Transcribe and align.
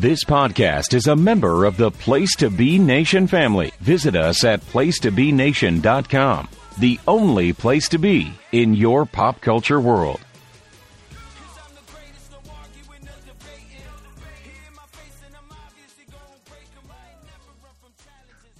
This 0.00 0.22
podcast 0.22 0.94
is 0.94 1.08
a 1.08 1.16
member 1.16 1.64
of 1.64 1.76
the 1.76 1.90
Place 1.90 2.36
to 2.36 2.50
Be 2.50 2.78
Nation 2.78 3.26
family. 3.26 3.72
Visit 3.80 4.14
us 4.14 4.44
at 4.44 4.60
placetobenation.com, 4.60 6.48
the 6.78 7.00
only 7.08 7.52
place 7.52 7.88
to 7.88 7.98
be 7.98 8.32
in 8.52 8.74
your 8.74 9.06
pop 9.06 9.40
culture 9.40 9.80
world. 9.80 10.20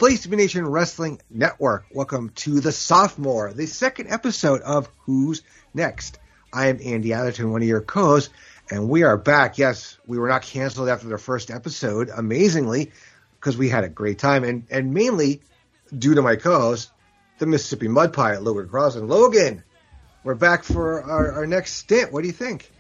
Place 0.00 0.22
to 0.22 0.28
Be 0.28 0.36
Nation 0.38 0.66
Wrestling 0.66 1.20
Network. 1.30 1.84
Welcome 1.92 2.30
to 2.30 2.58
the 2.58 2.72
sophomore, 2.72 3.52
the 3.52 3.66
second 3.66 4.08
episode 4.08 4.62
of 4.62 4.88
Who's 5.04 5.42
Next. 5.72 6.18
I 6.52 6.66
am 6.66 6.80
Andy 6.82 7.12
Atherton, 7.12 7.52
one 7.52 7.62
of 7.62 7.68
your 7.68 7.82
co-hosts, 7.82 8.32
and 8.70 8.88
we 8.88 9.02
are 9.02 9.16
back. 9.16 9.58
Yes, 9.58 9.98
we 10.06 10.18
were 10.18 10.28
not 10.28 10.42
canceled 10.42 10.88
after 10.88 11.08
the 11.08 11.18
first 11.18 11.50
episode, 11.50 12.10
amazingly, 12.14 12.92
because 13.38 13.56
we 13.56 13.68
had 13.68 13.84
a 13.84 13.88
great 13.88 14.18
time, 14.18 14.44
and 14.44 14.66
and 14.70 14.92
mainly 14.92 15.40
due 15.96 16.14
to 16.14 16.22
my 16.22 16.36
co-host, 16.36 16.90
the 17.38 17.46
Mississippi 17.46 17.88
Mud 17.88 18.12
Pirate, 18.12 18.42
Logan 18.42 18.68
Crossan. 18.68 19.08
Logan, 19.08 19.62
we're 20.24 20.34
back 20.34 20.64
for 20.64 21.02
our, 21.02 21.32
our 21.32 21.46
next 21.46 21.74
stint. 21.74 22.12
What 22.12 22.22
do 22.22 22.26
you 22.26 22.32
think? 22.32 22.70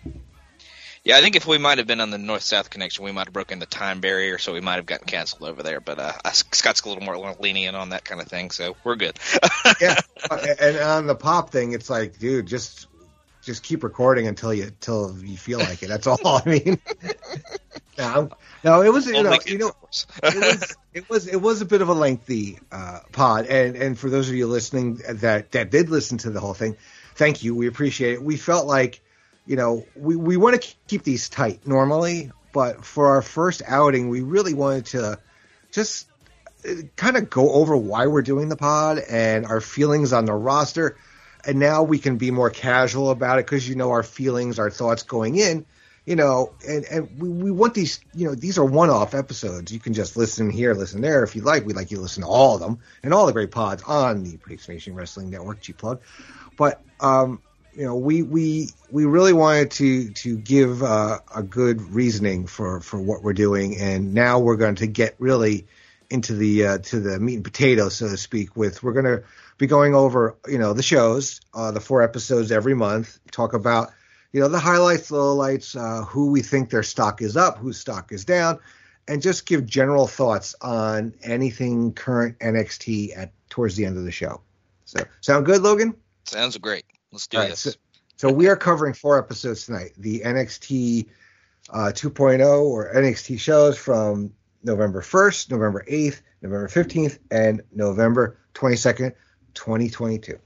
Yeah, 1.04 1.16
I 1.16 1.22
think 1.22 1.36
if 1.36 1.46
we 1.46 1.56
might 1.56 1.78
have 1.78 1.86
been 1.86 2.00
on 2.00 2.10
the 2.10 2.18
north 2.18 2.42
south 2.42 2.68
connection, 2.68 3.04
we 3.04 3.12
might 3.12 3.28
have 3.28 3.32
broken 3.32 3.60
the 3.60 3.66
time 3.66 4.00
barrier, 4.00 4.36
so 4.36 4.52
we 4.52 4.60
might 4.60 4.74
have 4.74 4.84
gotten 4.84 5.06
canceled 5.06 5.48
over 5.48 5.62
there. 5.62 5.80
But 5.80 5.98
uh, 5.98 6.12
Scott's 6.32 6.82
a 6.82 6.88
little 6.88 7.04
more 7.04 7.34
lenient 7.38 7.76
on 7.76 7.90
that 7.90 8.04
kind 8.04 8.20
of 8.20 8.26
thing, 8.26 8.50
so 8.50 8.76
we're 8.84 8.96
good. 8.96 9.18
yeah, 9.80 9.98
and 10.60 10.76
on 10.76 11.06
the 11.06 11.14
pop 11.14 11.50
thing, 11.50 11.72
it's 11.72 11.88
like, 11.88 12.18
dude, 12.18 12.46
just 12.46 12.87
just 13.48 13.62
keep 13.62 13.82
recording 13.82 14.26
until 14.26 14.52
you 14.52 14.64
until 14.64 15.16
you 15.24 15.36
feel 15.36 15.58
like 15.58 15.82
it. 15.82 15.88
That's 15.88 16.06
all. 16.06 16.18
I 16.22 16.42
mean, 16.44 16.78
no, 17.98 18.28
no, 18.62 18.82
it 18.82 18.92
was 18.92 19.06
you 19.06 19.22
know 19.22 19.38
you 19.46 19.58
know 19.58 19.72
it 20.22 20.36
was 20.36 20.76
it 20.92 21.10
was 21.10 21.26
it 21.26 21.40
was 21.40 21.62
a 21.62 21.64
bit 21.64 21.80
of 21.80 21.88
a 21.88 21.94
lengthy 21.94 22.58
uh, 22.70 23.00
pod, 23.10 23.46
and 23.46 23.74
and 23.74 23.98
for 23.98 24.10
those 24.10 24.28
of 24.28 24.34
you 24.34 24.46
listening 24.46 25.00
that 25.08 25.52
that 25.52 25.70
did 25.70 25.88
listen 25.88 26.18
to 26.18 26.30
the 26.30 26.40
whole 26.40 26.52
thing, 26.52 26.76
thank 27.14 27.42
you. 27.42 27.54
We 27.54 27.68
appreciate 27.68 28.12
it. 28.12 28.22
We 28.22 28.36
felt 28.36 28.66
like 28.66 29.00
you 29.46 29.56
know, 29.56 29.86
we, 29.96 30.14
we 30.14 30.36
want 30.36 30.60
to 30.60 30.74
keep 30.88 31.04
these 31.04 31.30
tight 31.30 31.66
normally, 31.66 32.30
but 32.52 32.84
for 32.84 33.14
our 33.14 33.22
first 33.22 33.62
outing, 33.66 34.10
we 34.10 34.20
really 34.20 34.52
wanted 34.52 34.86
to 34.86 35.18
just 35.72 36.06
uh, 36.68 36.82
kind 36.96 37.16
of 37.16 37.30
go 37.30 37.50
over 37.52 37.74
why 37.74 38.08
we're 38.08 38.20
doing 38.20 38.50
the 38.50 38.56
pod 38.56 38.98
and 38.98 39.46
our 39.46 39.62
feelings 39.62 40.12
on 40.12 40.26
the 40.26 40.34
roster. 40.34 40.98
And 41.48 41.58
now 41.58 41.82
we 41.82 41.98
can 41.98 42.18
be 42.18 42.30
more 42.30 42.50
casual 42.50 43.10
about 43.10 43.38
it 43.38 43.46
because, 43.46 43.66
you 43.66 43.74
know, 43.74 43.90
our 43.90 44.02
feelings, 44.02 44.58
our 44.58 44.68
thoughts 44.68 45.02
going 45.02 45.36
in, 45.36 45.64
you 46.04 46.14
know, 46.14 46.52
and, 46.68 46.84
and 46.84 47.18
we, 47.18 47.30
we 47.30 47.50
want 47.50 47.72
these, 47.72 48.00
you 48.14 48.26
know, 48.26 48.34
these 48.34 48.58
are 48.58 48.64
one 48.66 48.90
off 48.90 49.14
episodes. 49.14 49.72
You 49.72 49.80
can 49.80 49.94
just 49.94 50.14
listen 50.14 50.50
here, 50.50 50.74
listen 50.74 51.00
there 51.00 51.24
if 51.24 51.34
you 51.34 51.40
like. 51.40 51.64
We'd 51.64 51.74
like 51.74 51.90
you 51.90 51.96
to 51.96 52.02
listen 52.02 52.22
to 52.22 52.28
all 52.28 52.56
of 52.56 52.60
them 52.60 52.80
and 53.02 53.14
all 53.14 53.24
the 53.24 53.32
great 53.32 53.50
pods 53.50 53.82
on 53.84 54.24
the 54.24 54.38
Nation 54.68 54.94
Wrestling 54.94 55.30
Network, 55.30 55.62
G 55.62 55.72
Plug. 55.72 56.02
But, 56.58 56.82
um, 57.00 57.40
you 57.74 57.84
know, 57.84 57.96
we 57.96 58.22
we 58.22 58.68
we 58.90 59.06
really 59.06 59.32
wanted 59.32 59.70
to 59.70 60.10
to 60.10 60.36
give 60.36 60.82
uh, 60.82 61.20
a 61.34 61.42
good 61.42 61.80
reasoning 61.80 62.46
for 62.46 62.80
for 62.80 63.00
what 63.00 63.22
we're 63.22 63.32
doing, 63.32 63.78
and 63.80 64.12
now 64.12 64.40
we're 64.40 64.56
going 64.56 64.74
to 64.76 64.86
get 64.86 65.14
really 65.18 65.66
into 66.10 66.34
the 66.34 66.66
uh, 66.66 66.78
to 66.78 67.00
the 67.00 67.20
meat 67.20 67.36
and 67.36 67.44
potatoes, 67.44 67.96
so 67.96 68.08
to 68.08 68.16
speak. 68.16 68.56
With 68.56 68.82
we're 68.82 68.94
going 68.94 69.04
to 69.04 69.22
be 69.58 69.66
going 69.66 69.94
over 69.94 70.36
you 70.48 70.58
know 70.58 70.72
the 70.72 70.82
shows, 70.82 71.40
uh, 71.52 71.70
the 71.70 71.80
four 71.80 72.02
episodes 72.02 72.50
every 72.50 72.74
month, 72.74 73.18
talk 73.30 73.52
about 73.52 73.90
you 74.32 74.40
know 74.40 74.48
the 74.48 74.58
highlights, 74.58 75.08
the 75.08 75.16
lowlights, 75.16 75.76
uh, 75.76 76.04
who 76.04 76.30
we 76.30 76.40
think 76.42 76.70
their 76.70 76.82
stock 76.82 77.20
is 77.20 77.36
up, 77.36 77.58
whose 77.58 77.78
stock 77.78 78.12
is 78.12 78.24
down, 78.24 78.58
and 79.08 79.20
just 79.20 79.46
give 79.46 79.66
general 79.66 80.06
thoughts 80.06 80.54
on 80.62 81.12
anything 81.22 81.92
current 81.92 82.38
NXT 82.38 83.16
at 83.16 83.32
towards 83.50 83.76
the 83.76 83.84
end 83.84 83.98
of 83.98 84.04
the 84.04 84.12
show. 84.12 84.40
So 84.84 85.04
sound 85.20 85.44
good, 85.44 85.62
Logan? 85.62 85.94
Sounds 86.24 86.56
great. 86.56 86.84
Let's 87.10 87.26
do 87.26 87.38
right, 87.38 87.50
this. 87.50 87.60
So, 87.60 87.70
so, 88.16 88.32
we 88.32 88.48
are 88.48 88.56
covering 88.56 88.94
four 88.94 89.18
episodes 89.18 89.66
tonight. 89.66 89.92
The 89.96 90.20
NXT 90.20 91.06
uh, 91.70 91.92
2.0 91.94 92.62
or 92.62 92.92
NXT 92.92 93.38
shows 93.38 93.78
from 93.78 94.32
November 94.62 95.02
1st, 95.02 95.50
November 95.50 95.84
8th, 95.88 96.20
November 96.42 96.68
15th, 96.68 97.18
and 97.30 97.62
November 97.72 98.38
22nd, 98.54 99.14
2022. 99.54 100.38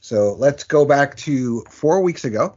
So 0.00 0.34
let's 0.34 0.64
go 0.64 0.84
back 0.84 1.16
to 1.18 1.62
four 1.70 2.00
weeks 2.00 2.24
ago. 2.24 2.56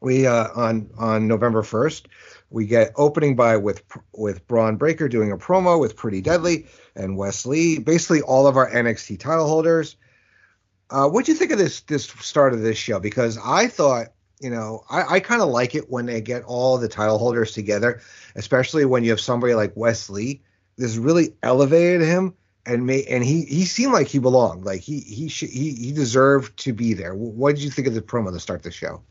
We 0.00 0.26
uh, 0.26 0.48
on 0.54 0.90
on 0.98 1.28
November 1.28 1.62
1st, 1.62 2.06
we 2.50 2.66
get 2.66 2.92
opening 2.96 3.36
by 3.36 3.56
with 3.56 3.82
with 4.12 4.46
Bron 4.48 4.76
Breakker 4.76 5.08
doing 5.08 5.30
a 5.30 5.36
promo 5.36 5.78
with 5.80 5.96
Pretty 5.96 6.20
Deadly 6.20 6.66
and 6.96 7.16
Wes 7.16 7.46
Lee, 7.46 7.78
Basically, 7.78 8.20
all 8.20 8.46
of 8.46 8.56
our 8.56 8.70
NXT 8.70 9.20
title 9.20 9.46
holders 9.46 9.96
uh, 10.92 11.08
what 11.08 11.24
do 11.24 11.32
you 11.32 11.38
think 11.38 11.50
of 11.50 11.58
this 11.58 11.80
this 11.80 12.04
start 12.04 12.52
of 12.52 12.60
this 12.60 12.76
show? 12.76 13.00
Because 13.00 13.38
I 13.42 13.66
thought, 13.66 14.08
you 14.40 14.50
know, 14.50 14.84
I, 14.90 15.14
I 15.14 15.20
kind 15.20 15.40
of 15.40 15.48
like 15.48 15.74
it 15.74 15.90
when 15.90 16.04
they 16.04 16.20
get 16.20 16.44
all 16.44 16.76
the 16.76 16.88
title 16.88 17.18
holders 17.18 17.52
together, 17.52 18.02
especially 18.36 18.84
when 18.84 19.02
you 19.02 19.10
have 19.10 19.20
somebody 19.20 19.54
like 19.54 19.72
Wes 19.74 20.10
Lee. 20.10 20.42
This 20.76 20.96
really 20.96 21.34
elevated 21.42 22.02
him 22.02 22.34
and 22.66 22.86
made, 22.86 23.06
and 23.08 23.24
he 23.24 23.44
he 23.44 23.64
seemed 23.64 23.92
like 23.92 24.08
he 24.08 24.18
belonged. 24.18 24.64
Like 24.64 24.80
he 24.80 25.00
he 25.00 25.28
sh- 25.28 25.50
he 25.50 25.72
he 25.74 25.92
deserved 25.92 26.56
to 26.58 26.72
be 26.72 26.94
there. 26.94 27.14
What 27.14 27.56
did 27.56 27.64
you 27.64 27.70
think 27.70 27.88
of 27.88 27.94
the 27.94 28.02
promo 28.02 28.32
to 28.32 28.40
start 28.40 28.62
the 28.62 28.70
show? 28.70 29.02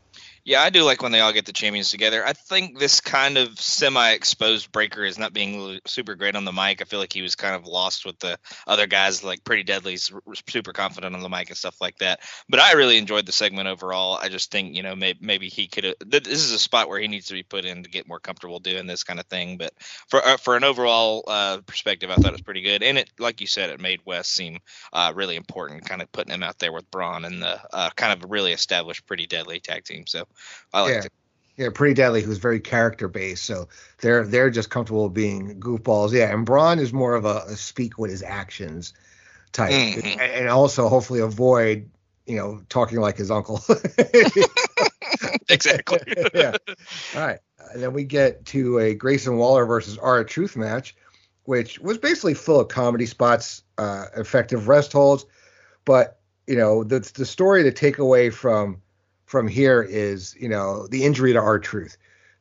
Yeah, 0.44 0.60
I 0.60 0.70
do 0.70 0.82
like 0.82 1.02
when 1.02 1.12
they 1.12 1.20
all 1.20 1.32
get 1.32 1.46
the 1.46 1.52
champions 1.52 1.92
together. 1.92 2.26
I 2.26 2.32
think 2.32 2.76
this 2.76 3.00
kind 3.00 3.38
of 3.38 3.60
semi-exposed 3.60 4.72
Breakker 4.72 5.04
is 5.04 5.16
not 5.16 5.32
being 5.32 5.78
super 5.86 6.16
great 6.16 6.34
on 6.34 6.44
the 6.44 6.52
mic. 6.52 6.82
I 6.82 6.84
feel 6.84 6.98
like 6.98 7.12
he 7.12 7.22
was 7.22 7.36
kind 7.36 7.54
of 7.54 7.64
lost 7.64 8.04
with 8.04 8.18
the 8.18 8.36
other 8.66 8.88
guys, 8.88 9.22
like 9.22 9.44
Pretty 9.44 9.62
Deadly's 9.62 10.10
super 10.48 10.72
confident 10.72 11.14
on 11.14 11.22
the 11.22 11.28
mic 11.28 11.48
and 11.50 11.56
stuff 11.56 11.80
like 11.80 11.96
that. 11.98 12.18
But 12.48 12.58
I 12.58 12.72
really 12.72 12.98
enjoyed 12.98 13.24
the 13.24 13.30
segment 13.30 13.68
overall. 13.68 14.18
I 14.20 14.30
just 14.30 14.50
think 14.50 14.74
you 14.74 14.82
know 14.82 14.96
maybe, 14.96 15.20
maybe 15.22 15.48
he 15.48 15.68
could. 15.68 15.94
This 16.04 16.26
is 16.26 16.50
a 16.50 16.58
spot 16.58 16.88
where 16.88 16.98
he 16.98 17.06
needs 17.06 17.26
to 17.26 17.34
be 17.34 17.44
put 17.44 17.64
in 17.64 17.84
to 17.84 17.90
get 17.90 18.08
more 18.08 18.18
comfortable 18.18 18.58
doing 18.58 18.88
this 18.88 19.04
kind 19.04 19.20
of 19.20 19.26
thing. 19.26 19.58
But 19.58 19.72
for 20.08 20.20
uh, 20.26 20.38
for 20.38 20.56
an 20.56 20.64
overall 20.64 21.22
uh, 21.28 21.58
perspective, 21.66 22.10
I 22.10 22.16
thought 22.16 22.26
it 22.26 22.32
was 22.32 22.40
pretty 22.40 22.62
good. 22.62 22.82
And 22.82 22.98
it, 22.98 23.10
like 23.20 23.40
you 23.40 23.46
said, 23.46 23.70
it 23.70 23.80
made 23.80 24.00
Wes 24.04 24.26
seem 24.26 24.58
uh, 24.92 25.12
really 25.14 25.36
important, 25.36 25.84
kind 25.84 26.02
of 26.02 26.10
putting 26.10 26.34
him 26.34 26.42
out 26.42 26.58
there 26.58 26.72
with 26.72 26.90
Bron 26.90 27.24
and 27.24 27.40
the 27.40 27.60
uh, 27.72 27.90
kind 27.94 28.12
of 28.12 28.28
really 28.28 28.52
established 28.52 29.06
Pretty 29.06 29.28
Deadly 29.28 29.60
tag 29.60 29.84
team. 29.84 30.04
So 30.04 30.24
I 30.72 30.82
liked 30.82 30.94
yeah. 30.94 31.04
it. 31.04 31.12
Yeah, 31.56 31.68
pretty 31.74 31.94
deadly. 31.94 32.22
Who's 32.22 32.38
very 32.38 32.60
character 32.60 33.08
based, 33.08 33.44
so 33.44 33.68
they're 34.00 34.24
they're 34.24 34.50
just 34.50 34.70
comfortable 34.70 35.08
being 35.10 35.60
goofballs. 35.60 36.12
Yeah, 36.12 36.32
and 36.32 36.46
Bron 36.46 36.78
is 36.78 36.92
more 36.92 37.14
of 37.14 37.24
a, 37.26 37.44
a 37.46 37.56
speak 37.56 37.98
with 37.98 38.10
his 38.10 38.22
actions 38.22 38.94
type, 39.52 39.70
mm-hmm. 39.70 40.18
and 40.18 40.48
also 40.48 40.88
hopefully 40.88 41.20
avoid 41.20 41.90
you 42.26 42.36
know 42.36 42.62
talking 42.68 43.00
like 43.00 43.18
his 43.18 43.30
uncle. 43.30 43.60
exactly. 45.48 46.00
yeah. 46.34 46.56
All 47.14 47.20
right. 47.20 47.38
And 47.72 47.82
then 47.82 47.92
we 47.92 48.04
get 48.04 48.44
to 48.46 48.78
a 48.78 48.94
Grayson 48.94 49.36
Waller 49.36 49.64
versus 49.66 49.96
R-Truth 49.98 50.56
match, 50.56 50.94
which 51.44 51.78
was 51.78 51.98
basically 51.98 52.34
full 52.34 52.60
of 52.60 52.68
comedy 52.68 53.06
spots, 53.06 53.62
uh, 53.78 54.06
effective 54.16 54.68
rest 54.68 54.92
holds, 54.92 55.24
but 55.84 56.18
you 56.46 56.56
know 56.56 56.82
the 56.82 57.00
the 57.14 57.26
story 57.26 57.62
to 57.62 57.72
take 57.72 57.98
away 57.98 58.30
from 58.30 58.82
from 59.32 59.48
here 59.48 59.82
is 59.82 60.36
you 60.38 60.48
know 60.50 60.86
the 60.86 61.04
injury 61.04 61.32
to 61.32 61.40
R-Truth. 61.40 61.96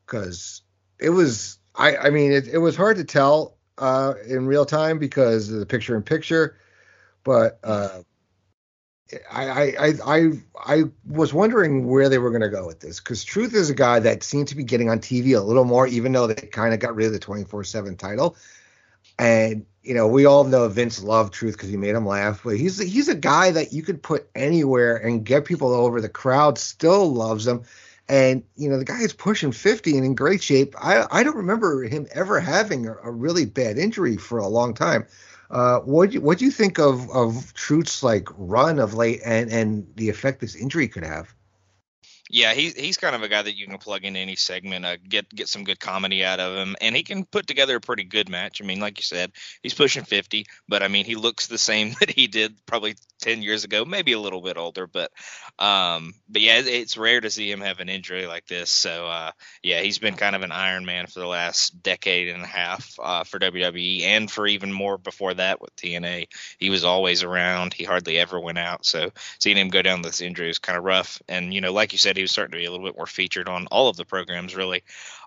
Because 0.06 0.62
it 1.00 1.12
was 1.12 1.58
I 1.74 1.96
I 1.96 2.10
mean 2.10 2.34
it, 2.34 2.50
it 2.50 2.58
was 2.58 2.76
hard 2.76 2.98
to 2.98 3.06
tell 3.06 3.56
uh, 3.78 4.14
in 4.28 4.46
real 4.46 4.66
time 4.66 5.00
because 5.00 5.50
of 5.50 5.60
the 5.60 5.66
picture 5.66 5.96
in 5.96 6.04
picture, 6.04 6.58
but 7.24 7.60
uh, 7.64 8.02
I, 9.32 9.72
I 9.72 9.94
I 10.06 10.32
I 10.66 10.84
was 11.08 11.34
wondering 11.34 11.88
where 11.88 12.10
they 12.10 12.18
were 12.18 12.30
going 12.30 12.42
to 12.42 12.50
go 12.50 12.68
with 12.68 12.82
this 12.82 13.00
because 13.00 13.24
Truth 13.24 13.56
is 13.56 13.70
a 13.70 13.74
guy 13.74 14.00
that 14.00 14.22
seemed 14.22 14.50
to 14.50 14.58
be 14.58 14.66
getting 14.66 14.90
on 14.90 15.00
TV 15.00 15.38
a 15.38 15.40
little 15.40 15.64
more, 15.64 15.88
even 15.88 16.12
though 16.12 16.28
they 16.28 16.46
kind 16.48 16.74
of 16.74 16.82
got 16.82 16.94
rid 16.94 17.08
of 17.08 17.14
the 17.14 17.20
twenty 17.20 17.46
four 17.46 17.64
seven 17.64 17.96
title, 17.96 18.36
and 19.18 19.66
you 19.84 19.94
know, 19.94 20.08
we 20.08 20.26
all 20.26 20.44
know 20.44 20.68
Vince 20.68 21.02
loved 21.02 21.34
Truth 21.34 21.56
because 21.56 21.70
he 21.70 21.78
made 21.78 21.96
him 21.96 22.06
laugh, 22.06 22.42
but 22.44 22.58
he's 22.58 22.78
he's 22.78 23.08
a 23.08 23.16
guy 23.16 23.52
that 23.52 23.74
you 23.74 23.82
could 23.82 24.04
put 24.04 24.30
anywhere 24.36 24.96
and 24.98 25.26
get 25.26 25.46
people 25.46 25.74
over. 25.74 26.00
The 26.00 26.10
crowd 26.10 26.58
still 26.58 27.12
loves 27.12 27.48
him, 27.48 27.64
and 28.08 28.44
you 28.56 28.70
know 28.70 28.78
the 28.78 28.86
guy 28.86 29.02
is 29.02 29.14
pushing 29.14 29.52
fifty 29.52 29.96
and 29.96 30.06
in 30.06 30.14
great 30.14 30.44
shape. 30.44 30.76
I 30.78 31.06
I 31.10 31.24
don't 31.24 31.38
remember 31.38 31.84
him 31.84 32.08
ever 32.14 32.40
having 32.40 32.88
a, 32.88 32.96
a 33.04 33.12
really 33.12 33.46
bad 33.46 33.78
injury 33.78 34.18
for 34.18 34.38
a 34.38 34.48
long 34.48 34.76
time. 34.76 35.08
Uh, 35.50 35.80
what 35.80 36.14
what 36.14 36.38
do 36.38 36.46
you 36.46 36.52
think 36.52 36.78
of 36.80 37.10
of 37.10 37.54
Truth's 37.56 38.04
like 38.04 38.30
run 38.38 38.78
of 38.78 38.94
late 38.94 39.22
and 39.26 39.52
and 39.52 39.88
the 39.96 40.10
effect 40.10 40.42
this 40.42 40.56
injury 40.56 40.88
could 40.88 41.04
have? 41.04 41.34
Yeah, 42.34 42.54
he's 42.54 42.74
he's 42.76 42.96
kind 42.96 43.14
of 43.14 43.24
a 43.24 43.28
guy 43.28 43.42
that 43.42 43.58
you 43.58 43.68
can 43.68 43.78
plug 43.78 44.06
in 44.06 44.16
any 44.16 44.38
segment, 44.38 44.86
uh, 44.86 44.96
get 44.96 45.28
get 45.36 45.50
some 45.50 45.66
good 45.66 45.82
comedy 45.82 46.24
out 46.24 46.40
of 46.40 46.56
him, 46.56 46.78
and 46.80 46.96
he 46.96 47.04
can 47.04 47.26
put 47.26 47.46
together 47.46 47.76
a 47.76 47.82
pretty 47.82 48.06
good 48.06 48.30
match. 48.30 48.62
I 48.62 48.66
mean, 48.66 48.80
like 48.80 48.98
you 48.98 49.04
said, 49.04 49.34
he's 49.62 49.74
pushing 49.74 50.06
fifty, 50.06 50.46
but 50.70 50.82
I 50.82 50.88
mean, 50.88 51.04
he 51.04 51.16
looks 51.16 51.48
the 51.48 51.58
same 51.58 51.94
that 52.00 52.10
he 52.10 52.28
did 52.28 52.56
probably 52.66 52.96
ten 53.20 53.42
years 53.42 53.66
ago, 53.66 53.84
maybe 53.84 54.14
a 54.14 54.20
little 54.20 54.40
bit 54.42 54.56
older, 54.56 54.88
but 54.88 55.12
um, 55.60 56.14
but 56.30 56.42
yeah, 56.42 56.62
it's 56.64 56.96
rare 56.96 57.20
to 57.20 57.30
see 57.30 57.52
him 57.52 57.60
have 57.60 57.82
an 57.82 57.90
injury 57.90 58.26
like 58.28 58.48
this. 58.48 58.72
So 58.72 59.08
uh, 59.08 59.32
yeah, 59.62 59.82
he's 59.82 60.00
been 60.00 60.16
kind 60.16 60.34
of 60.34 60.42
an 60.42 60.54
Iron 60.54 60.86
Man 60.86 61.08
for 61.08 61.20
the 61.20 61.28
last 61.28 61.84
decade 61.84 62.30
and 62.30 62.44
a 62.44 62.48
half 62.48 62.98
uh, 63.04 63.26
for 63.26 63.40
WWE, 63.40 64.04
and 64.04 64.32
for 64.32 64.48
even 64.48 64.72
more 64.72 64.98
before 64.98 65.34
that 65.34 65.60
with 65.60 65.76
TNA. 65.76 66.28
He 66.58 66.70
was 66.70 66.86
always 66.86 67.24
around. 67.24 67.74
He 67.74 67.84
hardly 67.84 68.18
ever 68.20 68.40
went 68.40 68.58
out. 68.58 68.86
So 68.86 69.12
seeing 69.40 69.58
him 69.58 69.68
go 69.68 69.82
down 69.82 70.02
this 70.02 70.22
injury 70.22 70.48
was 70.48 70.60
kind 70.60 70.78
of 70.78 70.86
rough. 70.86 71.22
And 71.28 71.54
you 71.54 71.60
know, 71.60 71.74
like 71.74 71.92
you 71.92 71.98
said 71.98 72.21
he 72.22 72.24
was 72.24 72.32
starting 72.32 72.52
to 72.52 72.58
be 72.58 72.66
a 72.66 72.72
little 72.72 72.86
bit 72.86 72.96
more 72.96 73.08
featured 73.08 73.50
on 73.50 73.66
all 73.68 73.90
of 73.90 73.98
the 73.98 74.06
programs, 74.06 74.56
really. 74.56 74.84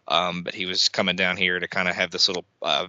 Um, 0.06 0.44
but 0.44 0.55
he 0.55 0.67
was 0.67 0.88
coming 0.88 1.17
down 1.17 1.37
here 1.37 1.58
to 1.58 1.67
kind 1.67 1.88
of 1.88 1.96
have 1.96 2.11
this 2.11 2.29
little 2.29 2.44
uh, 2.62 2.87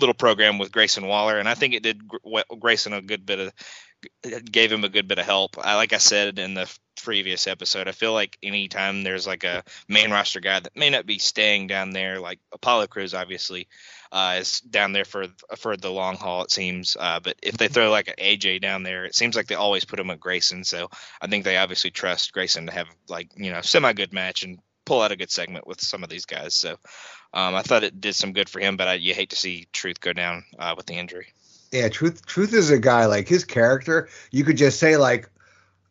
little 0.00 0.14
program 0.14 0.58
with 0.58 0.72
Grayson 0.72 1.06
Waller, 1.06 1.38
and 1.38 1.48
I 1.48 1.54
think 1.54 1.74
it 1.74 1.82
did 1.82 2.00
Grayson 2.60 2.94
a 2.94 3.02
good 3.02 3.26
bit 3.26 3.38
of 3.38 3.52
gave 4.50 4.72
him 4.72 4.84
a 4.84 4.88
good 4.88 5.06
bit 5.06 5.18
of 5.18 5.26
help. 5.26 5.56
I 5.58 5.76
like 5.76 5.92
I 5.92 5.98
said 5.98 6.38
in 6.38 6.54
the 6.54 6.72
previous 7.02 7.46
episode, 7.46 7.88
I 7.88 7.92
feel 7.92 8.12
like 8.12 8.38
anytime 8.42 9.02
there's 9.02 9.26
like 9.26 9.44
a 9.44 9.64
main 9.88 10.10
roster 10.10 10.40
guy 10.40 10.60
that 10.60 10.76
may 10.76 10.90
not 10.90 11.06
be 11.06 11.18
staying 11.18 11.66
down 11.66 11.90
there, 11.90 12.20
like 12.20 12.40
Apollo 12.52 12.88
Crews, 12.88 13.14
obviously, 13.14 13.68
uh, 14.12 14.36
is 14.40 14.60
down 14.60 14.92
there 14.92 15.06
for 15.06 15.26
for 15.56 15.76
the 15.76 15.90
long 15.90 16.16
haul. 16.16 16.42
It 16.42 16.50
seems, 16.50 16.96
uh, 17.00 17.18
but 17.20 17.36
if 17.42 17.56
they 17.56 17.68
throw 17.68 17.90
like 17.90 18.08
an 18.08 18.14
AJ 18.18 18.60
down 18.60 18.82
there, 18.82 19.06
it 19.06 19.14
seems 19.14 19.34
like 19.34 19.46
they 19.46 19.54
always 19.54 19.86
put 19.86 19.98
him 19.98 20.08
with 20.08 20.20
Grayson. 20.20 20.64
So 20.64 20.90
I 21.20 21.26
think 21.26 21.44
they 21.44 21.56
obviously 21.56 21.90
trust 21.90 22.32
Grayson 22.32 22.66
to 22.66 22.72
have 22.72 22.88
like 23.08 23.30
you 23.36 23.50
know 23.50 23.62
semi 23.62 23.94
good 23.94 24.12
match 24.12 24.44
and 24.44 24.58
pull 24.84 25.00
out 25.00 25.12
a 25.12 25.16
good 25.16 25.30
segment 25.30 25.66
with 25.66 25.80
some 25.80 26.04
of 26.04 26.10
these 26.10 26.26
guys. 26.26 26.54
So 26.54 26.72
um, 27.32 27.54
I 27.54 27.62
thought 27.62 27.84
it 27.84 28.00
did 28.00 28.14
some 28.14 28.34
good 28.34 28.50
for 28.50 28.60
him, 28.60 28.76
but 28.76 28.88
I, 28.88 28.94
you 28.94 29.14
hate 29.14 29.30
to 29.30 29.36
see 29.36 29.66
Truth 29.72 30.00
go 30.00 30.12
down 30.12 30.44
uh, 30.58 30.74
with 30.76 30.86
the 30.86 30.94
injury. 30.94 31.28
Yeah, 31.70 31.88
Truth 31.88 32.26
Truth 32.26 32.52
is 32.52 32.70
a 32.70 32.78
guy 32.78 33.06
like 33.06 33.26
his 33.26 33.44
character. 33.44 34.10
You 34.30 34.44
could 34.44 34.58
just 34.58 34.78
say 34.78 34.98
like, 34.98 35.30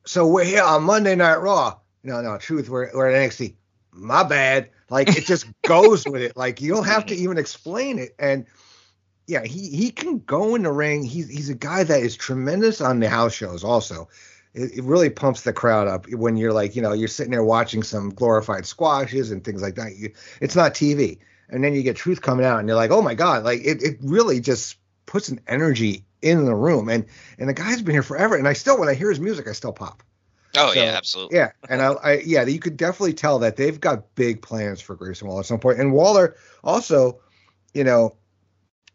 so 0.06 0.28
we're 0.28 0.46
here 0.46 0.64
on 0.64 0.84
Monday 0.84 1.16
Night 1.16 1.38
Raw. 1.38 1.78
No, 2.04 2.22
no, 2.22 2.38
Truth, 2.38 2.70
we're, 2.70 2.92
we're 2.94 3.10
at 3.10 3.32
NXT. 3.32 3.56
My 3.92 4.24
bad. 4.24 4.70
Like 4.92 5.08
it 5.18 5.26
just 5.26 5.48
goes 5.64 6.06
with 6.06 6.22
it. 6.22 6.38
Like 6.38 6.62
you 6.62 6.74
don't 6.74 6.86
have 6.86 7.08
to 7.08 7.16
even 7.16 7.38
explain 7.38 7.98
it. 7.98 8.14
And 8.20 8.46
yeah, 9.26 9.44
he 9.44 9.70
he 9.70 9.90
can 9.90 10.20
go 10.20 10.54
in 10.56 10.64
the 10.64 10.72
ring. 10.72 11.04
He's 11.04 11.30
he's 11.30 11.50
a 11.50 11.56
guy 11.56 11.84
that 11.84 12.02
is 12.02 12.16
tremendous 12.16 12.82
on 12.82 13.00
the 13.00 13.10
house 13.10 13.34
shows. 13.34 13.64
Also, 13.64 14.10
it, 14.54 14.78
it 14.78 14.84
really 14.84 15.10
pumps 15.10 15.42
the 15.42 15.54
crowd 15.54 15.88
up 15.88 16.12
when 16.12 16.36
you're 16.36 16.54
like 16.54 16.76
you 16.76 16.82
know 16.82 16.92
you're 16.92 17.08
sitting 17.08 17.32
there 17.32 17.44
watching 17.44 17.82
some 17.82 18.10
glorified 18.10 18.66
squashes 18.66 19.32
and 19.32 19.44
things 19.44 19.62
like 19.62 19.76
that. 19.76 19.96
You, 19.96 20.12
it's 20.42 20.56
not 20.56 20.74
TV. 20.74 21.20
And 21.50 21.64
then 21.64 21.74
you 21.74 21.84
get 21.84 21.98
Truth 21.98 22.22
coming 22.22 22.46
out, 22.46 22.60
and 22.60 22.68
you're 22.68 22.78
like, 22.78 22.92
oh 22.92 23.02
my 23.02 23.16
god! 23.16 23.44
Like 23.44 23.62
it 23.64 23.82
it 23.82 23.98
really 24.02 24.42
just 24.42 24.78
puts 25.06 25.30
an 25.30 25.40
energy 25.48 26.06
in 26.22 26.46
the 26.46 26.56
room. 26.56 26.90
And 26.90 27.06
and 27.40 27.48
the 27.48 27.54
guy's 27.54 27.82
been 27.82 27.96
here 27.96 28.04
forever. 28.04 28.36
And 28.36 28.48
I 28.48 28.54
still 28.54 28.78
when 28.78 28.90
I 28.90 28.94
hear 28.94 29.10
his 29.10 29.20
music, 29.20 29.48
I 29.48 29.54
still 29.54 29.74
pop. 29.74 30.04
Oh 30.56 30.74
so, 30.74 30.82
yeah, 30.82 30.92
absolutely. 30.92 31.38
Yeah, 31.38 31.52
and 31.70 31.82
I, 31.82 31.94
I, 31.94 32.14
yeah, 32.26 32.44
you 32.44 32.60
could 32.60 32.78
definitely 32.78 33.14
tell 33.14 33.40
that 33.40 33.56
they've 33.56 33.80
got 33.80 34.16
big 34.16 34.42
plans 34.42 34.82
for 34.82 34.96
Grayson 34.96 35.28
Waller 35.28 35.42
at 35.42 35.46
some 35.46 35.60
point. 35.60 35.80
And 35.80 35.94
Waller 35.94 36.36
also, 36.64 37.20
you 37.74 37.84
know, 37.84 38.16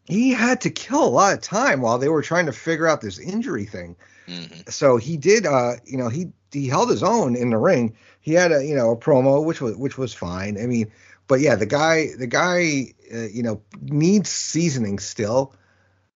he 0.05 0.31
had 0.31 0.61
to 0.61 0.69
kill 0.69 1.03
a 1.03 1.09
lot 1.09 1.33
of 1.33 1.41
time 1.41 1.81
while 1.81 1.97
they 1.97 2.09
were 2.09 2.21
trying 2.21 2.45
to 2.45 2.51
figure 2.51 2.87
out 2.87 3.01
this 3.01 3.19
injury 3.19 3.65
thing. 3.65 3.95
Mm-hmm. 4.27 4.69
So 4.69 4.97
he 4.97 5.17
did, 5.17 5.45
uh, 5.45 5.73
you 5.85 5.97
know, 5.97 6.09
he 6.09 6.31
he 6.51 6.67
held 6.67 6.89
his 6.89 7.03
own 7.03 7.35
in 7.35 7.49
the 7.49 7.57
ring. 7.57 7.95
He 8.21 8.33
had 8.33 8.51
a 8.51 8.63
you 8.63 8.75
know 8.75 8.91
a 8.91 8.97
promo 8.97 9.43
which 9.43 9.61
was 9.61 9.75
which 9.75 9.97
was 9.97 10.13
fine. 10.13 10.61
I 10.61 10.67
mean, 10.67 10.91
but 11.27 11.39
yeah, 11.39 11.55
the 11.55 11.65
guy 11.65 12.09
the 12.17 12.27
guy 12.27 12.93
uh, 13.13 13.27
you 13.27 13.43
know 13.43 13.61
needs 13.81 14.29
seasoning 14.29 14.99
still, 14.99 15.55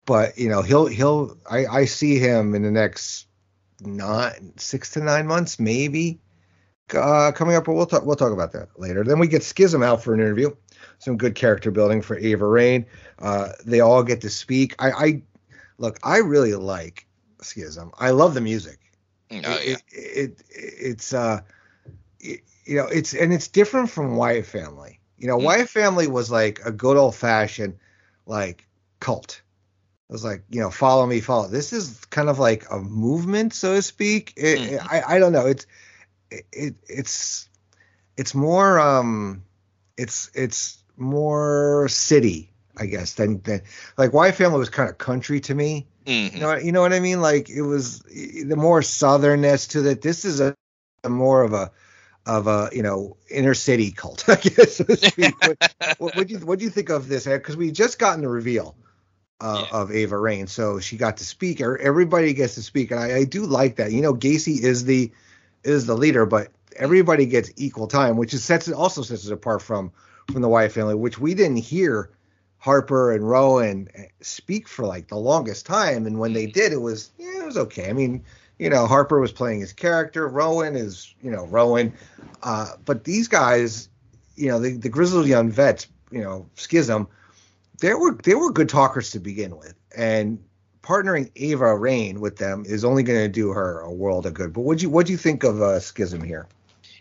but 0.06 0.38
you 0.38 0.50
know 0.50 0.62
he'll 0.62 0.88
he'll 0.88 1.38
I 1.50 1.65
I 1.65 1.85
see 1.85 2.19
him 2.19 2.56
in 2.56 2.63
the 2.63 2.71
next 2.71 3.27
nine, 3.81 4.54
six 4.58 4.92
to 4.92 5.02
nine 5.02 5.28
months, 5.28 5.60
maybe 5.60 6.20
uh, 6.94 7.31
coming 7.34 7.56
up. 7.56 7.66
But 7.66 7.74
we'll 7.74 7.86
talk. 7.86 8.06
We'll 8.06 8.16
talk 8.16 8.34
about 8.34 8.52
that 8.54 8.70
later. 8.78 9.04
Then 9.04 9.20
we 9.20 9.28
get 9.28 9.44
Schism 9.44 9.84
out 9.84 10.04
for 10.04 10.14
an 10.14 10.20
interview. 10.20 10.56
Some 11.00 11.18
good 11.18 11.36
character 11.36 11.72
building 11.72 12.02
for 12.02 12.18
Ava 12.18 12.46
Raine. 12.46 12.86
Uh, 13.20 13.50
they 13.66 13.80
all 13.80 14.04
get 14.04 14.22
to 14.22 14.30
speak. 14.30 14.76
I, 14.80 14.92
I 14.92 15.22
look. 15.78 16.00
I 16.04 16.18
really 16.18 16.56
like 16.56 17.08
Schism. 17.42 17.92
I 18.00 18.12
love 18.12 18.34
the 18.34 18.42
music. 18.42 18.80
Oh, 19.31 19.36
yeah. 19.36 19.56
it, 19.60 19.84
it, 19.92 20.16
it, 20.20 20.44
it's 20.50 21.14
uh, 21.14 21.42
it, 22.20 22.42
you 22.66 22.76
know, 22.76 22.88
it's 22.88 23.14
and 23.14 23.34
it's 23.34 23.48
different 23.48 23.90
from 23.90 24.16
Wyatt 24.16 24.46
Family. 24.46 25.00
You 25.18 25.28
know, 25.28 25.38
mm. 25.38 25.44
Wyatt 25.44 25.70
Family 25.70 26.08
was 26.08 26.31
like 26.31 26.60
a 26.66 26.72
good 26.72 26.98
old 26.98 27.16
fashioned 27.16 27.78
like 28.26 28.68
cult 29.00 29.42
it 30.09 30.13
was 30.13 30.23
like 30.23 30.44
you 30.50 30.59
know 30.59 30.71
follow 30.71 31.06
me 31.06 31.21
follow. 31.21 31.47
This 31.47 31.71
is 31.71 32.03
kind 32.06 32.29
of 32.29 32.39
like 32.39 32.65
a 32.71 32.79
movement 32.79 33.53
so 33.53 33.75
to 33.75 33.81
speak. 33.81 34.33
It, 34.35 34.59
mm. 34.59 34.88
I, 34.89 35.15
I 35.15 35.19
don't 35.19 35.31
know. 35.31 35.45
It's 35.45 35.67
it, 36.31 36.75
it's 36.88 37.47
it's 38.17 38.33
more 38.33 38.79
um 38.79 39.44
it's 39.97 40.31
it's 40.33 40.83
more 40.97 41.88
city 41.89 42.51
i 42.75 42.85
guess 42.85 43.13
than 43.13 43.41
than 43.41 43.61
like 43.97 44.11
Wyatt 44.11 44.35
family 44.35 44.59
was 44.59 44.69
kind 44.69 44.89
of 44.89 44.97
country 44.97 45.39
to 45.41 45.56
me. 45.56 45.88
Mm-hmm. 46.06 46.35
you 46.35 46.41
know 46.41 46.56
you 46.56 46.71
know 46.71 46.81
what 46.81 46.94
i 46.94 47.00
mean? 47.00 47.21
Like 47.21 47.50
it 47.50 47.61
was 47.61 48.00
the 48.00 48.56
more 48.57 48.81
southernness 48.81 49.69
to 49.71 49.81
that 49.83 50.01
this 50.01 50.25
is 50.25 50.39
a, 50.39 50.56
a 51.03 51.09
more 51.09 51.44
of 51.44 51.53
a 51.53 51.71
of 52.25 52.47
a 52.47 52.69
you 52.73 52.81
know 52.81 53.15
inner 53.29 53.53
city 53.53 53.91
cult 53.91 54.25
i 54.27 54.35
guess 54.35 54.77
so 54.77 54.83
what, 55.97 56.15
what 56.15 56.27
do 56.27 56.33
you 56.33 56.39
what 56.39 56.59
do 56.59 56.65
you 56.65 56.71
think 56.71 56.89
of 56.89 57.07
this? 57.07 57.25
Because 57.25 57.56
we 57.56 57.71
just 57.71 58.00
gotten 58.00 58.21
the 58.21 58.27
reveal 58.27 58.75
uh, 59.41 59.65
yeah. 59.65 59.77
of 59.77 59.91
Ava 59.91 60.18
Raine. 60.18 60.47
So 60.47 60.80
she 60.80 60.97
got 60.97 61.18
to 61.18 61.25
speak. 61.25 61.62
Everybody 61.62 62.33
gets 62.33 62.56
to 62.56 62.62
speak, 62.62 62.91
and 62.91 63.00
I, 63.00 63.18
I, 63.18 63.24
do 63.24 63.45
like 63.45 63.77
that. 63.77 63.91
You 63.91 64.01
know, 64.01 64.13
Gacy 64.13 64.59
is 64.59 64.86
the 64.86 65.12
is 65.63 65.86
the 65.86 65.95
leader, 65.95 66.25
but 66.25 66.50
everybody 66.75 67.25
gets 67.25 67.51
equal 67.56 67.88
time, 67.88 68.18
which 68.18 68.33
is 68.33 68.44
sets 68.44 68.68
it 68.68 68.74
also 68.74 69.01
sets 69.01 69.25
it 69.25 69.33
apart 69.33 69.62
from 69.62 69.91
from 70.31 70.41
the 70.41 70.50
Wyatt 70.50 70.71
family, 70.71 70.95
which 70.95 71.19
we 71.19 71.33
didn't 71.33 71.57
hear 71.57 72.09
Harper 72.57 73.13
and 73.13 73.27
Rowan 73.27 73.88
eh, 73.95 74.06
speak 74.21 74.68
for 74.68 74.86
like 74.86 75.07
the 75.07 75.18
longest 75.18 75.65
time. 75.65 76.06
And 76.06 76.19
when 76.19 76.33
they 76.33 76.45
mm-hmm. 76.45 76.59
did, 76.59 76.74
it 76.74 76.81
was 76.81 77.12
yeah, 77.18 77.42
it 77.42 77.45
was 77.45 77.57
okay. 77.57 77.89
I 77.89 77.94
mean, 77.94 78.24
you 78.57 78.69
know, 78.69 78.88
Harper 78.88 79.19
was 79.19 79.31
playing 79.31 79.62
his 79.62 79.74
character. 79.74 80.27
Rowan 80.27 80.75
is 80.75 81.13
you 81.21 81.31
know 81.31 81.45
Rowan, 81.47 81.94
uh, 82.44 82.71
but 82.83 83.06
these 83.06 83.27
guys, 83.27 83.89
you 84.35 84.50
know, 84.50 84.59
the, 84.59 84.75
the 84.75 84.89
grizzled 84.89 85.27
young 85.27 85.50
vets, 85.50 85.88
you 86.12 86.21
know, 86.21 86.45
schism 86.56 87.07
they 87.80 87.94
were 87.94 88.16
they 88.24 88.36
were 88.36 88.52
good 88.52 88.70
talkers 88.70 89.12
to 89.12 89.20
begin 89.20 89.58
with, 89.58 89.76
and 89.96 90.40
partnering 90.81 91.31
Ava 91.36 91.76
Raine 91.76 92.20
with 92.20 92.38
them 92.38 92.64
is 92.66 92.84
only 92.84 93.04
going 93.04 93.20
to 93.20 93.30
do 93.30 93.50
her 93.50 93.80
a 93.81 93.92
world 93.92 94.26
of 94.26 94.34
good. 94.34 94.54
But 94.54 94.62
what 94.62 94.80
do 94.80 94.84
you 94.84 94.90
what 94.90 95.06
do 95.06 95.12
you 95.12 95.18
think 95.18 95.44
of 95.44 95.62
uh, 95.62 95.80
Schism 95.80 96.24
here? 96.24 96.48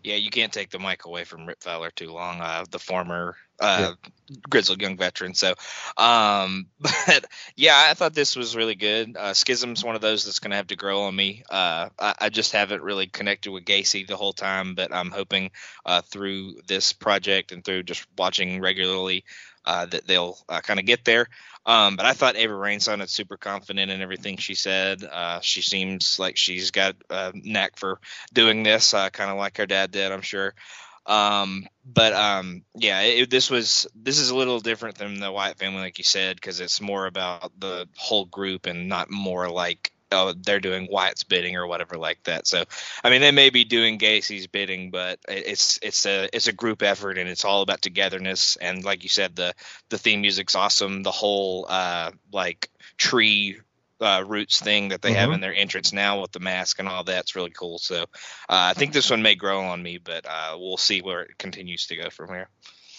Yeah, 0.03 0.15
you 0.15 0.31
can't 0.31 0.53
take 0.53 0.70
the 0.70 0.79
mic 0.79 1.05
away 1.05 1.25
from 1.25 1.47
Rip 1.47 1.63
Fowler 1.63 1.91
too 1.91 2.13
long. 2.13 2.41
Uh, 2.41 2.65
the 2.70 2.79
former 2.79 3.37
uh, 3.61 3.94
yeah. 4.29 4.37
grizzled 4.49 4.81
young 4.81 4.97
veteran. 4.97 5.35
So, 5.35 5.55
um, 5.97 6.67
but 6.81 7.27
yeah, 7.56 7.87
I 7.91 7.94
thought 7.94 8.15
this 8.15 8.37
was 8.37 8.56
really 8.56 8.77
good. 8.77 9.17
Uh, 9.17 9.35
Schism's 9.35 9.85
one 9.85 9.97
of 9.97 10.01
those 10.01 10.25
that's 10.25 10.39
going 10.39 10.53
to 10.53 10.56
have 10.56 10.69
to 10.69 10.77
grow 10.77 11.03
on 11.03 11.17
me. 11.17 11.43
Uh, 11.51 11.89
I, 11.99 12.15
I, 12.20 12.29
just 12.29 12.53
haven't 12.53 12.82
really 12.82 13.06
connected 13.06 13.51
with 13.51 13.65
Gacy 13.65 14.06
the 14.06 14.17
whole 14.17 14.32
time, 14.32 14.75
but 14.75 14.94
I'm 14.94 15.11
hoping 15.11 15.51
uh, 15.85 16.03
through 16.03 16.61
this 16.69 16.93
project 16.93 17.51
and 17.51 17.65
through 17.65 17.82
just 17.82 18.06
watching 18.17 18.61
regularly 18.61 19.25
uh, 19.69 19.84
that 19.84 20.06
they'll 20.06 20.39
uh, 20.48 20.63
kind 20.63 20.81
of 20.81 20.87
get 20.87 21.05
there. 21.05 21.29
Um, 21.67 21.96
but 21.96 22.06
I 22.06 22.15
thought 22.15 22.37
Ava 22.37 22.55
Raine 22.55 22.81
sounded 22.81 23.10
super 23.10 23.37
confident 23.37 23.91
in 23.91 24.01
everything 24.01 24.39
she 24.39 24.55
said. 24.55 25.05
Uh, 25.05 25.41
she 25.41 25.60
seems 25.60 26.19
like 26.19 26.39
she's 26.39 26.70
got 26.70 26.96
a 27.10 27.32
knack 27.34 27.77
for 27.77 28.01
doing 28.32 28.63
this, 28.63 28.94
uh, 28.94 29.10
kind 29.10 29.31
of 29.31 29.37
like 29.37 29.58
her 29.58 29.67
dad 29.67 29.91
did, 29.91 30.10
I'm 30.10 30.22
sure. 30.22 30.55
Um, 31.05 31.67
but 31.84 32.15
um, 32.15 32.63
yeah, 32.75 33.03
it, 33.03 33.31
this 33.31 33.51
was 33.51 33.87
this 33.94 34.19
is 34.19 34.31
a 34.31 34.37
little 34.37 34.60
different 34.60 34.96
than 34.96 35.20
the 35.20 35.31
Wyatt 35.31 35.58
family, 35.58 35.81
like 35.81 35.98
you 35.98 36.05
said, 36.05 36.37
because 36.37 36.60
it's 36.60 36.81
more 36.81 37.06
about 37.06 37.53
the 37.60 37.87
whole 37.94 38.25
group 38.25 38.65
and 38.65 38.89
not 38.89 39.10
more 39.10 39.51
like 39.51 39.93
oh, 40.12 40.32
they're 40.32 40.60
doing 40.60 40.88
Wyatt's 40.91 41.24
bidding 41.24 41.56
or 41.56 41.67
whatever 41.67 41.96
like 41.96 42.22
that. 42.24 42.46
So, 42.46 42.65
I 43.03 43.10
mean, 43.10 43.20
they 43.20 43.31
may 43.31 43.50
be 43.50 43.65
doing 43.65 43.98
Gacy's 43.98 44.46
bidding, 44.46 44.91
but 44.91 45.19
it's 45.29 45.79
it's 45.82 46.06
a 46.06 46.29
it's 46.32 46.48
a 46.48 46.53
group 46.53 46.82
effort 46.82 47.19
and 47.19 47.29
it's 47.29 47.44
all 47.44 47.62
about 47.62 47.82
togetherness. 47.82 48.56
And 48.56 48.84
like 48.84 49.03
you 49.03 49.08
said, 49.08 49.36
the 49.36 49.55
the 49.88 49.98
theme 49.98 50.20
music's 50.20 50.55
awesome. 50.55 51.03
The 51.03 51.10
whole 51.10 51.67
uh, 51.69 52.12
like 52.32 52.70
tree 52.96 53.60
uh, 54.00 54.24
roots 54.27 54.60
thing 54.60 54.88
that 54.88 55.03
they 55.03 55.10
mm-hmm. 55.10 55.19
have 55.19 55.32
in 55.32 55.41
their 55.41 55.55
entrance 55.55 55.93
now 55.93 56.20
with 56.20 56.32
the 56.32 56.41
mask 56.41 56.79
and 56.79 56.88
all 56.88 57.05
that's 57.05 57.36
really 57.36 57.50
cool. 57.50 57.79
So, 57.79 58.03
uh, 58.03 58.06
I 58.48 58.74
think 58.74 58.93
this 58.93 59.10
one 59.10 59.22
may 59.22 59.34
grow 59.34 59.60
on 59.60 59.82
me, 59.82 59.98
but 59.98 60.27
uh, 60.27 60.56
we'll 60.58 60.77
see 60.77 61.03
where 61.03 61.22
it 61.22 61.38
continues 61.38 61.86
to 61.88 61.96
go 61.96 62.10
from 62.10 62.29
here. 62.29 62.48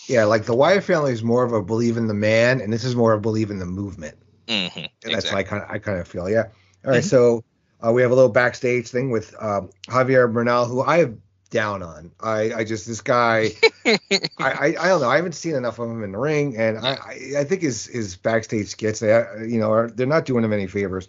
Yeah, 0.08 0.26
like 0.26 0.46
the 0.46 0.56
Wyatt 0.56 0.84
family 0.84 1.12
is 1.12 1.24
more 1.24 1.44
of 1.44 1.54
a 1.54 1.62
believe 1.62 1.96
in 1.96 2.08
the 2.08 2.16
man, 2.16 2.62
and 2.62 2.74
this 2.74 2.84
is 2.84 2.96
more 2.96 3.14
of 3.14 3.20
a 3.20 3.22
believe 3.22 3.52
in 3.52 3.60
the 3.60 3.66
movement. 3.66 4.18
Mm-hmm. 4.48 4.80
And 4.80 4.90
that's 5.04 5.26
exactly. 5.26 5.44
kind 5.44 5.64
of 5.64 5.70
I 5.70 5.78
kind 5.78 6.00
of 6.00 6.08
feel. 6.08 6.28
Yeah. 6.28 6.46
All 6.86 6.92
right, 6.92 7.00
mm-hmm. 7.00 7.08
so 7.08 7.44
uh, 7.86 7.92
we 7.92 8.02
have 8.02 8.12
a 8.12 8.16
little 8.16 8.32
backstage 8.32 8.88
thing 8.88 9.10
with 9.12 9.36
um, 9.40 9.70
Javier 9.88 10.32
Bernal, 10.32 10.66
who 10.66 10.82
I 10.82 11.00
have 11.00 11.16
down 11.50 11.82
on. 11.82 12.12
I, 12.20 12.54
I 12.54 12.64
just 12.64 12.88
this 12.88 13.02
guy, 13.02 13.52
I, 13.86 13.98
I, 14.40 14.76
I 14.80 14.88
don't 14.88 15.02
know. 15.02 15.10
I 15.10 15.16
haven't 15.16 15.34
seen 15.34 15.56
enough 15.56 15.80
of 15.80 15.90
him 15.90 16.04
in 16.04 16.12
the 16.12 16.18
ring, 16.18 16.58
and 16.58 16.78
I, 16.78 16.92
I, 16.92 17.34
I 17.40 17.44
think 17.44 17.62
his 17.62 17.86
his 17.86 18.16
backstage 18.16 18.68
skits, 18.68 19.00
they, 19.00 19.26
you 19.48 19.60
know, 19.60 19.72
are 19.72 19.90
they're 19.90 20.08
not 20.08 20.26
doing 20.26 20.44
him 20.44 20.54
any 20.54 20.68
favors. 20.68 21.08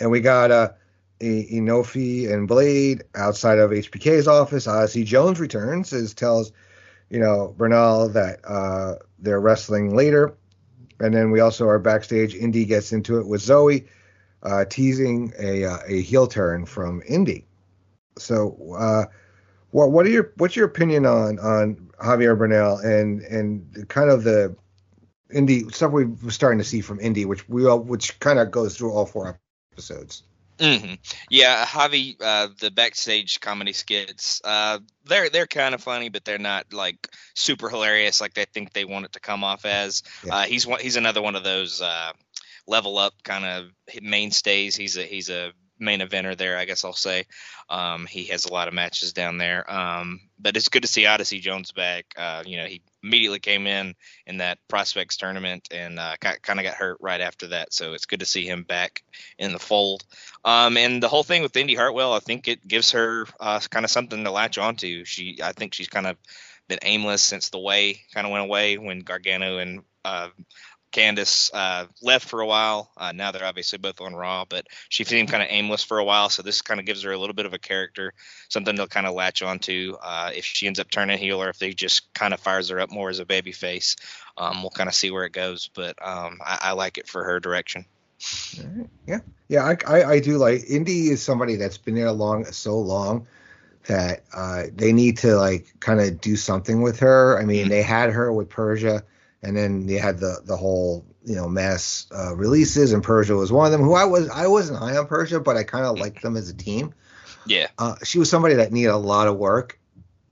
And 0.00 0.10
we 0.10 0.20
got 0.20 0.50
uh, 0.50 0.70
Enofe 1.20 2.32
and 2.32 2.46
Blade 2.46 3.04
outside 3.14 3.58
of 3.58 3.70
HBK's 3.70 4.28
office. 4.28 4.66
Odyssey 4.66 5.04
Jones 5.04 5.40
returns, 5.40 5.92
as 5.92 6.14
tells 6.14 6.52
you 7.10 7.18
know 7.18 7.54
Bernal 7.56 8.08
that 8.10 8.40
uh, 8.44 8.96
they're 9.18 9.40
wrestling 9.40 9.96
later, 9.96 10.34
and 11.00 11.14
then 11.14 11.30
we 11.30 11.40
also 11.40 11.66
are 11.66 11.78
backstage. 11.78 12.34
Indi 12.34 12.64
gets 12.64 12.92
into 12.92 13.18
it 13.18 13.26
with 13.26 13.40
Zoey, 13.40 13.86
uh, 14.42 14.64
teasing 14.64 15.32
a 15.38 15.64
uh, 15.64 15.78
a 15.86 16.02
heel 16.02 16.26
turn 16.26 16.66
from 16.66 17.02
Indi. 17.06 17.46
So, 18.18 18.56
uh, 18.76 19.04
what 19.70 19.90
what 19.90 20.06
are 20.06 20.10
your 20.10 20.32
what's 20.36 20.56
your 20.56 20.66
opinion 20.66 21.06
on 21.06 21.38
on 21.38 21.90
Javier 22.00 22.36
Bernal 22.36 22.78
and 22.78 23.20
and 23.22 23.88
kind 23.88 24.10
of 24.10 24.24
the 24.24 24.56
Indi 25.32 25.68
stuff 25.70 25.92
we're 25.92 26.16
starting 26.30 26.58
to 26.58 26.64
see 26.64 26.80
from 26.80 27.00
Indi, 27.00 27.24
which 27.24 27.48
we 27.48 27.66
all 27.66 27.80
which 27.80 28.18
kind 28.20 28.38
of 28.38 28.50
goes 28.50 28.76
through 28.76 28.92
all 28.92 29.06
four 29.06 29.38
episodes. 29.72 30.22
Mm-hmm. 30.58 30.94
Yeah, 31.30 31.64
Javi, 31.64 32.16
uh, 32.20 32.48
the 32.58 32.70
backstage 32.70 33.40
comedy 33.40 33.72
skits, 33.72 34.40
uh, 34.42 34.80
they're 35.04 35.30
they're 35.30 35.46
kind 35.46 35.74
of 35.74 35.82
funny, 35.82 36.08
but 36.08 36.24
they're 36.24 36.38
not 36.38 36.72
like 36.72 37.08
super 37.34 37.68
hilarious 37.68 38.20
like 38.20 38.34
they 38.34 38.44
think 38.44 38.72
they 38.72 38.84
want 38.84 39.04
it 39.04 39.12
to 39.12 39.20
come 39.20 39.44
off 39.44 39.64
as. 39.64 40.02
Yeah. 40.24 40.34
Uh, 40.34 40.42
he's 40.42 40.66
one, 40.66 40.80
he's 40.80 40.96
another 40.96 41.22
one 41.22 41.36
of 41.36 41.44
those 41.44 41.80
uh, 41.80 42.12
level 42.68 42.98
up 42.98 43.14
kind 43.24 43.44
of 43.44 44.02
mainstays. 44.02 44.76
He's 44.76 44.96
a 44.96 45.02
he's 45.02 45.30
a 45.30 45.52
main 45.80 46.00
eventer 46.00 46.36
there, 46.36 46.58
I 46.58 46.64
guess 46.64 46.84
I'll 46.84 46.92
say. 46.92 47.24
Um, 47.68 48.06
he 48.06 48.24
has 48.24 48.44
a 48.44 48.52
lot 48.52 48.68
of 48.68 48.74
matches 48.74 49.12
down 49.12 49.38
there. 49.38 49.70
Um, 49.70 50.20
but 50.38 50.56
it's 50.56 50.68
good 50.68 50.82
to 50.82 50.88
see 50.88 51.06
Odyssey 51.06 51.40
Jones 51.40 51.72
back. 51.72 52.06
Uh, 52.16 52.42
you 52.44 52.56
know, 52.56 52.66
he 52.66 52.82
immediately 53.02 53.38
came 53.38 53.66
in 53.66 53.94
in 54.26 54.38
that 54.38 54.58
prospects 54.68 55.16
tournament 55.16 55.68
and 55.70 55.98
uh, 55.98 56.16
kind 56.20 56.58
of 56.58 56.64
got 56.64 56.74
hurt 56.74 56.98
right 57.00 57.20
after 57.20 57.48
that. 57.48 57.72
So 57.72 57.92
it's 57.92 58.06
good 58.06 58.20
to 58.20 58.26
see 58.26 58.44
him 58.44 58.64
back 58.64 59.02
in 59.38 59.52
the 59.52 59.58
fold. 59.58 60.04
Um, 60.44 60.76
and 60.76 61.02
the 61.02 61.08
whole 61.08 61.22
thing 61.22 61.42
with 61.42 61.56
Indi 61.56 61.74
Hartwell, 61.74 62.12
I 62.12 62.20
think 62.20 62.48
it 62.48 62.66
gives 62.66 62.92
her 62.92 63.26
uh, 63.40 63.60
kind 63.70 63.84
of 63.84 63.90
something 63.90 64.24
to 64.24 64.30
latch 64.30 64.58
onto. 64.58 65.04
She, 65.04 65.38
I 65.42 65.52
think 65.52 65.74
she's 65.74 65.88
kind 65.88 66.06
of 66.06 66.16
been 66.68 66.78
aimless 66.82 67.22
since 67.22 67.48
the 67.48 67.58
way 67.58 68.02
kind 68.12 68.26
of 68.26 68.32
went 68.32 68.44
away 68.44 68.78
when 68.78 69.00
Gargano 69.00 69.58
and 69.58 69.82
uh, 70.04 70.28
Candice 70.92 71.50
uh, 71.52 71.86
left 72.02 72.28
for 72.28 72.40
a 72.40 72.46
while. 72.46 72.90
Uh, 72.96 73.12
now 73.12 73.30
they're 73.30 73.44
obviously 73.44 73.78
both 73.78 74.00
on 74.00 74.14
Raw, 74.14 74.44
but 74.48 74.66
she 74.88 75.04
seemed 75.04 75.30
kind 75.30 75.42
of 75.42 75.48
aimless 75.50 75.84
for 75.84 75.98
a 75.98 76.04
while. 76.04 76.28
So 76.30 76.42
this 76.42 76.62
kind 76.62 76.80
of 76.80 76.86
gives 76.86 77.02
her 77.02 77.12
a 77.12 77.18
little 77.18 77.34
bit 77.34 77.46
of 77.46 77.52
a 77.52 77.58
character, 77.58 78.14
something 78.48 78.76
to 78.76 78.86
kind 78.86 79.06
of 79.06 79.14
latch 79.14 79.42
onto 79.42 79.96
uh, 80.02 80.30
if 80.34 80.44
she 80.44 80.66
ends 80.66 80.80
up 80.80 80.90
turning 80.90 81.18
heel 81.18 81.42
or 81.42 81.50
if 81.50 81.58
they 81.58 81.72
just 81.72 82.12
kind 82.14 82.32
of 82.32 82.40
fires 82.40 82.70
her 82.70 82.80
up 82.80 82.90
more 82.90 83.10
as 83.10 83.18
a 83.18 83.26
baby 83.26 83.52
face. 83.52 83.96
Um, 84.36 84.62
we'll 84.62 84.70
kind 84.70 84.88
of 84.88 84.94
see 84.94 85.10
where 85.10 85.24
it 85.24 85.32
goes, 85.32 85.68
but 85.74 85.96
um, 86.00 86.38
I, 86.44 86.58
I, 86.62 86.72
like 86.72 86.96
it 86.96 87.08
for 87.08 87.24
her 87.24 87.40
direction. 87.40 87.84
Yeah, 89.06 89.18
yeah, 89.48 89.64
I, 89.64 89.76
I, 89.86 90.04
I, 90.10 90.20
do 90.20 90.38
like 90.38 90.64
Indi 90.68 91.10
is 91.10 91.22
somebody 91.22 91.56
that's 91.56 91.78
been 91.78 91.94
there 91.94 92.10
long 92.10 92.44
so 92.46 92.78
long 92.78 93.26
that 93.86 94.24
uh, 94.32 94.64
they 94.74 94.92
need 94.92 95.18
to 95.18 95.36
like 95.36 95.72
kind 95.80 96.00
of 96.00 96.20
do 96.20 96.36
something 96.36 96.82
with 96.82 97.00
her. 97.00 97.38
I 97.38 97.44
mean, 97.44 97.62
mm-hmm. 97.62 97.70
they 97.70 97.82
had 97.82 98.10
her 98.10 98.32
with 98.32 98.48
Persia 98.48 99.04
and 99.42 99.56
then 99.56 99.86
they 99.86 99.94
had 99.94 100.18
the 100.18 100.40
the 100.44 100.56
whole 100.56 101.06
you 101.24 101.36
know 101.36 101.48
mass 101.48 102.06
uh, 102.14 102.34
releases, 102.34 102.92
and 102.92 103.02
Persia 103.02 103.34
was 103.34 103.52
one 103.52 103.66
of 103.66 103.72
them. 103.72 103.82
Who 103.82 103.94
I 103.94 104.04
was 104.04 104.28
I 104.28 104.46
wasn't 104.46 104.78
high 104.78 104.96
on 104.96 105.06
Persia, 105.06 105.40
but 105.40 105.56
I 105.56 105.64
kind 105.64 105.84
of 105.84 105.98
liked 105.98 106.22
them 106.22 106.36
as 106.36 106.48
a 106.48 106.54
team. 106.54 106.94
Yeah, 107.46 107.68
uh, 107.78 107.96
she 108.04 108.18
was 108.18 108.28
somebody 108.28 108.56
that 108.56 108.72
needed 108.72 108.90
a 108.90 108.96
lot 108.96 109.28
of 109.28 109.36
work. 109.36 109.78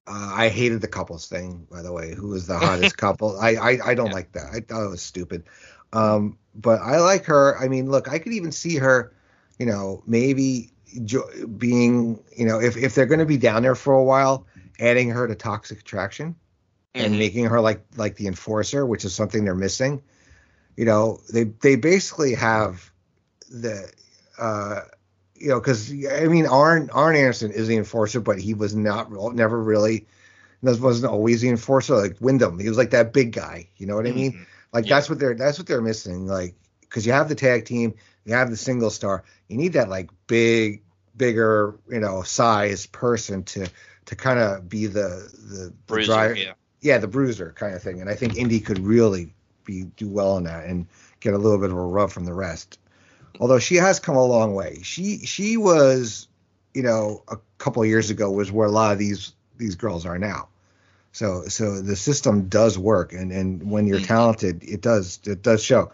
Uh, 0.08 0.32
I 0.34 0.48
hated 0.48 0.80
the 0.80 0.88
couples 0.88 1.28
thing, 1.28 1.66
by 1.70 1.82
the 1.82 1.92
way. 1.92 2.14
Who 2.14 2.28
was 2.28 2.46
the 2.46 2.58
hottest 2.58 2.96
couple? 2.98 3.38
I 3.38 3.54
I, 3.54 3.78
I 3.90 3.94
don't 3.94 4.08
yeah. 4.08 4.12
like 4.12 4.32
that. 4.32 4.46
I 4.52 4.60
thought 4.60 4.84
it 4.84 4.90
was 4.90 5.02
stupid. 5.02 5.44
Um, 5.92 6.38
but 6.54 6.80
I 6.80 6.98
like 6.98 7.26
her. 7.26 7.58
I 7.58 7.68
mean, 7.68 7.90
look, 7.90 8.08
I 8.08 8.18
could 8.18 8.32
even 8.32 8.52
see 8.52 8.76
her, 8.76 9.12
you 9.58 9.66
know, 9.66 10.02
maybe 10.06 10.72
jo- 11.04 11.30
being, 11.56 12.22
you 12.36 12.46
know, 12.46 12.60
if 12.60 12.76
if 12.76 12.94
they're 12.94 13.06
going 13.06 13.20
to 13.20 13.26
be 13.26 13.38
down 13.38 13.62
there 13.62 13.75
for 13.75 13.94
a 13.94 14.04
while, 14.04 14.46
adding 14.80 15.10
her 15.10 15.28
to 15.28 15.34
Toxic 15.34 15.80
Attraction 15.80 16.34
and 16.97 17.12
mm-hmm. 17.12 17.19
making 17.19 17.45
her 17.47 17.61
like 17.61 17.85
like 17.97 18.17
the 18.17 18.26
enforcer, 18.26 18.85
which 18.87 19.05
is 19.05 19.15
something 19.15 19.45
they're 19.45 19.55
missing. 19.55 20.03
You 20.76 20.87
know, 20.87 21.21
they 21.33 21.45
they 21.45 21.76
basically 21.76 22.35
have 22.35 22.91
the 23.50 23.91
uh 24.38 24.81
you 25.35 25.49
know 25.49 25.61
because 25.61 25.91
I 25.93 26.26
mean 26.26 26.47
Arn 26.47 26.91
Arn 26.93 27.17
Anderson 27.17 27.53
is 27.53 27.69
the 27.69 27.76
enforcer, 27.76 28.21
but 28.21 28.41
he 28.41 28.55
was 28.55 28.75
not 28.75 29.12
never 29.35 29.62
really 29.62 30.07
this 30.62 30.81
wasn't 30.81 31.12
always 31.12 31.43
the 31.43 31.50
enforcer 31.50 31.97
like 31.97 32.17
Windham. 32.21 32.59
He 32.59 32.69
was 32.69 32.79
like 32.79 32.91
that 32.91 33.12
big 33.12 33.33
guy. 33.33 33.69
You 33.76 33.87
know 33.87 33.95
what 33.95 34.07
I 34.07 34.12
mean? 34.12 34.33
Mm-hmm. 34.33 34.43
Like 34.73 34.87
yeah. 34.87 34.97
that's 34.97 35.11
what 35.11 35.19
they're 35.19 35.35
that's 35.35 35.59
what 35.59 35.67
they're 35.67 35.83
missing. 35.83 36.26
Like 36.26 36.55
because 36.81 37.07
you 37.07 37.12
have 37.12 37.29
the 37.29 37.35
tag 37.35 37.67
team, 37.67 37.95
you 38.25 38.35
have 38.35 38.50
the 38.50 38.57
single 38.57 38.91
star, 38.91 39.25
you 39.49 39.59
need 39.59 39.75
that 39.75 39.91
like 39.91 40.11
big 40.26 40.83
bigger 41.15 41.79
you 41.88 42.00
know 42.00 42.23
size 42.23 42.87
person 42.87 43.43
to 43.43 43.69
to 44.07 44.17
kind 44.17 44.38
of 44.38 44.67
be 44.69 44.87
the 44.87 45.31
the, 45.49 45.75
the 45.87 46.05
driver. 46.05 46.35
Yeah 46.35 46.53
yeah, 46.80 46.99
the 46.99 47.09
bruiser 47.09 47.52
kind 47.56 47.75
of 47.75 47.83
thing. 47.83 48.00
And 48.00 48.11
I 48.11 48.14
think 48.14 48.37
Indi 48.37 48.61
could 48.61 48.78
really 48.78 49.33
be 49.64 49.85
do 49.97 50.09
well 50.09 50.37
in 50.37 50.45
that 50.45 50.66
and 50.66 50.87
get 51.21 51.35
a 51.35 51.38
little 51.38 51.59
bit 51.59 51.71
of 51.71 51.76
a 51.76 51.80
rub 51.80 52.11
from 52.11 52.25
the 52.25 52.33
rest. 52.33 52.78
Although 53.40 53.59
she 53.59 53.76
has 53.76 54.00
come 54.00 54.16
a 54.16 54.25
long 54.25 54.54
way. 54.54 54.80
She 54.83 55.18
she 55.18 55.56
was, 55.56 56.28
you 56.75 56.83
know, 56.83 57.23
a 57.28 57.37
couple 57.59 57.83
of 57.83 57.88
years 57.88 58.11
ago 58.11 58.30
was 58.30 58.50
where 58.50 58.68
a 58.68 58.71
lot 58.71 58.92
of 58.92 58.99
these 58.99 59.33
these 59.59 59.75
girls 59.75 60.06
are 60.06 60.18
now. 60.18 60.49
So 61.12 61.45
so 61.49 61.80
the 61.80 61.97
system 61.97 62.49
does 62.49 62.78
work 62.78 63.12
and 63.12 63.33
and 63.33 63.71
when 63.71 63.87
you're 63.87 63.99
mm-hmm. 63.99 64.06
talented, 64.06 64.62
it 64.64 64.80
does 64.80 65.21
it 65.25 65.42
does 65.42 65.62
show. 65.62 65.90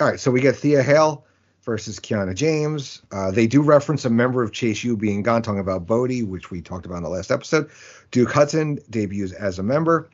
All 0.00 0.06
right, 0.06 0.18
so 0.18 0.30
we 0.30 0.40
get 0.40 0.56
Thea 0.56 0.82
Hale 0.82 1.24
versus 1.62 2.00
Kiana 2.00 2.34
James. 2.34 3.02
Uh, 3.12 3.30
they 3.30 3.46
do 3.46 3.62
reference 3.62 4.04
a 4.04 4.10
member 4.10 4.42
of 4.42 4.52
Chase 4.52 4.82
U 4.84 4.96
being 4.96 5.22
gone, 5.22 5.42
talking 5.42 5.60
about 5.60 5.86
Bodie, 5.86 6.22
which 6.22 6.50
we 6.50 6.60
talked 6.60 6.86
about 6.86 6.96
in 6.96 7.02
the 7.04 7.10
last 7.10 7.30
episode. 7.30 7.70
Duke 8.10 8.32
Hudson 8.32 8.78
debuts 8.90 9.32
as 9.32 9.58
a 9.58 9.62
member. 9.62 10.08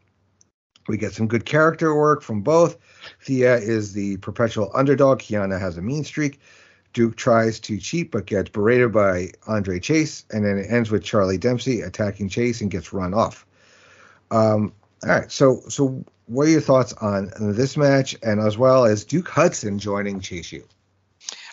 We 0.88 0.96
get 0.96 1.12
some 1.12 1.28
good 1.28 1.44
character 1.44 1.94
work 1.94 2.22
from 2.22 2.40
both. 2.40 2.76
Thea 3.22 3.56
is 3.58 3.92
the 3.92 4.16
perpetual 4.16 4.70
underdog. 4.74 5.20
Kiana 5.20 5.60
has 5.60 5.76
a 5.76 5.82
mean 5.82 6.02
streak. 6.02 6.40
Duke 6.94 7.16
tries 7.16 7.60
to 7.60 7.78
cheat 7.78 8.10
but 8.10 8.26
gets 8.26 8.48
berated 8.48 8.92
by 8.92 9.30
Andre 9.46 9.78
Chase, 9.78 10.24
and 10.32 10.44
then 10.44 10.58
it 10.58 10.66
ends 10.70 10.90
with 10.90 11.04
Charlie 11.04 11.38
Dempsey 11.38 11.82
attacking 11.82 12.30
Chase 12.30 12.60
and 12.62 12.70
gets 12.70 12.92
run 12.92 13.14
off. 13.14 13.46
Um, 14.30 14.72
all 15.04 15.10
right, 15.10 15.30
so 15.30 15.60
so 15.68 16.04
what 16.26 16.48
are 16.48 16.50
your 16.50 16.60
thoughts 16.60 16.92
on 16.94 17.30
this 17.38 17.76
match, 17.76 18.16
and 18.22 18.40
as 18.40 18.58
well 18.58 18.84
as 18.84 19.04
Duke 19.04 19.28
Hudson 19.28 19.78
joining 19.78 20.20
Chase 20.20 20.50
U? 20.52 20.64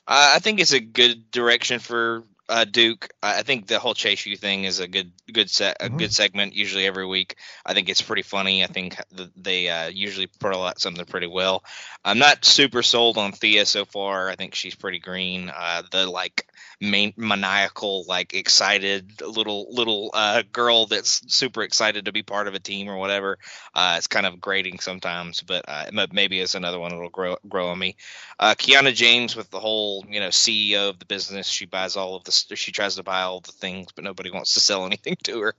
Uh, 0.07 0.33
I 0.35 0.39
think 0.39 0.59
it's 0.59 0.73
a 0.73 0.79
good 0.79 1.29
direction 1.31 1.79
for 1.79 2.23
uh, 2.47 2.65
Duke. 2.65 3.09
I 3.23 3.41
think 3.43 3.67
the 3.67 3.79
whole 3.79 3.93
Chase 3.93 4.25
U 4.25 4.37
thing 4.37 4.63
is 4.65 4.79
a 4.79 4.87
good 4.87 5.11
good 5.31 5.49
set 5.49 5.77
a 5.79 5.85
mm-hmm. 5.85 5.97
good 5.97 6.13
segment 6.13 6.55
usually 6.55 6.85
every 6.85 7.05
week. 7.05 7.35
I 7.65 7.73
think 7.73 7.89
it's 7.89 8.01
pretty 8.01 8.21
funny. 8.21 8.63
I 8.63 8.67
think 8.67 8.97
they 9.35 9.69
uh, 9.69 9.87
usually 9.87 10.27
put 10.27 10.53
a 10.53 10.57
lot 10.57 10.79
something 10.79 11.05
pretty 11.05 11.27
well. 11.27 11.63
I'm 12.03 12.19
not 12.19 12.45
super 12.45 12.83
sold 12.83 13.17
on 13.17 13.31
Thea 13.31 13.65
so 13.65 13.85
far. 13.85 14.29
I 14.29 14.35
think 14.35 14.55
she's 14.55 14.75
pretty 14.75 14.99
green. 14.99 15.51
Uh, 15.55 15.83
the 15.91 16.09
like 16.09 16.47
main, 16.79 17.13
maniacal, 17.17 18.05
like 18.07 18.33
excited 18.33 19.21
little 19.21 19.67
little 19.71 20.11
uh, 20.13 20.43
girl 20.51 20.85
that's 20.85 21.21
super 21.33 21.63
excited 21.63 22.05
to 22.05 22.11
be 22.11 22.23
part 22.23 22.47
of 22.47 22.53
a 22.53 22.59
team 22.59 22.89
or 22.89 22.97
whatever. 22.97 23.39
Uh, 23.73 23.95
it's 23.97 24.07
kind 24.07 24.25
of 24.25 24.39
grating 24.39 24.79
sometimes, 24.79 25.41
but 25.41 25.65
uh, 25.67 26.07
maybe 26.11 26.39
it's 26.39 26.55
another 26.55 26.79
one 26.79 26.91
that'll 26.91 27.09
grow 27.09 27.37
grow 27.47 27.69
on 27.69 27.79
me. 27.79 27.95
Uh, 28.39 28.53
Kiana 28.55 28.93
James 28.93 29.35
with 29.35 29.49
the 29.49 29.59
whole 29.59 30.05
you 30.09 30.19
know 30.19 30.29
CEO 30.29 30.89
of 30.89 30.99
the 30.99 31.05
business, 31.05 31.47
she 31.47 31.65
buys 31.65 31.95
all 31.95 32.15
of 32.15 32.23
the 32.23 32.34
she 32.55 32.71
tries 32.71 32.95
to 32.95 33.03
buy 33.03 33.21
all 33.21 33.39
the 33.39 33.51
things, 33.51 33.91
but 33.93 34.03
nobody 34.03 34.31
wants 34.31 34.53
to 34.53 34.59
sell 34.59 34.85
anything 34.85 35.17
to 35.23 35.41
her. 35.41 35.55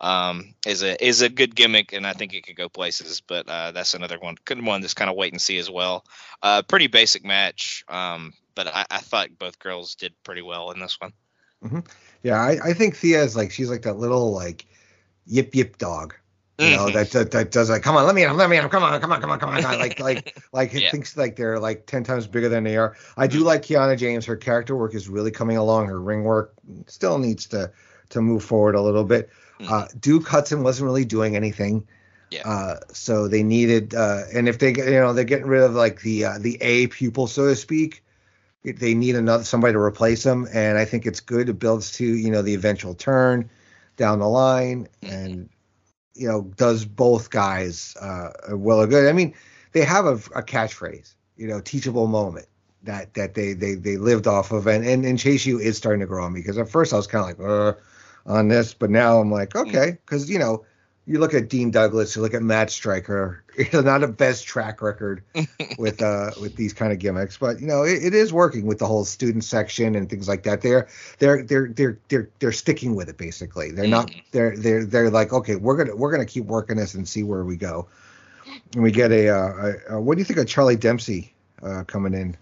Um, 0.00 0.54
is 0.66 0.82
a 0.82 1.04
is 1.04 1.22
a 1.22 1.28
good 1.28 1.54
gimmick, 1.54 1.92
and 1.92 2.06
I 2.06 2.12
think 2.12 2.34
it 2.34 2.46
could 2.46 2.56
go 2.56 2.68
places. 2.68 3.20
But 3.20 3.48
uh, 3.48 3.72
that's 3.72 3.94
another 3.94 4.18
one, 4.18 4.36
good 4.44 4.64
one. 4.64 4.80
That's 4.80 4.94
kind 4.94 5.10
of 5.10 5.16
wait 5.16 5.32
and 5.32 5.40
see 5.40 5.58
as 5.58 5.70
well. 5.70 6.04
Uh, 6.42 6.62
pretty 6.62 6.86
basic 6.86 7.24
match. 7.24 7.84
Um, 7.88 8.32
but 8.54 8.66
I, 8.66 8.86
I 8.90 8.98
thought 8.98 9.38
both 9.38 9.58
girls 9.58 9.94
did 9.94 10.14
pretty 10.24 10.42
well 10.42 10.70
in 10.70 10.80
this 10.80 11.00
one. 11.00 11.12
Mm-hmm. 11.64 11.80
Yeah, 12.22 12.40
I, 12.40 12.58
I 12.64 12.72
think 12.72 12.96
Thea 12.96 13.22
is 13.22 13.36
like 13.36 13.50
she's 13.50 13.70
like 13.70 13.82
that 13.82 13.98
little 13.98 14.32
like 14.32 14.66
yip 15.26 15.54
yip 15.54 15.78
dog. 15.78 16.14
You 16.58 16.70
know 16.70 16.90
that, 16.90 17.10
that, 17.10 17.30
that 17.32 17.50
does 17.50 17.68
like 17.68 17.82
come 17.82 17.96
on 17.96 18.06
let 18.06 18.14
me 18.14 18.24
in 18.24 18.34
let 18.34 18.48
me 18.48 18.56
in 18.56 18.66
come 18.70 18.82
on 18.82 18.98
come 18.98 19.12
on 19.12 19.20
come 19.20 19.30
on 19.30 19.38
come 19.38 19.50
on 19.50 19.62
like 19.62 20.00
like 20.00 20.42
like 20.52 20.72
yeah. 20.72 20.90
thinks 20.90 21.14
like 21.14 21.36
they're 21.36 21.58
like 21.58 21.84
ten 21.86 22.02
times 22.02 22.26
bigger 22.26 22.48
than 22.48 22.64
they 22.64 22.78
are. 22.78 22.96
I 23.16 23.26
do 23.26 23.38
mm-hmm. 23.38 23.46
like 23.46 23.62
Kiana 23.62 23.98
James. 23.98 24.24
Her 24.24 24.36
character 24.36 24.74
work 24.74 24.94
is 24.94 25.08
really 25.08 25.30
coming 25.30 25.58
along. 25.58 25.86
Her 25.88 26.00
ring 26.00 26.24
work 26.24 26.54
still 26.86 27.18
needs 27.18 27.46
to 27.48 27.70
to 28.10 28.22
move 28.22 28.42
forward 28.42 28.74
a 28.74 28.80
little 28.80 29.04
bit. 29.04 29.28
Mm-hmm. 29.60 29.72
Uh, 29.72 29.86
Duke 30.00 30.26
Hudson 30.26 30.62
wasn't 30.62 30.86
really 30.86 31.04
doing 31.04 31.36
anything. 31.36 31.86
Yeah. 32.30 32.48
Uh, 32.48 32.76
so 32.92 33.28
they 33.28 33.42
needed, 33.42 33.94
uh, 33.94 34.22
and 34.34 34.48
if 34.48 34.58
they, 34.58 34.70
you 34.70 34.98
know, 34.98 35.12
they're 35.12 35.24
getting 35.24 35.46
rid 35.46 35.62
of 35.62 35.74
like 35.74 36.00
the 36.00 36.24
uh, 36.24 36.38
the 36.40 36.56
A 36.60 36.86
pupil, 36.88 37.26
so 37.26 37.48
to 37.48 37.54
speak 37.54 38.02
they 38.72 38.94
need 38.94 39.14
another 39.14 39.44
somebody 39.44 39.72
to 39.72 39.78
replace 39.78 40.24
him, 40.24 40.48
and 40.52 40.76
I 40.76 40.84
think 40.84 41.06
it's 41.06 41.20
good. 41.20 41.48
It 41.48 41.58
builds 41.58 41.92
to 41.92 42.04
you 42.04 42.30
know 42.30 42.42
the 42.42 42.54
eventual 42.54 42.94
turn. 42.94 43.50
down 43.96 44.18
the 44.18 44.28
line, 44.28 44.88
mm-hmm. 45.02 45.14
and 45.14 45.48
you 46.16 46.26
know 46.28 46.42
does 46.56 46.84
both 46.84 47.30
guys 47.30 47.96
uh, 48.00 48.30
well 48.50 48.80
or 48.80 48.86
good. 48.86 49.08
I 49.08 49.12
mean, 49.12 49.34
they 49.72 49.82
have 49.82 50.06
a, 50.06 50.14
a 50.34 50.42
catchphrase, 50.42 51.14
you 51.36 51.46
know, 51.46 51.60
teachable 51.60 52.06
moment 52.06 52.46
that 52.82 53.14
that 53.14 53.34
they 53.34 53.52
they 53.52 53.74
they 53.74 53.96
lived 53.96 54.26
off 54.26 54.52
of, 54.52 54.66
and 54.66 54.84
and, 54.84 55.04
and 55.04 55.18
Chase 55.18 55.46
U 55.46 55.58
is 55.58 55.76
starting 55.76 56.00
to 56.00 56.06
grow 56.06 56.24
on 56.24 56.32
me 56.32 56.40
because 56.40 56.58
at 56.58 56.68
first 56.68 56.92
I 56.92 56.96
was 56.96 57.06
kind 57.06 57.30
of 57.30 57.38
like 57.38 57.48
uh, 57.48 57.72
on 58.26 58.48
this, 58.48 58.74
but 58.74 58.90
now 58.90 59.20
I'm 59.20 59.30
like 59.30 59.54
okay, 59.54 59.98
because 60.04 60.30
you 60.30 60.38
know 60.38 60.64
you 61.06 61.20
look 61.20 61.34
at 61.34 61.48
Dean 61.48 61.70
Douglas, 61.70 62.16
you 62.16 62.22
look 62.22 62.34
at 62.34 62.42
Matt 62.42 62.70
Striker, 62.70 63.44
not 63.72 64.02
a 64.02 64.08
best 64.08 64.44
track 64.44 64.82
record 64.82 65.22
with 65.78 66.02
uh 66.02 66.32
with 66.40 66.56
these 66.56 66.72
kind 66.72 66.92
of 66.92 66.98
gimmicks, 66.98 67.38
but 67.38 67.60
you 67.60 67.66
know 67.66 67.84
it, 67.84 68.02
it 68.02 68.14
is 68.14 68.32
working 68.32 68.66
with 68.66 68.78
the 68.78 68.86
whole 68.86 69.04
student 69.04 69.44
section 69.44 69.94
and 69.94 70.10
things 70.10 70.28
like 70.28 70.42
that. 70.42 70.62
They're 70.62 70.88
they're 71.18 71.42
they're 71.44 71.68
they're 71.68 71.98
they're 72.08 72.28
they're 72.40 72.52
sticking 72.52 72.96
with 72.96 73.08
it 73.08 73.16
basically. 73.16 73.70
They're 73.70 73.86
not 73.86 74.08
mm-hmm. 74.08 74.18
they're 74.32 74.56
they're 74.56 74.84
they're 74.84 75.10
like 75.10 75.32
okay, 75.32 75.56
we're 75.56 75.76
gonna 75.76 75.94
we're 75.94 76.10
gonna 76.10 76.26
keep 76.26 76.44
working 76.44 76.76
this 76.76 76.94
and 76.94 77.08
see 77.08 77.22
where 77.22 77.44
we 77.44 77.56
go. 77.56 77.86
And 78.74 78.82
we 78.82 78.90
get 78.90 79.10
a, 79.10 79.28
uh, 79.28 79.72
a, 79.90 79.94
a 79.96 80.00
what 80.00 80.14
do 80.14 80.20
you 80.20 80.24
think 80.24 80.38
of 80.38 80.46
Charlie 80.46 80.76
Dempsey 80.76 81.34
uh, 81.62 81.84
coming 81.84 82.14
in? 82.14 82.36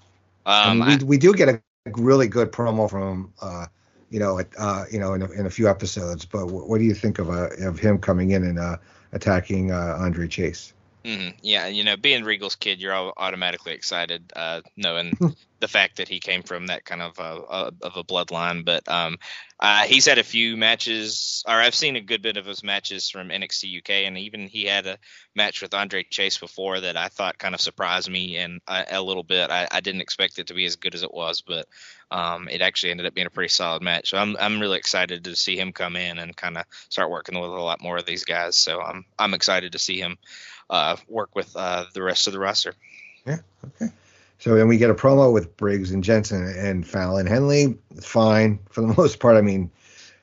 Um, 0.46 0.82
I 0.82 0.96
we, 0.96 1.04
we 1.04 1.18
do 1.18 1.32
get 1.32 1.48
a 1.48 1.60
really 1.96 2.28
good 2.28 2.52
promo 2.52 2.88
from 2.88 3.32
uh, 3.40 3.66
you 4.14 4.20
know, 4.20 4.40
uh, 4.56 4.84
you 4.92 5.00
know, 5.00 5.14
in 5.14 5.22
a, 5.22 5.30
in 5.32 5.46
a 5.46 5.50
few 5.50 5.68
episodes. 5.68 6.24
But 6.24 6.46
what, 6.46 6.68
what 6.68 6.78
do 6.78 6.84
you 6.84 6.94
think 6.94 7.18
of 7.18 7.30
uh, 7.30 7.48
of 7.58 7.80
him 7.80 7.98
coming 7.98 8.30
in 8.30 8.44
and 8.44 8.60
uh, 8.60 8.76
attacking 9.10 9.72
uh, 9.72 9.96
Andre 9.98 10.28
Chase? 10.28 10.72
Mm-hmm. 11.04 11.36
Yeah, 11.42 11.66
you 11.66 11.84
know, 11.84 11.96
being 11.98 12.24
Regal's 12.24 12.54
kid, 12.54 12.80
you're 12.80 12.94
all 12.94 13.12
automatically 13.16 13.74
excited, 13.74 14.32
uh, 14.34 14.62
knowing 14.74 15.18
the 15.60 15.68
fact 15.68 15.96
that 15.96 16.08
he 16.08 16.18
came 16.18 16.42
from 16.42 16.68
that 16.68 16.86
kind 16.86 17.02
of 17.02 17.18
uh, 17.18 17.40
uh, 17.40 17.70
of 17.82 17.96
a 17.98 18.04
bloodline. 18.04 18.64
But 18.64 18.88
um, 18.88 19.18
uh, 19.60 19.82
he's 19.82 20.06
had 20.06 20.16
a 20.16 20.24
few 20.24 20.56
matches, 20.56 21.44
or 21.46 21.54
I've 21.54 21.74
seen 21.74 21.96
a 21.96 22.00
good 22.00 22.22
bit 22.22 22.38
of 22.38 22.46
his 22.46 22.64
matches 22.64 23.10
from 23.10 23.28
NXT 23.28 23.78
UK, 23.78 23.90
and 24.06 24.16
even 24.16 24.46
he 24.46 24.64
had 24.64 24.86
a 24.86 24.98
match 25.34 25.60
with 25.60 25.74
Andre 25.74 26.04
Chase 26.04 26.38
before 26.38 26.80
that 26.80 26.96
I 26.96 27.08
thought 27.08 27.36
kind 27.36 27.54
of 27.54 27.60
surprised 27.60 28.10
me 28.10 28.38
and 28.38 28.62
uh, 28.66 28.84
a 28.90 29.02
little 29.02 29.24
bit. 29.24 29.50
I, 29.50 29.68
I, 29.70 29.80
didn't 29.80 30.00
expect 30.00 30.38
it 30.38 30.46
to 30.46 30.54
be 30.54 30.64
as 30.64 30.76
good 30.76 30.94
as 30.94 31.02
it 31.02 31.12
was, 31.12 31.42
but 31.42 31.66
um, 32.14 32.48
it 32.48 32.62
actually 32.62 32.92
ended 32.92 33.06
up 33.06 33.14
being 33.14 33.26
a 33.26 33.30
pretty 33.30 33.48
solid 33.48 33.82
match. 33.82 34.10
So 34.10 34.18
I'm 34.18 34.36
I'm 34.38 34.60
really 34.60 34.78
excited 34.78 35.24
to 35.24 35.34
see 35.34 35.58
him 35.58 35.72
come 35.72 35.96
in 35.96 36.20
and 36.20 36.34
kind 36.36 36.56
of 36.56 36.64
start 36.88 37.10
working 37.10 37.38
with 37.40 37.50
a 37.50 37.60
lot 37.60 37.82
more 37.82 37.96
of 37.96 38.06
these 38.06 38.24
guys. 38.24 38.56
So 38.56 38.80
I'm 38.80 39.04
I'm 39.18 39.34
excited 39.34 39.72
to 39.72 39.80
see 39.80 39.98
him 39.98 40.16
uh, 40.70 40.96
work 41.08 41.34
with 41.34 41.54
uh, 41.56 41.86
the 41.92 42.02
rest 42.02 42.28
of 42.28 42.32
the 42.32 42.38
roster. 42.38 42.74
Yeah. 43.26 43.38
Okay. 43.66 43.92
So 44.38 44.54
then 44.54 44.68
we 44.68 44.78
get 44.78 44.90
a 44.90 44.94
promo 44.94 45.32
with 45.32 45.56
Briggs 45.56 45.90
and 45.90 46.04
Jensen 46.04 46.44
and 46.44 46.86
Fallon 46.86 47.26
Henley. 47.26 47.76
Fine 48.00 48.60
for 48.70 48.82
the 48.82 48.94
most 48.96 49.18
part. 49.18 49.36
I 49.36 49.40
mean, 49.40 49.68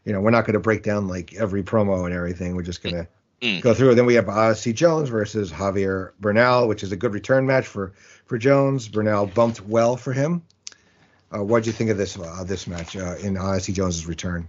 you 0.06 0.14
know, 0.14 0.22
we're 0.22 0.32
not 0.32 0.46
going 0.46 0.54
to 0.54 0.62
break 0.62 0.84
down 0.84 1.10
like 1.10 1.34
every 1.34 1.62
promo 1.62 2.06
and 2.06 2.14
everything. 2.14 2.56
We're 2.56 2.64
just 2.64 2.82
going 2.82 2.96
to 2.96 3.08
mm. 3.42 3.62
go 3.62 3.74
through. 3.74 3.96
Then 3.96 4.06
we 4.06 4.14
have 4.14 4.30
Odyssey 4.30 4.72
Jones 4.72 5.10
versus 5.10 5.52
Javier 5.52 6.12
Bernal, 6.22 6.70
which 6.70 6.84
is 6.84 6.94
a 6.94 6.96
good 6.96 7.14
return 7.14 7.46
match 7.46 7.68
for 7.68 7.92
for 8.28 8.38
Jones. 8.38 8.88
Bernal 8.88 9.26
bumped 9.26 9.60
well 9.60 9.98
for 9.98 10.14
him. 10.14 10.42
Uh, 11.34 11.44
what 11.44 11.64
do 11.64 11.70
you 11.70 11.74
think 11.74 11.90
of 11.90 11.98
this 11.98 12.18
uh, 12.18 12.44
this 12.46 12.68
match 12.68 12.96
uh, 12.96 13.16
in 13.22 13.38
Odyssey 13.38 13.74
Jones's 13.74 14.06
return? 14.06 14.48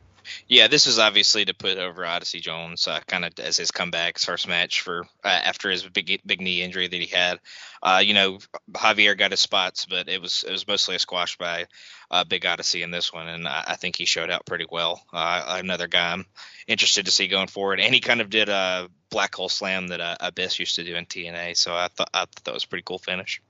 Yeah, 0.48 0.68
this 0.68 0.86
was 0.86 0.98
obviously 0.98 1.44
to 1.44 1.54
put 1.54 1.78
over 1.78 2.04
Odyssey 2.04 2.40
Jones, 2.40 2.86
uh, 2.86 3.00
kind 3.06 3.24
of 3.24 3.32
as 3.38 3.56
his 3.56 3.70
comeback, 3.70 4.16
his 4.16 4.24
first 4.24 4.48
match 4.48 4.80
for 4.80 5.04
uh, 5.24 5.28
after 5.28 5.70
his 5.70 5.82
big 5.82 6.20
big 6.24 6.40
knee 6.40 6.62
injury 6.62 6.88
that 6.88 7.00
he 7.00 7.06
had. 7.06 7.40
Uh, 7.82 8.02
you 8.04 8.14
know, 8.14 8.38
Javier 8.72 9.18
got 9.18 9.32
his 9.32 9.40
spots, 9.40 9.86
but 9.86 10.08
it 10.08 10.20
was 10.20 10.44
it 10.46 10.52
was 10.52 10.66
mostly 10.66 10.96
a 10.96 10.98
squash 10.98 11.36
by 11.38 11.66
uh, 12.10 12.24
Big 12.24 12.46
Odyssey 12.46 12.82
in 12.82 12.90
this 12.90 13.12
one, 13.12 13.28
and 13.28 13.48
I, 13.48 13.64
I 13.68 13.76
think 13.76 13.96
he 13.96 14.04
showed 14.04 14.30
out 14.30 14.46
pretty 14.46 14.66
well. 14.70 15.02
Uh, 15.12 15.58
another 15.58 15.88
guy 15.88 16.12
I'm 16.12 16.26
interested 16.66 17.06
to 17.06 17.12
see 17.12 17.28
going 17.28 17.48
forward, 17.48 17.80
and 17.80 17.94
he 17.94 18.00
kind 18.00 18.20
of 18.20 18.30
did 18.30 18.48
a 18.48 18.88
black 19.10 19.34
hole 19.34 19.48
slam 19.48 19.88
that 19.88 20.00
uh, 20.00 20.16
Abyss 20.20 20.58
used 20.58 20.76
to 20.76 20.84
do 20.84 20.94
in 20.94 21.06
TNA, 21.06 21.56
so 21.56 21.74
I 21.74 21.88
thought 21.88 22.10
I 22.14 22.20
thought 22.20 22.44
that 22.44 22.54
was 22.54 22.64
a 22.64 22.68
pretty 22.68 22.84
cool 22.84 22.98
finish. 22.98 23.42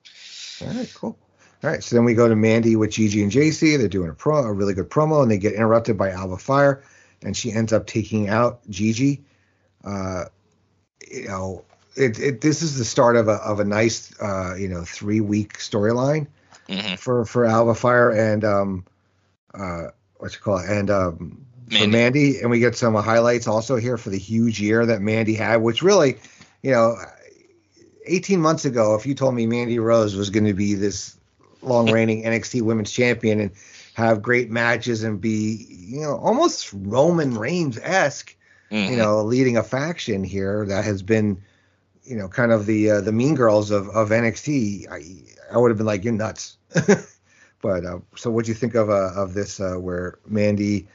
All 0.62 0.68
right, 0.68 0.92
cool. 0.94 1.18
All 1.62 1.70
right, 1.70 1.82
so 1.82 1.94
then 1.94 2.04
we 2.04 2.14
go 2.14 2.28
to 2.28 2.34
Mandy 2.34 2.74
with 2.74 2.90
Gigi 2.90 3.22
and 3.22 3.30
JC. 3.30 3.78
They're 3.78 3.86
doing 3.86 4.10
a 4.10 4.14
pro, 4.14 4.38
a 4.38 4.52
really 4.52 4.74
good 4.74 4.90
promo, 4.90 5.22
and 5.22 5.30
they 5.30 5.38
get 5.38 5.52
interrupted 5.52 5.96
by 5.96 6.10
Alba 6.10 6.36
Fyre, 6.36 6.82
and 7.22 7.36
she 7.36 7.52
ends 7.52 7.72
up 7.72 7.86
taking 7.86 8.28
out 8.28 8.60
Gigi. 8.68 9.22
Uh, 9.84 10.24
you 11.08 11.28
know, 11.28 11.64
it, 11.94 12.18
it, 12.18 12.40
this 12.40 12.62
is 12.62 12.78
the 12.78 12.84
start 12.84 13.14
of 13.16 13.28
a 13.28 13.34
of 13.34 13.60
a 13.60 13.64
nice, 13.64 14.12
uh, 14.20 14.56
you 14.58 14.66
know, 14.66 14.82
three 14.82 15.20
week 15.20 15.58
storyline 15.58 16.26
mm-hmm. 16.68 16.96
for 16.96 17.24
for 17.24 17.44
Alba 17.44 17.76
Fyre 17.76 18.10
and 18.10 18.44
um, 18.44 18.84
uh, 19.54 19.88
what 20.16 20.32
you 20.32 20.40
call 20.40 20.58
it, 20.58 20.68
and 20.68 20.90
um, 20.90 21.46
Mandy. 21.70 21.78
for 21.78 21.88
Mandy, 21.88 22.40
and 22.40 22.50
we 22.50 22.58
get 22.58 22.74
some 22.74 22.94
highlights 22.96 23.46
also 23.46 23.76
here 23.76 23.96
for 23.96 24.10
the 24.10 24.18
huge 24.18 24.60
year 24.60 24.84
that 24.84 25.00
Mandy 25.00 25.34
had, 25.34 25.56
which 25.56 25.82
really, 25.82 26.18
you 26.62 26.72
know. 26.72 26.96
18 28.04 28.40
months 28.40 28.64
ago, 28.64 28.96
if 28.96 29.06
you 29.06 29.14
told 29.14 29.32
me 29.32 29.46
Mandy 29.46 29.78
Rose 29.78 30.16
was 30.16 30.30
going 30.30 30.46
to 30.46 30.54
be 30.54 30.74
this 30.74 31.16
long 31.62 31.90
reigning 31.90 32.24
NXT 32.24 32.62
Women's 32.62 32.92
Champion 32.92 33.40
and 33.40 33.50
have 33.94 34.22
great 34.22 34.50
matches 34.50 35.02
and 35.02 35.20
be 35.20 35.66
you 35.70 36.00
know 36.00 36.16
almost 36.16 36.72
Roman 36.72 37.36
Reigns 37.36 37.78
esque, 37.78 38.34
mm-hmm. 38.70 38.92
you 38.92 38.96
know, 38.96 39.22
leading 39.22 39.56
a 39.56 39.62
faction 39.62 40.24
here 40.24 40.66
that 40.66 40.84
has 40.84 41.02
been 41.02 41.42
you 42.04 42.16
know 42.16 42.28
kind 42.28 42.52
of 42.52 42.66
the 42.66 42.90
uh, 42.90 43.00
the 43.00 43.12
mean 43.12 43.34
girls 43.34 43.70
of 43.70 43.88
of 43.90 44.10
NXT. 44.10 44.90
I 44.90 45.54
I 45.54 45.58
would 45.58 45.70
have 45.70 45.78
been 45.78 45.86
like 45.86 46.04
you're 46.04 46.12
nuts. 46.12 46.56
but 47.62 47.84
uh, 47.84 47.98
so 48.16 48.30
what 48.30 48.44
do 48.44 48.50
you 48.50 48.54
think 48.54 48.74
of 48.74 48.90
uh, 48.90 49.12
of 49.14 49.34
this 49.34 49.60
uh, 49.60 49.74
where 49.74 50.18
Mandy? 50.26 50.86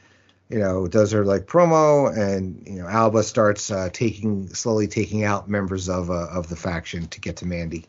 you 0.50 0.60
know, 0.60 0.88
does 0.88 1.12
her 1.12 1.26
like 1.26 1.46
promo, 1.46 2.16
and 2.16 2.64
you 2.66 2.82
know, 2.82 2.88
Alba 2.88 3.24
starts 3.24 3.70
uh, 3.70 3.90
taking 3.92 4.48
slowly 4.54 4.88
taking 4.88 5.24
out 5.24 5.50
members 5.50 5.90
of 5.90 6.10
uh, 6.10 6.28
of 6.32 6.48
the 6.48 6.56
faction 6.56 7.08
to 7.08 7.20
get 7.20 7.38
to 7.38 7.46
Mandy. 7.46 7.86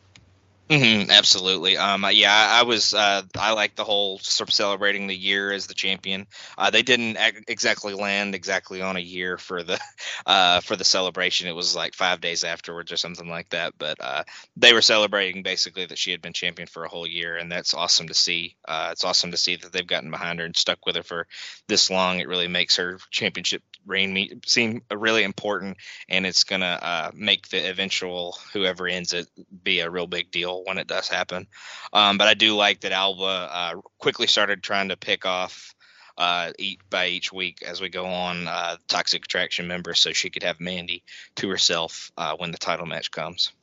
Mm-hmm, 0.69 1.09
absolutely. 1.09 1.77
Um, 1.77 2.05
uh, 2.05 2.09
yeah, 2.09 2.31
I, 2.31 2.61
was. 2.61 2.93
Uh, 2.93 3.23
I 3.35 3.53
like 3.53 3.75
the 3.75 3.83
whole 3.83 4.19
sort 4.19 4.49
of 4.49 4.53
celebrating 4.53 5.07
the 5.07 5.15
year 5.15 5.51
as 5.51 5.65
the 5.65 5.73
champion. 5.73 6.27
Uh, 6.59 6.69
they 6.69 6.83
didn't 6.83 7.17
ac- 7.17 7.43
exactly 7.47 7.95
land 7.95 8.35
exactly 8.35 8.79
on 8.79 8.95
a 8.95 8.99
year 8.99 9.39
for 9.39 9.63
the 9.63 9.79
uh, 10.27 10.59
for 10.61 10.75
the 10.75 10.83
celebration. 10.83 11.47
It 11.47 11.55
was 11.55 11.75
like 11.75 11.95
five 11.95 12.21
days 12.21 12.43
afterwards 12.43 12.91
or 12.91 12.97
something 12.97 13.27
like 13.27 13.49
that. 13.49 13.73
But 13.79 13.97
uh, 13.99 14.23
they 14.57 14.73
were 14.73 14.83
celebrating 14.83 15.41
basically 15.41 15.87
that 15.87 15.97
she 15.97 16.11
had 16.11 16.21
been 16.21 16.33
champion 16.33 16.67
for 16.67 16.83
a 16.83 16.89
whole 16.89 17.07
year, 17.07 17.35
and 17.35 17.51
that's 17.51 17.73
awesome 17.73 18.07
to 18.07 18.13
see. 18.13 18.55
Uh, 18.67 18.89
it's 18.91 19.03
awesome 19.03 19.31
to 19.31 19.37
see 19.37 19.55
that 19.55 19.71
they've 19.73 19.87
gotten 19.87 20.11
behind 20.11 20.37
her 20.39 20.45
and 20.45 20.55
stuck 20.55 20.85
with 20.85 20.95
her 20.97 21.03
for 21.03 21.25
this 21.67 21.89
long. 21.89 22.19
It 22.19 22.27
really 22.27 22.47
makes 22.47 22.75
her 22.75 22.99
championship 23.09 23.63
me- 23.87 24.39
seem 24.45 24.81
really 24.91 25.23
important, 25.23 25.77
and 26.07 26.25
it's 26.25 26.43
gonna 26.43 27.11
make 27.13 27.49
the 27.49 27.69
eventual 27.69 28.37
whoever 28.53 28.87
ends 28.87 29.13
it 29.13 29.27
be 29.63 29.79
a 29.79 29.89
real 29.89 30.07
big 30.07 30.31
deal 30.31 30.63
when 30.65 30.77
it 30.77 30.87
does 30.87 31.07
happen. 31.07 31.47
Um, 31.93 32.17
but 32.17 32.27
I 32.27 32.33
do 32.33 32.55
like 32.55 32.81
that 32.81 32.91
Alba 32.91 33.23
uh, 33.23 33.73
quickly 33.97 34.27
started 34.27 34.61
trying 34.61 34.89
to 34.89 34.97
pick 34.97 35.25
off 35.25 35.73
uh, 36.19 36.51
each 36.59 36.79
by 36.89 37.07
each 37.07 37.31
week 37.31 37.63
as 37.65 37.79
we 37.81 37.89
go 37.89 38.05
on 38.05 38.47
uh, 38.47 38.75
Toxic 38.87 39.23
Attraction 39.23 39.67
members, 39.67 39.99
so 39.99 40.11
she 40.11 40.29
could 40.29 40.43
have 40.43 40.59
Mandy 40.59 41.03
to 41.35 41.49
herself 41.49 42.11
uh, 42.17 42.35
when 42.37 42.51
the 42.51 42.57
title 42.57 42.85
match 42.85 43.09
comes. 43.09 43.53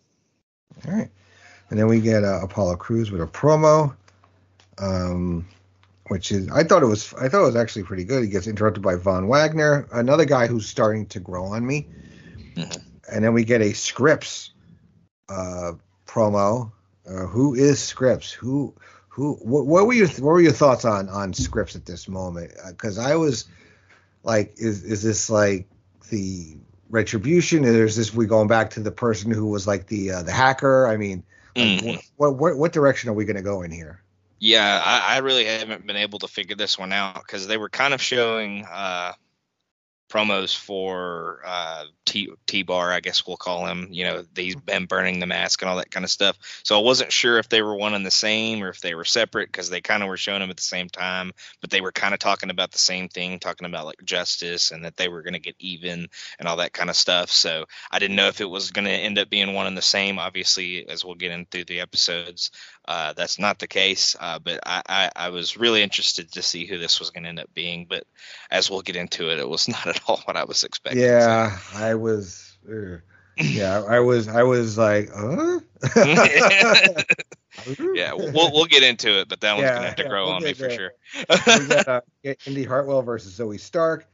All 0.86 0.94
right, 0.94 1.10
and 1.70 1.78
then 1.78 1.86
we 1.86 2.00
get 2.00 2.24
uh, 2.24 2.40
Apollo 2.42 2.76
Crews 2.76 3.10
with 3.10 3.20
a 3.20 3.26
promo. 3.26 3.94
Um, 4.78 5.46
which 6.08 6.32
is 6.32 6.50
I 6.50 6.64
thought 6.64 6.82
it 6.82 6.86
was 6.86 7.12
I 7.14 7.28
thought 7.28 7.42
it 7.42 7.46
was 7.46 7.56
actually 7.56 7.84
pretty 7.84 8.04
good. 8.04 8.22
He 8.22 8.28
gets 8.28 8.46
interrupted 8.46 8.82
by 8.82 8.96
Von 8.96 9.28
Wagner, 9.28 9.88
another 9.92 10.24
guy 10.24 10.46
who's 10.46 10.68
starting 10.68 11.06
to 11.06 11.20
grow 11.20 11.44
on 11.44 11.66
me. 11.66 11.88
Mm-hmm. 12.54 12.80
And 13.12 13.24
then 13.24 13.32
we 13.32 13.44
get 13.44 13.60
a 13.60 13.70
Scrypts 13.70 14.50
uh, 15.28 15.72
promo 16.06 16.72
uh, 17.06 17.26
who 17.26 17.54
is 17.54 17.78
Scrypts? 17.78 18.32
Who 18.32 18.74
who 19.08 19.34
what, 19.34 19.66
what, 19.66 19.86
were 19.86 19.92
your 19.92 20.08
what 20.08 20.22
were 20.22 20.40
your 20.40 20.52
thoughts 20.52 20.84
on 20.84 21.08
on 21.08 21.32
Scrypts 21.32 21.76
at 21.76 21.86
this 21.86 22.08
moment? 22.08 22.52
Because 22.68 22.98
uh, 22.98 23.02
I 23.02 23.16
was 23.16 23.46
like, 24.24 24.54
is 24.56 24.82
is 24.84 25.02
this 25.02 25.30
like 25.30 25.68
the 26.10 26.56
retribution? 26.90 27.64
Is 27.64 27.96
this 27.96 28.12
we 28.12 28.26
going 28.26 28.48
back 28.48 28.70
to 28.70 28.80
the 28.80 28.90
person 28.90 29.30
who 29.30 29.46
was 29.46 29.66
like 29.66 29.86
the 29.86 30.12
uh, 30.12 30.22
the 30.22 30.32
hacker? 30.32 30.88
I 30.88 30.96
mean, 30.96 31.22
mm-hmm. 31.54 31.96
what, 32.16 32.36
what 32.36 32.56
what 32.56 32.72
direction 32.72 33.10
are 33.10 33.14
we 33.14 33.24
going 33.24 33.36
to 33.36 33.42
go 33.42 33.62
in 33.62 33.70
here? 33.70 34.02
Yeah, 34.38 34.82
I, 34.84 35.16
I, 35.16 35.18
really 35.18 35.46
haven't 35.46 35.86
been 35.86 35.96
able 35.96 36.18
to 36.18 36.28
figure 36.28 36.56
this 36.56 36.78
one 36.78 36.92
out 36.92 37.14
because 37.14 37.46
they 37.46 37.56
were 37.56 37.70
kind 37.70 37.94
of 37.94 38.02
showing 38.02 38.66
uh, 38.70 39.12
promos 40.08 40.56
for 40.56 41.40
uh, 41.44 41.84
T 42.04 42.30
T 42.46 42.62
Bar, 42.62 42.92
I 42.92 43.00
guess 43.00 43.26
we'll 43.26 43.36
call 43.36 43.66
him. 43.66 43.88
You 43.90 44.04
know, 44.04 44.24
he's 44.34 44.54
been 44.56 44.86
burning 44.86 45.18
the 45.18 45.26
mask 45.26 45.62
and 45.62 45.68
all 45.68 45.76
that 45.76 45.90
kind 45.90 46.04
of 46.04 46.10
stuff. 46.10 46.38
So 46.62 46.78
I 46.78 46.82
wasn't 46.82 47.12
sure 47.12 47.38
if 47.38 47.48
they 47.48 47.62
were 47.62 47.74
one 47.74 47.94
and 47.94 48.06
the 48.06 48.10
same 48.10 48.62
or 48.62 48.68
if 48.68 48.80
they 48.80 48.94
were 48.94 49.04
separate 49.04 49.48
because 49.48 49.68
they 49.68 49.80
kind 49.80 50.02
of 50.02 50.08
were 50.08 50.16
showing 50.16 50.40
them 50.40 50.50
at 50.50 50.56
the 50.56 50.62
same 50.62 50.88
time, 50.88 51.32
but 51.60 51.70
they 51.70 51.80
were 51.80 51.92
kind 51.92 52.14
of 52.14 52.20
talking 52.20 52.50
about 52.50 52.70
the 52.70 52.78
same 52.78 53.08
thing, 53.08 53.38
talking 53.38 53.66
about 53.66 53.86
like 53.86 54.04
justice 54.04 54.70
and 54.70 54.84
that 54.84 54.96
they 54.96 55.08
were 55.08 55.22
going 55.22 55.34
to 55.34 55.40
get 55.40 55.56
even 55.58 56.08
and 56.38 56.48
all 56.48 56.56
that 56.56 56.72
kind 56.72 56.90
of 56.90 56.96
stuff. 56.96 57.30
So 57.30 57.66
I 57.90 57.98
didn't 57.98 58.16
know 58.16 58.28
if 58.28 58.40
it 58.40 58.50
was 58.50 58.70
going 58.70 58.86
to 58.86 58.90
end 58.90 59.18
up 59.18 59.28
being 59.28 59.54
one 59.54 59.66
and 59.66 59.76
the 59.76 59.82
same. 59.82 60.18
Obviously, 60.18 60.88
as 60.88 61.04
we'll 61.04 61.14
get 61.16 61.32
in 61.32 61.46
through 61.46 61.64
the 61.64 61.80
episodes, 61.80 62.50
uh, 62.88 63.12
that's 63.14 63.38
not 63.38 63.58
the 63.58 63.66
case. 63.66 64.16
Uh, 64.18 64.38
but 64.38 64.60
I, 64.64 64.82
I, 64.88 65.10
I, 65.16 65.28
was 65.30 65.56
really 65.56 65.82
interested 65.82 66.32
to 66.32 66.42
see 66.42 66.66
who 66.66 66.78
this 66.78 67.00
was 67.00 67.10
going 67.10 67.24
to 67.24 67.28
end 67.28 67.40
up 67.40 67.52
being. 67.52 67.86
But 67.88 68.04
as 68.50 68.70
we'll 68.70 68.82
get 68.82 68.96
into 68.96 69.30
it, 69.30 69.38
it 69.38 69.48
was 69.48 69.68
not 69.68 69.86
at 69.86 70.00
all 70.06 70.18
what 70.24 70.36
I 70.36 70.44
was 70.44 70.62
expecting. 70.62 71.02
Yeah, 71.02 71.56
so. 71.58 71.78
I 71.78 71.94
was. 71.94 72.56
Uh, 72.68 72.98
yeah, 73.38 73.82
I 73.82 74.00
was. 74.00 74.28
I 74.28 74.44
was 74.44 74.78
like, 74.78 75.10
huh? 75.14 75.60
yeah, 77.94 78.12
we'll 78.14 78.50
we'll 78.52 78.64
get 78.64 78.82
into 78.82 79.20
it, 79.20 79.28
but 79.28 79.40
that 79.40 79.54
one's 79.54 79.64
yeah, 79.64 79.74
gonna 79.74 79.86
have 79.88 79.96
to 79.96 80.02
yeah, 80.04 80.08
grow 80.08 80.26
we'll 80.26 80.34
on 80.34 80.42
me 80.42 80.54
for 80.54 80.70
sure. 80.70 80.92
we 81.28 81.66
got 81.66 81.88
uh, 81.88 82.00
Indi 82.46 82.64
Hartwell 82.64 83.02
versus 83.02 83.38
Zoey 83.38 83.60
Stark. 83.60 84.08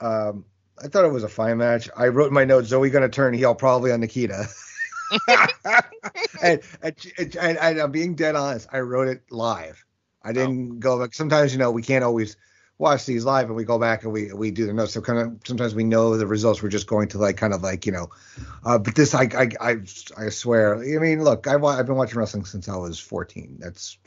Um, 0.00 0.46
I 0.82 0.88
thought 0.88 1.04
it 1.04 1.12
was 1.12 1.24
a 1.24 1.28
fine 1.28 1.58
match. 1.58 1.90
I 1.94 2.08
wrote 2.08 2.28
in 2.28 2.34
my 2.34 2.46
notes 2.46 2.70
Zoey 2.70 2.90
gonna 2.90 3.10
turn 3.10 3.34
heel 3.34 3.54
probably 3.54 3.92
on 3.92 4.00
Nikita. 4.00 4.48
and, 6.42 6.60
and, 6.82 7.36
and, 7.36 7.80
I'm 7.80 7.92
being 7.92 8.14
dead 8.14 8.34
honest. 8.34 8.68
I 8.72 8.80
wrote 8.80 9.08
it 9.08 9.22
live. 9.30 9.84
I 10.22 10.32
didn't 10.32 10.72
oh. 10.72 10.74
go 10.76 11.00
back. 11.00 11.14
Sometimes 11.14 11.52
you 11.52 11.58
know 11.58 11.70
we 11.70 11.82
can't 11.82 12.04
always 12.04 12.36
watch 12.78 13.06
these 13.06 13.24
live, 13.24 13.46
and 13.46 13.56
we 13.56 13.64
go 13.64 13.78
back 13.78 14.04
and 14.04 14.12
we 14.12 14.32
we 14.32 14.50
do 14.50 14.66
the 14.66 14.72
notes. 14.72 14.92
So 14.92 15.00
kind 15.00 15.18
of 15.18 15.40
sometimes 15.46 15.74
we 15.74 15.84
know 15.84 16.16
the 16.16 16.26
results. 16.26 16.62
We're 16.62 16.70
just 16.70 16.86
going 16.86 17.08
to 17.08 17.18
like 17.18 17.36
kind 17.36 17.52
of 17.52 17.62
like 17.62 17.86
you 17.86 17.92
know. 17.92 18.10
Uh, 18.64 18.78
but 18.78 18.94
this 18.94 19.14
I 19.14 19.28
I 19.34 19.48
I, 19.60 19.76
I 20.16 20.28
swear. 20.30 20.76
I 20.76 20.98
mean, 20.98 21.22
look, 21.22 21.46
I've 21.46 21.62
I've 21.64 21.86
been 21.86 21.96
watching 21.96 22.18
wrestling 22.18 22.44
since 22.44 22.68
I 22.68 22.76
was 22.76 22.98
14. 22.98 23.58
That's 23.60 23.98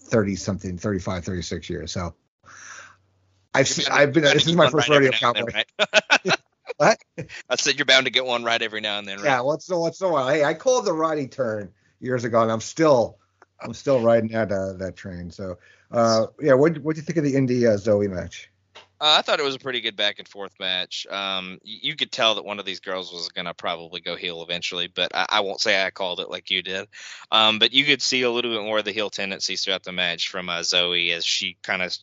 30 0.00 0.36
something, 0.36 0.78
35, 0.78 1.24
36 1.24 1.70
years. 1.70 1.92
So 1.92 2.14
I've 3.54 3.88
I've 3.90 4.12
been. 4.12 4.24
This 4.24 4.46
is 4.46 4.56
my 4.56 4.70
first 4.70 4.88
rodeo 4.88 5.10
cowboy. 5.10 5.42
Right? 5.52 6.38
what? 6.78 6.98
I 7.50 7.56
said 7.56 7.76
you're 7.76 7.86
bound 7.86 8.06
to 8.06 8.12
get 8.12 8.24
one 8.24 8.44
right 8.44 8.60
every 8.60 8.80
now 8.80 8.98
and 8.98 9.06
then. 9.06 9.18
Right? 9.18 9.26
Yeah, 9.26 9.40
once 9.42 9.68
in 9.68 9.74
a 9.74 9.78
once 9.78 10.00
in 10.00 10.06
a 10.06 10.10
while. 10.10 10.28
Hey, 10.28 10.44
I 10.44 10.54
called 10.54 10.86
the 10.86 10.92
Roddy 10.92 11.26
turn 11.26 11.70
years 12.00 12.24
ago, 12.24 12.40
and 12.42 12.50
I'm 12.50 12.60
still 12.60 13.18
I'm 13.60 13.74
still 13.74 14.00
riding 14.00 14.30
that 14.30 14.50
uh, 14.50 14.74
that 14.74 14.96
train. 14.96 15.30
So 15.30 15.58
uh, 15.90 16.26
yeah, 16.40 16.54
what 16.54 16.78
what 16.78 16.94
do 16.94 17.00
you 17.00 17.04
think 17.04 17.18
of 17.18 17.24
the 17.24 17.34
Indi 17.34 17.66
uh, 17.66 17.76
Zoey 17.76 18.08
match? 18.08 18.50
Uh, 19.00 19.14
I 19.18 19.22
thought 19.22 19.38
it 19.38 19.44
was 19.44 19.54
a 19.54 19.60
pretty 19.60 19.80
good 19.80 19.94
back 19.94 20.18
and 20.18 20.26
forth 20.26 20.52
match. 20.58 21.06
Um, 21.08 21.60
you, 21.62 21.78
you, 21.82 21.96
could 21.96 22.10
tell 22.10 22.34
that 22.34 22.44
one 22.44 22.58
of 22.58 22.64
these 22.64 22.80
girls 22.80 23.12
was 23.12 23.28
going 23.28 23.44
to 23.44 23.54
probably 23.54 24.00
go 24.00 24.16
heel 24.16 24.42
eventually, 24.42 24.88
but 24.88 25.14
I, 25.14 25.26
I, 25.28 25.40
won't 25.40 25.60
say 25.60 25.84
I 25.84 25.90
called 25.90 26.18
it 26.18 26.28
like 26.28 26.50
you 26.50 26.64
did. 26.64 26.88
Um, 27.30 27.60
but 27.60 27.72
you 27.72 27.84
could 27.84 28.02
see 28.02 28.22
a 28.22 28.30
little 28.30 28.52
bit 28.52 28.64
more 28.64 28.80
of 28.80 28.84
the 28.84 28.90
heel 28.90 29.08
tendencies 29.08 29.62
throughout 29.62 29.84
the 29.84 29.92
match 29.92 30.30
from 30.30 30.48
uh, 30.48 30.60
Zoey 30.60 31.12
as 31.12 31.24
she 31.24 31.56
kind 31.62 31.80
of 31.80 31.96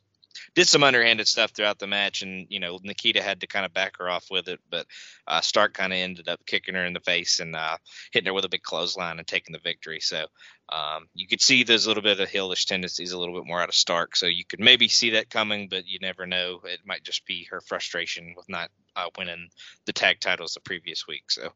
did 0.54 0.68
some 0.68 0.84
underhanded 0.84 1.28
stuff 1.28 1.52
throughout 1.52 1.80
the 1.80 1.88
match, 1.88 2.22
and 2.22 2.48
you 2.50 2.60
know 2.60 2.80
Nikita 2.84 3.22
had 3.22 3.42
to 3.42 3.48
kind 3.48 3.66
of 3.66 3.74
back 3.74 3.98
her 4.00 4.10
off 4.10 4.26
with 4.30 4.48
it, 4.48 4.60
but 4.70 4.86
uh, 5.28 5.42
Stark 5.42 5.74
kind 5.74 5.94
of 5.94 5.98
ended 5.98 6.30
up 6.30 6.46
kicking 6.46 6.76
her 6.76 6.86
in 6.86 6.94
the 6.94 7.00
face 7.00 7.40
and 7.40 7.56
uh, 7.56 7.78
hitting 8.12 8.28
her 8.28 8.34
with 8.34 8.46
a 8.46 8.50
big 8.50 8.64
clothesline 8.64 9.18
and 9.18 9.28
taking 9.28 9.54
the 9.54 9.60
victory. 9.60 10.00
So 10.00 10.26
um, 10.70 11.08
you 11.14 11.28
could 11.28 11.42
see 11.42 11.64
there's 11.64 11.86
a 11.86 11.90
little 11.90 12.04
bit 12.04 12.20
of 12.20 12.30
heelish 12.30 12.66
tendencies 12.66 13.12
a 13.12 13.20
little 13.20 13.36
bit 13.36 13.48
more 13.48 13.62
out 13.62 13.70
of 13.70 13.76
Stark. 13.76 14.16
So 14.16 14.26
you 14.26 14.46
could 14.46 14.60
maybe 14.60 14.88
see 14.88 15.12
that 15.12 15.30
coming, 15.30 15.68
but 15.70 15.88
you 15.88 16.00
never 16.02 16.26
know. 16.26 16.62
It 16.64 16.80
might 16.86 17.04
just 17.04 17.26
be 17.26 17.48
her 17.52 17.62
frustration 17.62 18.34
with 18.36 18.50
not 18.50 18.70
uh, 18.96 19.10
winning 19.18 19.50
the 19.86 19.94
tag 19.94 20.20
titles 20.20 20.54
the 20.54 20.60
previous 20.62 21.08
week. 21.08 21.30
So, 21.30 21.50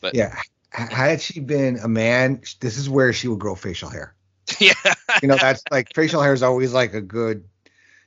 but 0.00 0.14
yeah, 0.14 0.40
had 0.70 1.20
she 1.20 1.40
been 1.40 1.78
a 1.78 1.88
man, 1.88 2.42
this 2.60 2.78
is 2.78 2.88
where 2.88 3.12
she 3.12 3.28
would 3.28 3.38
grow 3.38 3.54
facial 3.54 3.90
hair. 3.90 4.14
Yeah, 4.60 4.74
you 5.20 5.28
know 5.28 5.36
that's 5.36 5.62
like 5.72 5.88
facial 5.92 6.22
hair 6.22 6.32
is 6.32 6.44
always 6.44 6.72
like 6.72 6.94
a 6.94 7.00
good 7.00 7.44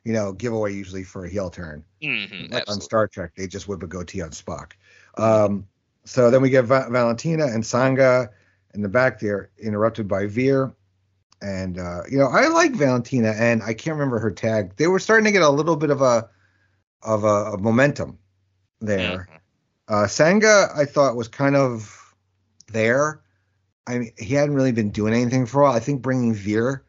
you 0.04 0.14
know, 0.14 0.32
giveaway 0.32 0.74
usually 0.74 1.04
for 1.04 1.26
a 1.26 1.30
heel 1.30 1.50
turn. 1.50 1.84
Mm-hmm, 2.02 2.54
like 2.54 2.70
on 2.70 2.82
Star 2.82 3.08
Trek, 3.08 3.32
they 3.36 3.48
just 3.48 3.68
whip 3.68 3.84
a 3.84 3.88
goatee 3.88 4.22
on 4.22 4.32
Spock. 4.32 4.72
Um, 5.18 5.68
so 6.06 6.32
then 6.32 6.42
we 6.42 6.50
get 6.50 6.66
Va- 6.66 6.88
Valentina 6.90 7.46
and 7.46 7.66
Sanga 7.66 8.30
in 8.74 8.82
the 8.82 8.90
back 8.90 9.20
there, 9.20 9.50
interrupted 9.58 10.08
by 10.08 10.26
Veer. 10.26 10.74
And 11.42 11.80
uh, 11.80 12.02
you 12.10 12.18
know, 12.18 12.28
I 12.28 12.48
like 12.48 12.74
Valentina, 12.74 13.34
and 13.38 13.64
I 13.64 13.74
can't 13.74 13.96
remember 13.96 14.20
her 14.20 14.32
tag. 14.32 14.76
They 14.76 14.88
were 14.88 15.00
starting 15.00 15.26
to 15.26 15.32
get 15.32 15.42
a 15.42 15.50
little 15.50 15.76
bit 15.76 15.90
of 15.90 16.02
a 16.02 16.30
of 17.02 17.24
a, 17.24 17.54
a 17.54 17.58
momentum 17.58 18.18
there. 18.82 19.30
Mm-hmm. 19.30 19.36
Uh, 19.88 20.08
Sanga, 20.08 20.68
I 20.76 20.86
thought 20.86 21.16
was 21.16 21.28
kind 21.28 21.56
of 21.56 22.14
there. 22.72 23.22
I 23.88 23.98
mean, 23.98 24.12
he 24.18 24.36
hadn't 24.36 24.54
really 24.54 24.72
been 24.72 24.92
doing 24.92 25.14
anything 25.14 25.46
for 25.46 25.62
a 25.62 25.64
while. 25.64 25.74
I 25.74 25.80
think 25.80 26.02
bringing 26.02 26.34
Veer 26.34 26.84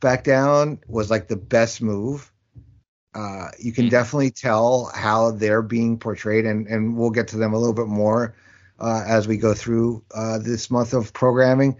back 0.00 0.24
down 0.24 0.78
was 0.86 1.10
like 1.10 1.26
the 1.26 1.36
best 1.36 1.82
move. 1.82 2.30
Uh, 3.16 3.48
you 3.58 3.72
can 3.72 3.84
mm-hmm. 3.84 3.90
definitely 3.90 4.30
tell 4.30 4.90
how 4.94 5.30
they're 5.30 5.62
being 5.62 5.98
portrayed, 5.98 6.44
and, 6.44 6.66
and 6.66 6.98
we'll 6.98 7.10
get 7.10 7.28
to 7.28 7.38
them 7.38 7.54
a 7.54 7.58
little 7.58 7.72
bit 7.72 7.86
more 7.86 8.34
uh, 8.78 9.02
as 9.06 9.26
we 9.26 9.38
go 9.38 9.54
through 9.54 10.04
uh, 10.14 10.36
this 10.38 10.70
month 10.70 10.92
of 10.92 11.14
programming. 11.14 11.76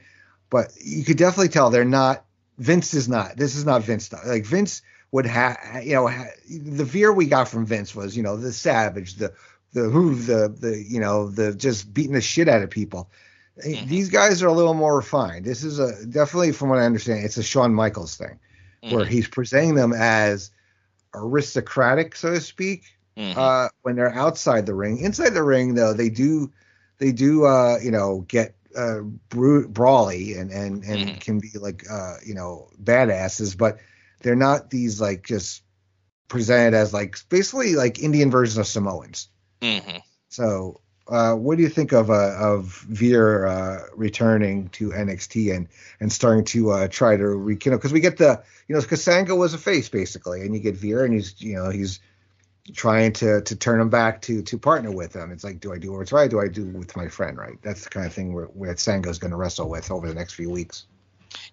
But 0.49 0.73
you 0.83 1.05
could 1.05 1.19
definitely 1.19 1.51
tell 1.51 1.69
they're 1.69 1.85
not. 1.85 2.25
Vince 2.57 2.95
is 2.95 3.07
not. 3.07 3.37
This 3.37 3.55
is 3.55 3.67
not 3.67 3.83
Vince. 3.83 4.11
Like 4.25 4.47
Vince 4.47 4.81
would 5.11 5.27
have, 5.27 5.59
you 5.83 5.93
know, 5.93 6.09
ha- 6.09 6.31
the 6.49 6.85
veer 6.85 7.13
we 7.13 7.27
got 7.27 7.49
from 7.49 7.67
Vince 7.67 7.95
was, 7.95 8.17
you 8.17 8.23
know, 8.23 8.39
the 8.39 8.53
savage, 8.53 9.17
the 9.17 9.35
the 9.75 9.91
who, 9.91 10.15
the 10.15 10.49
the 10.49 10.83
you 10.89 11.01
know, 11.01 11.29
the 11.29 11.55
just 11.55 11.93
beating 11.93 12.15
the 12.15 12.21
shit 12.23 12.49
out 12.49 12.63
of 12.63 12.71
people. 12.71 13.11
Mm-hmm. 13.63 13.89
These 13.89 14.09
guys 14.09 14.43
are 14.43 14.49
a 14.49 14.53
little 14.53 14.75
more 14.75 14.97
refined. 14.97 15.45
This 15.45 15.65
is 15.65 15.79
a 15.79 16.07
definitely, 16.07 16.53
from 16.53 16.71
what 16.71 16.79
I 16.79 16.87
understand, 16.87 17.25
it's 17.25 17.37
a 17.37 17.43
Shawn 17.43 17.75
Michaels 17.75 18.17
thing, 18.17 18.39
mm-hmm. 18.83 18.95
where 18.95 19.05
he's 19.05 19.29
presenting 19.29 19.75
them 19.75 19.93
as 19.93 20.51
aristocratic, 21.17 22.15
so 22.15 22.35
to 22.35 22.41
speak, 22.41 22.85
mm-hmm. 23.17 23.39
uh, 23.39 23.69
when 23.83 23.97
they're 23.97 24.15
outside 24.15 24.67
the 24.67 24.75
ring. 24.75 24.99
Inside 24.99 25.31
the 25.31 25.43
ring, 25.43 25.75
though, 25.75 25.93
they 25.93 26.11
do 26.11 26.53
they 26.99 27.13
do 27.13 27.45
uh, 27.45 27.79
you 27.83 27.91
know 27.91 28.25
get 28.29 28.55
uh, 28.77 29.01
bru- 29.29 29.69
brawly 29.69 30.35
and 30.35 30.51
and 30.51 30.85
and 30.85 31.09
mm-hmm. 31.09 31.19
can 31.19 31.41
be 31.41 31.51
like 31.59 31.85
uh, 31.91 32.17
you 32.25 32.35
know 32.35 32.69
badasses, 32.83 33.57
but 33.57 33.79
they're 34.23 34.37
not 34.37 34.71
these 34.71 35.01
like 35.01 35.25
just 35.25 35.63
presented 36.29 36.77
as 36.77 36.93
like 36.93 37.17
basically 37.29 37.75
like 37.75 37.99
Indian 37.99 38.31
versions 38.31 38.59
of 38.59 38.67
Samoans. 38.67 39.29
Mm-hmm. 39.61 39.99
So 40.29 40.81
uh, 41.09 41.35
what 41.35 41.57
do 41.57 41.63
you 41.63 41.69
think 41.69 41.93
of 41.93 42.11
uh, 42.11 42.37
of 42.39 42.85
Veer 42.89 43.47
uh, 43.47 43.83
returning 43.95 44.69
to 44.71 44.91
NXT 44.91 45.55
and 45.55 45.69
and 46.01 46.13
starting 46.13 46.45
to 46.47 46.71
uh, 46.71 46.89
try 46.89 47.17
to 47.17 47.27
rekindle? 47.27 47.79
Because 47.79 47.93
we 47.93 48.01
get 48.01 48.17
the 48.17 48.43
you 48.67 48.75
know 48.75 48.81
because 48.81 49.05
Kasanga 49.05 49.37
was 49.37 49.55
a 49.55 49.59
face 49.59 49.89
basically, 49.89 50.43
and 50.43 50.55
you 50.55 50.61
get 50.61 50.75
Veer 50.75 51.05
and 51.05 51.15
he's 51.15 51.41
you 51.41 51.55
know 51.55 51.71
he's 51.71 52.01
trying 52.75 53.13
to 53.13 53.41
to 53.43 53.55
turn 53.57 53.81
him 53.81 53.89
back 53.89 54.21
to 54.23 54.43
to 54.43 54.59
partner 54.59 54.91
with 54.91 55.15
him. 55.15 55.31
It's 55.31 55.45
like, 55.45 55.61
do 55.61 55.73
I 55.73 55.79
do 55.79 55.93
what's 55.93 56.13
right? 56.13 56.29
Do 56.29 56.41
I 56.41 56.49
do 56.49 56.67
with 56.67 56.97
my 56.97 57.09
friend 57.09 57.37
right? 57.37 57.57
That's 57.63 57.85
the 57.85 57.91
kind 57.91 58.07
of 58.07 58.13
thing 58.13 58.35
where, 58.35 58.47
where 58.47 58.75
Sanga's 58.75 59.19
going 59.19 59.31
to 59.31 59.37
wrestle 59.37 59.69
with 59.69 59.91
over 59.91 60.09
the 60.09 60.15
next 60.15 60.35
few 60.35 60.51
weeks. 60.51 60.87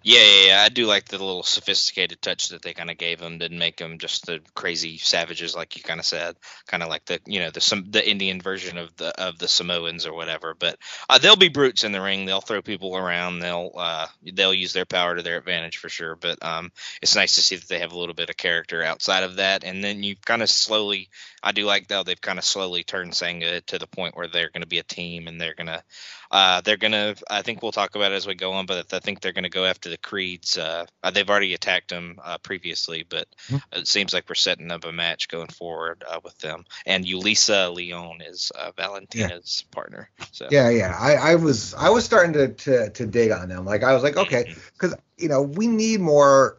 Yeah, 0.02 0.20
yeah, 0.20 0.46
yeah, 0.46 0.62
I 0.62 0.68
do 0.68 0.86
like 0.86 1.06
the 1.06 1.18
little 1.18 1.42
sophisticated 1.42 2.20
touch 2.20 2.48
that 2.48 2.62
they 2.62 2.74
kind 2.74 2.90
of 2.90 2.98
gave 2.98 3.20
him. 3.20 3.38
Didn't 3.38 3.58
make 3.58 3.76
them 3.76 3.98
just 3.98 4.26
the 4.26 4.40
crazy 4.54 4.98
savages, 4.98 5.56
like 5.56 5.76
you 5.76 5.82
kind 5.82 5.98
of 5.98 6.06
said, 6.06 6.36
kind 6.66 6.82
of 6.82 6.88
like 6.88 7.04
the 7.06 7.20
you 7.26 7.40
know 7.40 7.50
the 7.50 7.60
some 7.60 7.90
the 7.90 8.06
Indian 8.08 8.40
version 8.40 8.78
of 8.78 8.94
the 8.96 9.18
of 9.20 9.38
the 9.38 9.48
Samoans 9.48 10.06
or 10.06 10.14
whatever. 10.14 10.54
But 10.58 10.78
uh, 11.08 11.18
they'll 11.18 11.36
be 11.36 11.48
brutes 11.48 11.84
in 11.84 11.92
the 11.92 12.00
ring. 12.00 12.26
They'll 12.26 12.40
throw 12.40 12.62
people 12.62 12.96
around. 12.96 13.38
They'll 13.40 13.72
uh, 13.76 14.06
they'll 14.22 14.54
use 14.54 14.72
their 14.74 14.84
power 14.84 15.16
to 15.16 15.22
their 15.22 15.38
advantage 15.38 15.78
for 15.78 15.88
sure. 15.88 16.16
But 16.16 16.42
um, 16.44 16.70
it's 17.02 17.16
nice 17.16 17.34
to 17.36 17.40
see 17.40 17.56
that 17.56 17.68
they 17.68 17.78
have 17.80 17.92
a 17.92 17.98
little 17.98 18.14
bit 18.14 18.30
of 18.30 18.36
character 18.36 18.82
outside 18.82 19.22
of 19.24 19.36
that. 19.36 19.64
And 19.64 19.82
then 19.82 20.02
you 20.02 20.16
kind 20.16 20.42
of 20.42 20.50
slowly, 20.50 21.08
I 21.44 21.52
do 21.52 21.64
like 21.66 21.88
though 21.88 22.02
they've 22.02 22.20
kind 22.20 22.38
of 22.38 22.44
slowly 22.44 22.82
turned 22.82 23.14
Sanga 23.14 23.60
to 23.62 23.78
the 23.78 23.86
point 23.86 24.16
where 24.16 24.26
they're 24.26 24.50
going 24.50 24.62
to 24.62 24.68
be 24.68 24.78
a 24.78 24.82
team 24.82 25.28
and 25.28 25.40
they're 25.40 25.54
gonna 25.54 25.82
uh, 26.30 26.60
they're 26.62 26.76
gonna. 26.76 27.14
I 27.30 27.42
think 27.42 27.62
we'll 27.62 27.70
talk 27.70 27.94
about 27.94 28.10
it 28.10 28.16
as 28.16 28.26
we 28.26 28.34
go 28.34 28.54
on, 28.54 28.66
but 28.66 28.92
I 28.92 28.98
think 28.98 29.20
they're 29.20 29.32
gonna 29.32 29.48
go 29.48 29.64
after 29.64 29.88
the 29.88 29.96
Creeds. 29.96 30.58
Uh, 30.58 30.84
they've 31.12 31.30
already 31.30 31.54
attacked 31.54 31.90
them 31.90 32.18
uh, 32.22 32.38
previously, 32.38 33.06
but 33.08 33.28
mm-hmm. 33.46 33.78
it 33.78 33.86
seems 33.86 34.12
like 34.12 34.28
we're 34.28 34.34
setting 34.34 34.72
up 34.72 34.84
a 34.84 34.90
match 34.90 35.28
going 35.28 35.46
forward 35.46 36.02
uh, 36.08 36.18
with 36.24 36.36
them. 36.38 36.64
And 36.86 37.04
Yulisa 37.04 37.72
Leon 37.72 38.20
is 38.20 38.50
uh, 38.58 38.72
Valentina's 38.76 39.64
yeah. 39.64 39.74
partner. 39.74 40.10
So 40.32 40.48
yeah, 40.50 40.70
yeah. 40.70 40.96
I, 40.98 41.14
I 41.14 41.34
was 41.36 41.72
I 41.74 41.90
was 41.90 42.04
starting 42.04 42.32
to, 42.32 42.48
to 42.48 42.90
to 42.90 43.06
dig 43.06 43.30
on 43.30 43.48
them. 43.48 43.64
Like 43.64 43.84
I 43.84 43.94
was 43.94 44.02
like, 44.02 44.16
okay, 44.16 44.54
because 44.72 44.94
mm-hmm. 44.94 45.22
you 45.22 45.28
know 45.28 45.42
we 45.42 45.68
need 45.68 46.00
more 46.00 46.58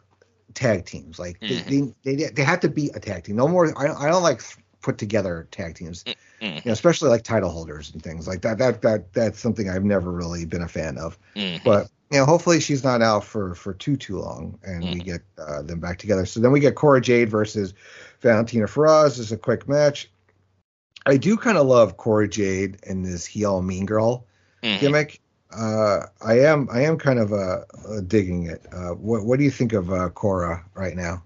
tag 0.54 0.86
teams. 0.86 1.18
Like 1.18 1.38
mm-hmm. 1.40 1.90
they, 2.02 2.14
they 2.14 2.30
they 2.30 2.44
have 2.44 2.60
to 2.60 2.68
be 2.68 2.90
a 2.94 3.00
tag 3.00 3.24
team. 3.24 3.36
No 3.36 3.46
more. 3.46 3.72
I 3.78 4.06
I 4.06 4.08
don't 4.08 4.22
like 4.22 4.40
put 4.86 4.98
together 4.98 5.48
tag 5.50 5.74
teams, 5.74 6.04
mm-hmm. 6.04 6.44
you 6.44 6.62
know, 6.64 6.72
especially 6.72 7.08
like 7.08 7.24
title 7.24 7.50
holders 7.50 7.92
and 7.92 8.00
things 8.00 8.28
like 8.28 8.40
that. 8.42 8.56
That 8.58 8.82
that 8.82 9.12
that's 9.12 9.40
something 9.40 9.68
I've 9.68 9.84
never 9.84 10.12
really 10.12 10.44
been 10.44 10.62
a 10.62 10.68
fan 10.68 10.96
of. 10.96 11.18
Mm-hmm. 11.34 11.64
But 11.64 11.90
you 12.12 12.18
know, 12.20 12.24
hopefully 12.24 12.60
she's 12.60 12.84
not 12.84 13.02
out 13.02 13.24
for 13.24 13.56
for 13.56 13.74
too 13.74 13.96
too 13.96 14.20
long, 14.20 14.60
and 14.62 14.84
mm-hmm. 14.84 14.92
we 14.92 15.00
get 15.00 15.22
uh, 15.38 15.62
them 15.62 15.80
back 15.80 15.98
together. 15.98 16.24
So 16.24 16.38
then 16.38 16.52
we 16.52 16.60
get 16.60 16.76
Cora 16.76 17.00
Jade 17.00 17.28
versus 17.28 17.74
Valentina. 18.20 18.68
This 19.04 19.18
is 19.18 19.32
a 19.32 19.36
quick 19.36 19.68
match. 19.68 20.08
I 21.04 21.16
do 21.16 21.36
kind 21.36 21.58
of 21.58 21.66
love 21.66 21.96
Cora 21.96 22.28
Jade 22.28 22.78
in 22.84 23.02
this 23.02 23.26
heel 23.26 23.60
mean 23.60 23.86
girl 23.86 24.24
mm-hmm. 24.62 24.80
gimmick. 24.80 25.20
Uh, 25.50 26.02
I 26.24 26.40
am 26.40 26.68
I 26.70 26.82
am 26.82 26.96
kind 26.96 27.18
of 27.18 27.32
uh, 27.32 27.62
uh 27.88 28.00
digging 28.06 28.46
it. 28.46 28.64
Uh, 28.72 28.90
what 28.90 29.24
what 29.24 29.38
do 29.40 29.44
you 29.44 29.50
think 29.50 29.72
of 29.72 29.92
uh, 29.92 30.10
Cora 30.10 30.64
right 30.74 30.94
now? 30.94 31.24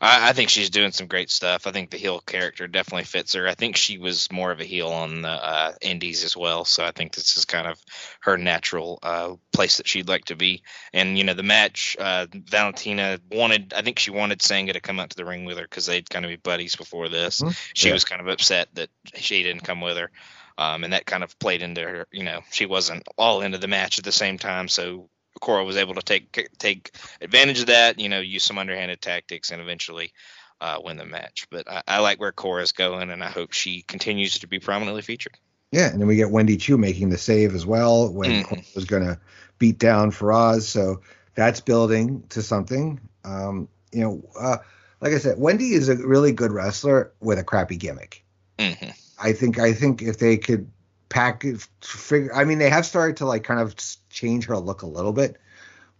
I, 0.00 0.30
I, 0.30 0.32
think 0.32 0.48
she's 0.48 0.70
doing 0.70 0.92
some 0.92 1.06
great 1.06 1.30
stuff. 1.30 1.66
I 1.66 1.72
think 1.72 1.90
the 1.90 1.96
heel 1.96 2.20
character 2.20 2.66
definitely 2.66 3.04
fits 3.04 3.34
her. 3.34 3.48
I 3.48 3.54
think 3.54 3.76
she 3.76 3.98
was 3.98 4.30
more 4.30 4.50
of 4.50 4.60
a 4.60 4.64
heel 4.64 4.88
on 4.88 5.22
the 5.22 5.28
uh, 5.28 5.72
Indies 5.80 6.24
as 6.24 6.36
well, 6.36 6.64
so 6.64 6.84
I 6.84 6.92
think 6.92 7.14
this 7.14 7.36
is 7.36 7.44
kind 7.44 7.66
of 7.66 7.80
her 8.20 8.36
natural 8.36 8.98
uh, 9.02 9.34
place 9.52 9.78
that 9.78 9.88
she'd 9.88 10.08
like 10.08 10.26
to 10.26 10.36
be. 10.36 10.62
And 10.92 11.18
you 11.18 11.24
know, 11.24 11.34
the 11.34 11.42
match, 11.42 11.96
uh, 11.98 12.26
Valentina 12.32 13.20
wanted. 13.30 13.74
I 13.74 13.82
think 13.82 13.98
she 13.98 14.10
wanted 14.10 14.42
Sanga 14.42 14.72
to 14.72 14.80
come 14.80 15.00
out 15.00 15.10
to 15.10 15.16
the 15.16 15.24
ring 15.24 15.44
with 15.44 15.58
her 15.58 15.64
because 15.64 15.86
they'd 15.86 16.08
kind 16.08 16.24
of 16.24 16.30
be 16.30 16.36
buddies 16.36 16.76
before 16.76 17.08
this. 17.08 17.40
Mm-hmm. 17.40 17.52
She 17.74 17.88
yeah. 17.88 17.94
was 17.94 18.04
kind 18.04 18.20
of 18.20 18.28
upset 18.28 18.68
that 18.74 18.90
she 19.14 19.42
didn't 19.42 19.64
come 19.64 19.80
with 19.80 19.96
her. 19.96 20.10
Um, 20.58 20.84
and 20.84 20.92
that 20.92 21.06
kind 21.06 21.24
of 21.24 21.38
played 21.38 21.62
into 21.62 21.82
her. 21.82 22.06
You 22.12 22.24
know, 22.24 22.40
she 22.50 22.66
wasn't 22.66 23.06
all 23.16 23.40
into 23.40 23.58
the 23.58 23.68
match 23.68 23.98
at 23.98 24.04
the 24.04 24.12
same 24.12 24.36
time, 24.36 24.68
so 24.68 25.08
Cora 25.40 25.64
was 25.64 25.76
able 25.76 25.94
to 25.94 26.02
take 26.02 26.48
take 26.58 26.92
advantage 27.20 27.60
of 27.60 27.66
that. 27.66 27.98
You 27.98 28.08
know, 28.08 28.20
use 28.20 28.44
some 28.44 28.58
underhanded 28.58 29.00
tactics 29.00 29.50
and 29.50 29.60
eventually 29.60 30.12
uh, 30.60 30.78
win 30.82 30.96
the 30.96 31.06
match. 31.06 31.46
But 31.50 31.68
I, 31.70 31.82
I 31.86 31.98
like 32.00 32.20
where 32.20 32.32
Cora's 32.32 32.72
going, 32.72 33.10
and 33.10 33.24
I 33.24 33.30
hope 33.30 33.52
she 33.52 33.82
continues 33.82 34.38
to 34.40 34.46
be 34.46 34.58
prominently 34.58 35.02
featured. 35.02 35.36
Yeah, 35.72 35.90
and 35.90 36.00
then 36.00 36.08
we 36.08 36.16
get 36.16 36.30
Wendy 36.30 36.56
Choo 36.56 36.76
making 36.76 37.10
the 37.10 37.18
save 37.18 37.54
as 37.54 37.64
well 37.64 38.12
when 38.12 38.30
mm. 38.30 38.44
Cora 38.44 38.62
was 38.74 38.84
going 38.84 39.04
to 39.04 39.18
beat 39.58 39.78
down 39.78 40.10
Feroz. 40.10 40.68
So 40.68 41.02
that's 41.34 41.60
building 41.60 42.24
to 42.30 42.42
something. 42.42 43.00
Um, 43.24 43.68
you 43.92 44.02
know, 44.02 44.22
uh, 44.38 44.58
like 45.00 45.12
I 45.12 45.18
said, 45.18 45.38
Wendy 45.38 45.72
is 45.72 45.88
a 45.88 45.96
really 45.96 46.32
good 46.32 46.52
wrestler 46.52 47.12
with 47.20 47.38
a 47.38 47.44
crappy 47.44 47.76
gimmick. 47.76 48.24
Mm-hmm. 48.58 48.90
I 49.22 49.32
think 49.32 49.58
I 49.58 49.72
think 49.72 50.02
if 50.02 50.18
they 50.18 50.36
could 50.36 50.70
pack 51.08 51.44
figure 51.82 52.32
I 52.34 52.44
mean 52.44 52.58
they 52.58 52.70
have 52.70 52.86
started 52.86 53.16
to 53.18 53.26
like 53.26 53.44
kind 53.44 53.60
of 53.60 53.74
change 54.10 54.46
her 54.46 54.58
look 54.58 54.82
a 54.82 54.86
little 54.86 55.12
bit, 55.12 55.36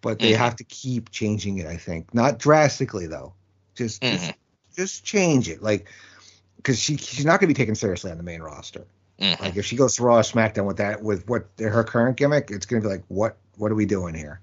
but 0.00 0.18
they 0.18 0.32
mm-hmm. 0.32 0.42
have 0.42 0.56
to 0.56 0.64
keep 0.64 1.10
changing 1.10 1.58
it, 1.58 1.66
I 1.66 1.76
think. 1.76 2.12
Not 2.12 2.38
drastically 2.38 3.06
though. 3.06 3.32
Just 3.74 4.02
mm-hmm. 4.02 4.16
just, 4.16 4.34
just 4.76 5.04
change 5.04 5.48
it. 5.48 5.62
Like 5.62 5.86
because 6.56 6.78
she 6.78 6.96
she's 6.96 7.24
not 7.24 7.40
gonna 7.40 7.48
be 7.48 7.54
taken 7.54 7.74
seriously 7.74 8.10
on 8.10 8.16
the 8.16 8.22
main 8.22 8.42
roster. 8.42 8.86
Mm-hmm. 9.18 9.42
Like 9.42 9.56
if 9.56 9.64
she 9.64 9.76
goes 9.76 9.96
to 9.96 10.02
Raw 10.02 10.16
or 10.16 10.22
SmackDown 10.22 10.66
with 10.66 10.78
that 10.78 11.02
with 11.02 11.28
what 11.28 11.46
her 11.58 11.84
current 11.84 12.16
gimmick, 12.16 12.50
it's 12.50 12.66
gonna 12.66 12.82
be 12.82 12.88
like 12.88 13.04
what 13.08 13.36
what 13.56 13.70
are 13.70 13.76
we 13.76 13.86
doing 13.86 14.14
here? 14.14 14.40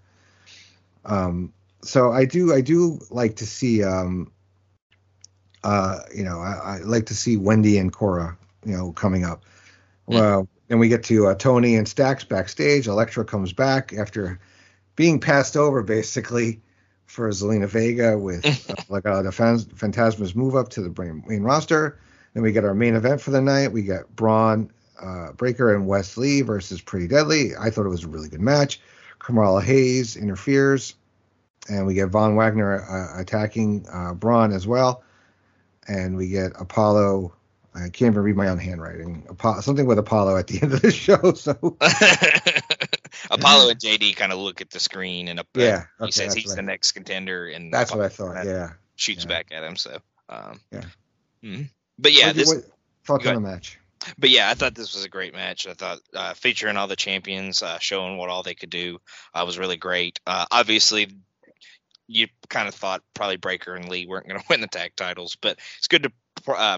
Um 1.05 1.53
so 1.83 2.11
I 2.11 2.25
do 2.25 2.53
I 2.53 2.61
do 2.61 2.99
like 3.09 3.37
to 3.37 3.45
see 3.45 3.83
um 3.83 4.31
uh 5.63 5.99
you 6.13 6.23
know 6.23 6.39
I, 6.39 6.77
I 6.77 6.77
like 6.79 7.07
to 7.07 7.15
see 7.15 7.37
Wendy 7.37 7.77
and 7.77 7.91
Cora 7.91 8.37
you 8.65 8.75
know 8.75 8.91
coming 8.91 9.23
up. 9.23 9.43
Well, 10.05 10.47
then 10.67 10.79
we 10.79 10.89
get 10.89 11.03
to 11.05 11.27
uh, 11.27 11.35
Tony 11.35 11.75
and 11.75 11.87
Stacks 11.87 12.23
backstage. 12.23 12.87
Elektra 12.87 13.25
comes 13.25 13.53
back 13.53 13.93
after 13.93 14.39
being 14.95 15.19
passed 15.19 15.55
over 15.55 15.83
basically 15.83 16.61
for 17.05 17.29
Zelina 17.29 17.67
Vega 17.67 18.17
with 18.17 18.45
uh, 18.69 18.75
like 18.89 19.05
uh, 19.05 19.21
the 19.21 19.31
Fantasma's 19.31 20.35
move 20.35 20.55
up 20.55 20.69
to 20.69 20.81
the 20.81 21.21
main 21.25 21.43
roster. 21.43 21.99
Then 22.33 22.43
we 22.43 22.51
get 22.51 22.65
our 22.65 22.75
main 22.75 22.95
event 22.95 23.21
for 23.21 23.31
the 23.31 23.41
night. 23.41 23.71
We 23.71 23.83
get 23.83 24.13
Bron 24.15 24.71
uh, 25.01 25.31
Breakker 25.33 25.73
and 25.73 25.87
Wes 25.87 26.17
Lee 26.17 26.41
versus 26.41 26.81
Pretty 26.81 27.07
Deadly. 27.07 27.55
I 27.55 27.69
thought 27.69 27.85
it 27.85 27.89
was 27.89 28.03
a 28.03 28.09
really 28.09 28.29
good 28.29 28.41
match. 28.41 28.81
Carmelo 29.19 29.59
Hayes 29.59 30.15
interferes, 30.15 30.95
and 31.69 31.85
we 31.85 31.93
get 31.93 32.09
Von 32.09 32.35
Wagner 32.35 32.83
uh, 32.83 33.19
attacking 33.19 33.85
uh, 33.91 34.13
Bron 34.13 34.51
as 34.51 34.67
well. 34.67 35.03
And 35.87 36.17
we 36.17 36.27
get 36.27 36.51
Apollo 36.59 37.33
I 37.77 37.89
can't 37.89 38.13
even 38.13 38.23
read 38.23 38.35
my 38.35 38.49
own 38.49 38.57
handwriting. 38.57 39.23
Apollo, 39.29 39.61
something 39.61 39.85
with 39.85 39.99
Apollo 39.99 40.37
at 40.37 40.47
the 40.47 40.61
end 40.61 40.73
of 40.73 40.81
the 40.81 40.91
show. 40.93 41.33
So 41.33 41.51
Apollo 43.31 43.69
and 43.69 43.79
JD 43.79 44.15
kind 44.15 44.31
of 44.31 44.39
look 44.39 44.61
at 44.61 44.69
the 44.69 44.79
screen 44.79 45.27
and 45.27 45.41
yeah, 45.53 45.85
he 46.03 46.11
says 46.11 46.33
he's 46.33 46.55
the 46.55 46.61
next 46.61 46.93
contender, 46.93 47.47
and 47.47 47.73
that's 47.73 47.91
Apollo 47.91 48.03
what 48.03 48.11
I 48.11 48.15
thought. 48.15 48.45
Yeah, 48.45 48.69
shoots 48.95 49.23
yeah. 49.23 49.29
back 49.29 49.47
at 49.51 49.63
him. 49.63 49.75
So 49.75 49.97
um, 50.29 50.59
yeah, 50.71 50.81
mm-hmm. 51.43 51.63
but 51.99 52.13
yeah, 52.13 52.27
what, 52.27 52.35
this 52.35 52.47
what, 52.47 52.63
thoughts 53.05 53.27
on 53.27 53.35
the 53.35 53.41
match. 53.41 53.79
But 54.17 54.29
yeah, 54.29 54.49
I 54.49 54.53
thought 54.53 54.75
this 54.75 54.93
was 54.93 55.05
a 55.05 55.09
great 55.09 55.33
match. 55.33 55.67
I 55.67 55.73
thought 55.73 55.99
uh, 56.13 56.33
featuring 56.33 56.77
all 56.77 56.87
the 56.87 56.95
champions, 56.95 57.63
uh, 57.63 57.79
showing 57.79 58.17
what 58.17 58.29
all 58.29 58.43
they 58.43 58.55
could 58.55 58.69
do, 58.69 58.99
uh, 59.33 59.43
was 59.45 59.57
really 59.57 59.77
great. 59.77 60.19
Uh, 60.25 60.45
obviously, 60.51 61.09
you 62.07 62.27
kind 62.49 62.67
of 62.67 62.75
thought 62.75 63.03
probably 63.13 63.37
Breakker 63.37 63.75
and 63.75 63.89
Lee 63.89 64.05
weren't 64.05 64.27
going 64.27 64.39
to 64.39 64.45
win 64.49 64.61
the 64.61 64.67
tag 64.67 64.93
titles, 64.95 65.37
but 65.39 65.59
it's 65.77 65.87
good 65.87 66.03
to 66.03 66.51
uh, 66.51 66.77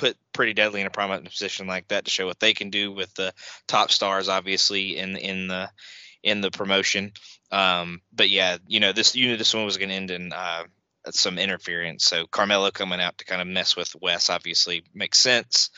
put 0.00 0.16
Pretty 0.32 0.54
Deadly 0.54 0.80
in 0.80 0.86
a 0.86 0.90
prominent 0.90 1.28
position 1.28 1.66
like 1.66 1.88
that 1.88 2.06
to 2.06 2.10
show 2.10 2.26
what 2.26 2.40
they 2.40 2.54
can 2.54 2.70
do 2.70 2.90
with 2.90 3.12
the 3.14 3.32
top 3.66 3.90
stars, 3.90 4.28
obviously 4.28 4.96
in 4.96 5.16
in 5.16 5.46
the 5.46 5.70
in 6.22 6.40
the 6.40 6.50
promotion. 6.50 7.12
Um, 7.52 8.00
but 8.12 8.30
yeah, 8.30 8.56
you 8.66 8.80
know 8.80 8.92
this 8.92 9.14
you 9.14 9.28
knew 9.28 9.36
this 9.36 9.54
one 9.54 9.64
was 9.64 9.76
going 9.76 9.90
to 9.90 9.94
end 9.94 10.10
in 10.10 10.32
uh, 10.32 10.64
some 11.10 11.38
interference. 11.38 12.04
So 12.04 12.26
Carmelo 12.26 12.70
coming 12.70 13.00
out 13.00 13.18
to 13.18 13.24
kind 13.26 13.42
of 13.42 13.48
mess 13.48 13.76
with 13.76 13.94
Wes 14.00 14.30
obviously 14.30 14.84
makes 14.94 15.18
sense, 15.18 15.70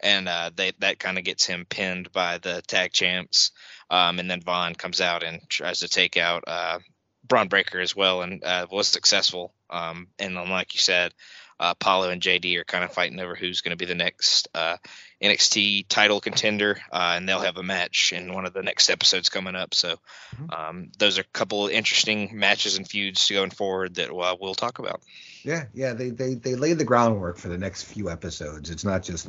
and 0.00 0.28
uh, 0.28 0.50
they, 0.54 0.72
that 0.80 0.98
kind 0.98 1.16
of 1.16 1.24
gets 1.24 1.46
him 1.46 1.64
pinned 1.68 2.10
by 2.12 2.38
the 2.38 2.62
tag 2.66 2.92
champs. 2.92 3.52
Um, 3.90 4.18
and 4.18 4.30
then 4.30 4.42
Von 4.42 4.74
comes 4.74 5.00
out 5.00 5.22
and 5.22 5.40
tries 5.48 5.80
to 5.80 5.88
take 5.88 6.16
out 6.16 6.44
uh, 6.46 6.80
Bron 7.24 7.48
Breakker 7.48 7.80
as 7.80 7.94
well, 7.94 8.22
and 8.22 8.42
uh, 8.42 8.66
was 8.70 8.88
successful. 8.88 9.54
Um, 9.70 10.08
and 10.18 10.36
then, 10.36 10.50
like 10.50 10.74
you 10.74 10.80
said, 10.80 11.14
uh, 11.60 11.74
Paulo 11.74 12.10
and 12.10 12.22
JD 12.22 12.56
are 12.58 12.64
kind 12.64 12.84
of 12.84 12.92
fighting 12.92 13.18
over 13.20 13.34
who's 13.34 13.60
going 13.60 13.70
to 13.70 13.76
be 13.76 13.84
the 13.84 13.94
next 13.94 14.48
uh, 14.54 14.76
NXT 15.22 15.86
title 15.88 16.20
contender, 16.20 16.78
uh, 16.92 17.14
and 17.16 17.28
they'll 17.28 17.40
have 17.40 17.56
a 17.56 17.62
match 17.62 18.12
in 18.12 18.32
one 18.32 18.46
of 18.46 18.52
the 18.52 18.62
next 18.62 18.90
episodes 18.90 19.28
coming 19.28 19.56
up. 19.56 19.74
So 19.74 19.96
mm-hmm. 20.36 20.50
um, 20.50 20.92
those 20.98 21.18
are 21.18 21.22
a 21.22 21.32
couple 21.32 21.66
of 21.66 21.72
interesting 21.72 22.38
matches 22.38 22.76
and 22.76 22.88
feuds 22.88 23.28
going 23.30 23.50
forward 23.50 23.96
that 23.96 24.10
uh, 24.10 24.36
we'll 24.40 24.54
talk 24.54 24.78
about. 24.78 25.00
Yeah, 25.42 25.64
yeah, 25.74 25.92
they 25.92 26.10
they 26.10 26.34
they 26.34 26.54
laid 26.54 26.78
the 26.78 26.84
groundwork 26.84 27.38
for 27.38 27.48
the 27.48 27.58
next 27.58 27.84
few 27.84 28.10
episodes. 28.10 28.70
It's 28.70 28.84
not 28.84 29.02
just 29.02 29.28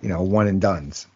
you 0.00 0.08
know 0.08 0.22
one 0.22 0.46
and 0.46 0.60
duns. 0.60 1.06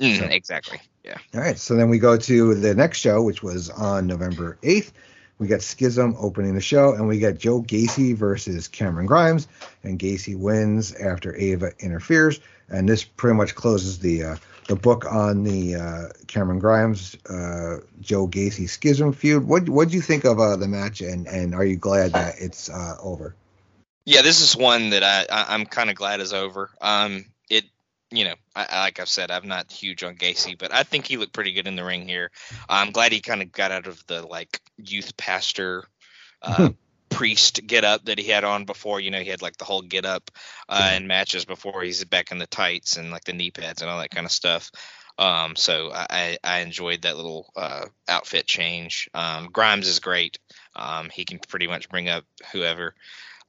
Mm, 0.00 0.18
so. 0.18 0.24
Exactly. 0.26 0.80
Yeah. 1.04 1.18
All 1.34 1.40
right. 1.40 1.58
So 1.58 1.74
then 1.74 1.88
we 1.88 1.98
go 1.98 2.16
to 2.16 2.54
the 2.54 2.74
next 2.74 2.98
show, 2.98 3.22
which 3.22 3.42
was 3.42 3.70
on 3.70 4.06
November 4.06 4.58
eighth. 4.62 4.92
We 5.40 5.48
got 5.48 5.62
Schism 5.62 6.16
opening 6.18 6.54
the 6.54 6.60
show, 6.60 6.92
and 6.92 7.08
we 7.08 7.18
got 7.18 7.38
Joe 7.38 7.62
Gacy 7.62 8.14
versus 8.14 8.68
Cameron 8.68 9.06
Grimes, 9.06 9.48
and 9.82 9.98
Gacy 9.98 10.36
wins 10.36 10.94
after 10.94 11.34
Ava 11.34 11.72
interferes, 11.78 12.40
and 12.68 12.86
this 12.86 13.04
pretty 13.04 13.36
much 13.36 13.54
closes 13.54 14.00
the 14.00 14.22
uh, 14.22 14.36
the 14.68 14.76
book 14.76 15.10
on 15.10 15.42
the 15.42 15.76
uh, 15.76 16.08
Cameron 16.26 16.58
Grimes 16.58 17.16
uh, 17.24 17.78
Joe 18.02 18.28
Gacy 18.28 18.68
Schism 18.68 19.14
feud. 19.14 19.48
What 19.48 19.66
what 19.66 19.88
do 19.88 19.96
you 19.96 20.02
think 20.02 20.24
of 20.24 20.38
uh, 20.38 20.56
the 20.56 20.68
match, 20.68 21.00
and 21.00 21.26
and 21.26 21.54
are 21.54 21.64
you 21.64 21.76
glad 21.76 22.12
that 22.12 22.34
it's 22.38 22.68
uh, 22.68 22.96
over? 23.02 23.34
Yeah, 24.04 24.20
this 24.20 24.42
is 24.42 24.54
one 24.54 24.90
that 24.90 25.02
I, 25.02 25.24
I 25.32 25.54
am 25.54 25.64
kind 25.64 25.88
of 25.88 25.96
glad 25.96 26.20
is 26.20 26.34
over. 26.34 26.68
Um, 26.82 27.24
it 27.48 27.64
you 28.10 28.24
know, 28.24 28.34
I, 28.56 28.80
like 28.80 29.00
I've 29.00 29.08
said, 29.08 29.30
I'm 29.30 29.48
not 29.48 29.70
huge 29.70 30.02
on 30.02 30.16
Gacy, 30.16 30.58
but 30.58 30.72
I 30.72 30.82
think 30.82 31.06
he 31.06 31.16
looked 31.16 31.32
pretty 31.32 31.52
good 31.52 31.66
in 31.66 31.76
the 31.76 31.84
ring 31.84 32.08
here. 32.08 32.30
I'm 32.68 32.90
glad 32.90 33.12
he 33.12 33.20
kind 33.20 33.42
of 33.42 33.52
got 33.52 33.70
out 33.70 33.86
of 33.86 34.04
the 34.06 34.26
like 34.26 34.60
youth 34.76 35.16
pastor, 35.16 35.84
uh, 36.42 36.70
priest 37.08 37.66
get 37.66 37.84
up 37.84 38.04
that 38.06 38.18
he 38.18 38.28
had 38.28 38.44
on 38.44 38.64
before. 38.64 39.00
You 39.00 39.10
know, 39.10 39.20
he 39.20 39.30
had 39.30 39.42
like 39.42 39.56
the 39.58 39.64
whole 39.64 39.82
get 39.82 40.04
up 40.04 40.30
uh, 40.68 40.92
in 40.96 41.06
matches 41.06 41.44
before. 41.44 41.82
He's 41.82 42.04
back 42.04 42.32
in 42.32 42.38
the 42.38 42.46
tights 42.46 42.96
and 42.96 43.10
like 43.10 43.24
the 43.24 43.32
knee 43.32 43.50
pads 43.50 43.82
and 43.82 43.90
all 43.90 44.00
that 44.00 44.10
kind 44.10 44.26
of 44.26 44.32
stuff. 44.32 44.70
Um, 45.18 45.54
so 45.54 45.90
I, 45.92 46.38
I 46.42 46.60
enjoyed 46.60 47.02
that 47.02 47.16
little 47.16 47.52
uh, 47.54 47.86
outfit 48.08 48.46
change. 48.46 49.10
Um, 49.12 49.48
Grimes 49.52 49.86
is 49.86 49.98
great. 50.00 50.38
Um, 50.74 51.10
he 51.12 51.24
can 51.26 51.38
pretty 51.38 51.66
much 51.66 51.90
bring 51.90 52.08
up 52.08 52.24
whoever 52.52 52.94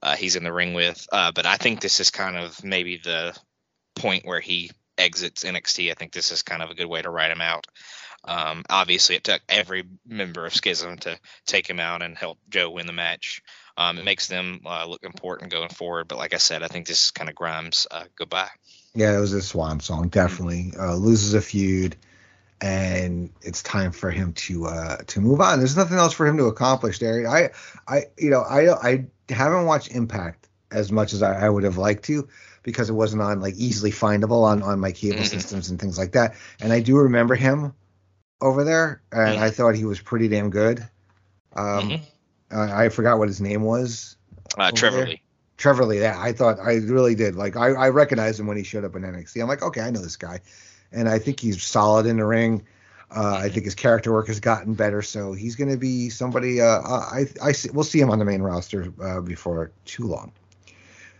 uh, 0.02 0.16
he's 0.16 0.36
in 0.36 0.44
the 0.44 0.52
ring 0.52 0.74
with. 0.74 1.06
Uh, 1.10 1.32
but 1.32 1.46
I 1.46 1.56
think 1.56 1.80
this 1.80 1.98
is 1.98 2.10
kind 2.10 2.36
of 2.36 2.62
maybe 2.62 3.00
the 3.02 3.34
point 3.94 4.26
where 4.26 4.40
he 4.40 4.70
exits 4.98 5.44
NXT. 5.44 5.90
I 5.90 5.94
think 5.94 6.12
this 6.12 6.32
is 6.32 6.42
kind 6.42 6.62
of 6.62 6.70
a 6.70 6.74
good 6.74 6.86
way 6.86 7.02
to 7.02 7.10
write 7.10 7.30
him 7.30 7.40
out. 7.40 7.66
Um, 8.24 8.64
obviously, 8.70 9.16
it 9.16 9.24
took 9.24 9.42
every 9.48 9.84
member 10.06 10.46
of 10.46 10.54
Schism 10.54 10.96
to 10.98 11.18
take 11.46 11.68
him 11.68 11.80
out 11.80 12.02
and 12.02 12.16
help 12.16 12.38
Joe 12.48 12.70
win 12.70 12.86
the 12.86 12.92
match. 12.92 13.42
Um, 13.76 13.98
it 13.98 14.04
makes 14.04 14.28
them 14.28 14.60
uh, 14.64 14.86
look 14.86 15.02
important 15.02 15.50
going 15.50 15.70
forward. 15.70 16.08
But 16.08 16.18
like 16.18 16.34
I 16.34 16.38
said, 16.38 16.62
I 16.62 16.68
think 16.68 16.86
this 16.86 17.06
is 17.06 17.10
kind 17.10 17.28
of 17.28 17.34
Grimes' 17.34 17.86
uh, 17.90 18.04
goodbye. 18.16 18.50
Yeah, 18.94 19.16
it 19.16 19.20
was 19.20 19.32
a 19.32 19.42
swan 19.42 19.80
song. 19.80 20.08
Definitely 20.08 20.72
uh, 20.78 20.94
loses 20.94 21.34
a 21.34 21.40
feud, 21.40 21.96
and 22.60 23.30
it's 23.40 23.62
time 23.62 23.90
for 23.90 24.10
him 24.10 24.34
to 24.34 24.66
uh, 24.66 24.96
to 25.08 25.20
move 25.20 25.40
on. 25.40 25.58
There's 25.58 25.76
nothing 25.76 25.96
else 25.96 26.12
for 26.12 26.26
him 26.26 26.36
to 26.36 26.44
accomplish 26.44 26.98
there. 26.98 27.26
I, 27.26 27.50
I, 27.88 28.04
you 28.18 28.30
know, 28.30 28.42
I 28.42 28.72
I 28.72 29.06
haven't 29.30 29.64
watched 29.64 29.90
Impact 29.90 30.48
as 30.70 30.92
much 30.92 31.12
as 31.12 31.22
I, 31.22 31.46
I 31.46 31.48
would 31.48 31.64
have 31.64 31.78
liked 31.78 32.04
to 32.04 32.28
because 32.62 32.88
it 32.88 32.94
wasn't 32.94 33.22
on 33.22 33.40
like 33.40 33.54
easily 33.56 33.90
findable 33.90 34.44
on 34.44 34.62
on 34.62 34.80
my 34.80 34.92
cable 34.92 35.16
mm-hmm. 35.16 35.24
systems 35.24 35.70
and 35.70 35.80
things 35.80 35.98
like 35.98 36.12
that. 36.12 36.34
And 36.60 36.72
I 36.72 36.80
do 36.80 36.96
remember 36.96 37.34
him 37.34 37.74
over 38.40 38.64
there, 38.64 39.02
and 39.12 39.34
mm-hmm. 39.34 39.42
I 39.42 39.50
thought 39.50 39.74
he 39.74 39.84
was 39.84 40.00
pretty 40.00 40.28
damn 40.28 40.50
good. 40.50 40.80
Um, 41.54 41.90
mm-hmm. 41.90 42.04
I 42.50 42.88
forgot 42.90 43.18
what 43.18 43.28
his 43.28 43.40
name 43.40 43.62
was. 43.62 44.16
Uh, 44.58 44.70
Trevor. 44.70 45.06
Lee. 45.06 45.22
Trevor 45.56 45.86
Lee. 45.86 46.00
Yeah, 46.00 46.20
I 46.20 46.32
thought 46.32 46.58
I 46.60 46.74
really 46.74 47.14
did. 47.14 47.36
Like 47.36 47.56
I, 47.56 47.68
I 47.68 47.88
recognized 47.88 48.40
him 48.40 48.46
when 48.46 48.56
he 48.56 48.62
showed 48.62 48.84
up 48.84 48.94
in 48.96 49.02
NXT. 49.02 49.40
I'm 49.40 49.48
like, 49.48 49.62
okay, 49.62 49.80
I 49.80 49.90
know 49.90 50.02
this 50.02 50.16
guy, 50.16 50.40
and 50.90 51.08
I 51.08 51.18
think 51.18 51.40
he's 51.40 51.62
solid 51.62 52.06
in 52.06 52.18
the 52.18 52.26
ring. 52.26 52.66
Uh, 53.14 53.20
I 53.20 53.22
mm-hmm. 53.44 53.54
think 53.54 53.64
his 53.66 53.74
character 53.74 54.12
work 54.12 54.28
has 54.28 54.40
gotten 54.40 54.74
better, 54.74 55.02
so 55.02 55.34
he's 55.34 55.56
going 55.56 55.70
to 55.70 55.76
be 55.76 56.08
somebody. 56.08 56.60
Uh, 56.60 56.80
I, 56.80 57.26
I, 57.42 57.52
we'll 57.72 57.84
see 57.84 58.00
him 58.00 58.10
on 58.10 58.18
the 58.18 58.24
main 58.24 58.40
roster 58.40 58.92
uh, 59.02 59.20
before 59.20 59.70
too 59.84 60.06
long. 60.06 60.32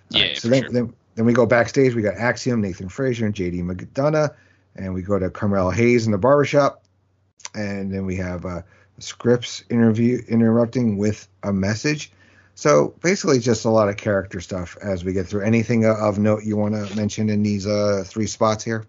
Yeah. 0.08 0.22
Right, 0.22 0.38
so 0.38 0.48
then, 0.48 0.62
sure. 0.62 0.72
then, 0.72 0.94
then 1.14 1.24
we 1.24 1.32
go 1.32 1.46
backstage. 1.46 1.94
We 1.94 2.02
got 2.02 2.14
Axiom, 2.14 2.60
Nathan 2.60 2.88
Frazer, 2.88 3.26
and 3.26 3.34
JD 3.34 3.62
McDonagh, 3.62 4.34
and 4.76 4.94
we 4.94 5.02
go 5.02 5.18
to 5.18 5.30
Carmelo 5.30 5.70
Hayes 5.70 6.06
in 6.06 6.12
the 6.12 6.18
barbershop, 6.18 6.84
and 7.54 7.92
then 7.92 8.06
we 8.06 8.16
have 8.16 8.46
uh, 8.46 8.62
Scrypts 9.00 9.64
interview 9.70 10.22
interrupting 10.28 10.96
with 10.96 11.28
a 11.42 11.52
message. 11.52 12.12
So 12.54 12.94
basically, 13.00 13.40
just 13.40 13.64
a 13.64 13.70
lot 13.70 13.88
of 13.88 13.96
character 13.96 14.40
stuff 14.40 14.76
as 14.82 15.04
we 15.04 15.12
get 15.12 15.26
through. 15.26 15.42
Anything 15.42 15.84
of 15.86 16.18
note 16.18 16.44
you 16.44 16.56
want 16.56 16.74
to 16.74 16.94
mention 16.96 17.30
in 17.30 17.42
these 17.42 17.66
uh, 17.66 18.04
three 18.06 18.26
spots 18.26 18.62
here? 18.62 18.86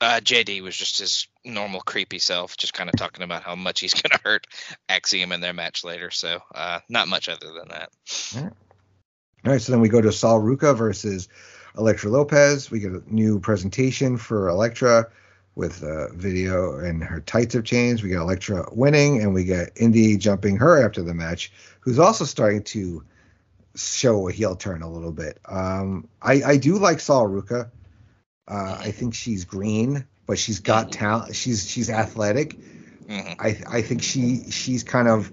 Uh, 0.00 0.20
JD 0.20 0.60
was 0.60 0.76
just 0.76 0.98
his 0.98 1.28
normal 1.44 1.80
creepy 1.80 2.18
self, 2.18 2.56
just 2.56 2.74
kind 2.74 2.90
of 2.90 2.96
talking 2.96 3.22
about 3.22 3.42
how 3.42 3.54
much 3.54 3.80
he's 3.80 3.94
going 3.94 4.10
to 4.10 4.20
hurt 4.22 4.46
Axiom 4.88 5.32
in 5.32 5.40
their 5.40 5.52
match 5.52 5.84
later. 5.84 6.10
So 6.10 6.40
uh, 6.54 6.80
not 6.88 7.08
much 7.08 7.28
other 7.28 7.46
than 7.46 7.68
that. 7.68 7.90
All 8.36 8.42
right. 8.42 8.52
All 9.44 9.52
right. 9.52 9.60
So 9.60 9.72
then 9.72 9.80
we 9.80 9.88
go 9.88 10.00
to 10.00 10.12
Sol 10.12 10.40
Ruca 10.40 10.76
versus 10.76 11.28
Elektra 11.76 12.10
Lopez. 12.10 12.70
We 12.70 12.80
get 12.80 12.92
a 12.92 13.02
new 13.08 13.40
presentation 13.40 14.16
for 14.16 14.48
Elektra 14.48 15.10
with 15.56 15.82
a 15.82 16.08
video 16.12 16.78
and 16.78 17.02
her 17.02 17.20
tights 17.20 17.54
have 17.54 17.64
changed. 17.64 18.02
We 18.02 18.10
get 18.10 18.18
Elektra 18.18 18.66
winning, 18.72 19.22
and 19.22 19.32
we 19.32 19.44
get 19.44 19.72
Indi 19.76 20.16
jumping 20.16 20.56
her 20.56 20.84
after 20.84 21.02
the 21.02 21.14
match, 21.14 21.52
who's 21.80 21.98
also 21.98 22.24
starting 22.24 22.62
to 22.64 23.04
show 23.76 24.28
a 24.28 24.32
heel 24.32 24.56
turn 24.56 24.82
a 24.82 24.90
little 24.90 25.12
bit. 25.12 25.38
Um, 25.46 26.08
I, 26.22 26.42
I 26.42 26.56
do 26.56 26.78
like 26.78 27.00
Sol 27.00 27.28
Ruca. 27.28 27.70
Uh, 28.46 28.76
I 28.78 28.90
think 28.90 29.14
she's 29.14 29.44
green, 29.44 30.04
but 30.26 30.38
she's 30.38 30.60
got 30.60 30.92
talent. 30.92 31.34
She's 31.34 31.68
she's 31.68 31.88
athletic. 31.90 32.58
Mm-hmm. 33.06 33.40
I 33.40 33.78
I 33.78 33.82
think 33.82 34.02
she 34.02 34.50
she's 34.50 34.82
kind 34.82 35.08
of 35.08 35.30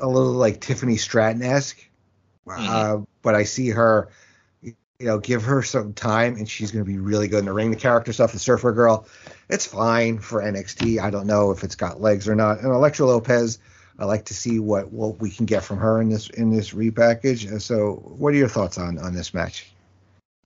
a 0.00 0.06
little 0.06 0.32
like 0.32 0.60
Tiffany 0.60 0.96
Stratton 0.96 1.42
esque. 1.42 1.78
Mm-hmm. 2.46 2.66
Uh, 2.68 3.04
but 3.22 3.34
I 3.34 3.44
see 3.44 3.70
her, 3.70 4.08
you 4.62 4.74
know, 5.00 5.18
give 5.18 5.42
her 5.44 5.62
some 5.62 5.92
time 5.92 6.36
and 6.36 6.48
she's 6.48 6.70
going 6.70 6.84
to 6.84 6.90
be 6.90 6.98
really 6.98 7.28
good 7.28 7.40
in 7.40 7.44
the 7.46 7.52
ring. 7.52 7.70
The 7.70 7.76
character 7.76 8.12
stuff, 8.12 8.32
the 8.32 8.38
Surfer 8.38 8.72
Girl, 8.72 9.06
it's 9.48 9.66
fine 9.66 10.18
for 10.18 10.42
NXT. 10.42 11.00
I 11.00 11.10
don't 11.10 11.26
know 11.26 11.50
if 11.50 11.64
it's 11.64 11.74
got 11.74 12.00
legs 12.00 12.28
or 12.28 12.34
not. 12.34 12.58
And 12.58 12.66
Elektra 12.68 13.06
Lopez, 13.06 13.58
I 13.98 14.04
like 14.04 14.26
to 14.26 14.34
see 14.34 14.58
what 14.58 14.92
what 14.92 15.20
we 15.20 15.30
can 15.30 15.46
get 15.46 15.62
from 15.62 15.78
her 15.78 16.00
in 16.00 16.08
this 16.08 16.28
in 16.30 16.50
this 16.50 16.72
repackage. 16.72 17.48
And 17.48 17.62
So, 17.62 17.94
what 17.94 18.34
are 18.34 18.36
your 18.36 18.48
thoughts 18.48 18.76
on 18.78 18.98
on 18.98 19.14
this 19.14 19.32
match? 19.32 19.73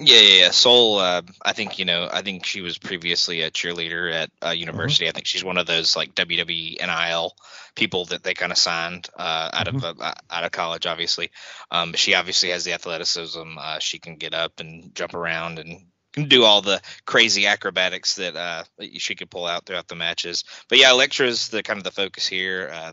Yeah, 0.00 0.20
yeah, 0.20 0.40
yeah. 0.44 0.50
Sol, 0.52 0.98
uh, 0.98 1.22
I 1.42 1.52
think 1.52 1.80
you 1.80 1.84
know. 1.84 2.08
I 2.12 2.22
think 2.22 2.46
she 2.46 2.60
was 2.60 2.78
previously 2.78 3.42
a 3.42 3.50
cheerleader 3.50 4.12
at 4.12 4.30
uh, 4.46 4.50
university. 4.50 5.08
I 5.08 5.12
think 5.12 5.26
she's 5.26 5.42
one 5.42 5.58
of 5.58 5.66
those 5.66 5.96
like 5.96 6.14
WWE 6.14 6.76
NIL 6.80 7.34
people 7.74 8.04
that 8.06 8.22
they 8.22 8.34
kind 8.34 8.52
of 8.52 8.58
signed 8.58 9.08
uh, 9.16 9.50
out 9.52 9.66
of 9.66 9.84
uh, 9.84 10.14
out 10.30 10.44
of 10.44 10.52
college. 10.52 10.86
Obviously, 10.86 11.32
um, 11.72 11.94
she 11.94 12.14
obviously 12.14 12.50
has 12.50 12.62
the 12.62 12.74
athleticism. 12.74 13.58
Uh, 13.58 13.80
she 13.80 13.98
can 13.98 14.16
get 14.16 14.34
up 14.34 14.60
and 14.60 14.94
jump 14.94 15.14
around 15.14 15.58
and 15.58 15.86
can 16.12 16.28
do 16.28 16.44
all 16.44 16.62
the 16.62 16.80
crazy 17.04 17.46
acrobatics 17.46 18.14
that 18.16 18.36
uh, 18.36 18.62
she 18.98 19.16
could 19.16 19.30
pull 19.30 19.46
out 19.46 19.66
throughout 19.66 19.88
the 19.88 19.96
matches. 19.96 20.44
But 20.68 20.78
yeah, 20.78 20.90
Elektra's 20.92 21.48
the 21.48 21.64
kind 21.64 21.78
of 21.78 21.84
the 21.84 21.90
focus 21.90 22.26
here. 22.26 22.92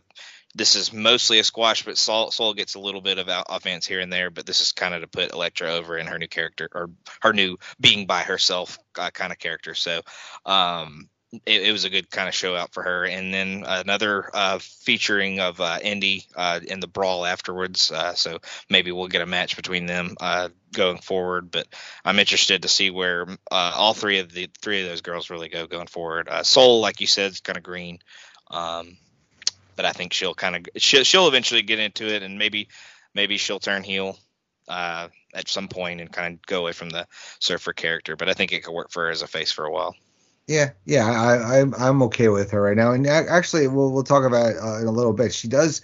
This 0.56 0.76
is 0.76 0.94
mostly 0.94 1.40
a 1.40 1.44
squash, 1.44 1.84
but 1.84 1.98
Sol 1.98 2.54
gets 2.54 2.76
a 2.76 2.80
little 2.80 3.02
bit 3.02 3.18
of 3.18 3.28
offense 3.50 3.86
here 3.86 4.00
and 4.00 4.12
there. 4.12 4.32
But 4.32 4.46
this 4.46 4.62
is 4.62 4.72
kind 4.72 4.94
of 4.94 5.02
to 5.02 5.08
put 5.08 5.34
Elektra 5.34 5.70
over 5.72 5.98
in 5.98 6.08
her 6.08 6.18
new 6.18 6.30
character 6.30 6.70
or 6.74 6.90
her 7.22 7.34
new 7.34 7.58
being 7.80 8.08
by 8.08 8.22
herself 8.22 8.78
uh, 8.98 9.10
kind 9.12 9.34
of 9.34 9.38
character. 9.38 9.74
So 9.74 10.02
um, 10.46 11.10
it, 11.46 11.64
it 11.64 11.72
was 11.74 11.84
a 11.84 11.90
good 11.90 12.10
kind 12.10 12.30
of 12.30 12.34
show 12.34 12.56
out 12.56 12.74
for 12.74 12.84
her. 12.84 13.06
And 13.06 13.34
then 13.34 13.66
another 13.68 14.30
uh, 14.34 14.60
featuring 14.60 15.42
of 15.42 15.60
uh, 15.60 15.80
Indi 15.84 16.26
uh, 16.38 16.62
in 16.66 16.80
the 16.80 16.88
brawl 16.88 17.26
afterwards. 17.26 17.92
Uh, 17.92 18.14
so 18.14 18.40
maybe 18.70 18.94
we'll 18.94 19.10
get 19.10 19.22
a 19.22 19.26
match 19.26 19.58
between 19.58 19.88
them 19.88 20.16
uh, 20.22 20.50
going 20.74 21.00
forward. 21.00 21.52
But 21.52 21.68
I'm 22.06 22.20
interested 22.20 22.62
to 22.62 22.70
see 22.70 22.92
where 22.92 23.28
uh, 23.52 23.74
all 23.76 23.94
three 23.94 24.20
of 24.20 24.32
the 24.32 24.50
three 24.62 24.84
of 24.84 24.88
those 24.88 25.02
girls 25.02 25.30
really 25.30 25.50
go 25.50 25.68
going 25.68 25.88
forward. 25.88 26.30
Sol, 26.44 26.80
like 26.80 27.02
you 27.02 27.08
said, 27.08 27.32
is 27.32 27.42
kind 27.42 27.58
of 27.58 27.64
green. 27.64 28.00
Um, 28.50 28.98
but 29.76 29.86
I 29.86 29.92
think 29.92 30.14
she'll 30.14 30.34
kind 30.34 30.56
of 30.56 30.66
she'll, 30.78 31.04
she'll 31.04 31.28
eventually 31.28 31.62
get 31.62 31.80
into 31.80 32.08
it, 32.08 32.24
and 32.24 32.38
maybe 32.38 32.70
maybe 33.14 33.38
she'll 33.38 33.60
turn 33.60 33.84
heel 33.84 34.18
uh, 34.68 35.08
at 35.34 35.48
some 35.48 35.68
point 35.68 36.02
and 36.02 36.12
kind 36.12 36.36
of 36.36 36.42
go 36.46 36.62
away 36.62 36.72
from 36.72 36.90
the 36.90 37.08
surfer 37.40 37.74
character. 37.74 38.16
But 38.16 38.30
I 38.30 38.34
think 38.34 38.52
it 38.52 38.64
could 38.64 38.74
work 38.74 38.92
for 38.92 39.06
her 39.06 39.12
as 39.12 39.22
a 39.22 39.28
face 39.28 39.52
for 39.52 39.66
a 39.66 39.72
while. 39.72 39.96
Yeah, 40.48 40.72
yeah, 40.86 41.10
I, 41.10 41.60
I'm 41.60 41.74
I'm 41.76 42.04
okay 42.04 42.30
with 42.30 42.52
her 42.52 42.62
right 42.62 42.78
now, 42.78 42.92
and 42.92 43.08
actually, 43.08 43.68
we'll 43.68 43.92
we'll 43.92 44.04
talk 44.04 44.26
about 44.26 44.52
it 44.52 44.58
uh, 44.58 44.80
in 44.80 44.88
a 44.88 44.92
little 44.92 45.14
bit. 45.14 45.34
She 45.34 45.48
does, 45.48 45.82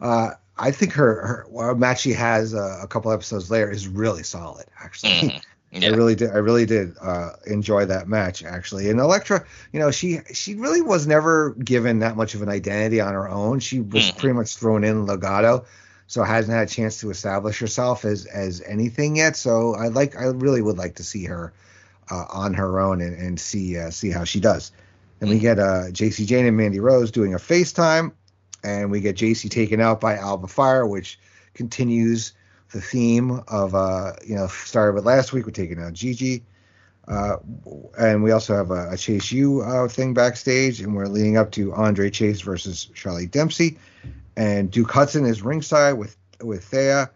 uh, 0.00 0.32
I 0.58 0.70
think 0.72 0.92
her 0.92 1.46
her 1.50 1.74
match 1.74 2.02
she 2.02 2.12
has 2.12 2.54
uh, 2.54 2.80
a 2.82 2.86
couple 2.86 3.10
episodes 3.12 3.50
later 3.50 3.70
is 3.70 3.88
really 3.88 4.22
solid. 4.22 4.66
Actually, 4.78 5.12
Mhm. 5.12 5.42
Yeah. 5.74 5.88
I 5.88 5.92
really 5.92 6.14
did. 6.14 6.30
I 6.30 6.36
really 6.38 6.66
did 6.66 6.94
uh, 7.00 7.30
enjoy 7.46 7.86
that 7.86 8.08
match 8.08 8.44
actually. 8.44 8.90
And 8.90 9.00
Elektra, 9.00 9.44
you 9.72 9.80
know, 9.80 9.90
she 9.90 10.20
she 10.32 10.54
really 10.54 10.80
was 10.82 11.06
never 11.06 11.50
given 11.54 11.98
that 12.00 12.16
much 12.16 12.34
of 12.34 12.42
an 12.42 12.48
identity 12.48 13.00
on 13.00 13.12
her 13.12 13.28
own. 13.28 13.58
She 13.60 13.80
was 13.80 14.12
Mhm. 14.12 14.18
pretty 14.18 14.34
much 14.34 14.56
thrown 14.56 14.84
in 14.84 15.06
Legado, 15.06 15.64
so 16.06 16.22
hasn't 16.22 16.54
had 16.56 16.68
a 16.68 16.70
chance 16.70 17.00
to 17.00 17.10
establish 17.10 17.58
herself 17.58 18.04
as 18.04 18.24
as 18.26 18.62
anything 18.64 19.16
yet. 19.16 19.36
So 19.36 19.74
I 19.74 19.88
like. 19.88 20.16
I 20.16 20.26
really 20.26 20.62
would 20.62 20.78
like 20.78 20.96
to 20.96 21.02
see 21.02 21.24
her 21.24 21.52
uh, 22.10 22.24
on 22.32 22.54
her 22.54 22.78
own 22.80 23.00
and, 23.00 23.16
and 23.16 23.40
see 23.40 23.76
uh, 23.76 23.90
see 23.90 24.10
how 24.10 24.24
she 24.24 24.38
does. 24.40 24.70
And 25.20 25.30
we 25.30 25.38
get 25.38 25.58
uh, 25.58 25.90
Jacy 25.90 26.26
Jayne 26.26 26.44
and 26.46 26.56
Mandy 26.56 26.80
Rose 26.80 27.10
doing 27.10 27.32
a 27.34 27.38
FaceTime, 27.38 28.12
and 28.62 28.90
we 28.90 29.00
get 29.00 29.16
Jacy 29.16 29.48
taken 29.48 29.80
out 29.80 30.00
by 30.00 30.16
Alba 30.16 30.48
Fyre, 30.48 30.86
which 30.86 31.18
continues 31.54 32.32
the 32.74 32.80
theme 32.80 33.40
of 33.48 33.74
uh, 33.74 34.12
you 34.26 34.34
know 34.34 34.48
started 34.48 34.94
with 34.94 35.06
last 35.06 35.32
week 35.32 35.46
We're 35.46 35.52
taking 35.52 35.80
out 35.80 35.94
Gigi. 35.94 36.42
Uh, 37.06 37.36
and 37.98 38.22
we 38.22 38.30
also 38.30 38.56
have 38.56 38.70
a, 38.70 38.90
a 38.90 38.96
Chase 38.96 39.30
U 39.30 39.60
uh, 39.60 39.88
thing 39.88 40.14
backstage, 40.14 40.80
and 40.80 40.96
we're 40.96 41.06
leading 41.06 41.36
up 41.36 41.52
to 41.52 41.72
Andre 41.74 42.10
Chase 42.10 42.40
versus 42.40 42.86
Charlie 42.94 43.26
Dempsey, 43.26 43.78
and 44.36 44.70
Duke 44.70 44.90
Hudson 44.90 45.24
is 45.24 45.42
ringside 45.42 45.94
with 45.94 46.16
with 46.42 46.64
Thea, 46.64 47.10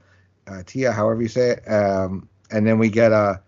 uh, 0.47 0.63
Tia, 0.65 0.93
however 0.93 1.23
you 1.23 1.29
say 1.29 1.51
it. 1.53 1.71
Um, 1.71 2.29
and 2.51 2.67
then 2.67 2.79
we 2.79 2.89
get 2.91 3.13
uh, 3.13 3.39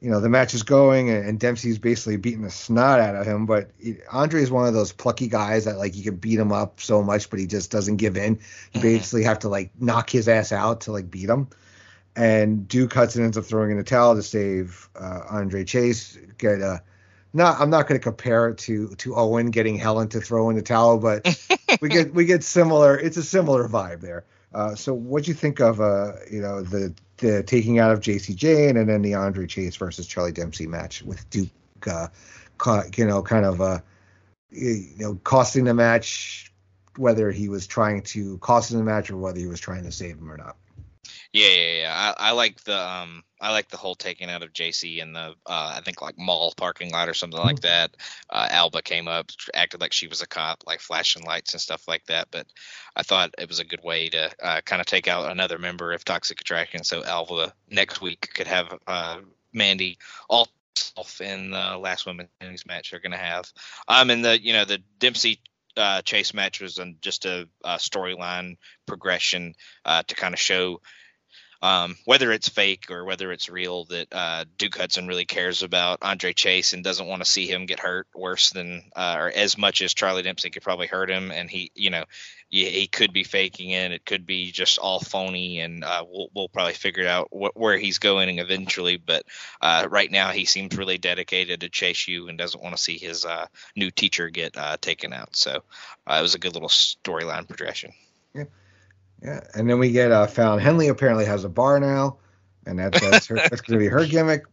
you 0.00 0.10
know, 0.10 0.20
the 0.20 0.28
match 0.28 0.54
is 0.54 0.62
going, 0.62 1.10
and, 1.10 1.40
Dempsey's 1.40 1.78
basically 1.78 2.16
beating 2.16 2.42
the 2.42 2.50
snot 2.50 3.00
out 3.00 3.16
of 3.16 3.26
him. 3.26 3.46
But 3.46 3.70
Andre 4.12 4.42
is 4.42 4.50
one 4.50 4.66
of 4.66 4.72
those 4.74 4.92
plucky 4.92 5.26
guys 5.26 5.64
that 5.64 5.76
like 5.78 5.96
you 5.96 6.04
can 6.04 6.16
beat 6.16 6.38
him 6.38 6.52
up 6.52 6.80
so 6.80 7.02
much, 7.02 7.30
but 7.30 7.40
he 7.40 7.46
just 7.46 7.70
doesn't 7.72 7.96
give 7.96 8.16
in. 8.16 8.38
You 8.72 8.80
Mhm. 8.80 8.82
basically 8.82 9.24
have 9.24 9.40
to 9.40 9.48
like 9.48 9.70
knock 9.80 10.08
his 10.10 10.28
ass 10.28 10.52
out 10.52 10.82
to 10.82 10.92
like 10.92 11.10
beat 11.10 11.28
him. 11.28 11.48
And 12.14 12.66
Duke 12.68 12.94
Hudson 12.94 13.24
ends 13.24 13.36
up 13.38 13.44
throwing 13.44 13.70
in 13.70 13.76
the 13.76 13.84
towel 13.84 14.14
to 14.14 14.22
save 14.22 14.88
uh, 14.96 15.20
Andre 15.30 15.64
Chase. 15.64 16.16
Get 16.38 16.62
uh, 16.62 16.78
not 17.32 17.60
I'm 17.60 17.70
not 17.70 17.86
going 17.88 17.98
to 18.00 18.02
compare 18.02 18.48
it 18.48 18.58
to 18.58 18.88
to 18.96 19.14
Owen 19.16 19.50
getting 19.50 19.76
Helen 19.76 20.08
to 20.10 20.20
throw 20.20 20.48
in 20.50 20.56
the 20.56 20.62
towel, 20.62 20.98
but 20.98 21.26
we 21.80 21.88
get 21.88 22.14
we 22.14 22.24
get 22.24 22.42
similar. 22.44 22.96
It's 22.98 23.16
a 23.16 23.22
similar 23.22 23.68
vibe 23.68 24.00
there. 24.00 24.24
Uh, 24.54 24.74
so 24.74 24.94
what 24.94 25.24
do 25.24 25.30
you 25.30 25.34
think 25.34 25.60
of 25.60 25.80
uh, 25.80 26.12
you 26.30 26.40
know 26.40 26.62
the 26.62 26.94
the 27.18 27.42
taking 27.42 27.78
out 27.78 27.92
of 27.92 28.00
Jacy 28.00 28.34
Jayne 28.34 28.76
and 28.76 28.88
then 28.88 29.02
the 29.02 29.14
Andre 29.14 29.46
Chase 29.46 29.76
versus 29.76 30.06
Charlie 30.06 30.32
Dempsey 30.32 30.66
match 30.66 31.02
with 31.02 31.28
Duke, 31.30 31.50
uh, 31.86 32.08
you 32.96 33.06
know, 33.06 33.22
kind 33.22 33.44
of 33.44 33.60
uh, 33.60 33.80
you 34.50 34.86
know, 34.98 35.14
costing 35.24 35.64
the 35.64 35.74
match, 35.74 36.52
whether 36.96 37.30
he 37.30 37.48
was 37.48 37.66
trying 37.66 38.02
to 38.02 38.38
cost 38.38 38.72
him 38.72 38.78
the 38.78 38.84
match 38.84 39.10
or 39.10 39.16
whether 39.16 39.38
he 39.38 39.46
was 39.46 39.60
trying 39.60 39.84
to 39.84 39.92
save 39.92 40.16
him 40.16 40.30
or 40.30 40.36
not. 40.36 40.56
Yeah, 41.32 41.48
yeah, 41.48 41.80
yeah. 41.82 42.14
I, 42.18 42.28
I 42.28 42.32
like 42.32 42.62
the 42.64 42.78
um, 42.78 43.22
I 43.38 43.52
like 43.52 43.68
the 43.68 43.76
whole 43.76 43.94
taking 43.94 44.30
out 44.30 44.42
of 44.42 44.54
Jacy 44.54 45.00
in 45.00 45.12
the 45.12 45.34
uh, 45.46 45.74
I 45.76 45.82
think 45.84 46.00
like 46.00 46.18
mall 46.18 46.54
parking 46.56 46.90
lot 46.90 47.08
or 47.08 47.14
something 47.14 47.40
like 47.40 47.60
that. 47.60 47.90
Uh, 48.30 48.48
Alba 48.50 48.80
came 48.80 49.08
up, 49.08 49.30
acted 49.52 49.80
like 49.80 49.92
she 49.92 50.08
was 50.08 50.22
a 50.22 50.26
cop, 50.26 50.64
like 50.66 50.80
flashing 50.80 51.24
lights 51.24 51.52
and 51.52 51.60
stuff 51.60 51.86
like 51.86 52.04
that. 52.06 52.28
But 52.30 52.46
I 52.96 53.02
thought 53.02 53.34
it 53.38 53.48
was 53.48 53.60
a 53.60 53.64
good 53.64 53.84
way 53.84 54.08
to 54.08 54.30
uh, 54.42 54.60
kind 54.62 54.80
of 54.80 54.86
take 54.86 55.06
out 55.06 55.30
another 55.30 55.58
member 55.58 55.92
of 55.92 56.04
Toxic 56.04 56.40
Attraction, 56.40 56.82
so 56.82 57.04
Alba 57.04 57.52
next 57.70 58.00
week 58.00 58.30
could 58.34 58.46
have 58.46 58.78
uh, 58.86 59.18
Mandy 59.52 59.98
all 60.30 60.48
in 61.20 61.50
the 61.50 61.76
last 61.78 62.06
women's 62.06 62.64
match 62.66 62.90
they're 62.90 63.00
going 63.00 63.12
to 63.12 63.18
have. 63.18 63.52
Um, 63.88 64.10
and 64.10 64.24
the 64.24 64.40
you 64.40 64.54
know 64.54 64.64
the 64.64 64.78
Dempsey 64.98 65.40
uh, 65.76 66.02
chase 66.02 66.34
match 66.34 66.60
was 66.60 66.78
um, 66.78 66.96
just 67.00 67.24
a, 67.24 67.48
a 67.64 67.76
storyline 67.76 68.56
progression 68.86 69.54
uh, 69.84 70.02
to 70.04 70.14
kind 70.14 70.34
of 70.34 70.40
show 70.40 70.80
um, 71.60 71.96
whether 72.04 72.30
it's 72.32 72.48
fake 72.48 72.90
or 72.90 73.04
whether 73.04 73.32
it's 73.32 73.48
real 73.48 73.84
that 73.86 74.06
uh, 74.12 74.44
Duke 74.58 74.76
Hudson 74.76 75.08
really 75.08 75.24
cares 75.24 75.62
about 75.62 75.98
Andre 76.02 76.32
Chase 76.32 76.72
and 76.72 76.84
doesn't 76.84 77.06
want 77.06 77.22
to 77.22 77.30
see 77.30 77.46
him 77.46 77.66
get 77.66 77.80
hurt 77.80 78.06
worse 78.14 78.50
than 78.50 78.84
uh, 78.94 79.16
or 79.18 79.32
as 79.34 79.58
much 79.58 79.82
as 79.82 79.94
Charlie 79.94 80.22
Dempsey 80.22 80.50
could 80.50 80.62
probably 80.62 80.86
hurt 80.86 81.10
him. 81.10 81.32
And 81.32 81.50
he, 81.50 81.72
you 81.74 81.90
know, 81.90 82.04
he, 82.48 82.86
could 82.86 83.12
be 83.12 83.24
faking 83.24 83.70
it. 83.70 83.92
It 83.92 84.06
could 84.06 84.24
be 84.24 84.50
just 84.50 84.78
all 84.78 85.00
phony, 85.00 85.60
and 85.60 85.84
uh, 85.84 86.04
we'll 86.08 86.28
we'll 86.34 86.48
probably 86.48 86.72
figure 86.72 87.06
out 87.06 87.28
wh- 87.30 87.56
where 87.56 87.76
he's 87.76 87.98
going 87.98 88.38
eventually. 88.38 88.96
But 88.96 89.24
uh, 89.60 89.86
right 89.90 90.10
now, 90.10 90.30
he 90.30 90.46
seems 90.46 90.76
really 90.76 90.98
dedicated 90.98 91.60
to 91.60 91.68
Chase 91.68 92.08
U 92.08 92.28
and 92.28 92.38
doesn't 92.38 92.62
want 92.62 92.76
to 92.76 92.82
see 92.82 92.98
his 92.98 93.24
uh, 93.24 93.46
new 93.76 93.90
teacher 93.90 94.30
get 94.30 94.56
uh, 94.56 94.76
taken 94.80 95.12
out. 95.12 95.36
So 95.36 95.62
uh, 96.06 96.16
it 96.18 96.22
was 96.22 96.34
a 96.34 96.38
good 96.38 96.54
little 96.54 96.70
storyline 96.70 97.46
progression. 97.46 97.92
Yeah, 98.34 98.44
and 99.22 99.68
then 99.68 99.78
we 99.78 99.90
get 99.90 100.12
uh, 100.12 100.26
Fallon 100.26 100.60
Henley 100.60 100.88
apparently 100.88 101.24
has 101.24 101.44
a 101.44 101.48
bar 101.48 101.80
now, 101.80 102.18
and 102.66 102.78
that, 102.78 102.92
that's 102.92 103.26
her, 103.26 103.36
that's 103.36 103.60
going 103.60 103.78
to 103.78 103.84
be 103.84 103.88
her 103.88 104.06
gimmick. 104.06 104.44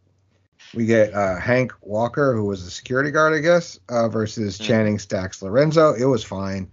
We 0.73 0.85
get 0.85 1.13
uh, 1.13 1.39
Hank 1.39 1.73
Walker, 1.81 2.35
who 2.35 2.45
was 2.45 2.63
a 2.63 2.71
security 2.71 3.11
guard, 3.11 3.33
I 3.33 3.39
guess, 3.39 3.79
uh, 3.89 4.09
versus 4.09 4.57
mm. 4.57 4.65
Channing 4.65 4.99
Stacks 4.99 5.41
Lorenzo. 5.41 5.93
It 5.93 6.05
was 6.05 6.23
fine. 6.23 6.69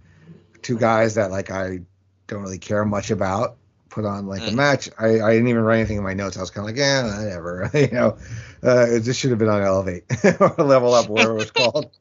Two 0.61 0.77
guys 0.77 1.15
that 1.15 1.31
like 1.31 1.51
I 1.51 1.79
don't 2.27 2.41
really 2.41 2.57
care 2.57 2.85
much 2.85 3.11
about 3.11 3.57
put 3.93 4.05
on 4.05 4.25
like 4.25 4.41
a 4.47 4.51
match. 4.51 4.89
I, 4.97 5.21
I 5.21 5.33
didn't 5.33 5.47
even 5.49 5.61
write 5.61 5.77
anything 5.77 5.97
in 5.97 6.03
my 6.03 6.15
notes. 6.15 6.35
I 6.35 6.41
was 6.41 6.49
kind 6.49 6.67
of 6.67 6.75
like, 6.75 6.79
yeah, 6.79 7.23
whatever. 7.23 7.69
you 7.77 7.91
know, 7.91 8.17
uh, 8.63 8.85
this 8.99 9.15
should 9.15 9.29
have 9.29 9.39
been 9.39 9.49
on 9.49 9.61
Elevate 9.61 10.03
or 10.39 10.55
Level 10.57 10.93
Up, 10.95 11.09
whatever 11.09 11.33
it 11.33 11.37
was 11.37 11.51
called. 11.51 11.91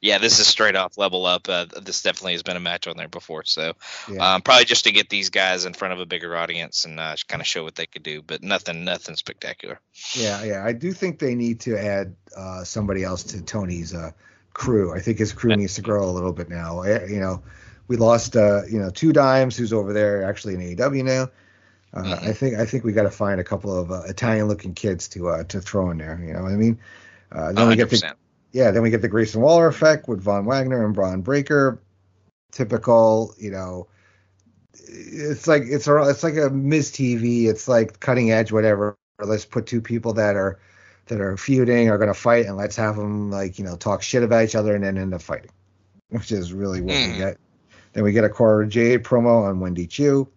Yeah, 0.00 0.18
this 0.18 0.38
is 0.38 0.46
straight 0.46 0.76
off 0.76 0.98
Level 0.98 1.26
Up. 1.26 1.48
Uh, 1.48 1.66
this 1.82 2.02
definitely 2.02 2.32
has 2.32 2.42
been 2.42 2.56
a 2.56 2.60
match 2.60 2.86
on 2.86 2.96
there 2.96 3.08
before. 3.08 3.44
So 3.44 3.72
yeah. 4.10 4.34
um, 4.34 4.42
probably 4.42 4.64
just 4.64 4.84
to 4.84 4.92
get 4.92 5.08
these 5.08 5.30
guys 5.30 5.64
in 5.64 5.74
front 5.74 5.94
of 5.94 6.00
a 6.00 6.06
bigger 6.06 6.36
audience 6.36 6.84
and 6.84 6.98
uh, 6.98 7.16
kind 7.28 7.40
of 7.40 7.46
show 7.46 7.64
what 7.64 7.74
they 7.74 7.86
could 7.86 8.02
do, 8.02 8.22
but 8.22 8.42
nothing, 8.42 8.84
nothing 8.84 9.16
spectacular. 9.16 9.80
Yeah, 10.14 10.44
yeah, 10.44 10.64
I 10.64 10.72
do 10.72 10.92
think 10.92 11.18
they 11.18 11.34
need 11.34 11.60
to 11.60 11.78
add 11.78 12.16
uh, 12.36 12.64
somebody 12.64 13.04
else 13.04 13.22
to 13.24 13.42
Tony's 13.42 13.94
uh, 13.94 14.12
crew. 14.52 14.94
I 14.94 15.00
think 15.00 15.18
his 15.18 15.32
crew 15.32 15.54
needs 15.56 15.74
to 15.74 15.82
grow 15.82 16.08
a 16.08 16.12
little 16.12 16.32
bit 16.32 16.48
now. 16.48 16.82
Eh, 16.82 17.06
you 17.08 17.20
know 17.20 17.42
we 17.88 17.96
lost 17.96 18.36
uh, 18.36 18.62
you 18.68 18.78
know 18.78 18.90
two 18.90 19.12
dimes 19.12 19.56
who's 19.56 19.72
over 19.72 19.92
there 19.92 20.24
actually 20.24 20.54
in 20.54 20.60
AEW 20.60 21.04
now. 21.04 21.30
Uh, 21.94 22.02
mm-hmm. 22.02 22.28
I 22.28 22.32
think 22.32 22.54
I 22.56 22.66
think 22.66 22.84
we 22.84 22.92
got 22.92 23.04
to 23.04 23.10
find 23.10 23.40
a 23.40 23.44
couple 23.44 23.78
of 23.78 23.90
uh, 23.90 24.02
Italian 24.06 24.48
looking 24.48 24.74
kids 24.74 25.08
to 25.08 25.28
uh, 25.28 25.44
to 25.44 25.60
throw 25.60 25.90
in 25.90 25.98
there. 25.98 26.20
You 26.22 26.32
know 26.34 26.42
what 26.42 26.52
I 26.52 26.56
mean? 26.56 26.78
Uh, 27.30 27.52
then 27.52 27.66
100%. 27.66 27.68
we 27.68 27.76
get 27.76 27.90
the 27.90 28.14
yeah, 28.52 28.70
then 28.70 28.82
we 28.82 28.90
get 28.90 29.02
the 29.02 29.08
Grayson 29.08 29.40
Waller 29.40 29.66
effect 29.66 30.08
with 30.08 30.20
Von 30.20 30.44
Wagner 30.44 30.84
and 30.84 30.94
Bron 30.94 31.22
Breakker. 31.22 31.80
Typical, 32.52 33.34
you 33.38 33.50
know. 33.50 33.88
It's 34.88 35.46
like 35.46 35.62
it's 35.66 35.86
a 35.86 36.08
it's 36.08 36.22
like 36.22 36.36
a 36.36 36.50
Miz 36.50 36.90
TV. 36.90 37.46
It's 37.46 37.68
like 37.68 38.00
cutting 38.00 38.30
edge, 38.30 38.52
whatever. 38.52 38.96
Let's 39.18 39.44
put 39.44 39.66
two 39.66 39.80
people 39.80 40.12
that 40.14 40.36
are 40.36 40.58
that 41.06 41.20
are 41.20 41.36
feuding 41.36 41.88
are 41.88 41.98
going 41.98 42.08
to 42.08 42.14
fight, 42.14 42.46
and 42.46 42.56
let's 42.56 42.76
have 42.76 42.96
them 42.96 43.30
like 43.30 43.58
you 43.58 43.64
know 43.64 43.76
talk 43.76 44.02
shit 44.02 44.22
about 44.22 44.44
each 44.44 44.54
other 44.54 44.74
and 44.74 44.84
then 44.84 44.98
end 44.98 45.14
up 45.14 45.22
fighting, 45.22 45.50
which 46.10 46.32
is 46.32 46.52
really 46.52 46.80
what 46.80 46.94
mm. 46.94 47.12
we 47.12 47.18
get. 47.18 47.38
Then 47.92 48.04
we 48.04 48.12
get 48.12 48.24
a 48.24 48.28
Cora 48.28 48.68
Jade 48.68 49.04
promo 49.04 49.48
on 49.48 49.60
Wendy 49.60 49.86
Choo 49.86 50.28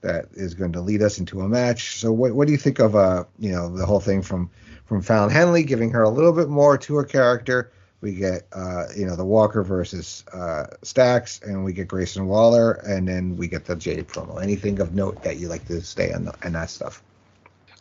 that 0.00 0.26
is 0.32 0.54
going 0.54 0.72
to 0.72 0.80
lead 0.80 1.02
us 1.02 1.18
into 1.18 1.40
a 1.40 1.48
match. 1.48 1.96
So 1.96 2.12
what 2.12 2.32
what 2.32 2.46
do 2.46 2.52
you 2.52 2.58
think 2.58 2.78
of 2.78 2.96
uh 2.96 3.24
you 3.38 3.52
know 3.52 3.74
the 3.74 3.86
whole 3.86 4.00
thing 4.00 4.22
from 4.22 4.50
from 4.90 5.02
Fallon 5.02 5.30
Henley 5.30 5.62
giving 5.62 5.92
her 5.92 6.02
a 6.02 6.10
little 6.10 6.32
bit 6.32 6.48
more 6.48 6.76
to 6.76 6.96
her 6.96 7.04
character? 7.04 7.70
We 8.00 8.16
get 8.16 8.48
uh 8.52 8.86
you 8.96 9.06
know 9.06 9.14
the 9.14 9.24
Walker 9.24 9.62
versus 9.62 10.24
uh 10.32 10.66
Stacks, 10.82 11.40
and 11.42 11.64
we 11.64 11.72
get 11.72 11.86
Grayson 11.86 12.26
Waller, 12.26 12.72
and 12.72 13.06
then 13.06 13.36
we 13.36 13.46
get 13.46 13.66
the 13.66 13.76
Jade 13.76 14.08
promo. 14.08 14.42
Anything 14.42 14.80
of 14.80 14.92
note 14.92 15.22
that 15.22 15.36
you 15.36 15.46
like 15.46 15.64
to 15.68 15.80
stay 15.80 16.12
on 16.12 16.24
that 16.42 16.70
stuff? 16.70 17.04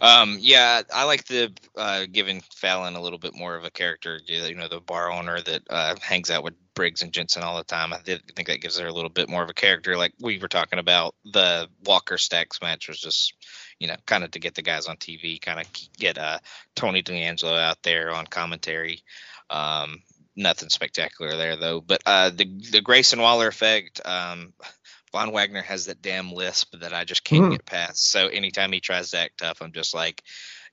Um, 0.01 0.38
yeah, 0.39 0.84
I 0.93 1.03
like 1.03 1.26
the 1.26 1.51
uh, 1.76 2.05
giving 2.12 2.41
Fallon 2.55 2.95
a 2.95 3.01
little 3.01 3.20
bit 3.20 3.36
more 3.36 3.55
of 3.55 3.66
a 3.66 3.72
character. 3.72 4.20
You 4.26 4.55
know, 4.55 4.68
the 4.68 4.80
bar 4.80 5.12
owner 5.12 5.41
that 5.41 5.64
uh, 5.70 5.95
hangs 6.01 6.30
out 6.30 6.43
with 6.43 6.53
Briggs 6.74 7.01
and 7.01 7.12
Jensen 7.12 7.43
all 7.43 7.57
the 7.57 7.64
time. 7.66 7.91
I 7.91 7.97
think 7.97 8.47
that 8.47 8.62
gives 8.62 8.80
her 8.80 8.88
a 8.88 8.93
little 8.93 9.10
bit 9.10 9.30
more 9.30 9.43
of 9.43 9.49
a 9.49 9.53
character. 9.53 9.97
Like 9.97 10.14
we 10.22 10.38
were 10.39 10.47
talking 10.47 10.80
about, 10.80 11.16
the 11.26 11.68
Walker 11.84 12.18
Stacks 12.18 12.62
match 12.62 12.88
was 12.88 13.01
just, 13.01 13.34
you 13.80 13.88
know, 13.88 13.96
kind 14.06 14.24
of 14.24 14.32
to 14.32 14.40
get 14.40 14.56
the 14.56 14.62
guys 14.62 14.88
on 14.88 14.98
TV, 14.98 15.42
kind 15.42 15.60
of 15.60 15.68
get 15.98 16.18
uh, 16.18 16.40
Tony 16.76 17.02
D'Angelo 17.02 17.56
out 17.56 17.82
there 17.84 18.12
on 18.12 18.28
commentary. 18.28 19.04
Um, 19.50 20.04
nothing 20.36 20.70
spectacular 20.70 21.36
there 21.36 21.56
though. 21.56 21.82
But 21.82 22.02
uh, 22.06 22.30
the 22.30 22.46
the 22.72 22.82
Grayson 22.82 23.22
Waller 23.22 23.48
effect. 23.48 24.02
Um, 24.06 24.54
Von 25.12 25.32
Wagner 25.32 25.64
has 25.64 25.86
that 25.86 26.04
damn 26.04 26.32
lisp 26.32 26.76
that 26.80 26.94
I 26.94 27.04
just 27.04 27.24
can't 27.24 27.46
mm. 27.46 27.52
get 27.52 27.66
past. 27.66 28.12
So 28.12 28.28
anytime 28.28 28.72
he 28.72 28.80
tries 28.80 29.10
to 29.12 29.20
act 29.20 29.40
tough, 29.40 29.62
I'm 29.62 29.72
just 29.72 29.96
like, 29.96 30.22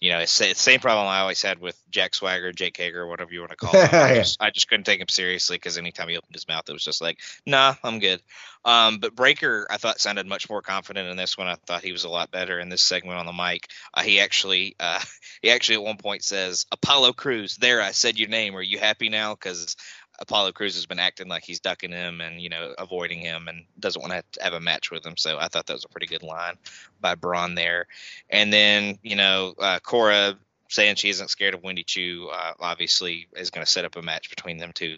you 0.00 0.10
know, 0.10 0.18
it's, 0.18 0.40
it's 0.40 0.58
the 0.58 0.70
same 0.70 0.80
problem 0.80 1.06
I 1.06 1.20
always 1.20 1.42
had 1.42 1.58
with 1.60 1.80
Jack 1.90 2.14
Swagger, 2.14 2.52
Jake 2.52 2.76
Hager, 2.76 3.06
whatever 3.06 3.32
you 3.32 3.40
want 3.40 3.50
to 3.50 3.56
call 3.56 3.72
him. 3.80 3.88
I, 3.92 4.14
just, 4.14 4.42
I 4.42 4.50
just 4.50 4.68
couldn't 4.68 4.84
take 4.84 5.00
him 5.00 5.08
seriously 5.08 5.56
because 5.56 5.78
anytime 5.78 6.08
he 6.08 6.16
opened 6.16 6.34
his 6.34 6.48
mouth, 6.48 6.68
it 6.68 6.72
was 6.72 6.84
just 6.84 7.00
like, 7.00 7.18
nah, 7.46 7.74
I'm 7.82 7.98
good. 7.98 8.20
Um, 8.66 8.98
but 8.98 9.14
Breakker, 9.14 9.66
I 9.70 9.76
thought 9.76 10.00
sounded 10.00 10.26
much 10.26 10.50
more 10.50 10.60
confident 10.60 11.08
in 11.08 11.16
this 11.16 11.38
one. 11.38 11.46
I 11.46 11.54
thought 11.54 11.84
he 11.84 11.92
was 11.92 12.02
a 12.02 12.08
lot 12.08 12.32
better 12.32 12.58
in 12.58 12.68
this 12.68 12.82
segment 12.82 13.18
on 13.18 13.24
the 13.26 13.32
mic. 13.32 13.68
Uh, 13.94 14.02
he 14.02 14.18
actually, 14.20 14.74
uh, 14.80 15.00
he 15.42 15.50
actually 15.50 15.76
at 15.76 15.84
one 15.84 15.98
point 15.98 16.24
says, 16.24 16.66
"Apollo 16.72 17.12
Crews, 17.12 17.56
there, 17.56 17.80
I 17.80 17.92
said 17.92 18.18
your 18.18 18.28
name. 18.28 18.56
Are 18.56 18.62
you 18.62 18.80
happy 18.80 19.08
now?" 19.08 19.34
Because 19.34 19.76
Apollo 20.18 20.52
Crews 20.52 20.74
has 20.74 20.86
been 20.86 20.98
acting 20.98 21.28
like 21.28 21.44
he's 21.44 21.60
ducking 21.60 21.92
him 21.92 22.20
and 22.20 22.40
you 22.40 22.48
know 22.48 22.74
avoiding 22.78 23.20
him 23.20 23.48
and 23.48 23.64
doesn't 23.78 24.00
want 24.00 24.12
to 24.12 24.42
have 24.42 24.54
a 24.54 24.60
match 24.60 24.90
with 24.90 25.04
him. 25.04 25.16
So 25.16 25.38
I 25.38 25.48
thought 25.48 25.66
that 25.66 25.74
was 25.74 25.84
a 25.84 25.88
pretty 25.88 26.06
good 26.06 26.22
line 26.22 26.54
by 27.00 27.14
Bron 27.14 27.54
there. 27.54 27.86
And 28.30 28.52
then 28.52 28.98
you 29.02 29.16
know 29.16 29.54
uh, 29.58 29.78
Cora 29.82 30.38
saying 30.68 30.96
she 30.96 31.10
isn't 31.10 31.30
scared 31.30 31.54
of 31.54 31.62
Wendy 31.62 31.84
Choo 31.84 32.28
uh, 32.32 32.52
obviously 32.58 33.28
is 33.36 33.50
going 33.50 33.64
to 33.64 33.70
set 33.70 33.84
up 33.84 33.96
a 33.96 34.02
match 34.02 34.30
between 34.30 34.58
them 34.58 34.72
two 34.74 34.96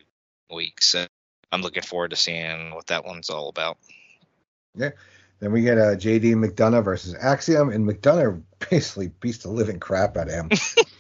weeks. 0.55 0.89
So 0.89 1.07
I'm 1.53 1.63
looking 1.63 1.83
forward 1.83 2.11
to 2.11 2.17
seeing 2.17 2.75
what 2.75 2.87
that 2.89 3.05
one's 3.05 3.31
all 3.31 3.49
about. 3.49 3.79
Yeah. 4.75 4.91
Then 5.41 5.53
we 5.53 5.63
get 5.63 5.79
uh, 5.79 5.95
JD 5.95 6.35
McDonagh 6.35 6.85
versus 6.85 7.15
Axiom, 7.15 7.71
and 7.71 7.89
McDonagh 7.89 8.43
basically 8.71 9.09
beats 9.21 9.39
the 9.39 9.51
living 9.51 9.79
crap 9.79 10.17
out 10.17 10.29
of 10.29 10.35
him. 10.35 10.51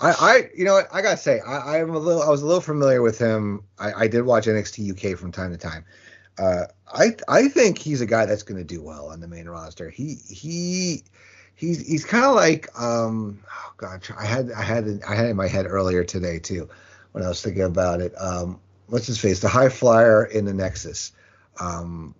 I, 0.00 0.10
I, 0.10 0.50
you 0.56 0.64
know? 0.64 0.82
I 0.92 1.02
gotta 1.02 1.16
say, 1.16 1.40
I, 1.40 1.80
I'm 1.80 1.90
a 1.90 1.98
little, 1.98 2.22
I 2.22 2.28
was 2.28 2.42
a 2.42 2.46
little 2.46 2.60
familiar 2.60 3.02
with 3.02 3.18
him. 3.18 3.64
I, 3.78 3.92
I 3.92 4.08
did 4.08 4.22
watch 4.22 4.46
NXT 4.46 4.92
UK 4.92 5.18
from 5.18 5.32
time 5.32 5.52
to 5.52 5.58
time. 5.58 5.84
Uh, 6.38 6.66
I, 6.86 7.16
I 7.28 7.48
think 7.48 7.78
he's 7.78 8.00
a 8.00 8.06
guy 8.06 8.26
that's 8.26 8.44
going 8.44 8.58
to 8.58 8.64
do 8.64 8.80
well 8.80 9.08
on 9.08 9.20
the 9.20 9.26
main 9.26 9.48
roster. 9.48 9.90
He, 9.90 10.14
he, 10.28 11.02
he's, 11.56 11.84
he's 11.86 12.04
kind 12.04 12.24
of 12.24 12.36
like, 12.36 12.68
um, 12.80 13.40
oh 13.50 13.72
god, 13.76 14.06
I 14.16 14.24
had, 14.24 14.52
I 14.52 14.62
had, 14.62 15.00
I 15.06 15.14
had 15.16 15.26
in 15.26 15.36
my 15.36 15.48
head 15.48 15.66
earlier 15.66 16.04
today 16.04 16.38
too, 16.38 16.68
when 17.12 17.24
I 17.24 17.28
was 17.28 17.42
thinking 17.42 17.64
about 17.64 18.00
it. 18.00 18.14
Um, 18.20 18.60
what's 18.86 19.06
his 19.06 19.18
face? 19.18 19.40
The 19.40 19.48
high 19.48 19.68
flyer 19.68 20.24
in 20.24 20.44
the 20.44 20.54
Nexus. 20.54 21.12
Um, 21.60 22.14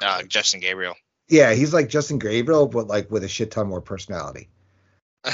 uh, 0.00 0.22
Justin 0.22 0.60
Gabriel. 0.60 0.94
Yeah, 1.28 1.52
he's 1.52 1.74
like 1.74 1.88
Justin 1.88 2.20
Gabriel, 2.20 2.68
but 2.68 2.86
like 2.86 3.10
with 3.10 3.24
a 3.24 3.28
shit 3.28 3.50
ton 3.50 3.66
more 3.66 3.80
personality 3.80 4.48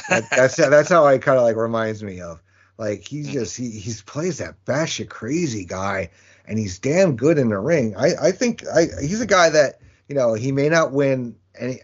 that, 0.09 0.29
that's 0.31 0.57
that's 0.57 0.89
how 0.89 1.07
I 1.07 1.19
kind 1.19 1.39
of 1.39 1.45
like 1.45 1.57
reminds 1.57 2.03
me 2.03 2.21
of. 2.21 2.41
Like 2.79 3.07
he's 3.07 3.27
mm-hmm. 3.27 3.35
just 3.35 3.57
he 3.57 3.71
he's 3.71 4.03
plays 4.03 4.39
that 4.39 4.65
batshit 4.65 5.09
crazy 5.09 5.65
guy, 5.65 6.11
and 6.47 6.59
he's 6.59 6.79
damn 6.79 7.17
good 7.17 7.39
in 7.39 7.49
the 7.49 7.59
ring. 7.59 7.97
I 7.97 8.15
I 8.21 8.33
think 8.33 8.67
I 8.67 8.87
he's 9.01 9.21
a 9.21 9.27
guy 9.27 9.51
that 9.51 9.81
you 10.09 10.15
know 10.15 10.35
he 10.35 10.53
may 10.53 10.69
not 10.69 10.93
win 10.93 11.37
any 11.59 11.81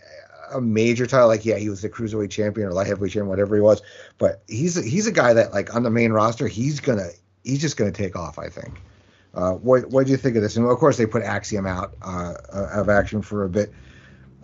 a 0.53 0.61
major 0.61 1.07
title 1.07 1.29
like 1.29 1.45
yeah 1.45 1.57
he 1.57 1.69
was 1.69 1.83
the 1.83 1.89
cruiserweight 1.89 2.31
champion 2.31 2.67
or 2.67 2.73
light 2.73 2.89
heavyweight 2.89 3.13
champion 3.13 3.29
whatever 3.29 3.55
he 3.55 3.63
was, 3.63 3.83
but 4.19 4.43
he's 4.49 4.77
a, 4.77 4.83
he's 4.83 5.07
a 5.07 5.13
guy 5.13 5.33
that 5.33 5.53
like 5.53 5.75
on 5.75 5.85
the 5.85 5.91
main 5.91 6.13
roster 6.13 6.49
he's 6.49 6.81
gonna 6.81 7.09
he's 7.45 7.61
just 7.61 7.77
gonna 7.77 7.93
take 7.93 8.17
off. 8.17 8.39
I 8.39 8.49
think. 8.49 8.81
Uh, 9.33 9.53
what 9.53 9.89
what 9.91 10.07
do 10.07 10.11
you 10.11 10.19
think 10.19 10.35
of 10.35 10.43
this? 10.43 10.57
And 10.57 10.67
of 10.67 10.77
course 10.79 10.97
they 10.97 11.07
put 11.07 11.23
Axiom 11.23 11.67
out 11.67 11.95
uh, 12.03 12.35
of 12.53 12.89
action 12.89 13.23
for 13.23 13.45
a 13.45 13.49
bit. 13.49 13.73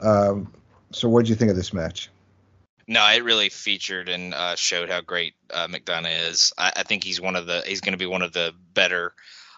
Um, 0.00 0.52
so 0.92 1.08
what 1.08 1.24
do 1.24 1.30
you 1.30 1.34
think 1.34 1.50
of 1.50 1.56
this 1.56 1.72
match? 1.72 2.08
No, 2.88 3.04
it 3.08 3.24
really 3.24 3.48
featured 3.48 4.08
and 4.08 4.32
uh, 4.32 4.54
showed 4.54 4.90
how 4.90 5.00
great 5.00 5.34
uh, 5.52 5.66
McDonagh 5.66 6.28
is. 6.28 6.52
I, 6.56 6.72
I, 6.76 6.82
think 6.84 7.02
he's 7.02 7.20
one 7.20 7.34
of 7.34 7.46
the 7.46 7.62
he's 7.66 7.80
going 7.80 7.94
to 7.94 7.98
be 7.98 8.06
one 8.06 8.22
of 8.22 8.32
the 8.32 8.52
better 8.74 9.12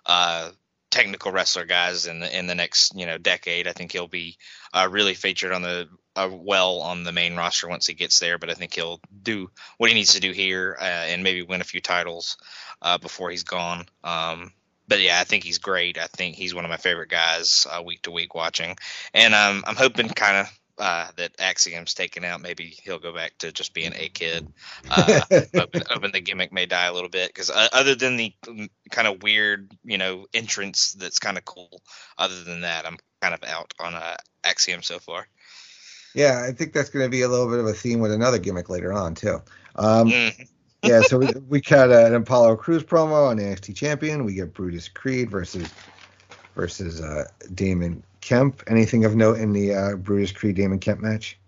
uh, 0.07 0.51
technical 0.91 1.31
wrestler 1.31 1.66
guys 1.66 2.07
in 2.07 2.20
the 2.20 2.39
in 2.39 2.47
the 2.47 2.55
next 2.55 2.95
you 2.97 3.05
know 3.05 3.18
decade. 3.18 3.68
I 3.68 3.72
think 3.72 3.93
he'll 3.93 4.09
be 4.09 4.39
uh, 4.72 4.89
really 4.91 5.12
featured 5.12 5.53
on 5.53 5.61
the 5.61 5.89
uh, 6.16 6.31
well 6.33 6.81
on 6.81 7.05
the 7.05 7.12
main 7.12 7.37
roster 7.37 7.68
once 7.68 7.87
he 7.87 7.93
gets 7.93 8.18
there. 8.18 8.39
But 8.39 8.49
I 8.49 8.55
think 8.55 8.72
he'll 8.72 9.01
do 9.22 9.51
what 9.76 9.91
he 9.91 9.95
needs 9.95 10.14
to 10.14 10.20
do 10.20 10.33
here 10.33 10.79
uh, 10.81 10.85
and 10.85 11.22
maybe 11.22 11.43
win 11.43 11.61
a 11.61 11.64
few 11.64 11.83
titles 11.83 12.39
before 13.03 13.31
he's 13.31 13.45
gone. 13.45 13.87
Um, 14.05 14.53
but 14.89 15.03
yeah, 15.03 15.20
I 15.20 15.24
think 15.24 15.45
he's 15.45 15.59
great. 15.59 15.99
I 15.99 16.07
think 16.07 16.35
he's 16.35 16.55
one 16.55 16.64
of 16.64 16.70
my 16.70 16.79
favorite 16.79 17.11
guys 17.11 17.66
uh, 17.70 17.83
week 17.83 18.03
to 18.03 18.11
week 18.11 18.35
watching, 18.35 18.76
and 19.12 19.35
um, 19.35 19.62
I'm 19.66 19.76
hoping 19.76 20.09
kind 20.09 20.39
of 20.39 20.58
uh, 20.79 21.09
that 21.16 21.33
Axiom's 21.39 21.95
taken 21.95 22.24
out, 22.24 22.41
maybe 22.41 22.74
he'll 22.83 22.99
go 22.99 23.12
back 23.12 23.37
to 23.39 23.53
just 23.53 23.74
being 23.74 23.93
a 23.95 24.09
kid. 24.09 24.47
Uh, 24.91 25.20
the 26.12 26.20
gimmick 26.22 26.53
may 26.53 26.66
die 26.66 26.87
a 26.87 26.93
little 26.93 27.09
bit 27.09 27.29
because 27.29 27.51
uh, 27.51 27.68
other 27.72 27.95
than 27.95 28.16
the 28.16 28.33
kind 28.91 29.07
of 29.07 29.22
weird, 29.22 29.72
you 29.85 29.99
know, 29.99 30.26
entrance 30.33 30.93
that's 30.93 31.18
kind 31.18 31.37
of 31.37 31.45
cool. 31.45 31.83
Other 32.16 32.43
than 32.45 32.62
that, 32.62 32.87
I'm 32.87 32.97
kind 33.20 33.35
of 33.35 33.43
out 33.45 33.74
on 33.79 33.95
uh, 33.95 34.16
Axiom 34.45 34.83
so 34.83 34.99
far. 34.99 35.26
Yeah, 36.14 36.45
I 36.47 36.53
think 36.53 36.72
that's 36.72 36.91
going 36.91 37.05
to 37.05 37.11
be 37.11 37.22
a 37.22 37.29
little 37.29 37.49
bit 37.49 37.59
of 37.59 37.66
a 37.66 37.72
theme 37.72 38.01
with 38.01 38.12
another 38.12 38.39
gimmick 38.39 38.68
later 38.68 38.93
on 38.93 39.14
too. 39.14 39.43
Um, 39.76 40.09
mm. 40.09 40.49
yeah, 40.83 41.01
so 41.03 41.18
we, 41.18 41.29
we 41.49 41.61
cut 41.61 41.91
an 41.91 42.14
Apollo 42.14 42.57
Crews 42.57 42.85
promo 42.85 43.29
on 43.29 43.39
NXT 43.39 43.76
Champion. 43.76 44.24
We 44.24 44.35
get 44.35 44.55
Brutus 44.55 44.89
Creed 44.89 45.31
versus 45.31 45.68
versus 46.55 47.01
uh, 47.01 47.24
Damon 47.55 48.03
Kemp. 48.21 48.62
Anything 48.66 49.05
of 49.05 49.16
note 49.16 49.39
in 49.39 49.53
the 49.53 49.75
uh, 49.75 49.97
Brutus 49.97 50.33
Creed 50.33 50.57
Damon 50.57 50.79
Kemp 50.79 51.01
match? 51.01 51.39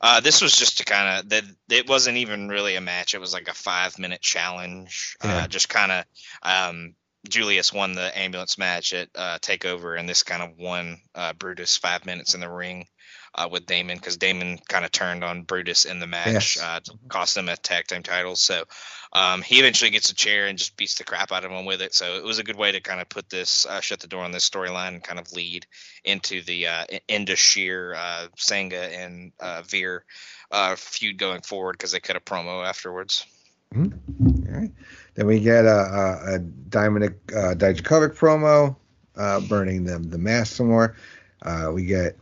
Uh, 0.00 0.20
this 0.20 0.42
was 0.42 0.54
just 0.54 0.78
to 0.78 0.84
kind 0.84 1.18
of 1.20 1.28
that. 1.30 1.44
It 1.70 1.88
wasn't 1.88 2.18
even 2.18 2.48
really 2.48 2.76
a 2.76 2.80
match. 2.80 3.14
It 3.14 3.20
was 3.20 3.32
like 3.32 3.48
a 3.48 3.54
five 3.54 3.98
minute 3.98 4.20
challenge. 4.20 5.16
Uh, 5.22 5.28
yeah. 5.28 5.36
Uh, 5.44 5.46
just 5.48 5.68
kind 5.68 5.92
of. 5.92 6.04
Um, 6.42 6.94
Julius 7.26 7.72
won 7.72 7.94
the 7.94 8.18
ambulance 8.18 8.58
match 8.58 8.92
at 8.92 9.08
uh, 9.14 9.38
Takeover, 9.38 9.98
and 9.98 10.06
this 10.06 10.22
kind 10.22 10.42
of 10.42 10.58
won 10.58 11.00
uh, 11.14 11.32
Brutus 11.32 11.78
five 11.78 12.04
minutes 12.04 12.34
in 12.34 12.40
the 12.40 12.50
ring. 12.50 12.86
Uh, 13.34 13.48
with 13.50 13.66
Damon 13.66 13.96
because 13.96 14.16
Damon 14.16 14.58
kind 14.68 14.84
of 14.84 14.92
turned 14.92 15.24
on 15.24 15.42
Brutus 15.42 15.84
in 15.84 15.98
the 15.98 16.06
match, 16.06 16.56
yes. 16.56 16.58
uh, 16.62 16.80
to 16.80 16.92
cost 17.08 17.34
them 17.34 17.48
a 17.48 17.56
tag 17.56 17.86
team 17.86 18.02
title. 18.02 18.36
So 18.36 18.64
um, 19.12 19.42
he 19.42 19.58
eventually 19.58 19.90
gets 19.90 20.10
a 20.10 20.14
chair 20.14 20.46
and 20.46 20.58
just 20.58 20.76
beats 20.76 20.96
the 20.96 21.04
crap 21.04 21.32
out 21.32 21.44
of 21.44 21.50
him 21.50 21.64
with 21.64 21.82
it. 21.82 21.94
So 21.94 22.16
it 22.16 22.24
was 22.24 22.38
a 22.38 22.44
good 22.44 22.56
way 22.56 22.72
to 22.72 22.80
kind 22.80 23.00
of 23.00 23.08
put 23.08 23.28
this, 23.30 23.66
uh, 23.66 23.80
shut 23.80 24.00
the 24.00 24.06
door 24.06 24.24
on 24.24 24.32
this 24.32 24.48
storyline 24.48 24.88
and 24.88 25.02
kind 25.02 25.18
of 25.18 25.32
lead 25.32 25.66
into 26.04 26.42
the 26.42 26.66
uh, 26.66 26.84
Indus 27.08 27.38
Sher, 27.38 27.94
uh, 27.96 28.26
Sangha, 28.36 28.96
and 28.96 29.32
uh, 29.40 29.62
Veer 29.62 30.04
uh, 30.50 30.76
feud 30.76 31.18
going 31.18 31.42
forward 31.42 31.72
because 31.72 31.92
they 31.92 32.00
cut 32.00 32.16
a 32.16 32.20
promo 32.20 32.64
afterwards. 32.66 33.26
Mm-hmm. 33.74 34.54
All 34.54 34.60
right. 34.60 34.70
Then 35.14 35.26
we 35.26 35.40
get 35.40 35.64
a, 35.64 35.68
a, 35.68 36.34
a 36.34 36.36
uh, 36.36 37.54
Dijakovic 37.54 38.16
promo, 38.16 38.76
uh, 39.16 39.40
burning 39.40 39.84
them 39.84 40.04
the 40.04 40.18
mask 40.18 40.56
some 40.56 40.68
more. 40.68 40.96
Uh, 41.42 41.70
we 41.72 41.84
get 41.84 42.16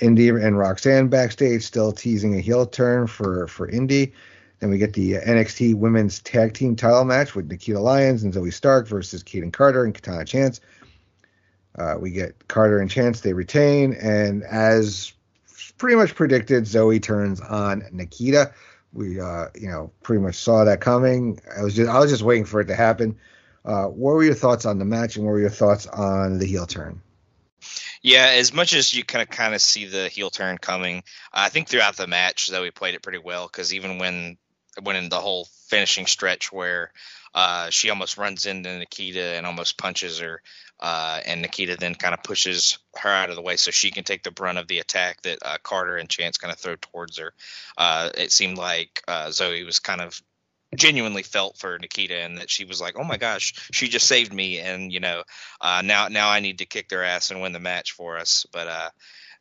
Indi 0.00 0.28
and 0.28 0.58
Roxanne 0.58 1.08
backstage, 1.08 1.62
still 1.62 1.92
teasing 1.92 2.34
a 2.34 2.40
heel 2.40 2.66
turn 2.66 3.06
for 3.06 3.46
for 3.48 3.68
Indi. 3.68 4.12
Then 4.60 4.70
we 4.70 4.78
get 4.78 4.92
the 4.92 5.14
NXT 5.14 5.76
Women's 5.76 6.20
Tag 6.20 6.54
Team 6.54 6.74
Title 6.74 7.04
match 7.04 7.34
with 7.34 7.46
Nikita 7.48 7.78
Lyons 7.78 8.24
and 8.24 8.34
Zoey 8.34 8.52
Stark 8.52 8.88
versus 8.88 9.22
Kayden 9.22 9.52
Carter 9.52 9.84
and 9.84 9.94
Katana 9.94 10.24
Chance. 10.24 10.60
Uh, 11.76 11.94
we 12.00 12.10
get 12.10 12.48
Carter 12.48 12.80
and 12.80 12.90
Chance; 12.90 13.20
they 13.20 13.32
retain, 13.32 13.94
and 13.94 14.42
as 14.42 15.12
pretty 15.78 15.96
much 15.96 16.14
predicted, 16.14 16.64
Zoey 16.64 17.00
turns 17.00 17.40
on 17.40 17.84
Nikita. 17.92 18.52
We, 18.92 19.20
uh, 19.20 19.46
you 19.54 19.68
know, 19.68 19.92
pretty 20.02 20.22
much 20.22 20.36
saw 20.36 20.64
that 20.64 20.80
coming. 20.80 21.40
I 21.56 21.62
was 21.62 21.74
just, 21.74 21.90
I 21.90 21.98
was 22.00 22.10
just 22.10 22.22
waiting 22.22 22.44
for 22.44 22.60
it 22.60 22.66
to 22.66 22.74
happen. 22.74 23.16
Uh, 23.64 23.84
what 23.84 24.12
were 24.12 24.24
your 24.24 24.34
thoughts 24.34 24.64
on 24.64 24.78
the 24.78 24.84
match, 24.84 25.16
and 25.16 25.24
what 25.24 25.32
were 25.32 25.40
your 25.40 25.50
thoughts 25.50 25.86
on 25.86 26.38
the 26.38 26.46
heel 26.46 26.66
turn? 26.66 27.00
Yeah, 28.02 28.26
as 28.36 28.52
much 28.52 28.74
as 28.74 28.94
you 28.94 29.04
kind 29.04 29.22
of 29.22 29.28
kind 29.28 29.54
of 29.54 29.60
see 29.60 29.86
the 29.86 30.08
heel 30.08 30.30
turn 30.30 30.58
coming, 30.58 31.02
I 31.32 31.48
think 31.48 31.68
throughout 31.68 31.96
the 31.96 32.06
match, 32.06 32.50
Zoey 32.50 32.74
played 32.74 32.94
it 32.94 33.02
pretty 33.02 33.18
well 33.18 33.46
because 33.46 33.74
even 33.74 33.98
when 33.98 34.38
when 34.82 34.96
in 34.96 35.08
the 35.08 35.20
whole 35.20 35.48
finishing 35.68 36.06
stretch 36.06 36.52
where 36.52 36.92
uh, 37.34 37.70
she 37.70 37.90
almost 37.90 38.16
runs 38.16 38.46
into 38.46 38.78
Nikita 38.78 39.36
and 39.36 39.46
almost 39.46 39.76
punches 39.76 40.20
her, 40.20 40.40
uh, 40.80 41.20
and 41.26 41.42
Nikita 41.42 41.76
then 41.76 41.94
kind 41.94 42.14
of 42.14 42.22
pushes 42.22 42.78
her 42.96 43.10
out 43.10 43.30
of 43.30 43.36
the 43.36 43.42
way 43.42 43.56
so 43.56 43.70
she 43.70 43.90
can 43.90 44.04
take 44.04 44.22
the 44.22 44.30
brunt 44.30 44.58
of 44.58 44.68
the 44.68 44.78
attack 44.78 45.22
that 45.22 45.38
uh, 45.42 45.58
Carter 45.62 45.96
and 45.96 46.08
Chance 46.08 46.38
kind 46.38 46.52
of 46.52 46.58
throw 46.58 46.76
towards 46.80 47.18
her. 47.18 47.32
Uh, 47.76 48.10
it 48.16 48.32
seemed 48.32 48.56
like 48.58 49.02
uh, 49.08 49.26
Zoey 49.26 49.66
was 49.66 49.80
kind 49.80 50.00
of 50.00 50.20
genuinely 50.76 51.22
felt 51.22 51.56
for 51.56 51.78
Nikita 51.78 52.16
and 52.16 52.38
that 52.38 52.50
she 52.50 52.64
was 52.64 52.80
like, 52.80 52.98
"Oh 52.98 53.04
my 53.04 53.16
gosh, 53.16 53.54
she 53.72 53.88
just 53.88 54.06
saved 54.06 54.32
me," 54.32 54.58
and 54.58 54.92
you 54.92 55.00
know, 55.00 55.22
uh, 55.60 55.82
now 55.84 56.08
now 56.08 56.28
I 56.28 56.40
need 56.40 56.58
to 56.58 56.66
kick 56.66 56.88
their 56.88 57.04
ass 57.04 57.30
and 57.30 57.40
win 57.40 57.52
the 57.52 57.60
match 57.60 57.92
for 57.92 58.18
us. 58.18 58.46
But 58.52 58.68
uh, 58.68 58.90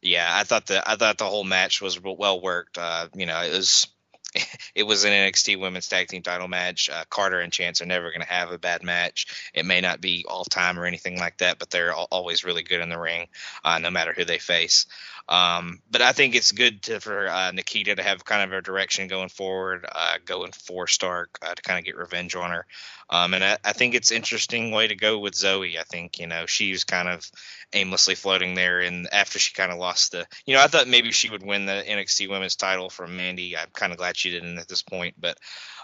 yeah, 0.02 0.30
I 0.32 0.44
thought 0.44 0.68
the 0.68 0.90
I 0.90 0.96
thought 0.96 1.18
the 1.18 1.26
whole 1.26 1.44
match 1.44 1.82
was 1.82 2.00
well 2.02 2.42
worked. 2.42 2.78
Uh, 2.78 3.08
you 3.16 3.26
know, 3.26 3.42
it 3.42 3.52
was 3.52 3.88
it 4.76 4.84
was 4.84 5.04
an 5.04 5.12
NXT 5.12 5.60
Women's 5.60 5.88
Tag 5.88 6.08
Team 6.08 6.22
Title 6.22 6.48
match. 6.48 6.90
Uh, 6.90 7.04
Carter 7.10 7.40
and 7.40 7.52
Chance 7.52 7.82
are 7.82 7.86
never 7.86 8.10
going 8.10 8.22
to 8.22 8.28
have 8.28 8.52
a 8.52 8.60
bad 8.60 8.84
match. 8.84 9.52
It 9.54 9.66
may 9.66 9.82
not 9.82 10.02
be 10.02 10.26
all 10.28 10.46
time 10.46 10.80
or 10.80 10.86
anything 10.86 11.18
like 11.18 11.38
that, 11.38 11.60
but 11.60 11.70
they're 11.70 11.94
always 11.94 12.44
really 12.44 12.64
good 12.64 12.82
in 12.82 12.90
the 12.90 13.00
ring, 13.00 13.28
uh, 13.64 13.80
no 13.80 13.90
matter 13.90 14.14
who 14.14 14.26
they 14.26 14.40
face. 14.40 14.86
Um, 15.30 15.80
but 15.92 16.02
I 16.02 16.14
think 16.14 16.36
it's 16.36 16.54
good 16.54 16.84
to, 16.84 17.02
for 17.02 17.28
uh, 17.28 17.52
Nikita 17.52 17.96
to 17.96 18.04
have 18.04 18.24
kind 18.24 18.44
of 18.44 18.58
a 18.58 18.62
direction 18.62 19.08
going 19.08 19.28
forward, 19.28 19.86
uh, 19.92 20.16
going 20.24 20.54
for 20.54 20.88
Stark 20.88 21.38
uh, 21.42 21.54
to 21.54 21.62
kind 21.62 21.78
of 21.78 21.86
get 21.86 21.98
revenge 21.98 22.36
on 22.36 22.52
her. 22.52 22.66
Um, 23.10 23.34
and 23.34 23.44
I, 23.44 23.58
I, 23.64 23.74
think 23.74 23.94
it's 23.94 24.12
interesting 24.12 24.72
way 24.72 24.88
to 24.88 24.96
go 24.96 25.20
with 25.20 25.34
Zoey. 25.34 25.78
I 25.78 25.84
think 25.84 26.20
you 26.20 26.28
know 26.28 26.46
she 26.46 26.72
was 26.72 26.84
kind 26.84 27.08
of 27.08 27.30
aimlessly 27.74 28.16
floating 28.16 28.54
there, 28.54 28.80
and 28.80 29.08
after 29.12 29.40
she 29.40 29.54
kind 29.54 29.72
of 29.72 29.78
lost 29.78 30.12
the, 30.12 30.26
you 30.46 30.56
know, 30.56 30.62
I 30.62 30.68
thought 30.68 30.88
maybe 30.88 31.12
she 31.12 31.30
would 31.30 31.46
win 31.46 31.66
the 31.66 31.84
NXT 31.88 32.30
Women's 32.30 32.56
Title 32.56 32.90
from 32.90 33.16
Mandy. 33.16 33.58
I'm 33.58 33.70
kind 33.74 33.92
of 33.94 33.98
glad 33.98 34.18
she 34.18 34.30
didn't 34.30 34.58
at 34.58 34.68
this 34.68 34.82
point, 34.82 35.16
but 35.20 35.38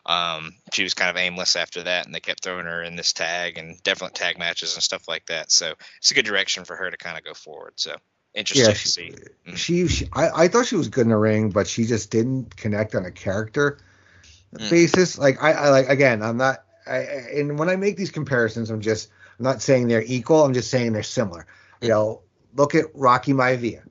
um, 0.05 0.51
she 0.73 0.83
was 0.83 0.93
kind 0.93 1.09
of 1.09 1.17
aimless 1.17 1.55
after 1.55 1.83
that, 1.83 2.05
and 2.05 2.13
they 2.13 2.19
kept 2.19 2.43
throwing 2.43 2.65
her 2.65 2.83
in 2.83 2.95
this 2.95 3.13
tag 3.13 3.57
and 3.57 3.81
definite 3.83 4.15
tag 4.15 4.37
matches 4.37 4.73
and 4.73 4.83
stuff 4.83 5.07
like 5.07 5.25
that. 5.27 5.51
So 5.51 5.73
it's 5.99 6.11
a 6.11 6.15
good 6.15 6.25
direction 6.25 6.65
for 6.65 6.75
her 6.75 6.91
to 6.91 6.97
kind 6.97 7.17
of 7.17 7.23
go 7.23 7.33
forward. 7.33 7.73
So 7.77 7.95
interesting 8.33 8.65
yeah, 8.65 8.73
she, 8.73 8.83
to 8.83 8.89
see. 8.89 9.15
Mm. 9.47 9.57
She, 9.57 9.87
she 9.87 10.07
I, 10.13 10.43
I, 10.43 10.47
thought 10.47 10.65
she 10.65 10.75
was 10.75 10.89
good 10.89 11.03
in 11.03 11.09
the 11.09 11.17
ring, 11.17 11.49
but 11.49 11.67
she 11.67 11.85
just 11.85 12.11
didn't 12.11 12.55
connect 12.55 12.95
on 12.95 13.05
a 13.05 13.11
character 13.11 13.79
mm. 14.53 14.69
basis. 14.69 15.17
Like 15.17 15.41
I, 15.41 15.51
I, 15.53 15.69
like 15.69 15.89
again, 15.89 16.21
I'm 16.21 16.37
not. 16.37 16.63
I, 16.85 16.97
and 16.97 17.57
when 17.57 17.69
I 17.69 17.75
make 17.75 17.97
these 17.97 18.11
comparisons, 18.11 18.69
I'm 18.69 18.81
just 18.81 19.09
I'm 19.39 19.43
not 19.43 19.61
saying 19.61 19.87
they're 19.87 20.03
equal. 20.05 20.43
I'm 20.43 20.53
just 20.53 20.69
saying 20.69 20.93
they're 20.93 21.03
similar. 21.03 21.45
You 21.81 21.89
know, 21.89 22.21
look 22.55 22.75
at 22.75 22.85
Rocky 22.93 23.33
Maivia. 23.33 23.83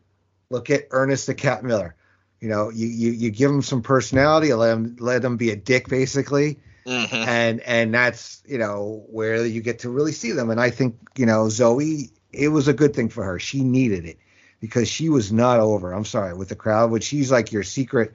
Look 0.50 0.70
at 0.70 0.86
Ernest 0.90 1.26
the 1.26 1.34
Cat 1.34 1.64
Miller. 1.64 1.94
You 2.40 2.48
know, 2.48 2.70
you, 2.70 2.86
you, 2.88 3.12
you 3.12 3.30
give 3.30 3.50
them 3.50 3.62
some 3.62 3.82
personality, 3.82 4.52
let 4.52 4.68
them 4.68 4.96
let 4.98 5.22
them 5.22 5.36
be 5.36 5.50
a 5.50 5.56
dick 5.56 5.88
basically. 5.88 6.58
Mm-hmm. 6.86 7.14
And 7.14 7.60
and 7.60 7.94
that's 7.94 8.42
you 8.46 8.58
know 8.58 9.04
where 9.08 9.46
you 9.46 9.60
get 9.60 9.78
to 9.80 9.90
really 9.90 10.12
see 10.12 10.32
them. 10.32 10.50
And 10.50 10.60
I 10.60 10.70
think 10.70 10.96
you 11.16 11.24
know 11.24 11.44
Zoey, 11.44 12.10
it 12.32 12.48
was 12.48 12.66
a 12.66 12.72
good 12.72 12.94
thing 12.94 13.08
for 13.08 13.22
her. 13.22 13.38
She 13.38 13.62
needed 13.62 14.04
it 14.04 14.18
because 14.62 14.88
she 14.88 15.10
was 15.10 15.32
not 15.32 15.58
over. 15.58 15.92
I'm 15.92 16.04
sorry 16.04 16.32
with 16.32 16.48
the 16.48 16.54
crowd, 16.54 16.92
but 16.92 17.02
she's 17.02 17.32
like 17.32 17.50
your 17.50 17.64
secret, 17.64 18.14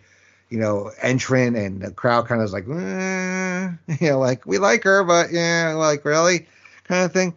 you 0.49 0.57
know, 0.57 0.91
entrant, 1.01 1.57
and 1.57 1.81
the 1.81 1.91
crowd 1.91 2.25
kind 2.25 2.41
of 2.41 2.45
is 2.45 2.53
like, 2.53 2.63
eh, 2.69 3.69
you 3.99 4.09
know, 4.09 4.17
like 4.17 4.45
we 4.45 4.57
like 4.57 4.83
her, 4.85 5.03
but 5.03 5.31
yeah, 5.31 5.73
like 5.77 6.05
really, 6.05 6.47
kind 6.85 7.03
of 7.03 7.11
thing. 7.11 7.35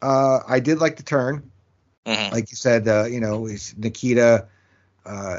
Uh, 0.00 0.38
I 0.46 0.60
did 0.60 0.78
like 0.78 0.96
the 0.96 1.02
turn. 1.02 1.50
Mm-hmm. 2.06 2.32
Like 2.32 2.50
you 2.52 2.56
said, 2.56 2.86
uh, 2.86 3.06
you 3.06 3.18
know, 3.18 3.48
Nikita 3.76 4.46
uh, 5.04 5.38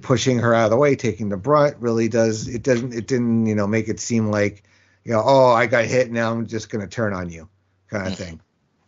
pushing 0.00 0.38
her 0.38 0.54
out 0.54 0.66
of 0.66 0.70
the 0.70 0.76
way, 0.76 0.94
taking 0.94 1.30
the 1.30 1.36
brunt, 1.36 1.76
really 1.80 2.08
does 2.08 2.46
it 2.46 2.62
doesn't 2.62 2.94
it 2.94 3.08
didn't 3.08 3.46
you 3.46 3.56
know 3.56 3.66
make 3.66 3.88
it 3.88 3.98
seem 3.98 4.30
like 4.30 4.62
you 5.02 5.12
know 5.12 5.22
oh 5.24 5.52
I 5.52 5.66
got 5.66 5.86
hit 5.86 6.12
now 6.12 6.30
I'm 6.30 6.46
just 6.46 6.70
gonna 6.70 6.86
turn 6.86 7.14
on 7.14 7.30
you 7.30 7.48
kind 7.88 8.06
of 8.06 8.12
mm-hmm. 8.12 8.22
thing. 8.22 8.40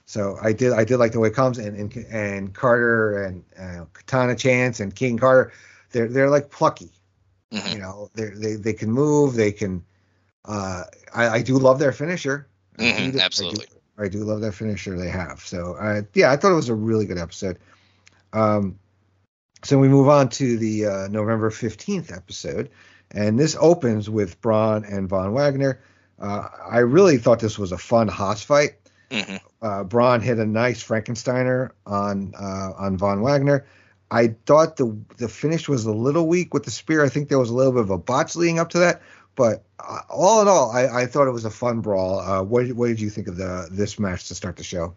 So 0.06 0.38
I 0.40 0.52
did 0.52 0.72
I 0.72 0.84
did 0.84 0.98
like 0.98 1.12
the 1.12 1.20
way 1.20 1.28
it 1.28 1.34
comes 1.34 1.58
and 1.58 1.76
and, 1.76 1.96
and 2.10 2.54
Carter 2.54 3.24
and 3.24 3.44
uh, 3.58 3.84
Katana 3.92 4.36
Chance 4.36 4.80
and 4.80 4.94
King 4.94 5.18
Carter 5.18 5.52
they're 5.90 6.08
they're 6.08 6.30
like 6.30 6.50
plucky. 6.50 6.90
Mm-hmm. 7.52 7.72
You 7.72 7.78
know 7.78 8.10
they 8.14 8.30
they 8.30 8.54
they 8.54 8.72
can 8.72 8.90
move 8.90 9.34
they 9.34 9.52
can. 9.52 9.84
Uh, 10.44 10.84
I, 11.12 11.28
I 11.28 11.42
do 11.42 11.58
love 11.58 11.78
their 11.78 11.92
finisher. 11.92 12.46
Mm-hmm, 12.78 13.18
absolutely. 13.18 13.66
I 13.98 14.08
do 14.08 14.18
love 14.24 14.42
that 14.42 14.52
finisher 14.52 14.96
they 14.96 15.08
have. 15.08 15.40
So 15.40 15.74
uh, 15.74 16.02
yeah, 16.14 16.30
I 16.30 16.36
thought 16.36 16.52
it 16.52 16.56
was 16.56 16.68
a 16.68 16.74
really 16.74 17.06
good 17.06 17.18
episode. 17.18 17.58
Um, 18.32 18.78
so 19.64 19.78
we 19.78 19.88
move 19.88 20.08
on 20.08 20.28
to 20.30 20.56
the 20.56 20.86
uh, 20.86 21.08
November 21.08 21.50
fifteenth 21.50 22.12
episode, 22.12 22.70
and 23.10 23.38
this 23.38 23.56
opens 23.58 24.08
with 24.08 24.40
Bron 24.40 24.84
and 24.84 25.08
Von 25.08 25.32
Wagner. 25.32 25.80
Uh, 26.20 26.48
I 26.64 26.78
really 26.78 27.18
thought 27.18 27.40
this 27.40 27.58
was 27.58 27.72
a 27.72 27.78
fun 27.78 28.08
hoss 28.08 28.42
fight. 28.42 28.76
Mm-hmm. 29.10 29.36
Uh, 29.62 29.84
Bron 29.84 30.20
hit 30.20 30.38
a 30.38 30.46
nice 30.46 30.82
Frankensteiner 30.82 31.70
on 31.86 32.34
uh, 32.38 32.72
on 32.76 32.96
Von 32.96 33.22
Wagner. 33.22 33.66
I 34.10 34.34
thought 34.46 34.76
the 34.76 34.96
the 35.16 35.28
finish 35.28 35.68
was 35.68 35.84
a 35.84 35.92
little 35.92 36.26
weak 36.26 36.54
with 36.54 36.64
the 36.64 36.70
spear. 36.70 37.04
I 37.04 37.08
think 37.08 37.28
there 37.28 37.38
was 37.38 37.50
a 37.50 37.54
little 37.54 37.72
bit 37.72 37.82
of 37.82 37.90
a 37.90 37.98
botch 37.98 38.36
leading 38.36 38.58
up 38.58 38.70
to 38.70 38.78
that, 38.80 39.02
but 39.34 39.64
uh, 39.78 40.00
all 40.08 40.42
in 40.42 40.48
all, 40.48 40.70
I, 40.70 41.02
I, 41.02 41.06
thought 41.06 41.28
it 41.28 41.32
was 41.32 41.44
a 41.44 41.50
fun 41.50 41.80
brawl. 41.80 42.20
Uh, 42.20 42.42
what, 42.42 42.66
what 42.72 42.88
did 42.88 43.00
you 43.00 43.10
think 43.10 43.28
of 43.28 43.36
the 43.36 43.68
this 43.70 43.98
match 43.98 44.28
to 44.28 44.34
start 44.34 44.56
the 44.56 44.64
show? 44.64 44.94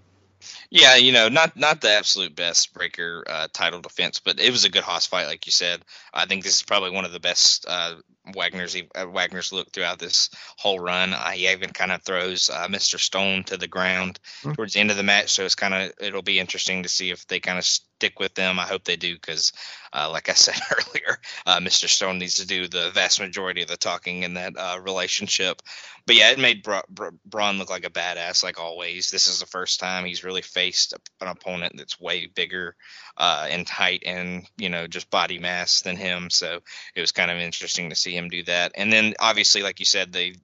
Yeah, 0.70 0.95
you 0.95 1.12
know, 1.12 1.28
not 1.28 1.57
not 1.57 1.82
the 1.82 1.89
absolute 1.89 2.36
best 2.36 2.74
Breakker 2.74 3.26
uh, 3.28 3.47
title 3.51 3.82
defense, 3.82 4.20
but 4.20 4.39
it 4.39 4.51
was 4.51 4.64
a 4.64 4.70
good 4.70 4.84
hoss 4.84 5.05
fight, 5.05 5.28
like 5.28 5.45
you 5.45 5.51
said. 5.51 5.84
I 6.14 6.26
think 6.26 6.43
this 6.43 6.55
is 6.55 6.64
probably 6.64 6.91
one 6.91 7.05
of 7.05 7.12
the 7.12 7.20
best 7.20 7.66
uh, 7.68 7.95
Wagner's 8.36 8.76
uh, 8.76 9.07
Wagner's 9.07 9.51
look 9.51 9.72
throughout 9.72 9.99
this 9.99 10.30
whole 10.57 10.80
run. 10.80 11.13
Uh, 11.13 11.30
he 11.32 11.47
even 11.49 11.72
kind 11.72 11.91
of 11.91 12.03
throws 12.03 12.49
uh, 12.49 12.67
Mr. 12.67 12.99
Stone 12.99 13.45
to 13.45 13.57
the 13.57 13.67
ground 13.67 14.20
mm-hmm. 14.41 14.53
towards 14.53 14.74
the 14.74 14.80
end 14.80 14.91
of 14.91 14.97
the 14.97 15.03
match, 15.03 15.30
so 15.30 15.45
it's 15.45 15.55
kind 15.55 15.74
of 15.74 15.91
it'll 15.99 16.22
be 16.22 16.39
interesting 16.39 16.84
to 16.84 16.89
see 16.89 17.11
if 17.11 17.26
they 17.28 17.39
kind 17.39 17.57
of 17.57 17.65
stick 17.65 18.20
with 18.20 18.34
them. 18.36 18.59
I 18.59 18.63
hope 18.63 18.84
they 18.84 18.95
do 18.95 19.13
because, 19.15 19.51
uh, 19.93 20.09
like 20.11 20.30
I 20.30 20.34
said 20.36 20.59
earlier, 20.72 21.20
uh, 21.45 21.59
Mr. 21.59 21.88
Stone 21.88 22.20
needs 22.20 22.36
to 22.36 22.47
do 22.47 22.67
the 22.67 22.91
vast 22.91 23.20
majority 23.20 23.61
of 23.61 23.67
the 23.67 23.78
talking 23.78 24.24
in 24.24 24.36
that 24.36 24.53
uh, 24.57 24.80
relationship. 24.82 25.61
But 26.05 26.15
yeah, 26.15 26.32
it 26.32 26.39
made 26.39 26.63
Bra- 26.63 26.82
Bra- 26.89 27.11
Bron 27.26 27.57
look 27.57 27.70
like 27.70 27.86
a 27.86 27.89
badass, 27.89 28.43
like 28.43 28.59
always. 28.59 29.11
This 29.11 29.28
is 29.28 29.39
the 29.39 29.45
first 29.45 29.80
time 29.80 30.05
he's 30.05 30.24
really 30.24 30.41
faced 30.41 30.93
an 31.22 31.28
opponent 31.28 31.74
that's 31.78 31.99
way 31.99 32.28
bigger 32.28 32.76
uh, 33.20 33.47
in 33.51 33.65
height 33.65 34.03
and 34.05 34.47
you 34.57 34.70
know 34.70 34.88
just 34.88 35.09
body 35.09 35.38
mass 35.38 35.82
than 35.82 35.97
him. 35.97 36.30
So 36.30 36.59
it 36.95 37.01
was 37.01 37.11
kind 37.11 37.30
of 37.30 37.38
interesting 37.38 37.89
to 37.89 37.95
see 37.95 38.15
him 38.15 38.30
do 38.30 38.43
that. 38.43 38.72
And 38.76 38.91
then 38.91 39.13
obviously, 39.20 39.61
like 39.61 39.80
you 39.80 39.86
said, 39.86 40.11
they 40.11 40.36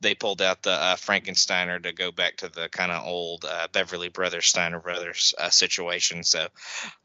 they 0.00 0.14
pulled 0.14 0.40
out 0.40 0.62
the 0.62 0.70
uh, 0.70 0.96
Frankensteiner 0.96 1.82
to 1.82 1.92
go 1.92 2.12
back 2.12 2.36
to 2.36 2.48
the 2.48 2.68
kind 2.68 2.92
of 2.92 3.04
old 3.04 3.44
uh, 3.44 3.66
Beverly 3.72 4.08
Brothers 4.08 4.46
Steiner 4.46 4.78
Brothers 4.78 5.34
uh, 5.38 5.50
situation. 5.50 6.22
So, 6.22 6.46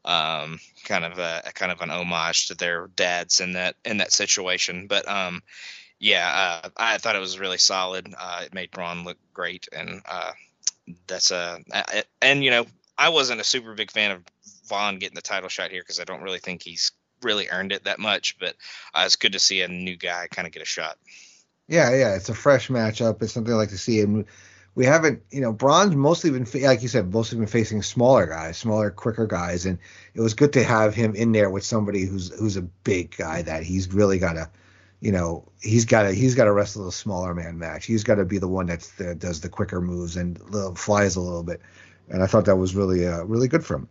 um, 0.04 0.60
kind 0.84 1.04
of 1.04 1.18
a, 1.18 1.42
kind 1.54 1.72
of 1.72 1.80
an 1.80 1.90
homage 1.90 2.46
to 2.46 2.54
their 2.54 2.86
dads 2.94 3.40
in 3.40 3.52
that 3.52 3.76
in 3.84 3.98
that 3.98 4.12
situation. 4.12 4.86
But 4.86 5.08
um, 5.08 5.42
yeah, 5.98 6.60
uh, 6.64 6.68
I 6.76 6.98
thought 6.98 7.16
it 7.16 7.20
was 7.20 7.38
really 7.38 7.58
solid. 7.58 8.14
Uh, 8.16 8.42
it 8.44 8.54
made 8.54 8.70
Bron 8.70 9.04
look 9.04 9.18
great, 9.32 9.68
and 9.72 10.00
uh, 10.08 10.32
that's 11.06 11.30
a 11.30 11.60
and 12.22 12.44
you 12.44 12.50
know 12.50 12.66
I 12.96 13.08
wasn't 13.08 13.40
a 13.40 13.44
super 13.44 13.74
big 13.74 13.90
fan 13.90 14.12
of 14.12 14.22
Von 14.68 14.98
getting 14.98 15.14
the 15.14 15.22
title 15.22 15.48
shot 15.48 15.70
here 15.70 15.82
because 15.82 16.00
I 16.00 16.04
don't 16.04 16.22
really 16.22 16.38
think 16.38 16.62
he's 16.62 16.92
really 17.22 17.48
earned 17.48 17.72
it 17.72 17.84
that 17.84 17.98
much. 17.98 18.38
But 18.38 18.54
uh, 18.94 19.02
it's 19.06 19.16
good 19.16 19.32
to 19.32 19.38
see 19.38 19.62
a 19.62 19.68
new 19.68 19.96
guy 19.96 20.28
kind 20.30 20.46
of 20.46 20.52
get 20.52 20.62
a 20.62 20.66
shot. 20.66 20.98
Yeah, 21.68 21.94
yeah, 21.94 22.14
it's 22.14 22.28
a 22.28 22.34
fresh 22.34 22.68
matchup. 22.68 23.22
It's 23.22 23.32
something 23.32 23.52
I 23.52 23.56
like 23.56 23.70
to 23.70 23.78
see, 23.78 24.00
and 24.00 24.26
we 24.74 24.84
haven't, 24.84 25.22
you 25.30 25.40
know, 25.40 25.52
Bron's 25.52 25.94
mostly 25.94 26.30
been, 26.30 26.46
like 26.62 26.82
you 26.82 26.88
said, 26.88 27.12
mostly 27.12 27.38
been 27.38 27.46
facing 27.46 27.82
smaller 27.82 28.26
guys, 28.26 28.58
smaller, 28.58 28.90
quicker 28.90 29.26
guys, 29.26 29.64
and 29.66 29.78
it 30.14 30.20
was 30.20 30.34
good 30.34 30.52
to 30.54 30.64
have 30.64 30.94
him 30.94 31.14
in 31.14 31.32
there 31.32 31.48
with 31.48 31.64
somebody 31.64 32.04
who's 32.04 32.36
who's 32.38 32.56
a 32.56 32.62
big 32.62 33.16
guy 33.16 33.42
that 33.42 33.62
he's 33.62 33.92
really 33.92 34.18
got 34.18 34.34
to, 34.34 34.50
you 35.00 35.12
know, 35.12 35.48
he's 35.62 35.84
got 35.84 36.02
to 36.02 36.12
he's 36.12 36.34
got 36.34 36.44
to 36.44 36.52
wrestle 36.52 36.84
the 36.84 36.92
smaller 36.92 37.34
man 37.34 37.58
match. 37.58 37.86
He's 37.86 38.04
got 38.04 38.16
to 38.16 38.24
be 38.24 38.38
the 38.38 38.48
one 38.48 38.66
that's 38.66 38.90
that 38.92 39.20
does 39.20 39.40
the 39.40 39.48
quicker 39.48 39.80
moves 39.80 40.16
and 40.16 40.38
flies 40.76 41.16
a 41.16 41.20
little 41.20 41.44
bit, 41.44 41.60
and 42.08 42.22
I 42.22 42.26
thought 42.26 42.46
that 42.46 42.56
was 42.56 42.74
really 42.74 43.06
uh, 43.06 43.22
really 43.24 43.48
good 43.48 43.64
for 43.64 43.76
him. 43.76 43.88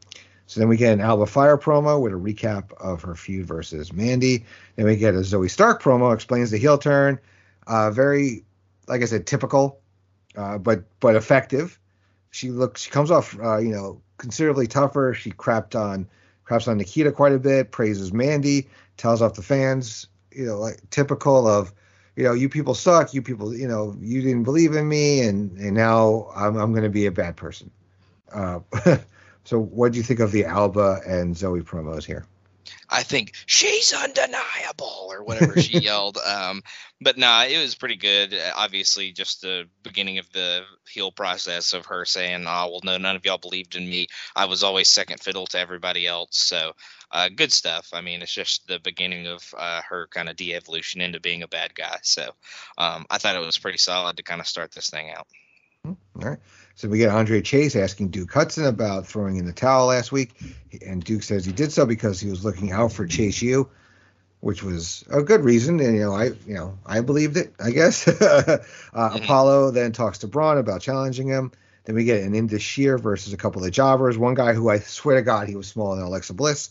So 0.48 0.60
then 0.60 0.70
we 0.70 0.78
get 0.78 0.94
an 0.94 1.02
Alba 1.02 1.26
Fyre 1.26 1.58
promo 1.58 2.02
with 2.02 2.14
a 2.14 2.16
recap 2.16 2.74
of 2.74 3.02
her 3.04 3.16
feud 3.16 3.46
versus 3.46 3.94
Mandy. 3.94 4.46
Then 4.76 4.86
we 4.86 4.96
get 4.98 5.16
a 5.16 5.20
Zoey 5.20 5.50
Stark 5.50 5.82
promo 5.82 6.14
explains 6.14 6.52
the 6.52 6.58
heel 6.58 6.78
turn. 6.78 7.20
Uh, 7.66 7.92
very, 7.92 8.44
like 8.88 9.02
I 9.02 9.06
said, 9.06 9.26
typical 9.26 9.80
uh, 10.36 10.58
but 10.58 10.84
but 11.00 11.16
effective. 11.16 11.80
She 12.32 12.50
looks 12.50 12.82
she 12.82 12.90
comes 12.90 13.12
off 13.12 13.38
uh, 13.40 13.58
you 13.58 13.72
know 13.72 14.02
considerably 14.18 14.68
tougher. 14.68 15.14
She 15.14 15.32
crapped 15.32 15.80
on 15.80 16.08
craps 16.44 16.68
on 16.68 16.78
Nikita 16.78 17.12
quite 17.12 17.34
a 17.34 17.40
bit, 17.40 17.72
praises 17.72 18.12
Mandy, 18.12 18.68
tells 18.98 19.22
off 19.22 19.36
the 19.36 19.42
fans, 19.42 20.08
you 20.32 20.46
know, 20.46 20.60
like 20.60 20.82
typical 20.90 21.48
of 21.48 21.74
you 22.16 22.24
know, 22.24 22.34
you 22.34 22.48
people 22.48 22.76
suck, 22.76 23.14
you 23.14 23.24
people, 23.24 23.56
you 23.56 23.68
know, 23.68 23.96
you 24.00 24.22
didn't 24.22 24.44
believe 24.44 24.76
in 24.76 24.88
me, 24.88 25.22
and 25.22 25.58
and 25.58 25.74
now 25.74 26.30
I'm 26.36 26.58
I'm 26.58 26.72
going 26.72 26.84
to 26.84 26.90
be 26.90 27.06
a 27.06 27.12
bad 27.12 27.36
person. 27.36 27.72
Uh, 28.32 28.60
so, 29.46 29.60
what 29.60 29.92
do 29.92 29.98
you 29.98 30.04
think 30.04 30.20
of 30.20 30.32
the 30.32 30.46
Alba 30.46 31.02
and 31.06 31.36
Zoey 31.36 31.64
promos 31.64 32.06
here? 32.06 32.26
I 32.90 33.04
think 33.04 33.34
she's 33.46 33.92
undeniable 33.92 35.08
or 35.10 35.24
whatever 35.24 35.60
she 35.60 35.80
yelled. 35.80 36.18
Um, 36.18 36.62
but 37.02 37.18
nah, 37.18 37.44
it 37.44 37.58
was 37.58 37.76
pretty 37.76 37.96
good. 37.96 38.38
Obviously, 38.56 39.12
just 39.12 39.42
the 39.42 39.68
beginning 39.82 40.20
of 40.20 40.32
the 40.32 40.64
heel 40.88 41.12
process 41.12 41.74
of 41.74 41.88
her 41.88 42.06
saying, 42.06 42.46
"Oh, 42.48 42.70
well, 42.70 42.82
no, 42.84 42.98
none 42.98 43.16
of 43.16 43.26
y'all 43.26 43.38
believed 43.38 43.76
in 43.76 43.90
me. 43.90 44.08
I 44.36 44.46
was 44.46 44.64
always 44.64 44.90
second 44.90 45.20
fiddle 45.20 45.48
to 45.48 45.60
everybody 45.60 46.08
else." 46.08 46.38
So, 46.38 46.74
uh, 47.12 47.30
good 47.36 47.52
stuff. 47.52 47.90
I 47.94 48.02
mean, 48.02 48.22
it's 48.22 48.34
just 48.34 48.68
the 48.68 48.80
beginning 48.80 49.28
of 49.28 49.54
uh, 49.58 49.82
her 49.90 50.08
kind 50.08 50.30
of 50.30 50.36
de-evolution 50.36 51.02
into 51.02 51.20
being 51.20 51.44
a 51.44 51.48
bad 51.48 51.76
guy. 51.76 51.98
So, 52.04 52.32
um, 52.78 53.06
I 53.10 53.18
thought 53.18 53.36
it 53.36 53.46
was 53.46 53.58
pretty 53.58 53.80
solid 53.80 54.18
to 54.18 54.24
kind 54.24 54.40
of 54.40 54.48
start 54.48 54.72
this 54.72 54.90
thing 54.90 55.10
out. 55.12 55.28
All 55.86 55.98
right. 56.16 56.40
So 56.76 56.90
we 56.90 56.98
get 56.98 57.10
Andre 57.10 57.42
Chase 57.42 57.76
asking 57.76 58.10
Duke 58.10 58.34
Hudson 58.34 58.66
about 58.66 59.06
throwing 59.06 59.38
in 59.38 59.46
the 59.46 59.54
towel 59.54 59.88
last 59.88 60.12
week, 60.12 60.32
and 60.86 61.04
Duke 61.04 61.24
says 61.24 61.46
he 61.46 61.52
did 61.52 61.72
so 61.72 61.86
because 61.86 62.20
he 62.20 62.30
was 62.30 62.44
looking 62.44 62.72
out 62.72 62.92
for 62.92 63.06
Chase 63.06 63.42
U, 63.44 63.70
which 64.40 64.64
was 64.64 65.04
a 65.10 65.22
good 65.22 65.42
reason. 65.42 65.80
And 65.80 65.96
you 65.96 66.02
know, 66.02 66.14
I 66.14 66.26
you 66.48 66.56
know 66.56 66.78
I 66.86 67.02
believed 67.02 67.38
it. 67.38 67.54
I 67.60 67.72
guess. 67.72 68.08
uh, 68.08 68.60
mm-hmm. 68.94 69.24
Apollo 69.24 69.72
then 69.72 69.92
talks 69.92 70.20
to 70.20 70.28
Bron 70.28 70.58
about 70.58 70.82
challenging 70.82 71.28
him. 71.28 71.52
Then 71.86 71.96
we 71.96 72.06
get 72.06 72.24
an 72.24 72.34
Indus 72.34 72.62
Sher 72.62 72.98
versus 72.98 73.34
a 73.34 73.38
couple 73.38 73.64
of 73.64 73.72
jobbers. 73.72 74.18
One 74.18 74.34
guy 74.34 74.54
who 74.54 74.70
I 74.70 74.80
swear 74.80 75.18
to 75.18 75.22
God 75.22 75.50
he 75.50 75.56
was 75.56 75.68
smaller 75.68 75.98
than 75.98 76.06
Alexa 76.06 76.34
Bliss. 76.34 76.70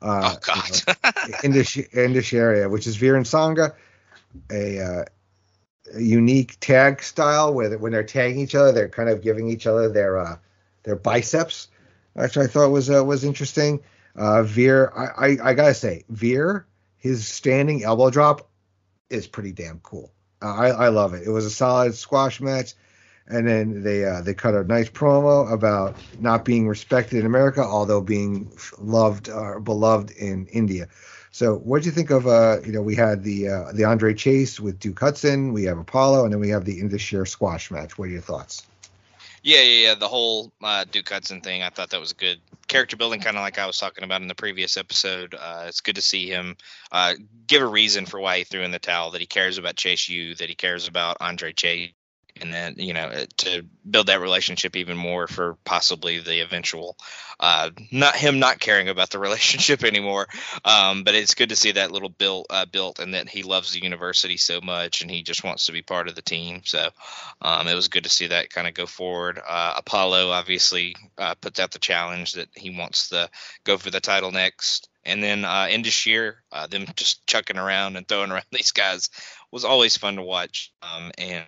Uh, 0.00 0.34
oh 0.34 0.38
God. 0.40 1.02
you 1.42 1.48
know, 1.48 2.38
area, 2.38 2.68
which 2.68 2.86
is 2.86 3.00
and 3.02 3.24
Sangha, 3.24 3.74
a 4.50 4.80
uh, 4.80 5.04
unique 5.96 6.58
tag 6.60 7.02
style 7.02 7.52
where 7.54 7.76
when 7.78 7.92
they're 7.92 8.02
tagging 8.02 8.40
each 8.40 8.54
other, 8.54 8.72
they're 8.72 8.88
kind 8.88 9.08
of 9.08 9.22
giving 9.22 9.48
each 9.48 9.66
other 9.66 9.88
their 9.88 10.18
uh, 10.18 10.36
their 10.82 10.96
biceps, 10.96 11.68
which 12.14 12.36
I 12.36 12.46
thought 12.46 12.70
was 12.70 12.90
uh, 12.90 13.04
was 13.04 13.24
interesting. 13.24 13.80
Uh, 14.16 14.42
Veer, 14.42 14.92
I, 14.96 15.26
I, 15.26 15.38
I 15.50 15.54
gotta 15.54 15.74
say, 15.74 16.04
Veer, 16.08 16.66
his 16.96 17.26
standing 17.26 17.84
elbow 17.84 18.10
drop 18.10 18.48
is 19.10 19.26
pretty 19.26 19.52
damn 19.52 19.80
cool. 19.80 20.12
Uh, 20.42 20.54
I 20.54 20.68
I 20.68 20.88
love 20.88 21.14
it. 21.14 21.26
It 21.26 21.30
was 21.30 21.44
a 21.44 21.50
solid 21.50 21.94
squash 21.94 22.40
match, 22.40 22.74
and 23.26 23.46
then 23.46 23.82
they 23.82 24.04
uh, 24.04 24.22
they 24.22 24.34
cut 24.34 24.54
a 24.54 24.64
nice 24.64 24.90
promo 24.90 25.50
about 25.52 25.96
not 26.20 26.44
being 26.44 26.68
respected 26.68 27.20
in 27.20 27.26
America, 27.26 27.62
although 27.62 28.00
being 28.00 28.52
loved 28.78 29.28
or 29.28 29.60
beloved 29.60 30.10
in 30.10 30.46
India. 30.46 30.88
So, 31.38 31.54
what 31.58 31.82
do 31.82 31.86
you 31.86 31.92
think 31.92 32.10
of? 32.10 32.26
Uh, 32.26 32.56
you 32.66 32.72
know, 32.72 32.82
we 32.82 32.96
had 32.96 33.22
the 33.22 33.48
uh, 33.48 33.72
the 33.72 33.84
Andre 33.84 34.12
Chase 34.12 34.58
with 34.58 34.80
Duke 34.80 34.98
Hudson, 34.98 35.52
we 35.52 35.62
have 35.66 35.78
Apollo, 35.78 36.24
and 36.24 36.32
then 36.32 36.40
we 36.40 36.48
have 36.48 36.64
the 36.64 36.80
Indus 36.80 37.00
Sher 37.00 37.24
squash 37.26 37.70
match. 37.70 37.96
What 37.96 38.08
are 38.08 38.10
your 38.10 38.20
thoughts? 38.20 38.66
Yeah, 39.44 39.60
yeah, 39.60 39.86
yeah. 39.86 39.94
The 39.94 40.08
whole 40.08 40.50
uh, 40.60 40.84
Duke 40.90 41.08
Hudson 41.08 41.40
thing, 41.40 41.62
I 41.62 41.70
thought 41.70 41.90
that 41.90 42.00
was 42.00 42.12
good 42.12 42.40
character 42.66 42.96
building, 42.96 43.20
kind 43.20 43.36
of 43.36 43.42
like 43.42 43.56
I 43.56 43.66
was 43.66 43.78
talking 43.78 44.02
about 44.02 44.20
in 44.20 44.26
the 44.26 44.34
previous 44.34 44.76
episode. 44.76 45.36
Uh, 45.36 45.66
it's 45.68 45.80
good 45.80 45.94
to 45.94 46.02
see 46.02 46.28
him 46.28 46.56
uh, 46.90 47.14
give 47.46 47.62
a 47.62 47.66
reason 47.66 48.04
for 48.04 48.18
why 48.18 48.38
he 48.38 48.42
threw 48.42 48.62
in 48.62 48.72
the 48.72 48.80
towel, 48.80 49.12
that 49.12 49.20
he 49.20 49.26
cares 49.28 49.58
about 49.58 49.76
Chase 49.76 50.08
U, 50.08 50.34
that 50.34 50.48
he 50.48 50.56
cares 50.56 50.88
about 50.88 51.18
Andre 51.20 51.52
Chase, 51.52 51.92
and 52.40 52.52
then 52.52 52.74
you 52.78 52.94
know 52.94 53.06
uh, 53.06 53.26
to 53.38 53.64
build 53.88 54.08
that 54.08 54.20
relationship 54.20 54.76
even 54.76 54.96
more 54.96 55.26
for 55.26 55.56
possibly 55.64 56.18
the 56.18 56.40
eventual 56.40 56.96
uh, 57.40 57.70
not 57.92 58.16
him 58.16 58.38
not 58.38 58.58
caring 58.58 58.88
about 58.88 59.10
the 59.10 59.18
relationship 59.28 59.84
anymore. 59.84 60.26
Um, 60.64 61.04
but 61.04 61.14
it's 61.14 61.34
good 61.34 61.50
to 61.50 61.56
see 61.56 61.72
that 61.72 61.92
little 61.92 62.08
built 62.08 62.46
uh, 62.50 62.66
built 62.66 62.98
and 62.98 63.14
that 63.14 63.28
he 63.28 63.42
loves 63.42 63.72
the 63.72 63.82
university 63.82 64.36
so 64.36 64.60
much 64.60 65.02
and 65.02 65.10
he 65.10 65.22
just 65.22 65.44
wants 65.44 65.66
to 65.66 65.72
be 65.72 65.82
part 65.82 66.08
of 66.08 66.14
the 66.14 66.22
team. 66.22 66.62
So 66.64 66.88
um, 67.40 67.68
it 67.68 67.74
was 67.74 67.88
good 67.88 68.04
to 68.04 68.10
see 68.10 68.28
that 68.28 68.50
kind 68.50 68.66
of 68.66 68.74
go 68.74 68.86
forward. 68.86 69.40
Uh, 69.46 69.74
apollo 69.76 70.30
obviously 70.30 70.96
uh, 71.16 71.34
puts 71.40 71.60
out 71.60 71.70
the 71.70 71.78
challenge 71.78 72.32
that 72.32 72.48
he 72.54 72.70
wants 72.70 73.10
to 73.10 73.30
go 73.64 73.78
for 73.78 73.90
the 73.90 74.00
title 74.00 74.32
next. 74.32 74.88
And 75.04 75.22
then 75.22 75.44
uh, 75.44 75.68
Indus 75.70 75.94
Sher, 75.94 76.42
uh, 76.52 76.66
them 76.66 76.86
just 76.94 77.26
chucking 77.26 77.56
around 77.56 77.96
and 77.96 78.06
throwing 78.06 78.30
around 78.32 78.44
these 78.50 78.72
guys 78.72 79.10
was 79.50 79.64
always 79.64 79.96
fun 79.96 80.16
to 80.16 80.22
watch. 80.22 80.72
Um, 80.82 81.12
and 81.16 81.44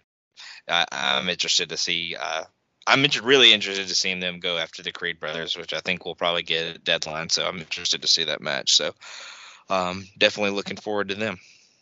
I, 0.68 0.86
am 0.90 1.28
interested 1.28 1.68
to 1.70 1.76
see. 1.76 2.16
Uh, 2.20 2.44
I'm 2.86 3.04
really 3.22 3.52
interested 3.52 3.88
to 3.88 3.94
seeing 3.94 4.20
them 4.20 4.40
go 4.40 4.58
after 4.58 4.82
the 4.82 4.92
Creed 4.92 5.20
brothers, 5.20 5.56
which 5.56 5.72
I 5.72 5.80
think 5.80 6.04
we'll 6.04 6.14
probably 6.14 6.42
get 6.42 6.76
a 6.76 6.78
deadline. 6.78 7.28
So 7.28 7.46
I'm 7.46 7.58
interested 7.58 8.02
to 8.02 8.08
see 8.08 8.24
that 8.24 8.40
match. 8.40 8.72
So 8.72 8.92
um, 9.68 10.06
definitely 10.18 10.52
looking 10.52 10.76
forward 10.76 11.08
to 11.10 11.14
them. 11.14 11.38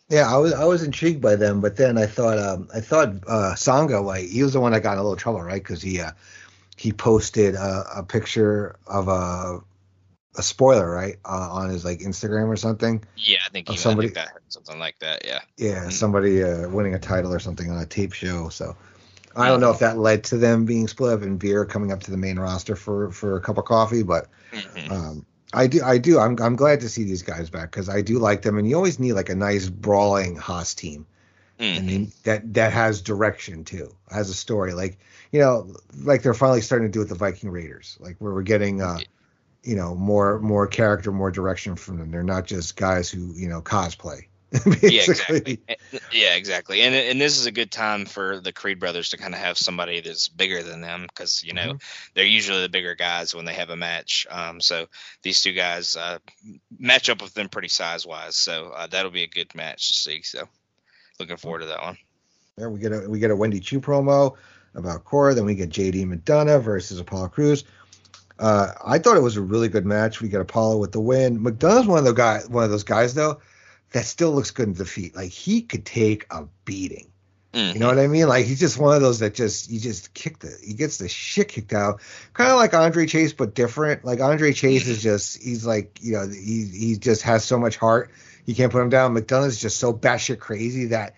Yeah, 0.09 0.31
I 0.31 0.37
was 0.37 0.53
I 0.53 0.65
was 0.65 0.81
intrigued 0.81 1.21
by 1.21 1.35
them, 1.35 1.61
but 1.61 1.77
then 1.77 1.97
I 1.97 2.07
thought 2.07 2.39
um, 2.39 2.67
I 2.73 2.81
thought 2.81 3.09
uh, 3.27 3.53
Sangha 3.55 4.03
like 4.03 4.27
he 4.27 4.41
was 4.41 4.53
the 4.53 4.59
one 4.59 4.71
that 4.71 4.81
got 4.81 4.93
in 4.93 4.99
a 4.99 5.03
little 5.03 5.15
trouble, 5.15 5.41
right? 5.41 5.61
Because 5.61 5.83
he 5.83 5.99
uh, 5.99 6.11
he 6.77 6.91
posted 6.91 7.53
a, 7.55 7.85
a, 7.97 8.03
picture 8.03 8.75
of 8.87 9.07
a 9.07 9.59
a 10.37 10.43
spoiler, 10.43 10.89
right, 10.89 11.17
uh, 11.25 11.49
on 11.51 11.69
his 11.69 11.83
like 11.83 11.99
Instagram 11.99 12.47
or 12.47 12.55
something. 12.55 13.03
Yeah, 13.17 13.39
I 13.45 13.49
think 13.49 13.69
he, 13.69 13.77
somebody 13.77 14.09
think 14.09 14.27
that 14.27 14.39
something 14.49 14.79
like 14.79 14.99
that. 14.99 15.25
Yeah. 15.25 15.41
Yeah, 15.57 15.81
mm-hmm. 15.81 15.89
somebody 15.89 16.43
uh, 16.43 16.69
winning 16.69 16.93
a 16.93 16.99
title 16.99 17.33
or 17.33 17.39
something 17.39 17.69
on 17.69 17.77
a 17.77 17.85
tape 17.85 18.13
show. 18.13 18.49
So 18.49 18.75
I 19.35 19.47
don't 19.47 19.59
know 19.59 19.71
if 19.71 19.79
that 19.79 19.97
led 19.97 20.23
to 20.25 20.37
them 20.37 20.65
being 20.65 20.87
split 20.87 21.13
up 21.13 21.21
and 21.21 21.39
Veer 21.39 21.65
coming 21.65 21.91
up 21.91 22.01
to 22.01 22.11
the 22.11 22.17
main 22.17 22.37
roster 22.37 22.75
for 22.75 23.11
for 23.11 23.37
a 23.37 23.41
cup 23.41 23.57
of 23.57 23.65
coffee, 23.65 24.03
but 24.03 24.27
mm-hmm. 24.51 24.91
um, 24.91 25.25
I 25.53 25.67
do 25.67 25.81
I 25.83 25.97
do 25.97 26.19
I'm 26.19 26.37
I'm 26.41 26.55
glad 26.55 26.81
to 26.81 26.89
see 26.89 27.03
these 27.03 27.23
guys 27.23 27.49
back 27.49 27.71
because 27.71 27.89
I 27.89 28.01
do 28.01 28.19
like 28.19 28.41
them, 28.41 28.57
and 28.57 28.69
you 28.69 28.75
always 28.75 28.99
need 28.99 29.13
like 29.13 29.29
a 29.29 29.35
nice 29.35 29.69
brawling 29.69 30.35
hoss 30.35 30.73
team. 30.75 31.05
Mm-hmm. 31.59 31.77
I 31.77 31.81
mean 31.81 32.11
that 32.23 32.53
that 32.53 32.73
has 32.73 33.01
direction 33.01 33.63
too, 33.63 33.95
has 34.11 34.29
a 34.29 34.33
story. 34.33 34.73
Like 34.73 34.99
you 35.31 35.39
know, 35.39 35.75
like 35.97 36.21
they're 36.21 36.33
finally 36.33 36.61
starting 36.61 36.87
to 36.87 36.91
do 36.91 36.99
with 36.99 37.09
the 37.09 37.15
Viking 37.15 37.49
Raiders, 37.49 37.97
like 37.99 38.17
where 38.19 38.33
we're 38.33 38.41
getting 38.43 38.81
uh, 38.81 38.99
you 39.63 39.75
know 39.75 39.95
more 39.95 40.39
more 40.39 40.67
character 40.67 41.11
more 41.11 41.31
direction 41.31 41.75
from 41.75 41.97
them. 41.97 42.11
They're 42.11 42.23
not 42.23 42.45
just 42.45 42.75
guys 42.75 43.09
who 43.09 43.33
you 43.35 43.47
know 43.47 43.61
cosplay 43.61 44.29
yeah 44.81 45.03
exactly. 45.07 45.61
Yeah 46.11 46.35
exactly. 46.35 46.81
And 46.81 46.95
and 46.95 47.21
this 47.21 47.37
is 47.37 47.45
a 47.45 47.51
good 47.51 47.71
time 47.71 48.05
for 48.05 48.39
the 48.39 48.51
creed 48.51 48.79
brothers 48.79 49.09
to 49.09 49.17
kind 49.17 49.35
of 49.35 49.39
have 49.39 49.59
somebody 49.59 50.01
that's 50.01 50.27
bigger 50.27 50.63
than 50.63 50.81
them 50.81 51.05
because 51.07 51.43
you 51.43 51.53
know 51.53 51.73
mm-hmm. 51.73 52.09
they're 52.15 52.25
usually 52.25 52.61
the 52.61 52.69
bigger 52.69 52.95
guys 52.95 53.35
when 53.35 53.45
they 53.45 53.53
have 53.53 53.69
a 53.69 53.75
match. 53.75 54.25
Um, 54.29 54.59
so 54.59 54.87
these 55.21 55.41
two 55.41 55.53
guys 55.53 55.95
uh, 55.95 56.17
match 56.79 57.09
up 57.09 57.21
with 57.21 57.35
them 57.35 57.49
pretty 57.49 57.67
size 57.67 58.07
wise 58.07 58.35
so 58.35 58.71
uh, 58.75 58.87
that'll 58.87 59.11
be 59.11 59.23
a 59.23 59.27
good 59.27 59.53
match 59.53 59.89
to 59.89 59.93
see. 59.93 60.23
So 60.23 60.47
looking 61.19 61.37
forward 61.37 61.59
to 61.59 61.65
that 61.67 61.81
one. 61.81 61.97
Yeah 62.57 62.67
we 62.67 62.79
get 62.79 62.91
a 62.91 63.07
we 63.07 63.19
get 63.19 63.31
a 63.31 63.35
wendy 63.35 63.59
Choo 63.59 63.79
promo 63.79 64.35
about 64.73 65.05
Cora. 65.05 65.35
Then 65.35 65.45
we 65.45 65.53
get 65.53 65.69
JD 65.69 66.05
McDonagh 66.05 66.63
versus 66.63 66.99
Apollo 66.99 67.29
Crews. 67.29 67.65
Uh, 68.39 68.71
I 68.85 68.99
thought 68.99 69.17
it 69.17 69.23
was 69.23 69.37
a 69.37 69.41
really 69.41 69.67
good 69.67 69.85
match. 69.85 70.21
We 70.21 70.29
get 70.29 70.41
Apollo 70.41 70.77
with 70.77 70.93
the 70.93 71.01
win. 71.01 71.39
McDonagh's 71.39 71.87
one 71.87 71.99
of 71.99 72.05
the 72.05 72.13
guy, 72.13 72.41
one 72.47 72.63
of 72.63 72.69
those 72.69 72.85
guys 72.85 73.13
though, 73.13 73.41
that 73.91 74.05
still 74.05 74.31
looks 74.31 74.51
good 74.51 74.67
in 74.67 74.73
defeat. 74.73 75.15
Like 75.15 75.31
he 75.31 75.61
could 75.61 75.85
take 75.85 76.25
a 76.31 76.45
beating. 76.63 77.11
Mm-hmm. 77.53 77.73
You 77.73 77.79
know 77.79 77.87
what 77.87 77.99
I 77.99 78.07
mean? 78.07 78.27
Like 78.27 78.45
he's 78.45 78.59
just 78.59 78.77
one 78.77 78.95
of 78.95 79.01
those 79.01 79.19
that 79.19 79.33
just 79.33 79.69
he 79.69 79.79
just 79.79 80.13
kicked 80.13 80.41
the 80.41 80.55
he 80.63 80.73
gets 80.73 80.97
the 80.97 81.09
shit 81.09 81.49
kicked 81.49 81.73
out. 81.73 81.99
Kind 82.33 82.51
of 82.51 82.57
like 82.57 82.73
Andre 82.73 83.07
Chase, 83.07 83.33
but 83.33 83.55
different. 83.55 84.05
Like 84.05 84.21
Andre 84.21 84.53
Chase 84.53 84.87
is 84.87 85.01
just 85.01 85.41
he's 85.41 85.65
like 85.65 85.99
you 86.01 86.13
know 86.13 86.27
he 86.27 86.65
he 86.65 86.97
just 86.97 87.23
has 87.23 87.43
so 87.43 87.59
much 87.59 87.75
heart. 87.75 88.11
You 88.45 88.55
can't 88.55 88.71
put 88.71 88.81
him 88.81 88.89
down. 88.89 89.15
McDonagh's 89.15 89.59
just 89.59 89.79
so 89.79 89.93
batshit 89.93 90.39
crazy 90.39 90.85
that 90.87 91.15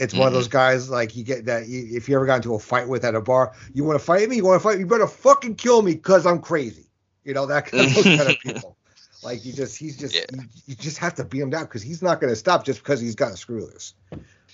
it's 0.00 0.14
mm-hmm. 0.14 0.20
one 0.20 0.28
of 0.28 0.32
those 0.32 0.48
mm-hmm. 0.48 0.56
guys 0.56 0.90
like 0.90 1.14
you 1.14 1.22
get 1.22 1.44
that 1.44 1.68
you, 1.68 1.86
if 1.92 2.08
you 2.08 2.16
ever 2.16 2.24
got 2.26 2.36
into 2.36 2.54
a 2.54 2.58
fight 2.58 2.88
with 2.88 3.04
at 3.04 3.14
a 3.14 3.20
bar, 3.20 3.52
you 3.74 3.84
want 3.84 3.98
to 3.98 4.04
fight 4.04 4.28
me, 4.28 4.36
you 4.36 4.44
want 4.44 4.60
to 4.60 4.68
fight, 4.68 4.78
you 4.78 4.86
better 4.86 5.06
fucking 5.06 5.54
kill 5.54 5.82
me 5.82 5.94
because 5.94 6.26
I'm 6.26 6.40
crazy. 6.40 6.86
You 7.24 7.34
know 7.34 7.46
that 7.46 7.66
kind 7.70 7.86
of, 7.86 8.02
kind 8.02 8.20
of 8.20 8.38
people. 8.40 8.76
Like 9.22 9.44
you 9.44 9.52
just 9.52 9.76
he's 9.76 9.98
just 9.98 10.14
yeah. 10.14 10.24
you, 10.32 10.42
you, 10.66 10.74
just 10.74 10.96
have 10.96 11.14
to 11.16 11.24
beat 11.24 11.40
him 11.40 11.50
down 11.50 11.64
because 11.64 11.82
he's 11.82 12.00
not 12.00 12.20
going 12.20 12.32
to 12.32 12.36
stop 12.36 12.64
just 12.64 12.80
because 12.80 13.00
he's 13.00 13.14
got 13.14 13.32
a 13.32 13.36
screw 13.36 13.66
loose. 13.66 13.92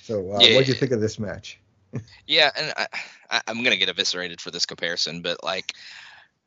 So 0.02 0.32
uh, 0.32 0.38
yeah, 0.40 0.56
what 0.56 0.66
do 0.66 0.72
you 0.72 0.74
think 0.74 0.90
of 0.90 1.00
this 1.00 1.20
match? 1.20 1.60
yeah, 2.26 2.50
and 2.56 2.72
I, 2.76 2.86
I, 3.30 3.40
I'm 3.46 3.58
going 3.58 3.70
to 3.70 3.76
get 3.76 3.88
eviscerated 3.88 4.40
for 4.40 4.50
this 4.50 4.66
comparison, 4.66 5.22
but 5.22 5.44
like 5.44 5.74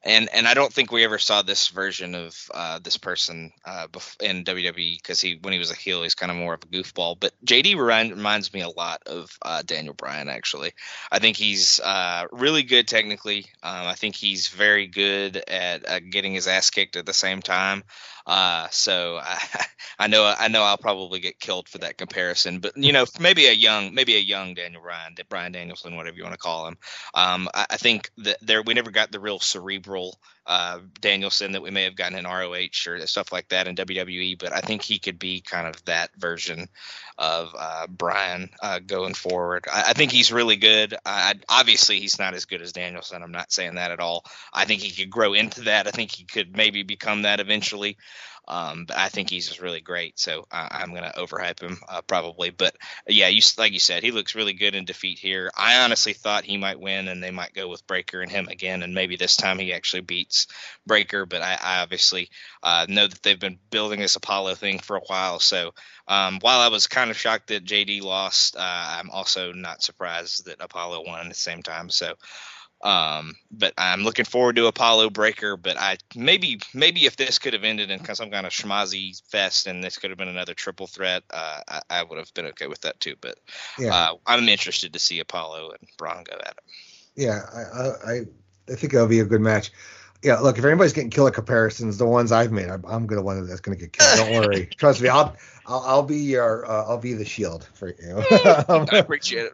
and 0.03 0.29
and 0.33 0.47
I 0.47 0.53
don't 0.53 0.71
think 0.71 0.91
we 0.91 1.03
ever 1.03 1.17
saw 1.17 1.41
this 1.41 1.67
version 1.69 2.15
of 2.15 2.35
uh, 2.53 2.79
this 2.79 2.97
person 2.97 3.51
uh, 3.65 3.87
in 4.21 4.45
WWE 4.45 4.97
because 4.97 5.19
he 5.19 5.37
when 5.41 5.53
he 5.53 5.59
was 5.59 5.71
a 5.71 5.75
heel 5.75 6.03
he's 6.03 6.15
kind 6.15 6.31
of 6.31 6.37
more 6.37 6.53
of 6.53 6.63
a 6.63 6.67
goofball. 6.67 7.19
But 7.19 7.33
JD 7.45 7.77
reminds 7.77 8.53
me 8.53 8.61
a 8.61 8.69
lot 8.69 9.03
of 9.05 9.37
uh, 9.41 9.61
Daniel 9.65 9.93
Bryan 9.93 10.29
actually. 10.29 10.71
I 11.11 11.19
think 11.19 11.35
he's 11.35 11.79
uh, 11.81 12.25
really 12.31 12.63
good 12.63 12.87
technically. 12.87 13.45
Um, 13.61 13.87
I 13.87 13.95
think 13.95 14.15
he's 14.15 14.47
very 14.47 14.87
good 14.87 15.37
at 15.47 16.09
getting 16.09 16.33
his 16.33 16.47
ass 16.47 16.69
kicked 16.69 16.95
at 16.95 17.05
the 17.05 17.13
same 17.13 17.41
time. 17.41 17.83
Uh, 18.30 18.67
so 18.69 19.19
I, 19.19 19.39
I 19.99 20.07
know 20.07 20.23
I 20.23 20.49
know 20.49 20.61
I'll 20.61 20.77
probably 20.77 21.19
get 21.19 21.39
killed 21.39 21.67
for 21.67 21.80
that 21.80 21.97
comparison, 21.97 22.59
but 22.59 22.77
you 22.77 22.93
know 22.93 23.05
maybe 23.19 23.47
a 23.47 23.51
young 23.51 23.95
maybe 23.95 24.15
a 24.15 24.19
young 24.19 24.53
Daniel 24.53 24.84
Bryan, 24.84 25.15
Brian 25.30 25.51
Danielson, 25.51 25.95
whatever 25.95 26.15
you 26.15 26.23
want 26.23 26.36
to 26.36 26.39
call 26.39 26.67
him. 26.67 26.77
Um, 27.15 27.49
I, 27.55 27.65
I, 27.71 27.77
think 27.77 28.11
that 28.17 28.38
there 28.43 28.61
we 28.61 28.75
never 28.75 28.91
got 28.91 29.11
the 29.11 29.19
real 29.19 29.39
cerebral 29.39 30.19
uh, 30.45 30.79
Danielson 30.99 31.51
that 31.51 31.61
we 31.61 31.69
may 31.69 31.83
have 31.83 31.95
gotten 31.95 32.17
in 32.17 32.25
ROH 32.25 32.87
or 32.87 33.05
stuff 33.05 33.31
like 33.31 33.49
that 33.49 33.67
in 33.67 33.75
WWE, 33.75 34.39
but 34.39 34.53
I 34.53 34.61
think 34.61 34.81
he 34.81 34.97
could 34.97 35.19
be 35.19 35.41
kind 35.41 35.67
of 35.67 35.83
that 35.85 36.09
version 36.17 36.67
of 37.17 37.53
uh, 37.57 37.85
Bryan 37.87 38.49
uh, 38.61 38.79
going 38.79 39.13
forward. 39.13 39.65
I, 39.71 39.89
I, 39.89 39.93
think 39.93 40.11
he's 40.11 40.31
really 40.31 40.55
good. 40.55 40.95
I, 41.05 41.35
obviously, 41.49 41.99
he's 41.99 42.17
not 42.17 42.33
as 42.33 42.45
good 42.45 42.61
as 42.61 42.71
Danielson. 42.71 43.21
I'm 43.21 43.31
not 43.31 43.51
saying 43.51 43.75
that 43.75 43.91
at 43.91 43.99
all. 43.99 44.25
I 44.53 44.65
think 44.65 44.81
he 44.81 44.91
could 44.91 45.11
grow 45.11 45.33
into 45.33 45.61
that. 45.61 45.87
I 45.87 45.91
think 45.91 46.11
he 46.11 46.23
could 46.23 46.55
maybe 46.55 46.83
become 46.83 47.23
that 47.23 47.39
eventually. 47.39 47.97
Um, 48.49 48.85
but 48.85 48.97
I 48.97 49.09
think 49.09 49.29
he's 49.29 49.47
just 49.47 49.61
really 49.61 49.79
great, 49.79 50.19
so 50.19 50.47
I, 50.51 50.81
am 50.81 50.93
to 50.93 51.13
overhype 51.15 51.61
him 51.61 51.77
uh, 51.87 52.01
probably. 52.01 52.49
But 52.49 52.75
yeah, 53.07 53.27
you 53.27 53.41
like 53.57 53.73
you 53.73 53.79
said, 53.79 54.01
he 54.01 54.11
looks 54.11 54.33
really 54.33 54.53
good 54.53 54.73
in 54.73 54.85
defeat 54.85 55.19
here. 55.19 55.51
I 55.55 55.83
honestly 55.83 56.13
thought 56.13 56.45
he 56.45 56.57
might 56.57 56.79
win, 56.79 57.07
and 57.07 57.21
they 57.21 57.31
might 57.31 57.53
go 57.53 57.67
with 57.67 57.85
Breakker 57.85 58.21
and 58.21 58.31
him 58.31 58.47
again, 58.47 58.81
and 58.81 58.95
maybe 58.95 59.15
this 59.15 59.35
time 59.35 59.59
he 59.59 59.73
actually 59.73 60.01
beats 60.01 60.47
Breakker. 60.87 61.27
But 61.27 61.41
I, 61.41 61.59
I 61.61 61.81
obviously 61.81 62.29
uh, 62.63 62.87
know 62.89 63.05
that 63.05 63.21
they've 63.21 63.39
been 63.39 63.59
building 63.69 63.99
this 63.99 64.15
Apollo 64.15 64.55
thing 64.55 64.79
for 64.79 64.97
a 64.97 65.01
while, 65.07 65.39
so 65.39 65.73
um, 66.09 66.39
while 66.41 66.59
I 66.59 66.69
was 66.69 66.87
kind 66.87 67.11
of 67.11 67.17
shocked 67.17 67.47
that 67.47 67.63
JD 67.63 68.01
lost, 68.01 68.55
uh, 68.55 68.59
I'm 68.61 69.11
also 69.11 69.53
not 69.53 69.83
surprised 69.83 70.45
that 70.45 70.57
Apollo 70.59 71.03
won 71.05 71.19
at 71.19 71.29
the 71.29 71.35
same 71.35 71.61
time. 71.61 71.91
So 71.91 72.15
um, 72.82 73.36
but 73.51 73.73
I'm 73.77 74.03
looking 74.03 74.25
forward 74.25 74.55
to 74.55 74.67
Apollo 74.67 75.09
Breakker. 75.09 75.57
But 75.57 75.77
I 75.77 75.97
maybe 76.15 76.59
maybe 76.73 77.05
if 77.05 77.17
this 77.17 77.39
could 77.39 77.53
have 77.53 77.63
ended 77.63 77.91
in 77.91 78.03
some 78.15 78.32
kind 78.32 78.45
of 78.45 78.53
schmozzy 78.53 79.21
fest 79.30 79.67
and 79.67 79.84
this 79.84 79.97
could 79.97 80.11
have 80.11 80.17
been 80.17 80.27
another 80.27 80.53
triple 80.53 80.88
threat, 80.88 81.23
uh, 81.32 81.61
I, 81.67 81.82
I, 81.89 82.03
would 82.03 82.17
have 82.17 82.34
been 82.34 82.45
okay 82.47 82.67
with 82.67 82.82
that 82.82 82.99
too. 82.99 83.15
But 83.19 83.38
yeah. 83.77 83.93
uh, 83.93 84.15
I'm 84.25 84.47
interested 84.47 84.93
to 84.93 84.99
see 84.99 85.19
Apollo 85.19 85.71
and 85.71 85.89
Bron 85.97 86.23
go 86.23 86.36
at 86.36 86.51
it. 86.51 86.63
Yeah, 87.15 87.41
I, 87.53 88.11
I 88.11 88.21
I 88.71 88.75
think 88.75 88.93
it'll 88.93 89.07
be 89.07 89.19
a 89.19 89.25
good 89.25 89.41
match. 89.41 89.71
Yeah, 90.21 90.39
look, 90.39 90.57
if 90.57 90.65
anybody's 90.65 90.91
getting 90.91 91.09
killer 91.09 91.32
comparisons, 91.32 91.97
the 91.97 92.05
ones 92.05 92.34
I've 92.34 92.51
made, 92.51 92.69
I'm, 92.69 92.84
I'm 92.86 93.07
gonna 93.07 93.21
one 93.21 93.45
that's 93.47 93.61
gonna 93.61 93.77
get 93.77 93.93
killed. 93.93 94.17
Don't 94.17 94.34
worry, 94.34 94.65
trust 94.77 95.01
me. 95.01 95.07
I'll, 95.07 95.36
I'll 95.65 95.80
I'll 95.86 96.03
be 96.03 96.17
your 96.17 96.69
uh, 96.69 96.86
I'll 96.86 96.97
be 96.97 97.13
the 97.13 97.25
shield 97.25 97.67
for 97.73 97.89
you. 97.89 98.23
I 98.32 98.89
appreciate 98.93 99.51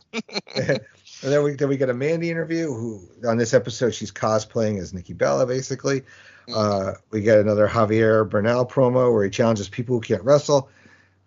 it. 0.55 0.85
And 1.23 1.31
then 1.31 1.43
we 1.43 1.53
then 1.53 1.69
we 1.69 1.77
get 1.77 1.89
a 1.89 1.93
Mandy 1.93 2.29
interview 2.29 2.67
who 2.67 3.01
on 3.27 3.37
this 3.37 3.53
episode 3.53 3.93
she's 3.93 4.11
cosplaying 4.11 4.79
as 4.79 4.93
Nikki 4.93 5.13
Bella 5.13 5.45
basically. 5.45 6.01
Mm-hmm. 6.01 6.53
Uh, 6.55 6.93
we 7.11 7.21
get 7.21 7.39
another 7.39 7.67
Javier 7.67 8.29
Bernal 8.29 8.65
promo 8.65 9.11
where 9.11 9.23
he 9.23 9.29
challenges 9.29 9.69
people 9.69 9.95
who 9.95 10.01
can't 10.01 10.23
wrestle. 10.23 10.69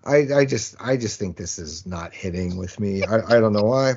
I, 0.04 0.26
I 0.34 0.44
just 0.44 0.76
I 0.80 0.96
just 0.96 1.18
think 1.18 1.36
this 1.36 1.58
is 1.58 1.86
not 1.86 2.14
hitting 2.14 2.56
with 2.56 2.78
me. 2.78 3.02
I, 3.04 3.36
I 3.36 3.40
don't 3.40 3.52
know 3.52 3.64
why. 3.64 3.94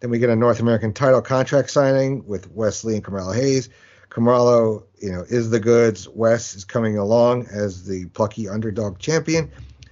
Then 0.00 0.10
we 0.10 0.18
get 0.18 0.30
a 0.30 0.36
North 0.36 0.60
American 0.60 0.92
title 0.92 1.20
contract 1.20 1.70
signing 1.70 2.26
with 2.26 2.50
Wes 2.52 2.84
Lee 2.84 2.94
and 2.94 3.04
Carmelo 3.04 3.32
Hayes. 3.32 3.68
Carmelo, 4.08 4.84
you 5.00 5.12
know, 5.12 5.24
is 5.28 5.50
the 5.50 5.60
goods. 5.60 6.08
Wes 6.08 6.54
is 6.54 6.64
coming 6.64 6.98
along 6.98 7.46
as 7.52 7.86
the 7.86 8.06
plucky 8.06 8.48
underdog 8.48 8.98
champion. 8.98 9.50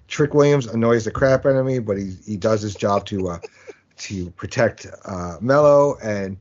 Trick 0.08 0.32
Williams 0.32 0.66
annoys 0.66 1.04
the 1.04 1.10
crap 1.10 1.44
out 1.44 1.56
of 1.56 1.66
me, 1.66 1.78
but 1.78 1.98
he 1.98 2.16
he 2.24 2.36
does 2.36 2.62
his 2.62 2.74
job 2.74 3.04
to 3.06 3.28
uh, 3.28 3.38
to 3.98 4.30
protect 4.30 4.86
uh, 5.04 5.36
Melo 5.40 5.96
and 6.02 6.36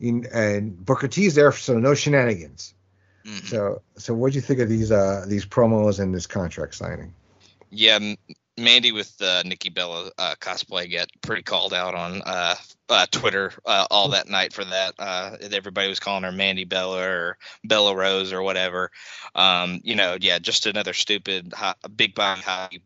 and 0.00 0.84
Booker 0.84 1.08
T's 1.08 1.34
there, 1.34 1.52
so 1.52 1.78
no 1.78 1.94
shenanigans. 1.94 2.74
Mm-hmm. 3.24 3.46
So 3.46 3.82
so 3.96 4.14
what 4.14 4.32
do 4.32 4.36
you 4.36 4.42
think 4.42 4.60
of 4.60 4.68
these 4.68 4.90
uh 4.90 5.24
these 5.28 5.46
promos 5.46 6.00
and 6.00 6.14
this 6.14 6.26
contract 6.26 6.74
signing? 6.74 7.14
Yeah, 7.70 8.14
Mandy 8.58 8.92
with 8.92 9.14
uh, 9.22 9.42
Nikki 9.44 9.70
Bella 9.70 10.10
uh, 10.18 10.34
cosplay 10.40 10.90
get 10.90 11.08
pretty 11.22 11.42
called 11.42 11.72
out 11.72 11.94
on 11.94 12.20
uh, 12.22 12.54
uh 12.88 13.06
Twitter 13.10 13.52
uh, 13.64 13.86
all 13.90 14.08
that 14.08 14.28
night 14.28 14.52
for 14.52 14.64
that. 14.64 14.94
Uh, 14.98 15.36
everybody 15.52 15.88
was 15.88 16.00
calling 16.00 16.24
her 16.24 16.32
Mandy 16.32 16.64
Bella 16.64 17.00
or 17.00 17.38
Bella 17.64 17.94
Rose 17.94 18.32
or 18.32 18.42
whatever. 18.42 18.90
Um, 19.34 19.80
you 19.84 19.94
know, 19.94 20.18
yeah, 20.20 20.38
just 20.38 20.66
another 20.66 20.92
stupid 20.92 21.52
hot, 21.54 21.78
big 21.96 22.14
body 22.14 22.42
hockey 22.42 22.82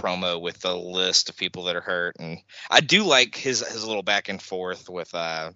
promo 0.00 0.40
with 0.40 0.58
the 0.60 0.76
list 0.76 1.28
of 1.28 1.36
people 1.36 1.64
that 1.64 1.76
are 1.76 1.80
hurt, 1.80 2.16
and 2.18 2.38
I 2.70 2.80
do 2.80 3.04
like 3.04 3.36
his 3.36 3.66
his 3.66 3.86
little 3.86 4.02
back 4.02 4.28
and 4.28 4.40
forth 4.40 4.88
with 4.88 5.14
uh. 5.14 5.52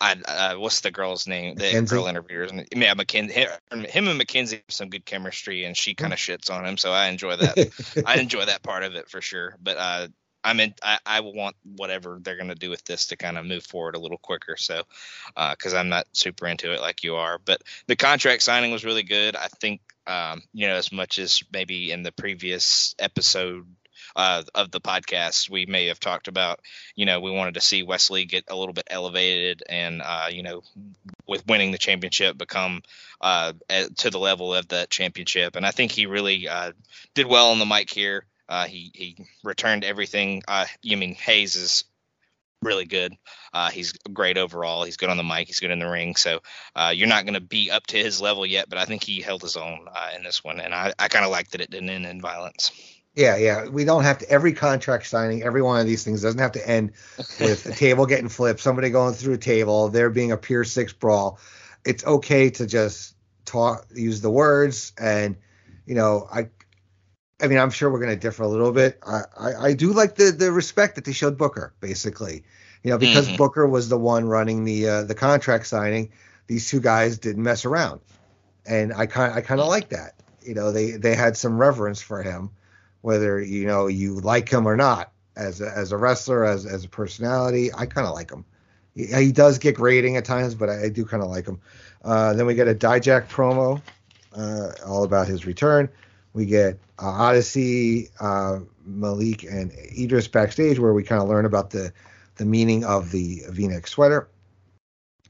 I, 0.00 0.12
uh, 0.12 0.54
what's 0.60 0.82
the 0.82 0.92
girl's 0.92 1.26
name? 1.26 1.56
The 1.56 1.64
Mackenzie? 1.64 1.96
girl 1.96 2.06
interviewers. 2.06 2.52
Yeah, 2.52 2.94
McKenzie. 2.94 3.32
Him 3.32 4.06
and 4.06 4.20
McKenzie 4.20 4.52
have 4.52 4.62
some 4.68 4.90
good 4.90 5.04
chemistry, 5.04 5.64
and 5.64 5.76
she 5.76 5.96
kind 5.96 6.12
of 6.12 6.20
shits 6.20 6.52
on 6.52 6.64
him, 6.64 6.76
so 6.76 6.92
I 6.92 7.08
enjoy 7.08 7.34
that. 7.34 8.02
I 8.06 8.18
enjoy 8.18 8.44
that 8.44 8.62
part 8.62 8.84
of 8.84 8.94
it 8.94 9.10
for 9.10 9.20
sure. 9.20 9.56
But 9.60 9.76
uh, 9.76 10.08
I'm 10.48 10.60
in. 10.60 10.74
I, 10.82 10.98
I 11.04 11.20
want 11.20 11.56
whatever 11.76 12.18
they're 12.20 12.36
going 12.36 12.48
to 12.48 12.54
do 12.54 12.70
with 12.70 12.84
this 12.84 13.06
to 13.06 13.16
kind 13.16 13.36
of 13.36 13.44
move 13.44 13.64
forward 13.64 13.96
a 13.96 14.00
little 14.00 14.18
quicker. 14.18 14.56
So, 14.56 14.82
because 15.50 15.74
uh, 15.74 15.78
I'm 15.78 15.88
not 15.88 16.06
super 16.12 16.46
into 16.46 16.72
it 16.72 16.80
like 16.80 17.04
you 17.04 17.16
are, 17.16 17.38
but 17.44 17.62
the 17.86 17.96
contract 17.96 18.42
signing 18.42 18.72
was 18.72 18.84
really 18.84 19.02
good. 19.02 19.36
I 19.36 19.48
think 19.60 19.80
um, 20.08 20.42
you 20.54 20.66
know, 20.66 20.74
as 20.74 20.90
much 20.90 21.18
as 21.18 21.42
maybe 21.52 21.92
in 21.92 22.02
the 22.02 22.12
previous 22.12 22.94
episode 22.98 23.66
uh, 24.16 24.42
of 24.54 24.70
the 24.70 24.80
podcast, 24.80 25.50
we 25.50 25.66
may 25.66 25.86
have 25.86 26.00
talked 26.00 26.28
about, 26.28 26.60
you 26.96 27.04
know, 27.04 27.20
we 27.20 27.30
wanted 27.30 27.54
to 27.54 27.60
see 27.60 27.82
Wes 27.82 28.10
Lee 28.10 28.24
get 28.24 28.44
a 28.48 28.56
little 28.56 28.72
bit 28.72 28.88
elevated 28.90 29.62
and, 29.68 30.00
uh, 30.02 30.28
you 30.30 30.42
know, 30.42 30.62
with 31.26 31.46
winning 31.46 31.72
the 31.72 31.78
championship, 31.78 32.38
become 32.38 32.82
uh, 33.20 33.52
to 33.98 34.08
the 34.08 34.18
level 34.18 34.54
of 34.54 34.68
that 34.68 34.88
championship. 34.88 35.56
And 35.56 35.66
I 35.66 35.72
think 35.72 35.92
he 35.92 36.06
really 36.06 36.48
uh, 36.48 36.72
did 37.14 37.26
well 37.26 37.50
on 37.50 37.58
the 37.58 37.66
mic 37.66 37.90
here. 37.90 38.24
Uh, 38.48 38.66
he 38.66 38.90
he 38.94 39.26
returned 39.44 39.84
everything. 39.84 40.42
Uh, 40.48 40.66
you 40.82 40.96
mean 40.96 41.14
Hayes 41.14 41.56
is 41.56 41.84
really 42.62 42.86
good. 42.86 43.14
Uh, 43.52 43.70
he's 43.70 43.92
great 44.12 44.36
overall. 44.36 44.84
He's 44.84 44.96
good 44.96 45.10
on 45.10 45.16
the 45.16 45.22
mic. 45.22 45.46
He's 45.46 45.60
good 45.60 45.70
in 45.70 45.78
the 45.78 45.88
ring. 45.88 46.16
So 46.16 46.40
uh, 46.74 46.92
you're 46.94 47.08
not 47.08 47.24
going 47.24 47.34
to 47.34 47.40
be 47.40 47.70
up 47.70 47.86
to 47.88 47.96
his 47.96 48.20
level 48.20 48.44
yet, 48.44 48.68
but 48.68 48.78
I 48.78 48.84
think 48.84 49.04
he 49.04 49.20
held 49.20 49.42
his 49.42 49.56
own 49.56 49.86
uh, 49.88 50.10
in 50.16 50.24
this 50.24 50.42
one, 50.42 50.60
and 50.60 50.74
I, 50.74 50.92
I 50.98 51.08
kind 51.08 51.24
of 51.24 51.30
like 51.30 51.50
that 51.50 51.60
it 51.60 51.70
didn't 51.70 51.90
end 51.90 52.06
in 52.06 52.20
violence. 52.20 52.72
Yeah, 53.14 53.36
yeah. 53.36 53.66
We 53.66 53.84
don't 53.84 54.04
have 54.04 54.18
to 54.18 54.30
every 54.30 54.52
contract 54.52 55.06
signing, 55.06 55.42
every 55.42 55.62
one 55.62 55.80
of 55.80 55.86
these 55.86 56.04
things 56.04 56.22
doesn't 56.22 56.40
have 56.40 56.52
to 56.52 56.68
end 56.68 56.92
with 57.40 57.66
a 57.66 57.72
table 57.72 58.06
getting 58.06 58.28
flipped, 58.28 58.60
somebody 58.60 58.90
going 58.90 59.14
through 59.14 59.34
a 59.34 59.38
table, 59.38 59.88
there 59.88 60.10
being 60.10 60.32
a 60.32 60.36
Pier 60.36 60.64
Six 60.64 60.92
brawl. 60.92 61.38
It's 61.84 62.04
okay 62.04 62.50
to 62.50 62.66
just 62.66 63.16
talk, 63.44 63.86
use 63.94 64.20
the 64.20 64.30
words, 64.30 64.92
and 64.98 65.36
you 65.86 65.94
know, 65.94 66.28
I 66.30 66.50
I 67.40 67.46
mean, 67.46 67.58
I'm 67.58 67.70
sure 67.70 67.90
we're 67.90 68.00
going 68.00 68.10
to 68.10 68.16
differ 68.16 68.42
a 68.42 68.48
little 68.48 68.72
bit. 68.72 68.98
I, 69.06 69.22
I, 69.38 69.54
I, 69.66 69.72
do 69.74 69.92
like 69.92 70.16
the 70.16 70.32
the 70.32 70.50
respect 70.50 70.96
that 70.96 71.04
they 71.04 71.12
showed 71.12 71.38
Booker, 71.38 71.72
basically. 71.80 72.42
You 72.82 72.90
know, 72.90 72.98
because 72.98 73.26
mm-hmm. 73.26 73.36
Booker 73.36 73.66
was 73.66 73.88
the 73.88 73.98
one 73.98 74.26
running 74.26 74.64
the 74.64 74.88
uh, 74.88 75.02
the 75.04 75.14
contract 75.14 75.66
signing. 75.66 76.10
These 76.46 76.68
two 76.68 76.80
guys 76.80 77.18
didn't 77.18 77.42
mess 77.42 77.64
around, 77.64 78.00
and 78.66 78.92
I 78.92 79.06
kind 79.06 79.32
I 79.32 79.40
kind 79.40 79.60
of 79.60 79.68
like 79.68 79.90
that. 79.90 80.14
You 80.42 80.54
know, 80.54 80.72
they 80.72 80.92
they 80.92 81.14
had 81.14 81.36
some 81.36 81.58
reverence 81.58 82.00
for 82.00 82.22
him, 82.22 82.50
whether 83.02 83.40
you 83.40 83.66
know 83.66 83.86
you 83.86 84.20
like 84.20 84.48
him 84.48 84.66
or 84.66 84.76
not 84.76 85.12
as 85.36 85.60
a, 85.60 85.70
as 85.76 85.92
a 85.92 85.96
wrestler, 85.96 86.44
as 86.44 86.66
as 86.66 86.84
a 86.84 86.88
personality. 86.88 87.72
I 87.72 87.86
kind 87.86 88.06
of 88.06 88.14
like 88.14 88.30
him. 88.30 88.44
He, 88.94 89.06
he, 89.06 89.32
does 89.32 89.58
get 89.58 89.76
grating 89.76 90.16
at 90.16 90.24
times, 90.24 90.54
but 90.54 90.68
I, 90.68 90.84
I 90.84 90.88
do 90.88 91.04
kind 91.04 91.22
of 91.22 91.28
like 91.28 91.46
him. 91.46 91.60
Uh, 92.02 92.34
then 92.34 92.46
we 92.46 92.54
get 92.54 92.66
a 92.66 92.74
Dijak 92.74 93.28
promo, 93.28 93.80
uh, 94.34 94.70
all 94.84 95.04
about 95.04 95.28
his 95.28 95.46
return. 95.46 95.88
We 96.32 96.46
get 96.46 96.78
uh, 97.00 97.08
Odyssey, 97.08 98.08
uh, 98.20 98.60
Malik, 98.84 99.44
and 99.44 99.72
Edris 99.72 100.28
backstage, 100.28 100.78
where 100.78 100.92
we 100.92 101.02
kind 101.02 101.22
of 101.22 101.28
learn 101.28 101.44
about 101.44 101.70
the 101.70 101.92
the 102.36 102.44
meaning 102.44 102.84
of 102.84 103.10
the 103.10 103.42
V-neck 103.48 103.88
sweater. 103.88 104.28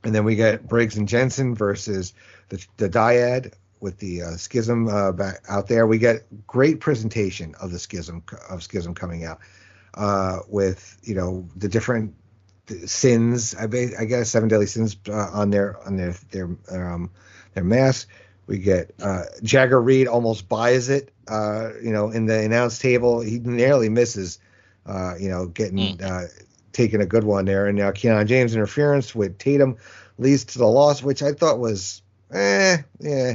And 0.04 0.14
then 0.14 0.24
we 0.24 0.36
get 0.36 0.68
Briggs 0.68 0.96
and 0.96 1.08
Jensen 1.08 1.54
versus 1.54 2.12
the, 2.50 2.64
the 2.76 2.88
Dyad 2.88 3.54
with 3.80 3.98
the 3.98 4.22
uh, 4.22 4.36
schism 4.36 4.88
uh, 4.88 5.12
back 5.12 5.42
out 5.48 5.68
there. 5.68 5.86
We 5.86 5.98
get 5.98 6.24
great 6.46 6.80
presentation 6.80 7.54
of 7.60 7.72
the 7.72 7.78
schism 7.78 8.22
of 8.48 8.62
schism 8.62 8.94
coming 8.94 9.24
out 9.24 9.40
uh, 9.94 10.40
with 10.48 10.98
you 11.02 11.14
know 11.14 11.48
the 11.56 11.68
different 11.68 12.14
sins. 12.86 13.54
I, 13.54 13.66
guess 13.66 14.30
seven 14.30 14.48
deadly 14.48 14.66
sins 14.66 14.96
uh, 15.08 15.30
on 15.32 15.50
their 15.50 15.78
on 15.86 15.96
their 15.96 16.14
their 16.30 16.48
um, 16.70 17.10
their 17.54 17.64
mask 17.64 18.08
We 18.48 18.58
get 18.58 18.94
uh, 19.00 19.24
Jagger 19.42 19.80
Reed 19.80 20.08
almost 20.08 20.48
buys 20.48 20.88
it. 20.88 21.12
Uh, 21.28 21.72
you 21.82 21.92
know, 21.92 22.10
in 22.10 22.24
the 22.24 22.40
announce 22.40 22.78
table, 22.78 23.20
he 23.20 23.38
nearly 23.38 23.90
misses. 23.90 24.40
Uh, 24.86 25.14
you 25.20 25.28
know, 25.28 25.46
getting 25.46 25.98
mm. 25.98 26.44
taking 26.72 27.02
a 27.02 27.06
good 27.06 27.24
one 27.24 27.44
there, 27.44 27.66
and 27.66 27.76
now 27.76 27.90
Kiana 27.90 28.26
James 28.26 28.54
interference 28.54 29.14
with 29.14 29.36
Tatum 29.36 29.76
leads 30.16 30.46
to 30.46 30.58
the 30.58 30.66
loss, 30.66 31.02
which 31.02 31.22
I 31.22 31.32
thought 31.32 31.58
was, 31.58 32.00
eh, 32.32 32.78
yeah. 32.98 33.34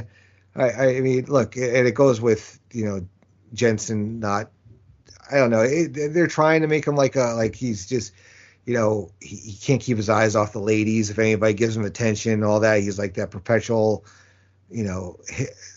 I, 0.56 0.70
I 0.70 1.00
mean, 1.00 1.26
look, 1.26 1.56
and 1.56 1.86
it 1.86 1.94
goes 1.94 2.20
with 2.20 2.58
you 2.72 2.84
know 2.84 3.06
Jensen 3.52 4.18
not. 4.18 4.50
I 5.30 5.36
don't 5.36 5.50
know. 5.50 5.62
It, 5.62 5.94
they're 6.12 6.26
trying 6.26 6.62
to 6.62 6.66
make 6.66 6.84
him 6.84 6.96
like 6.96 7.14
a 7.14 7.34
like 7.36 7.54
he's 7.54 7.86
just 7.86 8.12
you 8.66 8.74
know, 8.74 9.10
he, 9.20 9.36
he, 9.36 9.52
can't 9.52 9.80
keep 9.80 9.96
his 9.96 10.08
eyes 10.08 10.34
off 10.34 10.52
the 10.52 10.58
ladies. 10.58 11.10
If 11.10 11.18
anybody 11.18 11.54
gives 11.54 11.76
him 11.76 11.84
attention, 11.84 12.42
all 12.42 12.60
that, 12.60 12.80
he's 12.80 12.98
like 12.98 13.14
that 13.14 13.30
perpetual, 13.30 14.04
you 14.70 14.84
know, 14.84 15.18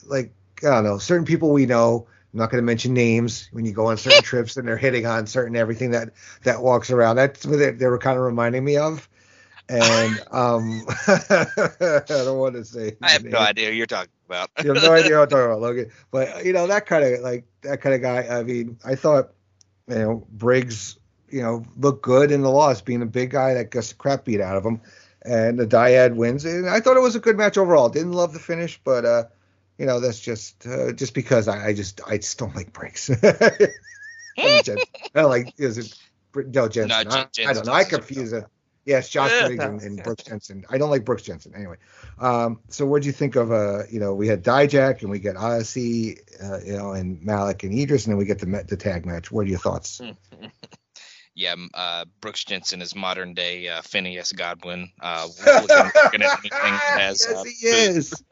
like 0.05 0.31
I 0.63 0.69
don't 0.69 0.83
know, 0.83 0.97
certain 0.97 1.25
people 1.25 1.51
we 1.51 1.65
know. 1.65 2.07
I'm 2.33 2.39
not 2.39 2.51
going 2.51 2.61
to 2.61 2.65
mention 2.65 2.93
names 2.93 3.47
when 3.51 3.65
you 3.65 3.71
go 3.71 3.87
on 3.87 3.97
certain 3.97 4.21
trips 4.23 4.57
and 4.57 4.67
they're 4.67 4.77
hitting 4.77 5.05
on 5.05 5.27
certain 5.27 5.55
everything 5.55 5.91
that 5.91 6.09
that 6.43 6.61
walks 6.61 6.91
around. 6.91 7.15
That's 7.15 7.45
what 7.45 7.57
they, 7.57 7.71
they 7.71 7.87
were 7.87 7.97
kind 7.97 8.17
of 8.17 8.23
reminding 8.23 8.63
me 8.63 8.77
of. 8.77 9.07
And 9.69 10.19
um, 10.31 10.83
I 11.07 12.03
don't 12.07 12.37
want 12.37 12.55
to 12.55 12.65
say. 12.65 12.95
I 13.01 13.11
have 13.11 13.23
no 13.23 13.39
idea 13.39 13.71
you're 13.71 13.85
talking 13.85 14.11
about. 14.27 14.49
you 14.63 14.73
have 14.73 14.83
no 14.83 14.93
idea 14.93 15.17
what 15.17 15.23
I'm 15.23 15.29
talking 15.29 15.45
about, 15.45 15.61
Logan. 15.61 15.91
But 16.11 16.45
you 16.45 16.53
know 16.53 16.67
that 16.67 16.85
kind 16.85 17.03
of 17.03 17.21
like 17.21 17.45
that 17.61 17.81
kind 17.81 17.95
of 17.95 18.01
guy. 18.01 18.27
I 18.27 18.43
mean, 18.43 18.77
I 18.85 18.95
thought 18.95 19.31
you 19.87 19.95
know 19.95 20.27
Briggs 20.31 20.97
you 21.29 21.41
know, 21.41 21.63
look 21.77 22.01
good 22.01 22.31
in 22.31 22.41
the 22.41 22.49
loss, 22.49 22.81
being 22.81 23.01
a 23.01 23.07
big 23.07 23.31
guy 23.31 23.53
that 23.55 23.71
gets 23.71 23.89
the 23.89 23.95
crap 23.95 24.25
beat 24.25 24.41
out 24.41 24.57
of 24.57 24.65
him. 24.65 24.81
And 25.27 25.59
the 25.59 25.67
Dyad 25.67 26.15
wins. 26.15 26.45
And 26.45 26.69
I 26.69 26.79
thought 26.79 26.97
it 26.97 27.01
was 27.01 27.15
a 27.15 27.19
good 27.19 27.37
match 27.37 27.57
overall. 27.57 27.89
Didn't 27.89 28.13
love 28.13 28.33
the 28.33 28.39
finish, 28.39 28.79
but 28.83 29.05
uh, 29.05 29.23
you 29.77 29.85
know, 29.85 29.99
that's 29.99 30.19
just 30.19 30.65
uh, 30.65 30.91
just 30.93 31.13
because 31.13 31.47
I, 31.47 31.67
I, 31.67 31.73
just 31.73 32.01
I 32.07 32.17
just 32.17 32.37
don't 32.39 32.55
like 32.55 32.73
Briggs. 32.73 33.09
I 33.23 33.69
don't 35.13 35.29
like 35.29 35.53
is 35.57 35.77
it 35.77 35.97
no 36.35 36.67
Jensen? 36.67 37.09
No, 37.09 37.15
I, 37.15 37.27
I, 37.45 37.53
don't 37.53 37.65
know. 37.65 37.73
I 37.73 37.83
confuse 37.83 38.33
it. 38.33 38.45
Yes, 38.85 39.09
Josh 39.09 39.31
Briggs 39.45 39.61
and, 39.61 39.81
and 39.81 40.01
Brooks 40.01 40.23
Jensen. 40.23 40.63
I 40.69 40.77
don't 40.77 40.89
like 40.89 41.03
Brooks 41.03 41.23
Jensen 41.23 41.53
anyway. 41.53 41.75
Um, 42.19 42.61
so 42.69 42.85
what 42.85 43.01
do 43.01 43.07
you 43.07 43.11
think 43.11 43.35
of 43.35 43.51
uh, 43.51 43.83
you 43.91 43.99
know, 43.99 44.15
we 44.15 44.29
had 44.29 44.43
Dijak 44.45 45.01
and 45.01 45.09
we 45.09 45.19
get 45.19 45.35
Odyssey, 45.35 46.19
uh, 46.41 46.59
you 46.65 46.77
know, 46.77 46.93
and 46.93 47.21
Malik 47.21 47.63
and 47.63 47.77
Edris, 47.77 48.05
and 48.05 48.13
then 48.13 48.17
we 48.17 48.23
get 48.23 48.39
the 48.39 48.63
the 48.65 48.77
tag 48.77 49.05
match. 49.05 49.29
What 49.29 49.45
are 49.45 49.49
your 49.49 49.59
thoughts? 49.59 50.01
yeah, 51.37 51.53
uh, 51.75 52.05
Brooks 52.19 52.43
Jensen 52.43 52.81
is 52.81 52.95
modern 52.95 53.35
day 53.35 53.67
uh, 53.67 53.83
Phineas 53.83 54.31
Godwinn. 54.31 54.89
Uh, 54.99 55.27
looking, 55.45 55.91
looking, 56.03 56.23
at 56.23 56.39
anything 56.39 56.49
that 56.51 56.99
has 56.99 57.27
yes, 57.29 57.31
uh, 57.31 57.43
he 57.43 57.67
is. 57.67 58.23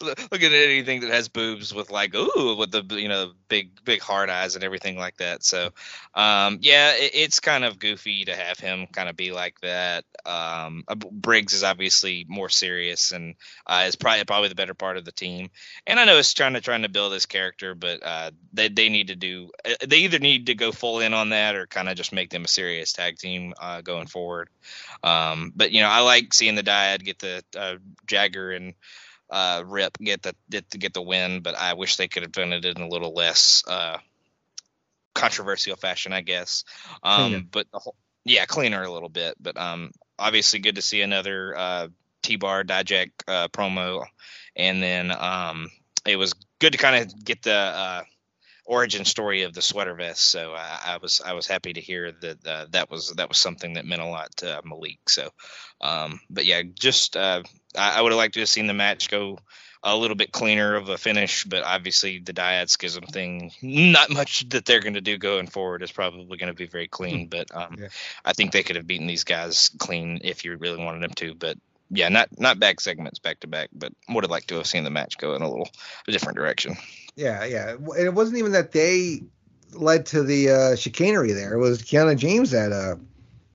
looking 0.32 0.46
at 0.46 0.52
anything 0.52 1.00
that 1.02 1.10
has 1.10 1.28
boobs 1.28 1.72
with 1.72 1.90
like 1.90 2.16
ooh 2.16 2.56
with 2.56 2.72
the 2.72 2.82
you 3.00 3.06
know 3.06 3.30
big 3.48 3.84
big 3.84 4.00
hard 4.00 4.30
eyes 4.30 4.56
and 4.56 4.64
everything 4.64 4.98
like 4.98 5.16
that. 5.18 5.44
So 5.44 5.70
um, 6.12 6.58
yeah, 6.60 6.94
it, 6.96 7.12
it's 7.14 7.38
kind 7.38 7.64
of 7.64 7.78
goofy 7.78 8.24
to 8.24 8.34
have 8.34 8.58
him 8.58 8.88
kind 8.88 9.08
of 9.08 9.16
be 9.16 9.30
like 9.30 9.60
that. 9.60 10.04
Um, 10.26 10.82
uh, 10.88 10.96
Briggs 10.96 11.52
is 11.52 11.62
obviously 11.62 12.26
more 12.28 12.48
serious 12.48 13.12
and 13.12 13.36
uh, 13.64 13.84
is 13.86 13.94
probably 13.94 14.24
probably 14.24 14.48
the 14.48 14.56
better 14.56 14.74
part 14.74 14.96
of 14.96 15.04
the 15.04 15.12
team. 15.12 15.50
And 15.86 16.00
I 16.00 16.04
know 16.04 16.18
it's 16.18 16.34
trying 16.34 16.54
to 16.54 16.60
trying 16.60 16.82
to 16.82 16.88
build 16.88 17.12
his 17.12 17.26
character, 17.26 17.76
but 17.76 18.02
uh, 18.02 18.32
they 18.52 18.68
they 18.68 18.88
need 18.88 19.06
to 19.06 19.14
do 19.14 19.50
they 19.86 19.98
either 19.98 20.18
need 20.18 20.46
to 20.46 20.56
go 20.56 20.72
full 20.72 20.98
in 20.98 21.14
on 21.14 21.28
that 21.28 21.54
or 21.54 21.68
kind 21.68 21.88
of 21.88 21.96
just 21.96 22.07
just 22.08 22.14
make 22.14 22.30
them 22.30 22.44
a 22.44 22.48
serious 22.48 22.92
tag 22.92 23.18
team 23.18 23.52
uh, 23.60 23.82
going 23.82 24.06
forward. 24.06 24.48
Um, 25.02 25.52
but 25.54 25.72
you 25.72 25.82
know, 25.82 25.88
I 25.88 26.00
like 26.00 26.32
seeing 26.32 26.54
the 26.54 26.62
Dyad 26.62 27.04
get 27.04 27.18
the 27.18 27.42
uh, 27.56 27.76
Jagger 28.06 28.52
and 28.52 28.74
uh, 29.30 29.62
Rip 29.66 29.98
get 29.98 30.22
the 30.22 30.34
get, 30.48 30.94
the 30.94 31.02
win, 31.02 31.40
but 31.40 31.54
I 31.54 31.74
wish 31.74 31.96
they 31.96 32.08
could 32.08 32.22
have 32.22 32.32
done 32.32 32.52
it 32.52 32.64
in 32.64 32.80
a 32.80 32.88
little 32.88 33.12
less 33.12 33.62
uh, 33.68 33.98
controversial 35.14 35.76
fashion, 35.76 36.14
I 36.14 36.22
guess. 36.22 36.64
Um, 37.02 37.46
but 37.50 37.66
the 37.70 37.78
whole, 37.78 37.94
yeah, 38.24 38.46
cleaner 38.46 38.82
a 38.82 38.90
little 38.90 39.10
bit. 39.10 39.34
But 39.38 39.58
um, 39.58 39.90
obviously, 40.18 40.60
good 40.60 40.76
to 40.76 40.82
see 40.82 41.02
another 41.02 41.54
uh, 41.56 41.88
T-Bar 42.22 42.64
Dijak 42.64 43.10
uh, 43.28 43.48
promo, 43.48 44.06
and 44.56 44.82
then 44.82 45.12
um, 45.12 45.68
it 46.06 46.16
was 46.16 46.32
good 46.58 46.72
to 46.72 46.78
kind 46.78 47.04
of 47.04 47.24
get 47.24 47.42
the 47.42 47.54
uh, 47.54 48.02
origin 48.68 49.04
story 49.06 49.42
of 49.42 49.54
the 49.54 49.62
sweater 49.62 49.94
vest. 49.94 50.30
So 50.30 50.52
uh, 50.52 50.78
I 50.84 50.98
was 50.98 51.20
I 51.24 51.32
was 51.32 51.46
happy 51.46 51.72
to 51.72 51.80
hear 51.80 52.12
that 52.12 52.46
uh, 52.46 52.66
that 52.70 52.90
was 52.90 53.10
that 53.16 53.28
was 53.28 53.38
something 53.38 53.74
that 53.74 53.86
meant 53.86 54.02
a 54.02 54.06
lot 54.06 54.28
to 54.36 54.60
Malik. 54.64 55.08
So, 55.08 55.30
um, 55.80 56.20
but 56.30 56.44
yeah, 56.44 56.62
just 56.62 57.16
uh, 57.16 57.42
I, 57.76 57.98
I 57.98 58.00
would 58.02 58.12
have 58.12 58.18
liked 58.18 58.34
to 58.34 58.40
have 58.40 58.48
seen 58.48 58.66
the 58.66 58.74
match 58.74 59.10
go 59.10 59.38
a 59.82 59.96
little 59.96 60.16
bit 60.16 60.32
cleaner 60.32 60.74
of 60.74 60.88
a 60.88 60.98
finish, 60.98 61.44
but 61.44 61.62
obviously 61.62 62.18
the 62.18 62.32
dyad 62.32 62.68
schism 62.68 63.04
thing, 63.04 63.52
not 63.62 64.10
much 64.10 64.48
that 64.48 64.66
they're 64.66 64.80
going 64.80 64.94
to 64.94 65.00
do 65.00 65.16
going 65.18 65.46
forward 65.46 65.82
is 65.82 65.92
probably 65.92 66.36
going 66.36 66.52
to 66.52 66.54
be 66.54 66.66
very 66.66 66.88
clean. 66.88 67.22
Hmm. 67.22 67.28
But 67.28 67.54
um, 67.54 67.76
yeah. 67.78 67.88
I 68.24 68.32
think 68.32 68.52
they 68.52 68.62
could 68.62 68.76
have 68.76 68.86
beaten 68.86 69.06
these 69.06 69.24
guys 69.24 69.70
clean 69.78 70.20
if 70.22 70.44
you 70.44 70.56
really 70.56 70.84
wanted 70.84 71.02
them 71.02 71.14
to. 71.14 71.34
But 71.34 71.56
yeah, 71.90 72.08
not 72.10 72.28
not 72.38 72.58
back 72.58 72.80
segments 72.80 73.18
back 73.18 73.40
to 73.40 73.46
back, 73.46 73.70
but 73.72 73.92
would 74.10 74.24
have 74.24 74.30
liked 74.30 74.48
to 74.48 74.56
have 74.56 74.66
seen 74.66 74.84
the 74.84 74.90
match 74.90 75.16
go 75.16 75.34
in 75.34 75.42
a 75.42 75.48
little 75.48 75.70
a 76.06 76.12
different 76.12 76.36
direction. 76.36 76.76
Yeah, 77.18 77.44
yeah. 77.44 77.72
And 77.72 78.06
it 78.06 78.14
wasn't 78.14 78.38
even 78.38 78.52
that 78.52 78.70
they 78.70 79.24
led 79.72 80.06
to 80.06 80.22
the 80.22 80.50
uh, 80.50 80.76
chicanery 80.76 81.32
there. 81.32 81.52
It 81.52 81.58
was 81.58 81.82
Kiana 81.82 82.16
James 82.16 82.52
that 82.52 82.70
uh, 82.70 82.94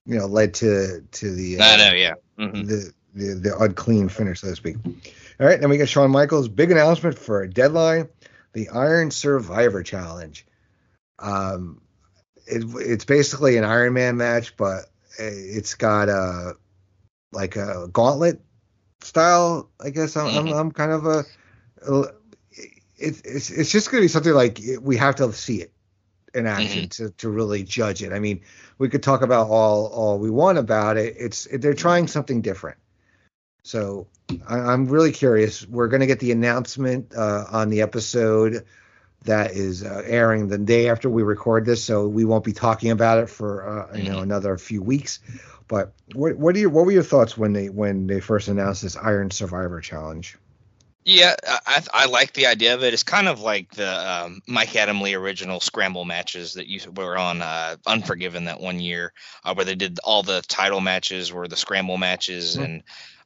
you 0.04 0.18
know, 0.18 0.26
led 0.26 0.52
to 0.54 1.00
to 1.00 1.34
the 1.34 1.58
uh, 1.58 1.64
I 1.64 1.76
know, 1.78 1.94
yeah. 1.94 2.14
Mm-hmm. 2.38 2.66
The, 2.66 2.92
the 3.14 3.34
the 3.34 3.58
unclean 3.58 4.10
finish, 4.10 4.42
so 4.42 4.48
to 4.48 4.56
speak. 4.56 4.76
All 4.84 5.46
right, 5.46 5.58
then 5.58 5.70
we 5.70 5.78
got 5.78 5.88
Shawn 5.88 6.10
Michaels 6.10 6.48
big 6.48 6.70
announcement 6.72 7.18
for 7.18 7.42
a 7.42 7.48
deadline, 7.48 8.10
the 8.52 8.68
Iron 8.68 9.10
Survivor 9.10 9.82
Challenge. 9.82 10.46
Um, 11.18 11.80
it, 12.46 12.64
it's 12.76 13.06
basically 13.06 13.56
an 13.56 13.64
Iron 13.64 13.94
Man 13.94 14.18
match, 14.18 14.58
but 14.58 14.90
it's 15.18 15.74
got 15.74 16.10
a 16.10 16.54
like 17.32 17.56
a 17.56 17.88
gauntlet 17.90 18.42
style. 19.00 19.70
I 19.82 19.88
guess 19.88 20.18
I'm 20.18 20.26
mm-hmm. 20.26 20.48
I'm, 20.48 20.54
I'm, 20.54 20.70
kind 20.70 20.92
of 20.92 21.06
a. 21.06 21.24
It, 23.04 23.20
it's 23.24 23.50
it's 23.50 23.70
just 23.70 23.90
going 23.90 24.00
to 24.00 24.04
be 24.04 24.08
something 24.08 24.32
like 24.32 24.60
we 24.80 24.96
have 24.96 25.16
to 25.16 25.32
see 25.32 25.62
it 25.62 25.72
in 26.34 26.46
action 26.46 26.88
mm-hmm. 26.88 27.04
to, 27.04 27.10
to 27.10 27.28
really 27.28 27.62
judge 27.62 28.02
it. 28.02 28.12
I 28.12 28.18
mean, 28.18 28.40
we 28.78 28.88
could 28.88 29.02
talk 29.02 29.22
about 29.22 29.48
all 29.48 29.86
all 29.86 30.18
we 30.18 30.30
want 30.30 30.58
about 30.58 30.96
it. 30.96 31.16
It's 31.18 31.46
they're 31.52 31.74
trying 31.74 32.08
something 32.08 32.42
different. 32.42 32.78
So 33.62 34.08
I, 34.46 34.72
am 34.72 34.86
really 34.86 35.12
curious. 35.12 35.66
We're 35.66 35.88
going 35.88 36.00
to 36.00 36.06
get 36.06 36.20
the 36.20 36.32
announcement 36.32 37.14
uh, 37.14 37.46
on 37.50 37.70
the 37.70 37.80
episode 37.80 38.66
that 39.24 39.52
is 39.52 39.82
uh, 39.82 40.02
airing 40.04 40.48
the 40.48 40.58
day 40.58 40.90
after 40.90 41.08
we 41.08 41.22
record 41.22 41.64
this, 41.64 41.82
so 41.82 42.06
we 42.06 42.26
won't 42.26 42.44
be 42.44 42.52
talking 42.52 42.90
about 42.90 43.18
it 43.18 43.30
for 43.30 43.66
uh, 43.66 43.96
you 43.96 44.04
know 44.04 44.16
mm-hmm. 44.16 44.22
another 44.22 44.58
few 44.58 44.82
weeks. 44.82 45.20
But 45.66 45.94
what 46.12 46.36
what, 46.36 46.56
you, 46.56 46.68
what 46.68 46.84
were 46.84 46.92
your 46.92 47.02
thoughts 47.02 47.38
when 47.38 47.52
they 47.52 47.70
when 47.70 48.06
they 48.06 48.20
first 48.20 48.48
announced 48.48 48.82
this 48.82 48.96
Iron 48.96 49.30
Survivor 49.30 49.80
Challenge? 49.80 50.36
Yeah, 51.06 51.34
I, 51.66 51.82
I 51.92 52.06
like 52.06 52.32
the 52.32 52.46
idea 52.46 52.74
of 52.74 52.82
it. 52.82 52.94
It's 52.94 53.02
kind 53.02 53.28
of 53.28 53.40
like 53.40 53.70
the 53.72 54.10
um, 54.10 54.40
Mike 54.46 54.70
Adamle 54.70 55.14
original 55.14 55.60
scramble 55.60 56.06
matches 56.06 56.54
that 56.54 56.66
you 56.66 56.80
were 56.96 57.18
on 57.18 57.42
uh, 57.42 57.76
Unforgiven 57.86 58.46
that 58.46 58.58
one 58.60 58.80
year, 58.80 59.12
uh, 59.44 59.52
where 59.52 59.66
they 59.66 59.74
did 59.74 59.98
all 60.02 60.22
the 60.22 60.40
title 60.48 60.80
matches 60.80 61.30
were 61.30 61.46
the 61.46 61.56
scramble 61.56 61.98
matches, 61.98 62.54
mm-hmm. 62.54 62.64
and 62.64 62.82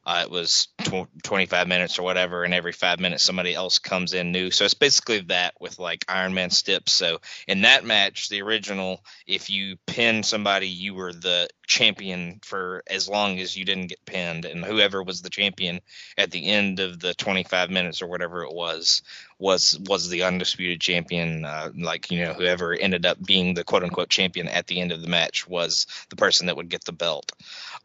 uh, 0.09 0.23
it 0.25 0.31
was 0.31 0.69
tw- 0.85 1.07
25 1.23 1.69
minutes 1.69 1.99
or 1.99 2.03
whatever, 2.03 2.43
and 2.43 2.55
every 2.55 2.73
five 2.73 2.99
minutes 2.99 3.23
somebody 3.23 3.55
else 3.55 3.79
comes 3.79 4.15
in 4.15 4.33
new. 4.33 4.51
So 4.51 4.65
it's 4.65 4.73
basically 4.73 5.21
that 5.29 5.53
with 5.61 5.79
like 5.79 6.07
Iron 6.09 6.33
Man 6.33 6.49
steps. 6.49 6.93
So 6.93 7.21
in 7.47 7.61
that 7.61 7.85
match, 7.85 8.31
the 8.31 8.41
original, 8.41 9.05
if 9.27 9.51
you 9.51 9.77
pin 9.87 10.23
somebody, 10.23 10.67
you 10.67 10.95
were 10.95 11.13
the 11.13 11.51
champion 11.67 12.41
for 12.43 12.83
as 12.89 13.07
long 13.07 13.39
as 13.39 13.55
you 13.55 13.67
didn't 13.67 13.89
get 13.89 14.07
pinned, 14.07 14.47
and 14.47 14.65
whoever 14.65 15.03
was 15.03 15.21
the 15.21 15.29
champion 15.29 15.81
at 16.17 16.31
the 16.31 16.47
end 16.47 16.81
of 16.81 16.99
the 17.01 17.13
25 17.13 17.69
minutes 17.69 18.01
or 18.01 18.07
whatever 18.07 18.45
it 18.45 18.55
was 18.55 19.03
was 19.39 19.79
was 19.87 20.09
the 20.09 20.23
undisputed 20.23 20.81
champion. 20.81 21.45
Uh, 21.45 21.71
like 21.77 22.11
you 22.11 22.25
know, 22.25 22.33
whoever 22.33 22.73
ended 22.73 23.05
up 23.05 23.23
being 23.23 23.53
the 23.53 23.63
quote 23.63 23.85
unquote 23.85 24.09
champion 24.09 24.49
at 24.49 24.67
the 24.69 24.81
end 24.81 24.91
of 24.91 25.03
the 25.03 25.09
match 25.09 25.47
was 25.47 25.87
the 26.09 26.17
person 26.17 26.47
that 26.47 26.57
would 26.57 26.71
get 26.71 26.85
the 26.85 26.93
belt. 26.93 27.31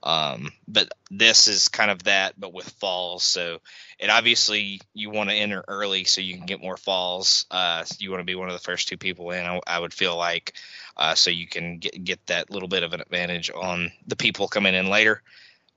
Um, 0.03 0.51
but 0.67 0.89
this 1.09 1.47
is 1.47 1.69
kind 1.69 1.89
of 1.89 2.03
that, 2.03 2.37
but 2.37 2.53
with 2.53 2.69
falls. 2.71 3.23
So 3.23 3.61
it 3.97 4.09
obviously 4.09 4.81
you 4.93 5.09
want 5.09 5.29
to 5.29 5.35
enter 5.35 5.63
early 5.65 6.03
so 6.03 6.19
you 6.19 6.35
can 6.35 6.45
get 6.45 6.61
more 6.61 6.75
falls. 6.75 7.45
Uh, 7.49 7.85
you 7.99 8.11
want 8.11 8.19
to 8.19 8.25
be 8.25 8.35
one 8.35 8.49
of 8.49 8.53
the 8.53 8.59
first 8.59 8.89
two 8.89 8.97
people 8.97 9.31
in. 9.31 9.45
I, 9.45 9.61
I 9.65 9.79
would 9.79 9.93
feel 9.93 10.17
like 10.17 10.53
uh, 10.97 11.15
so 11.15 11.31
you 11.31 11.47
can 11.47 11.77
get 11.77 12.03
get 12.03 12.25
that 12.27 12.51
little 12.51 12.67
bit 12.67 12.83
of 12.83 12.91
an 12.91 12.99
advantage 12.99 13.49
on 13.49 13.93
the 14.05 14.17
people 14.17 14.49
coming 14.49 14.75
in 14.75 14.89
later. 14.89 15.21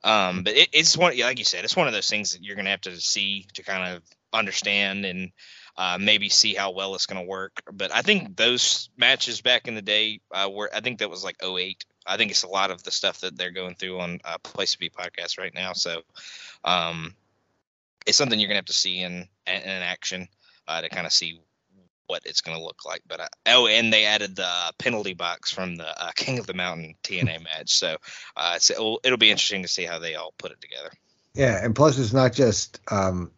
Um, 0.03 0.43
but 0.43 0.55
it, 0.55 0.69
it's 0.73 0.97
one, 0.97 1.19
like 1.19 1.39
you 1.39 1.45
said, 1.45 1.65
it's 1.65 1.77
one 1.77 1.87
of 1.87 1.93
those 1.93 2.11
things 2.11 2.33
that 2.33 2.43
you're 2.43 2.57
going 2.57 2.67
to 2.67 2.71
have 2.73 2.83
to 2.83 3.01
see 3.01 3.47
to 3.55 3.63
kind 3.63 3.97
of 3.97 4.03
understand 4.33 5.05
and 5.05 5.33
uh, 5.77 5.99
maybe 6.01 6.29
see 6.29 6.55
how 6.55 6.71
well 6.73 6.95
it's 6.95 7.07
going 7.07 7.23
to 7.23 7.29
work. 7.29 7.63
But 7.73 7.95
I 7.95 8.03
think 8.03 8.37
those 8.37 8.89
matches 8.97 9.41
back 9.41 9.69
in 9.69 9.75
the 9.75 9.83
day 9.83 10.21
uh, 10.33 10.49
were, 10.53 10.71
I 10.75 10.81
think 10.81 10.99
that 10.99 11.11
was 11.11 11.25
like 11.25 11.43
08. 11.43 11.85
I 12.07 12.17
think 12.17 12.31
it's 12.31 12.45
a 12.45 12.49
lot 12.49 12.71
of 12.71 12.83
the 12.83 12.91
stuff 12.91 13.21
that 13.21 13.37
they're 13.37 13.51
going 13.51 13.75
through 13.75 14.01
on 14.01 14.21
uh, 14.25 14.39
Place 14.39 14.73
to 14.73 14.79
Be 14.79 14.91
podcast 14.91 15.39
right 15.39 15.55
now. 15.55 15.73
So, 15.73 16.03
um, 16.65 17.15
it's 18.07 18.17
something 18.17 18.39
you're 18.39 18.49
gonna 18.49 18.59
have 18.59 18.67
to 18.67 18.73
see 18.73 19.01
in 19.01 19.29
in 19.47 19.83
action 19.83 20.29
uh, 20.69 20.81
to 20.81 20.89
kind 20.89 21.07
of 21.07 21.13
see 21.13 21.41
what 22.07 22.23
it's 22.25 22.41
going 22.41 22.57
to 22.57 22.63
look 22.63 22.85
like. 22.85 23.03
But 23.07 23.21
uh, 23.21 23.29
oh, 23.47 23.67
and 23.67 23.93
they 23.93 24.05
added 24.05 24.37
the 24.37 24.73
penalty 24.79 25.15
box 25.15 25.53
from 25.53 25.77
the 25.77 25.89
uh, 25.89 26.11
King 26.17 26.39
of 26.39 26.47
the 26.47 26.55
Mountain 26.55 26.95
TNA 27.03 27.45
match, 27.45 27.71
so 27.71 27.97
uh, 28.37 28.59
it'll, 28.71 29.01
it'll 29.05 29.19
be 29.19 29.31
interesting 29.31 29.63
to 29.63 29.69
see 29.69 29.85
how 29.85 29.99
they 29.99 30.15
all 30.15 30.35
put 30.39 30.53
it 30.53 30.61
together. 30.61 30.91
Yeah, 31.35 31.63
and 31.63 31.75
plus 31.75 31.99
it's 31.99 32.13
not 32.13 32.33
just 32.33 32.81
um, 32.91 33.31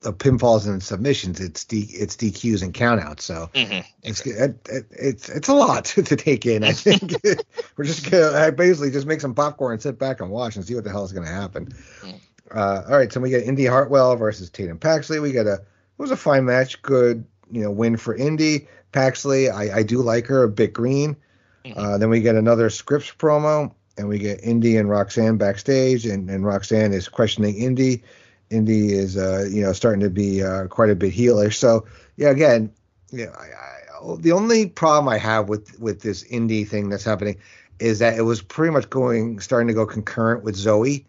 the 0.00 0.12
pinfalls 0.12 0.66
and 0.66 0.82
submissions; 0.82 1.40
it's 1.40 1.64
D, 1.64 1.88
it's 1.90 2.16
DQs 2.16 2.62
and 2.62 2.72
countouts. 2.72 3.22
So 3.22 3.50
mm-hmm, 3.54 3.80
it's, 4.02 4.24
it, 4.26 4.56
it, 4.68 4.86
it's 4.90 5.28
it's 5.28 5.48
a 5.48 5.54
lot 5.54 5.84
to, 5.86 6.02
to 6.02 6.16
take 6.16 6.46
in. 6.46 6.64
I 6.64 6.72
think 6.72 7.12
we're 7.76 7.84
just 7.84 8.10
gonna 8.10 8.52
basically 8.52 8.90
just 8.90 9.06
make 9.06 9.20
some 9.20 9.34
popcorn 9.34 9.74
and 9.74 9.82
sit 9.82 9.98
back 9.98 10.20
and 10.20 10.30
watch 10.30 10.56
and 10.56 10.64
see 10.64 10.74
what 10.74 10.84
the 10.84 10.90
hell 10.90 11.04
is 11.04 11.12
going 11.12 11.26
to 11.26 11.32
happen. 11.32 11.66
Mm-hmm. 11.66 12.16
Uh, 12.50 12.82
all 12.88 12.96
right, 12.96 13.12
so 13.12 13.20
we 13.20 13.30
get 13.30 13.44
Indi 13.44 13.66
Hartwell 13.66 14.16
versus 14.16 14.48
Tatum 14.50 14.78
Paxley. 14.78 15.20
We 15.20 15.32
got 15.32 15.46
a 15.46 15.54
it 15.54 16.02
was 16.02 16.10
a 16.10 16.16
fine 16.16 16.44
match, 16.44 16.80
good 16.82 17.24
you 17.50 17.62
know 17.62 17.70
win 17.70 17.96
for 17.96 18.14
Indi. 18.14 18.68
Paxley, 18.92 19.50
I, 19.50 19.78
I 19.78 19.82
do 19.82 20.00
like 20.00 20.26
her 20.26 20.44
a 20.44 20.48
bit 20.48 20.72
green. 20.72 21.16
Mm-hmm. 21.64 21.78
Uh, 21.78 21.98
then 21.98 22.08
we 22.08 22.20
get 22.20 22.36
another 22.36 22.68
Scrypts 22.68 23.14
promo, 23.14 23.72
and 23.98 24.08
we 24.08 24.18
get 24.18 24.42
Indi 24.42 24.76
and 24.76 24.88
Roxanne 24.88 25.36
backstage, 25.36 26.06
and, 26.06 26.30
and 26.30 26.46
Roxanne 26.46 26.92
is 26.92 27.08
questioning 27.08 27.56
Indi. 27.56 28.02
Indi 28.50 28.92
is 28.92 29.16
uh, 29.16 29.48
you 29.50 29.62
know 29.62 29.72
starting 29.72 30.00
to 30.00 30.10
be 30.10 30.42
uh, 30.42 30.66
quite 30.66 30.90
a 30.90 30.94
bit 30.94 31.12
heelish. 31.12 31.54
So 31.54 31.86
yeah, 32.16 32.30
again, 32.30 32.72
yeah, 33.10 33.34
I, 33.38 33.44
I, 33.44 34.16
the 34.18 34.32
only 34.32 34.66
problem 34.66 35.08
I 35.08 35.18
have 35.18 35.48
with 35.48 35.78
with 35.78 36.00
this 36.00 36.22
Indi 36.24 36.64
thing 36.64 36.88
that's 36.88 37.04
happening 37.04 37.36
is 37.78 38.00
that 38.00 38.18
it 38.18 38.22
was 38.22 38.42
pretty 38.42 38.72
much 38.72 38.90
going 38.90 39.40
starting 39.40 39.68
to 39.68 39.74
go 39.74 39.86
concurrent 39.86 40.42
with 40.42 40.56
Zoey. 40.56 41.04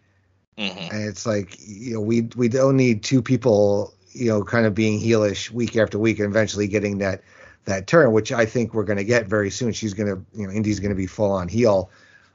Mm-hmm. 0.57 0.95
And 0.95 1.07
it's 1.07 1.25
like 1.25 1.55
you 1.59 1.93
know 1.93 2.01
we 2.01 2.21
we 2.35 2.49
don't 2.49 2.75
need 2.75 3.03
two 3.03 3.21
people 3.21 3.93
you 4.13 4.27
know, 4.27 4.43
kind 4.43 4.65
of 4.65 4.73
being 4.73 4.99
heelish 4.99 5.51
week 5.51 5.75
after 5.77 5.99
week 5.99 6.19
and 6.19 6.27
eventually 6.27 6.67
getting 6.67 6.99
that 6.99 7.21
that 7.65 7.87
turn, 7.87 8.11
which 8.11 8.31
I 8.31 8.45
think 8.45 8.73
we're 8.73 8.83
going 8.83 8.97
to 8.97 9.03
get 9.03 9.27
very 9.27 9.51
soon. 9.51 9.73
She's 9.73 9.93
going 9.93 10.07
to, 10.07 10.25
you 10.33 10.47
know, 10.47 10.53
Indi's 10.53 10.79
going 10.79 10.89
to 10.89 10.95
be 10.95 11.07
full 11.07 11.31
on 11.31 11.47
heel 11.47 11.91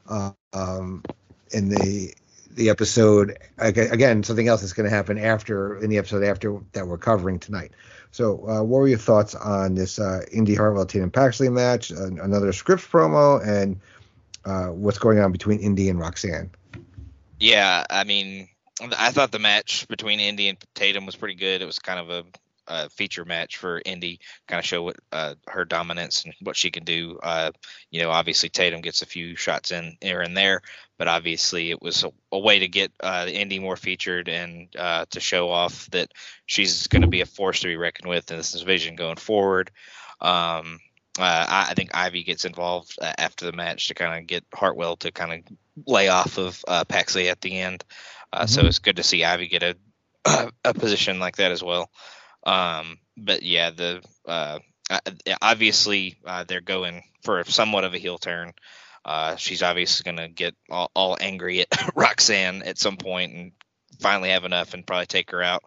uh, 0.08 0.32
um, 0.52 1.02
in 1.50 1.68
the 1.68 2.14
the 2.54 2.70
episode. 2.70 3.38
Again, 3.58 4.22
something 4.22 4.48
else 4.48 4.62
that's 4.62 4.72
going 4.72 4.88
to 4.88 4.94
happen 4.94 5.18
after 5.18 5.78
in 5.78 5.90
the 5.90 5.98
episode 5.98 6.24
after 6.24 6.60
that 6.72 6.86
we're 6.86 6.98
covering 6.98 7.38
tonight. 7.38 7.72
So, 8.10 8.48
uh, 8.48 8.62
what 8.62 8.78
were 8.78 8.88
your 8.88 8.98
thoughts 8.98 9.34
on 9.34 9.74
this 9.74 9.98
uh, 9.98 10.24
Indi 10.30 10.54
Hartwell 10.54 10.86
Tatum 10.86 11.10
Paxley 11.10 11.48
match? 11.48 11.90
Another 11.90 12.52
Scrypts 12.52 12.88
promo 12.88 13.44
and 13.44 13.80
uh, 14.44 14.66
what's 14.66 14.98
going 14.98 15.18
on 15.18 15.32
between 15.32 15.58
Indi 15.58 15.88
and 15.88 15.98
Roxanne? 15.98 16.50
Yeah, 17.40 17.84
I 17.90 18.04
mean, 18.04 18.48
I 18.96 19.10
thought 19.10 19.32
the 19.32 19.38
match 19.38 19.88
between 19.88 20.20
Indi 20.20 20.48
and 20.48 20.58
Tatum 20.74 21.06
was 21.06 21.16
pretty 21.16 21.34
good. 21.34 21.62
It 21.62 21.66
was 21.66 21.78
kind 21.78 21.98
of 21.98 22.10
a, 22.10 22.24
a 22.66 22.90
feature 22.90 23.24
match 23.24 23.56
for 23.56 23.82
Indi, 23.84 24.20
kind 24.46 24.58
of 24.58 24.64
show 24.64 24.82
what 24.82 24.96
uh, 25.12 25.34
her 25.48 25.64
dominance 25.64 26.24
and 26.24 26.34
what 26.40 26.56
she 26.56 26.70
can 26.70 26.84
do. 26.84 27.18
Uh, 27.22 27.50
you 27.90 28.02
know, 28.02 28.10
obviously 28.10 28.48
Tatum 28.48 28.80
gets 28.80 29.02
a 29.02 29.06
few 29.06 29.36
shots 29.36 29.72
in 29.72 29.96
here 30.00 30.20
and 30.20 30.36
there, 30.36 30.62
but 30.98 31.08
obviously 31.08 31.70
it 31.70 31.82
was 31.82 32.04
a, 32.04 32.10
a 32.32 32.38
way 32.38 32.60
to 32.60 32.68
get 32.68 32.92
uh, 33.00 33.26
Indi 33.28 33.58
more 33.58 33.76
featured 33.76 34.28
and 34.28 34.68
uh, 34.78 35.06
to 35.10 35.20
show 35.20 35.50
off 35.50 35.90
that 35.90 36.12
she's 36.46 36.86
going 36.86 37.02
to 37.02 37.08
be 37.08 37.20
a 37.20 37.26
force 37.26 37.60
to 37.60 37.68
be 37.68 37.76
reckoned 37.76 38.08
with 38.08 38.30
in 38.30 38.36
this 38.36 38.52
division 38.52 38.96
going 38.96 39.16
forward. 39.16 39.70
Um, 40.20 40.78
uh, 41.18 41.46
I, 41.48 41.66
I, 41.70 41.74
think 41.74 41.94
Ivy 41.94 42.24
gets 42.24 42.44
involved 42.44 42.96
uh, 43.00 43.12
after 43.18 43.46
the 43.46 43.52
match 43.52 43.88
to 43.88 43.94
kind 43.94 44.20
of 44.20 44.26
get 44.26 44.44
Hartwell 44.52 44.96
to 44.96 45.12
kind 45.12 45.32
of 45.32 45.56
lay 45.86 46.08
off 46.08 46.38
of 46.38 46.64
uh, 46.66 46.84
Paxley 46.84 47.28
at 47.28 47.40
the 47.40 47.58
end. 47.58 47.84
Uh, 48.32 48.38
mm-hmm. 48.38 48.46
So 48.48 48.66
it's 48.66 48.80
good 48.80 48.96
to 48.96 49.02
see 49.02 49.24
Ivy 49.24 49.48
get 49.48 49.62
a 49.62 49.76
a 50.64 50.74
position 50.74 51.20
like 51.20 51.36
that 51.36 51.52
as 51.52 51.62
well. 51.62 51.90
Um, 52.44 52.98
but 53.16 53.42
yeah, 53.42 53.70
the 53.70 54.02
uh, 54.26 54.58
obviously 55.40 56.18
uh, 56.26 56.44
they're 56.44 56.60
going 56.60 57.02
for 57.22 57.44
somewhat 57.44 57.84
of 57.84 57.94
a 57.94 57.98
heel 57.98 58.18
turn. 58.18 58.52
Uh, 59.04 59.36
she's 59.36 59.62
obviously 59.62 60.04
going 60.04 60.16
to 60.16 60.32
get 60.32 60.54
all, 60.70 60.90
all, 60.94 61.16
angry 61.20 61.60
at 61.60 61.90
Roxanne 61.94 62.62
at 62.62 62.78
some 62.78 62.96
point 62.96 63.34
and 63.34 63.52
finally 64.00 64.30
have 64.30 64.44
enough 64.44 64.74
and 64.74 64.86
probably 64.86 65.06
take 65.06 65.30
her 65.30 65.42
out. 65.42 65.62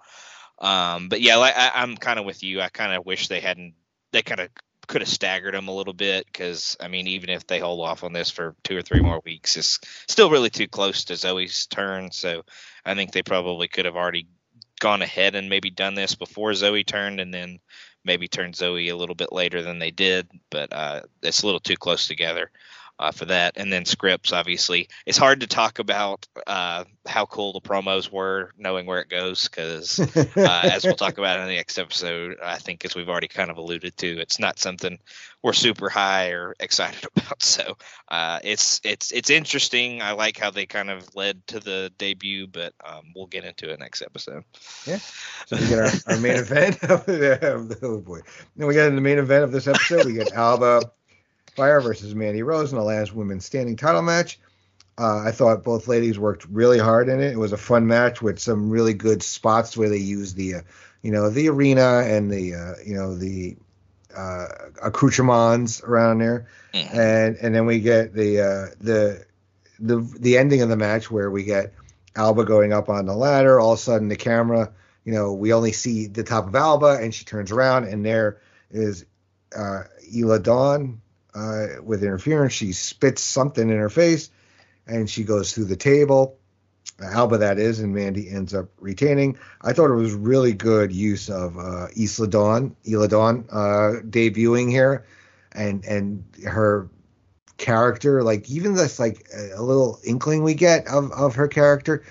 Um, 0.59 1.09
but 1.09 1.21
yeah, 1.21 1.38
I, 1.38 1.71
I'm 1.75 1.97
kind 1.97 2.19
of 2.19 2.25
with 2.25 2.41
you. 2.43 2.61
I 2.61 2.69
kind 2.69 2.93
of 2.93 3.05
wish 3.05 3.27
they 3.27 3.39
hadn't. 3.39 3.75
They 4.11 4.23
kind 4.23 4.41
of 4.41 4.49
could 4.88 5.01
have 5.01 5.09
staggered 5.09 5.53
them 5.53 5.67
a 5.67 5.75
little 5.75 5.93
bit 5.93 6.25
because 6.25 6.77
I 6.79 6.88
mean, 6.88 7.07
even 7.07 7.29
if 7.29 7.45
they 7.45 7.59
hold 7.59 7.85
off 7.85 8.03
on 8.03 8.13
this 8.13 8.31
for 8.31 8.55
two 8.63 8.77
or 8.77 8.81
three 8.81 9.01
more 9.01 9.21
weeks, 9.23 9.55
it's 9.57 9.79
still 10.07 10.31
really 10.31 10.49
too 10.49 10.67
close 10.67 11.05
to 11.05 11.13
Zoey's 11.13 11.67
turn. 11.67 12.11
So 12.11 12.43
I 12.85 12.95
think 12.95 13.11
they 13.11 13.23
probably 13.23 13.67
could 13.67 13.85
have 13.85 13.95
already 13.95 14.27
gone 14.79 15.01
ahead 15.01 15.35
and 15.35 15.49
maybe 15.49 15.69
done 15.69 15.93
this 15.93 16.15
before 16.15 16.51
Zoey 16.51 16.85
turned, 16.85 17.19
and 17.19 17.33
then 17.33 17.59
maybe 18.03 18.27
turned 18.27 18.55
Zoey 18.55 18.91
a 18.91 18.95
little 18.95 19.15
bit 19.15 19.31
later 19.31 19.61
than 19.61 19.77
they 19.77 19.91
did. 19.91 20.27
But 20.49 20.73
uh, 20.73 21.01
it's 21.21 21.43
a 21.43 21.45
little 21.45 21.59
too 21.59 21.77
close 21.77 22.07
together 22.07 22.49
uh, 22.99 23.11
for 23.11 23.25
that. 23.25 23.53
And 23.57 23.71
then 23.71 23.83
Scrypts, 23.83 24.33
obviously, 24.33 24.89
it's 25.05 25.17
hard 25.17 25.41
to 25.41 25.47
talk 25.47 25.79
about 25.79 26.27
uh, 26.45 26.83
how 27.05 27.25
cool 27.25 27.53
the 27.53 27.61
promos 27.61 28.11
were, 28.11 28.51
knowing 28.57 28.85
where 28.85 29.01
it 29.01 29.09
goes, 29.09 29.47
because 29.47 29.99
uh, 30.37 30.61
as 30.63 30.83
we'll 30.83 30.95
talk 30.95 31.17
about 31.17 31.39
in 31.39 31.47
the 31.47 31.53
next 31.53 31.77
episode, 31.77 32.37
I 32.43 32.57
think 32.57 32.85
as 32.85 32.95
we've 32.95 33.09
already 33.09 33.27
kind 33.27 33.51
of 33.51 33.57
alluded 33.57 33.97
to, 33.97 34.19
it's 34.19 34.39
not 34.39 34.59
something 34.59 34.97
we're 35.43 35.53
super 35.53 35.89
high 35.89 36.29
or 36.29 36.55
excited 36.59 37.05
about. 37.15 37.43
So 37.43 37.77
uh, 38.07 38.39
it's 38.43 38.81
it's 38.83 39.11
it's 39.11 39.29
interesting. 39.29 40.01
I 40.01 40.13
like 40.13 40.37
how 40.37 40.51
they 40.51 40.65
kind 40.65 40.89
of 40.89 41.15
led 41.15 41.45
to 41.47 41.59
the 41.59 41.91
debut, 41.97 42.47
but 42.47 42.73
um, 42.83 43.13
we'll 43.15 43.27
get 43.27 43.45
into 43.45 43.71
it 43.71 43.79
next 43.79 44.01
episode. 44.01 44.43
Yeah. 44.85 44.99
So 45.45 45.57
we 45.57 45.67
get 45.67 45.79
our, 45.79 46.13
our 46.13 46.19
main 46.19 46.35
event. 46.37 46.79
oh 46.83 47.99
boy. 47.99 48.21
Then 48.55 48.67
we 48.67 48.73
get 48.73 48.87
in 48.87 48.95
the 48.95 49.01
main 49.01 49.19
event 49.19 49.43
of 49.43 49.51
this 49.51 49.67
episode. 49.67 50.05
We 50.05 50.13
get 50.13 50.33
Alba 50.33 50.91
Fyre 51.58 51.82
versus 51.82 52.14
Mandy 52.14 52.43
Rose 52.43 52.72
in 52.72 52.78
the 52.78 52.84
last 52.84 53.14
women's 53.14 53.43
standing 53.43 53.76
title 53.76 54.03
match. 54.03 54.39
Uh, 54.95 55.24
I 55.26 55.32
thought 55.32 55.64
both 55.64 55.88
ladies 55.88 56.18
worked 56.18 56.45
really 56.45 56.78
hard 56.78 57.10
in 57.10 57.20
it. 57.20 57.34
It 57.34 57.38
was 57.38 57.51
a 57.51 57.58
fun 57.58 57.88
match 57.88 58.22
with 58.22 58.39
some 58.39 58.70
really 58.70 58.93
good 58.93 59.24
spots 59.24 59.76
where 59.76 59.89
they 59.89 59.97
used 59.97 60.36
the, 60.36 60.55
uh, 60.55 60.62
you 61.01 61.12
know, 61.12 61.30
the 61.32 61.49
arena 61.49 62.03
and 62.05 62.32
the, 62.32 62.53
uh, 62.53 62.74
you 62.86 62.95
know, 62.95 63.16
the 63.16 63.58
uh, 64.16 64.47
accoutrements 64.84 65.82
around 65.84 66.20
there, 66.20 66.47
mm-hmm. 66.74 66.97
and 66.97 67.38
and 67.38 67.53
then 67.53 67.66
we 67.66 67.80
get 67.80 68.14
the 68.14 68.39
uh, 68.39 68.76
the 68.80 69.26
the 69.80 69.97
the 70.20 70.38
ending 70.38 70.62
of 70.62 70.70
the 70.70 70.78
match 70.78 71.12
where 71.12 71.30
we 71.30 71.43
get 71.43 71.74
Alba 72.16 72.45
going 72.45 72.74
up 72.74 72.89
on 72.89 73.05
the 73.05 73.16
ladder. 73.16 73.60
All 73.60 73.74
of 73.74 73.80
a 73.80 73.82
sudden, 73.82 74.08
the 74.08 74.16
camera, 74.16 74.72
you 75.05 75.14
know, 75.14 75.34
we 75.34 75.53
only 75.53 75.72
see 75.72 76.08
the 76.08 76.24
top 76.24 76.47
of 76.47 76.55
Alba, 76.55 76.99
and 77.01 77.14
she 77.14 77.26
turns 77.26 77.51
around, 77.51 77.86
and 77.86 78.03
there 78.03 78.39
is 78.72 79.05
uh, 79.55 79.84
Dawn 80.41 81.01
uh, 81.36 81.67
with 81.84 82.03
interference. 82.03 82.53
She 82.53 82.73
spits 82.73 83.21
something 83.21 83.69
in 83.69 83.78
her 83.78 83.89
face, 83.89 84.30
and 84.86 85.09
she 85.09 85.23
goes 85.23 85.53
through 85.53 85.65
the 85.65 85.75
table. 85.75 86.38
Alba, 87.01 87.38
that 87.39 87.59
is, 87.59 87.80
and 87.80 87.93
Mandy 87.93 88.30
ends 88.30 88.55
up 88.55 88.69
retaining. 88.80 89.38
I 89.61 89.73
thought 89.73 89.91
it 89.91 89.95
was 89.95 90.13
really 90.13 90.53
good 90.53 90.91
use 90.91 91.30
of 91.30 91.57
uh, 91.57 91.88
Isla 91.95 92.28
Dawn, 92.28 92.75
Isla 92.89 93.07
Dawn 93.07 93.45
uh, 93.51 94.01
debuting 94.03 94.71
here, 94.71 95.05
and 95.51 95.86
and 95.86 96.23
her 96.43 96.89
character, 97.57 98.23
like 98.23 98.49
even 98.49 98.73
this 98.73 98.99
like 98.99 99.28
a 99.55 99.61
little 99.61 99.99
inkling 100.03 100.43
we 100.43 100.53
get 100.55 100.88
of, 100.88 101.11
of 101.11 101.36
her 101.36 101.47
character, 101.47 102.03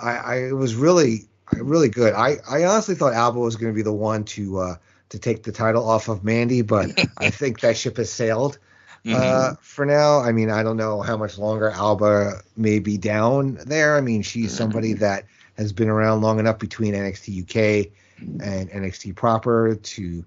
I, 0.00 0.16
I 0.16 0.34
it 0.48 0.56
was 0.56 0.74
really 0.74 1.28
really 1.52 1.88
good. 1.88 2.14
I, 2.14 2.36
I 2.48 2.64
honestly 2.64 2.94
thought 2.94 3.12
Alba 3.12 3.38
was 3.38 3.56
going 3.56 3.72
to 3.72 3.76
be 3.76 3.82
the 3.82 3.92
one 3.92 4.24
to 4.24 4.58
uh, 4.58 4.76
to 5.10 5.18
take 5.18 5.42
the 5.42 5.52
title 5.52 5.88
off 5.88 6.08
of 6.08 6.24
Mandy, 6.24 6.62
but 6.62 6.90
I 7.18 7.30
think 7.30 7.60
that 7.60 7.76
ship 7.76 7.96
has 7.96 8.10
sailed 8.10 8.58
uh, 9.06 9.08
mm-hmm. 9.08 9.54
for 9.60 9.86
now. 9.86 10.20
I 10.20 10.32
mean, 10.32 10.50
I 10.50 10.62
don't 10.62 10.76
know 10.76 11.00
how 11.00 11.16
much 11.16 11.38
longer 11.38 11.70
Alba 11.70 12.42
may 12.56 12.78
be 12.78 12.98
down 12.98 13.58
there. 13.66 13.96
I 13.96 14.00
mean, 14.00 14.22
she's 14.22 14.48
mm-hmm. 14.48 14.56
somebody 14.56 14.92
that 14.94 15.24
has 15.56 15.72
been 15.72 15.88
around 15.88 16.22
long 16.22 16.38
enough 16.38 16.58
between 16.58 16.94
NXT 16.94 17.42
UK 17.42 17.92
and 18.18 18.70
NXT 18.70 19.14
proper 19.14 19.74
to 19.74 20.24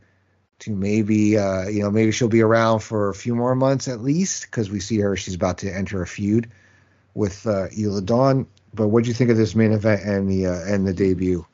to 0.60 0.76
maybe 0.76 1.38
uh, 1.38 1.68
you 1.68 1.82
know 1.82 1.90
maybe 1.90 2.12
she'll 2.12 2.28
be 2.28 2.42
around 2.42 2.80
for 2.80 3.10
a 3.10 3.16
few 3.16 3.34
more 3.34 3.56
months 3.56 3.88
at 3.88 4.02
least 4.02 4.44
because 4.44 4.70
we 4.70 4.80
see 4.80 5.00
her 5.00 5.16
she's 5.16 5.36
about 5.36 5.58
to 5.60 5.74
enter 5.74 6.02
a 6.02 6.08
feud 6.08 6.50
with 7.14 7.48
uh, 7.48 7.68
Dawn. 8.06 8.48
But 8.74 8.90
what 8.90 9.04
do 9.04 9.08
you 9.08 9.14
think 9.14 9.32
of 9.32 9.38
this 9.38 9.56
main 9.56 9.72
event 9.72 10.04
and 10.04 10.30
the 10.30 10.48
uh, 10.48 10.62
and 10.68 10.88
the 10.88 10.94
debut? 10.94 11.46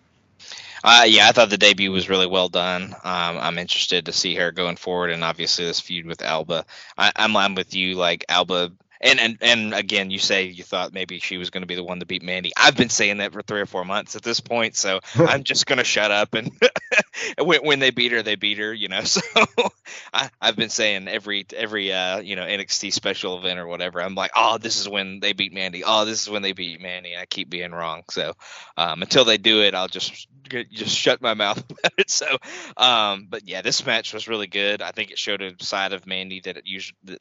Uh, 0.88 1.04
yeah, 1.08 1.28
I 1.28 1.32
thought 1.32 1.50
the 1.50 1.58
debut 1.58 1.92
was 1.92 2.10
really 2.10 2.28
well 2.28 2.48
done. 2.48 2.94
Um, 3.04 3.40
I'm 3.40 3.58
interested 3.58 4.06
to 4.06 4.14
see 4.14 4.36
her 4.36 4.52
going 4.52 4.76
forward, 4.76 5.10
and 5.10 5.24
obviously 5.24 5.66
this 5.66 5.80
feud 5.80 6.06
with 6.06 6.22
Alba. 6.22 6.64
I, 6.96 7.12
am 7.16 7.36
I'm 7.36 7.56
with 7.56 7.74
you. 7.74 7.96
Like 7.96 8.24
Alba 8.30 8.72
And 9.02 9.20
and 9.20 9.38
and 9.42 9.74
again, 9.74 10.10
you 10.12 10.20
say 10.20 10.44
you 10.44 10.64
thought 10.64 10.94
maybe 10.94 11.20
she 11.20 11.38
was 11.38 11.50
going 11.50 11.62
to 11.62 11.68
be 11.68 11.76
the 11.76 11.84
one 11.84 12.00
to 12.00 12.06
beat 12.06 12.24
Mandy. 12.24 12.52
I've 12.58 12.78
been 12.78 12.90
saying 12.90 13.18
that 13.18 13.34
for 13.34 13.42
three 13.42 13.62
or 13.62 13.66
four 13.66 13.86
months 13.86 14.16
at 14.16 14.24
this 14.24 14.40
point, 14.40 14.76
so 14.76 15.00
I'm 15.16 15.44
just 15.44 15.66
going 15.66 15.78
to 15.78 15.84
shut 15.84 16.12
up. 16.12 16.34
And 16.34 16.52
when, 17.38 17.62
when 17.62 17.80
they 17.80 17.92
beat 17.92 18.12
her, 18.12 18.24
they 18.24 18.36
beat 18.36 18.58
her. 18.58 18.74
You 18.74 18.88
know, 18.88 19.02
so 19.04 19.22
I, 20.14 20.30
have 20.42 20.56
been 20.56 20.70
saying 20.70 21.08
every 21.08 21.46
every 21.56 21.92
uh, 21.92 22.20
you 22.20 22.36
know 22.36 22.44
NXT 22.44 22.94
special 22.94 23.38
event 23.38 23.60
or 23.60 23.68
whatever. 23.68 24.02
I'm 24.02 24.16
like, 24.16 24.32
oh, 24.36 24.58
this 24.58 24.80
is 24.80 24.88
when 24.88 25.20
they 25.20 25.34
beat 25.34 25.54
Mandy. 25.54 25.84
Oh, 25.86 26.06
this 26.06 26.22
is 26.22 26.30
when 26.30 26.42
they 26.42 26.54
beat 26.54 26.82
Mandy. 26.82 27.16
I 27.18 27.26
keep 27.26 27.50
being 27.50 27.72
wrong. 27.72 28.04
So 28.10 28.34
um, 28.78 29.02
until 29.02 29.26
they 29.26 29.38
do 29.38 29.62
it, 29.62 29.76
I'll 29.76 29.88
just 29.88 30.28
just 30.50 30.96
shut 30.96 31.22
my 31.22 31.34
mouth 31.34 31.58
about 31.70 31.94
it. 31.98 32.10
So, 32.10 32.38
um, 32.78 33.28
but 33.30 33.48
yeah, 33.48 33.62
this 33.62 33.86
match 33.86 34.14
was 34.14 34.28
really 34.28 34.48
good. 34.48 34.82
I 34.82 34.92
think 34.92 35.12
it 35.12 35.20
showed 35.20 35.42
a 35.42 35.52
side 35.64 35.94
of 35.94 36.06
Mandy 36.06 36.42
that 36.42 36.58
it 36.58 36.66
usually 36.66 37.18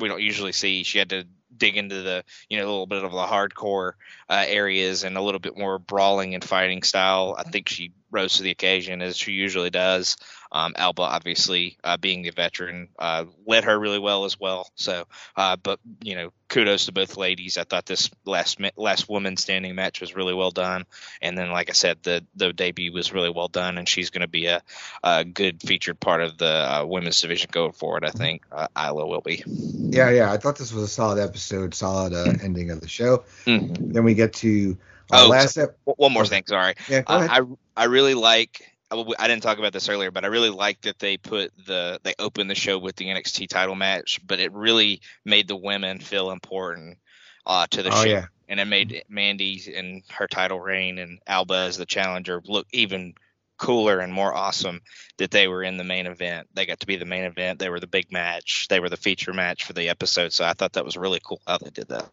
we 0.00 0.08
don't 0.08 0.22
usually 0.22 0.52
see. 0.52 0.82
She 0.82 0.98
had 0.98 1.10
to 1.10 1.24
dig 1.56 1.76
into 1.76 2.02
the 2.02 2.24
you 2.48 2.58
know 2.58 2.64
a 2.64 2.70
little 2.70 2.86
bit 2.86 3.04
of 3.04 3.12
the 3.12 3.18
hardcore 3.18 3.92
uh, 4.28 4.44
areas 4.46 5.04
and 5.04 5.16
a 5.16 5.22
little 5.22 5.40
bit 5.40 5.56
more 5.56 5.78
brawling 5.78 6.34
and 6.34 6.44
fighting 6.44 6.82
style. 6.82 7.34
I 7.38 7.44
think 7.44 7.68
she 7.68 7.92
rose 8.10 8.36
to 8.36 8.42
the 8.42 8.50
occasion 8.50 9.02
as 9.02 9.16
she 9.16 9.32
usually 9.32 9.70
does. 9.70 10.16
Um, 10.50 10.74
Alba, 10.76 11.02
obviously, 11.02 11.76
uh, 11.84 11.98
being 11.98 12.22
the 12.22 12.30
veteran, 12.30 12.88
uh, 12.98 13.26
led 13.46 13.64
her 13.64 13.78
really 13.78 13.98
well 13.98 14.24
as 14.24 14.40
well. 14.40 14.70
So, 14.76 15.06
uh, 15.36 15.56
but 15.56 15.78
you 16.02 16.14
know, 16.14 16.32
kudos 16.48 16.86
to 16.86 16.92
both 16.92 17.18
ladies. 17.18 17.58
I 17.58 17.64
thought 17.64 17.84
this 17.84 18.10
last 18.24 18.58
last 18.76 19.08
woman 19.08 19.36
standing 19.36 19.74
match 19.74 20.00
was 20.00 20.16
really 20.16 20.32
well 20.32 20.50
done, 20.50 20.86
and 21.20 21.36
then, 21.36 21.50
like 21.50 21.68
I 21.68 21.74
said, 21.74 21.98
the 22.02 22.24
the 22.34 22.52
debut 22.52 22.92
was 22.92 23.12
really 23.12 23.30
well 23.30 23.48
done, 23.48 23.76
and 23.76 23.86
she's 23.86 24.10
going 24.10 24.22
to 24.22 24.28
be 24.28 24.46
a, 24.46 24.62
a, 25.04 25.24
good 25.24 25.60
featured 25.62 26.00
part 26.00 26.22
of 26.22 26.38
the 26.38 26.46
uh, 26.46 26.84
women's 26.86 27.20
division 27.20 27.50
going 27.52 27.72
forward. 27.72 28.04
I 28.04 28.10
think 28.10 28.44
uh, 28.50 28.68
Isla 28.76 29.06
will 29.06 29.20
be. 29.20 29.42
Yeah, 29.46 30.10
yeah, 30.10 30.32
I 30.32 30.38
thought 30.38 30.56
this 30.56 30.72
was 30.72 30.84
a 30.84 30.88
solid 30.88 31.18
episode, 31.18 31.74
solid 31.74 32.14
uh, 32.14 32.32
ending 32.42 32.70
of 32.70 32.80
the 32.80 32.88
show. 32.88 33.24
Mm-hmm. 33.44 33.92
Then 33.92 34.04
we 34.04 34.14
get 34.14 34.32
to 34.34 34.78
oh, 35.12 35.28
last. 35.28 35.56
ep- 35.56 35.78
one 35.84 36.12
more 36.12 36.26
thing, 36.26 36.44
sorry. 36.46 36.74
Yeah, 36.88 37.02
I 37.06 37.42
I 37.76 37.84
really 37.84 38.14
like 38.14 38.62
I 38.90 39.28
didn't 39.28 39.42
talk 39.42 39.58
about 39.58 39.72
this 39.72 39.88
earlier, 39.88 40.10
but 40.10 40.24
I 40.24 40.28
really 40.28 40.50
like 40.50 40.80
that 40.82 40.98
they 40.98 41.18
put 41.18 41.52
the 41.66 42.00
they 42.04 42.14
opened 42.18 42.48
the 42.48 42.54
show 42.54 42.78
with 42.78 42.96
the 42.96 43.06
NXT 43.06 43.48
title 43.48 43.74
match, 43.74 44.20
but 44.26 44.40
it 44.40 44.52
really 44.52 45.02
made 45.24 45.46
the 45.46 45.56
women 45.56 45.98
feel 45.98 46.30
important 46.30 46.98
uh, 47.46 47.66
to 47.70 47.82
the 47.82 47.90
oh, 47.90 48.02
show, 48.02 48.08
yeah. 48.08 48.26
and 48.48 48.60
it 48.60 48.64
made 48.64 49.04
Mandy 49.08 49.62
and 49.76 50.02
her 50.10 50.26
title 50.26 50.60
reign 50.60 50.98
and 50.98 51.18
Alba 51.26 51.54
as 51.54 51.76
the 51.76 51.86
challenger 51.86 52.40
look 52.46 52.66
even 52.72 53.14
cooler 53.58 53.98
and 53.98 54.12
more 54.12 54.32
awesome 54.32 54.80
that 55.18 55.32
they 55.32 55.48
were 55.48 55.62
in 55.62 55.76
the 55.76 55.84
main 55.84 56.06
event. 56.06 56.48
They 56.54 56.64
got 56.64 56.80
to 56.80 56.86
be 56.86 56.96
the 56.96 57.04
main 57.04 57.24
event. 57.24 57.58
They 57.58 57.68
were 57.68 57.80
the 57.80 57.86
big 57.86 58.10
match. 58.10 58.68
They 58.70 58.80
were 58.80 58.88
the 58.88 58.96
feature 58.96 59.34
match 59.34 59.64
for 59.64 59.74
the 59.74 59.88
episode. 59.88 60.32
So 60.32 60.44
I 60.44 60.54
thought 60.54 60.74
that 60.74 60.84
was 60.84 60.96
really 60.96 61.20
cool 61.22 61.42
how 61.46 61.58
they 61.58 61.70
did 61.70 61.88
that. 61.88 62.08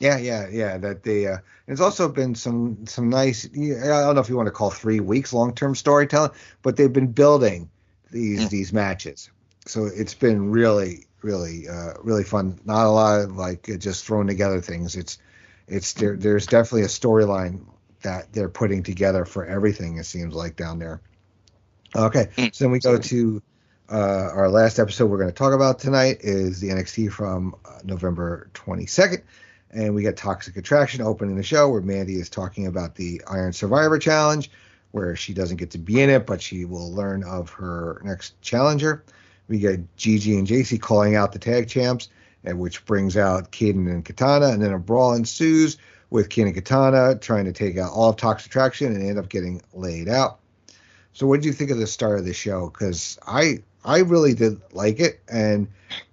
Yeah, 0.00 0.16
yeah, 0.16 0.48
yeah. 0.50 0.78
That 0.78 1.02
they. 1.02 1.26
Uh, 1.26 1.38
there's 1.66 1.82
also 1.82 2.08
been 2.08 2.34
some 2.34 2.86
some 2.86 3.10
nice. 3.10 3.46
I 3.46 3.84
don't 3.84 4.14
know 4.14 4.20
if 4.22 4.30
you 4.30 4.36
want 4.36 4.46
to 4.46 4.52
call 4.52 4.70
three 4.70 4.98
weeks 4.98 5.32
long 5.32 5.54
term 5.54 5.74
storytelling, 5.74 6.32
but 6.62 6.76
they've 6.76 6.92
been 6.92 7.12
building 7.12 7.70
these 8.10 8.46
mm. 8.46 8.50
these 8.50 8.72
matches. 8.72 9.30
So 9.66 9.84
it's 9.84 10.14
been 10.14 10.50
really, 10.50 11.04
really, 11.20 11.68
uh, 11.68 11.92
really 12.02 12.24
fun. 12.24 12.58
Not 12.64 12.86
a 12.86 12.90
lot 12.90 13.20
of 13.20 13.36
like 13.36 13.68
just 13.78 14.06
throwing 14.06 14.26
together 14.26 14.62
things. 14.62 14.96
It's 14.96 15.18
it's 15.68 15.92
there, 15.92 16.16
there's 16.16 16.46
definitely 16.46 16.82
a 16.82 16.86
storyline 16.86 17.66
that 18.00 18.32
they're 18.32 18.48
putting 18.48 18.82
together 18.82 19.26
for 19.26 19.44
everything. 19.44 19.98
It 19.98 20.04
seems 20.04 20.34
like 20.34 20.56
down 20.56 20.78
there. 20.78 21.02
Okay, 21.94 22.30
mm. 22.36 22.54
so 22.54 22.64
then 22.64 22.72
we 22.72 22.80
go 22.80 22.96
to 22.96 23.42
uh, 23.90 24.30
our 24.32 24.48
last 24.48 24.78
episode 24.78 25.10
we're 25.10 25.18
going 25.18 25.28
to 25.28 25.34
talk 25.34 25.52
about 25.52 25.78
tonight 25.78 26.18
is 26.20 26.60
the 26.60 26.68
NXT 26.70 27.12
from 27.12 27.54
uh, 27.66 27.80
November 27.84 28.48
22nd 28.54 29.22
and 29.72 29.94
we 29.94 30.02
get 30.02 30.16
Toxic 30.16 30.56
Attraction 30.56 31.02
opening 31.02 31.36
the 31.36 31.42
show 31.42 31.68
where 31.68 31.80
Mandy 31.80 32.14
is 32.14 32.28
talking 32.28 32.66
about 32.66 32.94
the 32.94 33.22
Iron 33.26 33.52
Survivor 33.52 33.98
Challenge, 33.98 34.50
where 34.90 35.14
she 35.14 35.32
doesn't 35.32 35.58
get 35.58 35.70
to 35.72 35.78
be 35.78 36.00
in 36.00 36.10
it, 36.10 36.26
but 36.26 36.42
she 36.42 36.64
will 36.64 36.92
learn 36.92 37.22
of 37.22 37.50
her 37.50 38.00
next 38.04 38.40
challenger. 38.42 39.04
We 39.48 39.58
get 39.58 39.96
Gigi 39.96 40.36
and 40.36 40.46
Jacy 40.46 40.78
calling 40.78 41.16
out 41.16 41.32
the 41.32 41.38
tag 41.38 41.68
champs, 41.68 42.08
and 42.44 42.58
which 42.58 42.84
brings 42.84 43.16
out 43.16 43.52
Kayden 43.52 43.90
and 43.90 44.04
Katana, 44.04 44.48
and 44.48 44.62
then 44.62 44.72
a 44.72 44.78
brawl 44.78 45.14
ensues 45.14 45.76
with 46.10 46.28
Kayden 46.28 46.46
and 46.46 46.54
Katana 46.54 47.16
trying 47.16 47.44
to 47.44 47.52
take 47.52 47.78
out 47.78 47.92
all 47.92 48.10
of 48.10 48.16
Toxic 48.16 48.50
Attraction 48.50 48.94
and 48.94 49.04
end 49.04 49.18
up 49.18 49.28
getting 49.28 49.62
laid 49.72 50.08
out. 50.08 50.40
So, 51.12 51.26
what 51.26 51.36
did 51.36 51.46
you 51.46 51.52
think 51.52 51.70
of 51.70 51.78
the 51.78 51.86
start 51.86 52.18
of 52.18 52.24
the 52.24 52.32
show? 52.32 52.70
Because 52.70 53.18
I 53.26 53.62
I 53.84 53.98
really 53.98 54.34
did 54.34 54.60
like 54.72 55.00
it, 55.00 55.20
and 55.28 55.68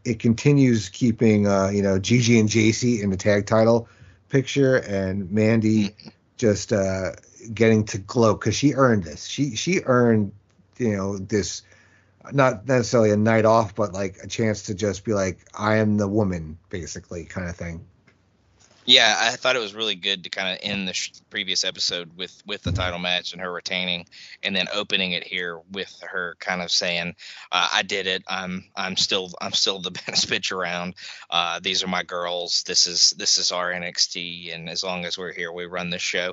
it 0.05 0.19
continues 0.19 0.89
keeping 0.89 1.47
uh, 1.47 1.69
you 1.69 1.81
know 1.81 1.99
Gigi 1.99 2.39
and 2.39 2.49
Jacy 2.49 3.01
in 3.01 3.09
the 3.09 3.17
tag 3.17 3.45
title 3.45 3.87
picture, 4.29 4.77
and 4.77 5.31
Mandy 5.31 5.95
just 6.37 6.71
uh, 6.71 7.11
getting 7.53 7.85
to 7.85 7.97
glow 7.97 8.33
because 8.33 8.55
she 8.55 8.73
earned 8.73 9.03
this. 9.03 9.25
She 9.25 9.55
she 9.55 9.81
earned 9.85 10.31
you 10.77 10.95
know 10.95 11.17
this 11.17 11.63
not 12.31 12.67
necessarily 12.67 13.11
a 13.11 13.17
night 13.17 13.45
off, 13.45 13.75
but 13.75 13.93
like 13.93 14.17
a 14.23 14.27
chance 14.27 14.63
to 14.63 14.73
just 14.73 15.03
be 15.03 15.13
like 15.13 15.39
I 15.53 15.77
am 15.77 15.97
the 15.97 16.07
woman, 16.07 16.57
basically 16.69 17.25
kind 17.25 17.49
of 17.49 17.55
thing. 17.55 17.85
Yeah, 18.87 19.17
I 19.19 19.35
thought 19.35 19.57
it 19.57 19.59
was 19.61 19.75
really 19.75 19.95
good 19.95 20.23
to 20.23 20.29
kind 20.29 20.47
of 20.47 20.59
end 20.63 20.87
the 20.87 20.93
sh- 20.93 21.11
previous 21.29 21.65
episode 21.65 22.15
with 22.15 22.41
with 22.45 22.63
the 22.63 22.71
title 22.71 22.99
match 22.99 23.33
and 23.33 23.41
her 23.41 23.51
retaining, 23.51 24.05
and 24.43 24.55
then 24.55 24.69
opening 24.73 25.11
it 25.11 25.25
here 25.25 25.59
with 25.73 25.93
her 26.09 26.37
kind 26.39 26.61
of 26.61 26.71
saying, 26.71 27.13
uh, 27.51 27.69
"I 27.73 27.81
did 27.81 28.07
it. 28.07 28.23
I'm 28.29 28.63
I'm 28.77 28.95
still 28.95 29.33
I'm 29.41 29.51
still 29.51 29.79
the 29.81 29.91
best 30.07 30.29
bitch 30.29 30.53
around. 30.53 30.95
Uh, 31.29 31.59
these 31.61 31.83
are 31.83 31.87
my 31.87 32.03
girls. 32.03 32.63
This 32.63 32.87
is 32.87 33.09
this 33.17 33.37
is 33.37 33.51
our 33.51 33.73
NXT, 33.73 34.55
and 34.55 34.69
as 34.69 34.85
long 34.85 35.03
as 35.03 35.17
we're 35.17 35.33
here, 35.33 35.51
we 35.51 35.65
run 35.65 35.89
this 35.89 36.01
show." 36.01 36.29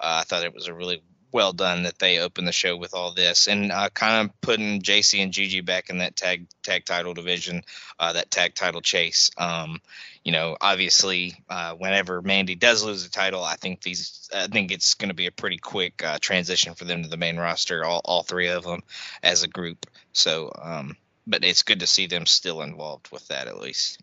Uh, 0.00 0.20
I 0.20 0.24
thought 0.24 0.44
it 0.44 0.54
was 0.54 0.68
a 0.68 0.74
really 0.74 1.02
well 1.32 1.52
done 1.52 1.84
that 1.84 1.98
they 1.98 2.18
opened 2.18 2.48
the 2.48 2.52
show 2.52 2.76
with 2.76 2.94
all 2.94 3.12
this 3.12 3.46
and 3.46 3.70
uh, 3.70 3.88
kind 3.90 4.26
of 4.28 4.40
putting 4.40 4.82
Jacy 4.82 5.20
and 5.20 5.32
Gigi 5.32 5.60
back 5.60 5.90
in 5.90 5.98
that 5.98 6.16
tag 6.16 6.46
tag 6.62 6.84
title 6.84 7.14
division, 7.14 7.62
uh, 7.98 8.14
that 8.14 8.30
tag 8.30 8.54
title 8.54 8.80
chase. 8.80 9.30
Um, 9.36 9.80
you 10.24 10.32
know, 10.32 10.56
obviously, 10.60 11.34
uh, 11.48 11.74
whenever 11.74 12.20
Mandy 12.20 12.54
does 12.54 12.84
lose 12.84 13.04
the 13.04 13.10
title, 13.10 13.42
I 13.42 13.56
think 13.56 13.82
these, 13.82 14.28
I 14.34 14.46
think 14.48 14.70
it's 14.70 14.94
going 14.94 15.08
to 15.08 15.14
be 15.14 15.26
a 15.26 15.32
pretty 15.32 15.56
quick 15.56 16.04
uh, 16.04 16.18
transition 16.20 16.74
for 16.74 16.84
them 16.84 17.02
to 17.02 17.08
the 17.08 17.16
main 17.16 17.38
roster, 17.38 17.84
all, 17.84 18.02
all 18.04 18.22
three 18.22 18.48
of 18.48 18.64
them 18.64 18.82
as 19.22 19.42
a 19.42 19.48
group. 19.48 19.86
So, 20.12 20.52
um, 20.60 20.96
but 21.26 21.44
it's 21.44 21.62
good 21.62 21.80
to 21.80 21.86
see 21.86 22.06
them 22.06 22.26
still 22.26 22.60
involved 22.62 23.10
with 23.10 23.26
that 23.28 23.46
at 23.46 23.60
least. 23.60 24.02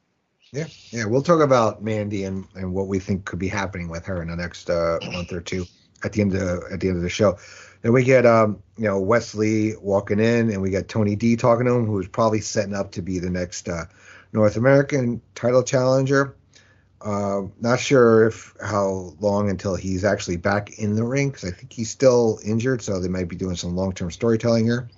Yeah, 0.52 0.68
yeah, 0.90 1.06
we'll 1.06 1.22
talk 1.22 1.42
about 1.42 1.84
Mandy 1.84 2.24
and, 2.24 2.46
and 2.56 2.74
what 2.74 2.88
we 2.88 3.00
think 3.00 3.26
could 3.26 3.40
be 3.40 3.50
happening 3.50 3.90
with 3.90 4.06
her 4.06 4.22
in 4.22 4.30
the 4.30 4.36
next 4.36 4.70
uh, 4.70 4.98
month 5.12 5.34
or 5.34 5.42
two 5.42 5.66
at 6.04 6.14
the 6.14 6.22
end 6.22 6.36
of 6.36 6.64
at 6.72 6.80
the 6.80 6.88
end 6.88 6.98
of 6.98 7.04
the 7.04 7.10
show. 7.10 7.38
Then 7.82 7.92
we 7.92 8.04
get 8.04 8.26
um, 8.26 8.64
you 8.78 8.86
know 8.86 9.00
Wes 9.00 9.36
Lee 9.36 9.76
walking 9.82 10.20
in, 10.20 10.50
and 10.50 10.62
we 10.62 10.70
got 10.70 10.88
Tony 10.88 11.16
D 11.16 11.36
talking 11.36 11.66
to 11.66 11.74
him, 11.74 11.86
who's 11.86 12.08
probably 12.08 12.40
setting 12.40 12.74
up 12.74 12.92
to 12.92 13.02
be 13.02 13.20
the 13.20 13.30
next 13.30 13.68
uh, 13.68 13.86
North 14.34 14.58
American 14.58 15.22
title 15.36 15.64
challenger. 15.64 16.36
Uh, 17.00 17.44
not 17.62 17.80
sure 17.80 18.28
if 18.28 18.56
how 18.62 19.14
long 19.20 19.50
until 19.50 19.76
he's 19.76 20.04
actually 20.04 20.38
back 20.38 20.80
in 20.80 20.96
the 20.96 21.04
ring 21.04 21.30
because 21.30 21.46
I 21.46 21.52
think 21.52 21.72
he's 21.72 21.90
still 21.90 22.40
injured, 22.44 22.82
so 22.82 23.00
they 23.00 23.08
might 23.08 23.28
be 23.28 23.36
doing 23.36 23.56
some 23.56 23.76
long 23.76 23.94
term 23.94 24.12
storytelling 24.12 24.66
here. 24.66 24.90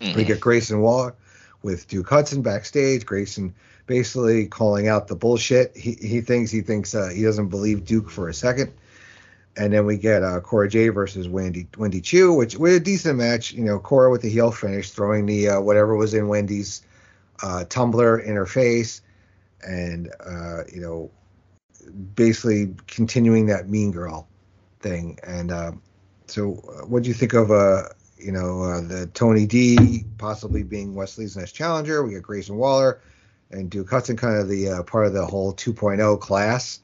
Mm-hmm. 0.00 0.16
We 0.16 0.24
get 0.24 0.40
Grayson 0.40 0.80
Waller 0.80 1.14
with 1.62 1.88
Duke 1.88 2.08
Hudson 2.08 2.42
backstage. 2.42 3.04
Grayson 3.04 3.54
basically 3.86 4.46
calling 4.46 4.88
out 4.88 5.08
the 5.08 5.16
bullshit. 5.16 5.76
He 5.76 5.94
he 5.94 6.20
thinks 6.20 6.50
he 6.50 6.60
thinks 6.60 6.94
uh, 6.94 7.08
he 7.08 7.22
doesn't 7.22 7.48
believe 7.48 7.84
Duke 7.84 8.10
for 8.10 8.28
a 8.28 8.34
second 8.34 8.72
and 9.56 9.72
then 9.72 9.86
we 9.86 9.96
get 9.96 10.22
uh, 10.22 10.40
Cora 10.40 10.68
Jade 10.68 10.94
versus 10.94 11.28
Wendy 11.28 11.66
Wendy 11.76 12.00
Choo, 12.00 12.32
which 12.34 12.56
was 12.56 12.74
a 12.74 12.80
decent 12.80 13.18
match. 13.18 13.52
You 13.52 13.64
know, 13.64 13.78
Cora 13.78 14.10
with 14.10 14.22
the 14.22 14.30
heel 14.30 14.50
finish, 14.50 14.90
throwing 14.90 15.26
the 15.26 15.50
uh, 15.50 15.60
whatever 15.60 15.94
was 15.94 16.14
in 16.14 16.28
Wendy's 16.28 16.82
uh, 17.42 17.64
tumbler 17.64 18.18
in 18.18 18.34
her 18.36 18.46
face, 18.46 19.02
and 19.66 20.12
uh, 20.24 20.62
you 20.72 20.80
know, 20.80 21.10
basically 22.14 22.74
continuing 22.86 23.46
that 23.46 23.68
mean 23.68 23.90
girl 23.90 24.28
thing. 24.80 25.18
And 25.22 25.50
uh, 25.50 25.72
so, 26.26 26.62
uh, 26.68 26.86
what 26.86 27.02
do 27.02 27.08
you 27.08 27.14
think 27.14 27.32
of 27.34 27.50
uh, 27.50 27.84
you 28.18 28.32
know 28.32 28.80
the 28.80 29.06
Tony 29.08 29.46
D 29.46 30.04
possibly 30.18 30.62
being 30.62 30.94
Wes 30.94 31.18
Lee's 31.18 31.36
next 31.36 31.52
challenger? 31.52 32.04
We 32.04 32.14
got 32.14 32.22
Grayson 32.22 32.56
Waller 32.56 33.00
and 33.50 33.70
Duke 33.70 33.90
Hudson, 33.90 34.16
kind 34.16 34.36
of 34.36 34.48
the 34.48 34.82
part 34.86 35.06
of 35.06 35.12
the 35.12 35.24
whole 35.26 35.52
2.0 35.52 36.20
class. 36.20 36.80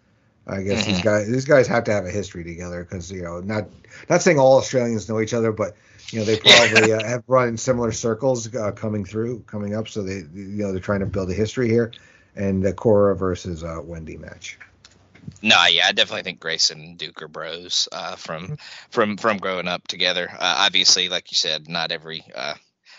I 0.46 0.62
guess 0.62 0.82
mm-hmm. 0.82 0.92
these 0.92 1.02
guys 1.02 1.28
these 1.28 1.44
guys 1.44 1.66
have 1.68 1.84
to 1.84 1.92
have 1.92 2.06
a 2.06 2.10
history 2.10 2.44
together 2.44 2.82
because 2.82 3.10
you 3.10 3.22
know 3.22 3.40
not 3.40 3.68
not 4.08 4.22
saying 4.22 4.38
all 4.38 4.58
Australians 4.58 5.08
know 5.08 5.20
each 5.20 5.34
other, 5.34 5.52
but 5.52 5.76
you 6.10 6.18
know 6.18 6.24
they 6.24 6.38
probably 6.38 6.92
uh, 6.92 7.04
have 7.04 7.22
run 7.26 7.48
in 7.48 7.56
similar 7.56 7.92
circles 7.92 8.54
uh, 8.54 8.72
coming 8.72 9.04
through 9.04 9.40
coming 9.40 9.74
up. 9.74 9.88
So 9.88 10.02
they 10.02 10.16
you 10.16 10.62
know 10.62 10.72
they're 10.72 10.80
trying 10.80 11.00
to 11.00 11.06
build 11.06 11.30
a 11.30 11.34
history 11.34 11.68
here, 11.68 11.92
and 12.34 12.62
the 12.62 12.72
Cora 12.72 13.16
versus 13.16 13.62
uh, 13.62 13.80
Wendy 13.82 14.16
match. 14.16 14.58
No, 15.42 15.56
yeah, 15.66 15.86
I 15.86 15.92
definitely 15.92 16.22
think 16.22 16.40
Grayson 16.40 16.96
Duke 16.96 17.22
are 17.22 17.28
bros 17.28 17.88
uh, 17.92 18.16
from 18.16 18.44
mm-hmm. 18.44 18.54
from 18.90 19.16
from 19.16 19.38
growing 19.38 19.68
up 19.68 19.86
together. 19.86 20.28
Uh, 20.30 20.54
obviously, 20.58 21.08
like 21.08 21.30
you 21.30 21.36
said, 21.36 21.68
not 21.68 21.92
every 21.92 22.24
uh, 22.34 22.54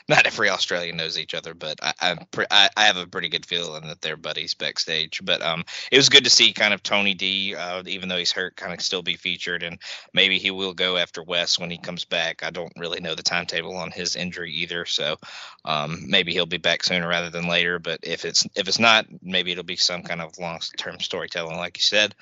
not 0.08 0.26
every 0.26 0.50
Australian 0.50 0.98
knows 0.98 1.18
each 1.18 1.34
other, 1.34 1.54
but 1.54 1.80
I, 1.82 2.18
pre- 2.32 2.46
I, 2.50 2.70
I 2.76 2.86
have 2.86 2.98
a 2.98 3.08
pretty 3.08 3.30
good 3.30 3.46
feeling 3.46 3.88
that 3.88 4.02
they're 4.02 4.18
buddies 4.18 4.54
backstage. 4.54 5.22
But 5.24 5.42
um, 5.42 5.64
it 5.92 5.98
was 5.98 6.10
good 6.10 6.24
to 6.24 6.30
see 6.30 6.54
kind 6.54 6.74
of 6.74 6.84
Tony 6.84 7.14
D, 7.14 7.56
uh, 7.56 7.84
even 7.86 8.10
though 8.10 8.18
he's 8.18 8.32
hurt, 8.32 8.56
kind 8.56 8.74
of 8.74 8.82
still 8.82 9.02
be 9.02 9.16
featured, 9.16 9.64
and 9.64 9.80
maybe 10.14 10.40
he 10.40 10.52
will 10.52 10.74
go 10.74 10.98
after 10.98 11.24
Wes 11.24 11.60
when 11.60 11.72
he 11.72 11.78
comes 11.78 12.06
back. 12.06 12.44
I 12.44 12.50
don't 12.50 12.74
really 12.78 13.00
know 13.00 13.16
the 13.16 13.24
timetable 13.24 13.76
on 13.76 13.92
his 13.92 14.16
injury 14.16 14.54
either, 14.54 14.86
so 14.86 15.18
um, 15.66 16.06
maybe 16.08 16.34
he'll 16.34 16.46
be 16.46 16.58
back 16.58 16.84
sooner 16.84 17.08
rather 17.08 17.30
than 17.30 17.48
later. 17.48 17.80
But 17.80 18.00
if 18.04 18.26
it's 18.26 18.46
if 18.56 18.68
it's 18.68 18.80
not, 18.80 19.06
maybe 19.22 19.52
it'll 19.52 19.64
be 19.64 19.78
some 19.78 20.04
kind 20.04 20.22
of 20.22 20.38
long 20.40 20.60
term 20.78 21.00
storytelling, 21.00 21.58
like 21.58 21.78
you 21.78 21.84
said. 21.84 22.16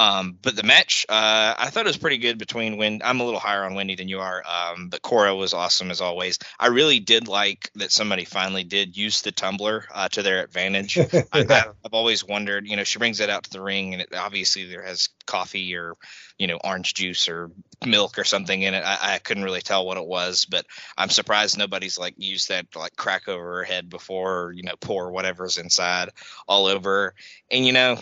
Um, 0.00 0.38
but 0.40 0.56
the 0.56 0.62
match, 0.62 1.04
uh, 1.10 1.54
I 1.58 1.68
thought 1.68 1.84
it 1.84 1.90
was 1.90 1.98
pretty 1.98 2.16
good 2.16 2.38
between 2.38 2.78
Wendy. 2.78 3.04
I'm 3.04 3.20
a 3.20 3.24
little 3.24 3.38
higher 3.38 3.64
on 3.64 3.74
Wendy 3.74 3.96
than 3.96 4.08
you 4.08 4.20
are, 4.20 4.42
um, 4.48 4.88
but 4.88 5.02
Cora 5.02 5.36
was 5.36 5.52
awesome 5.52 5.90
as 5.90 6.00
always. 6.00 6.38
I 6.58 6.68
really 6.68 7.00
did 7.00 7.28
like 7.28 7.70
that 7.74 7.92
somebody 7.92 8.24
finally 8.24 8.64
did 8.64 8.96
use 8.96 9.20
the 9.20 9.30
tumbler 9.30 9.84
uh, 9.92 10.08
to 10.08 10.22
their 10.22 10.42
advantage. 10.42 10.96
I, 11.32 11.44
have 11.50 11.92
always 11.92 12.24
wondered, 12.26 12.66
you 12.66 12.76
know, 12.76 12.84
she 12.84 12.98
brings 12.98 13.20
it 13.20 13.28
out 13.28 13.42
to 13.44 13.50
the 13.50 13.60
ring, 13.60 13.92
and 13.92 14.00
it, 14.00 14.14
obviously 14.16 14.64
there 14.64 14.82
has 14.82 15.10
coffee 15.26 15.76
or, 15.76 15.96
you 16.38 16.46
know, 16.46 16.58
orange 16.64 16.94
juice 16.94 17.28
or 17.28 17.50
milk 17.84 18.18
or 18.18 18.24
something 18.24 18.62
in 18.62 18.72
it. 18.72 18.82
I, 18.82 19.16
I 19.16 19.18
couldn't 19.18 19.44
really 19.44 19.60
tell 19.60 19.84
what 19.84 19.98
it 19.98 20.06
was, 20.06 20.46
but 20.46 20.64
I'm 20.96 21.10
surprised 21.10 21.58
nobody's 21.58 21.98
like 21.98 22.14
used 22.16 22.48
that 22.48 22.72
to, 22.72 22.78
like 22.78 22.96
crack 22.96 23.28
over 23.28 23.56
her 23.58 23.64
head 23.64 23.90
before, 23.90 24.44
or, 24.44 24.52
you 24.52 24.62
know, 24.62 24.76
pour 24.80 25.12
whatever's 25.12 25.58
inside 25.58 26.08
all 26.48 26.64
over. 26.64 27.12
And 27.50 27.66
you 27.66 27.74
know, 27.74 27.98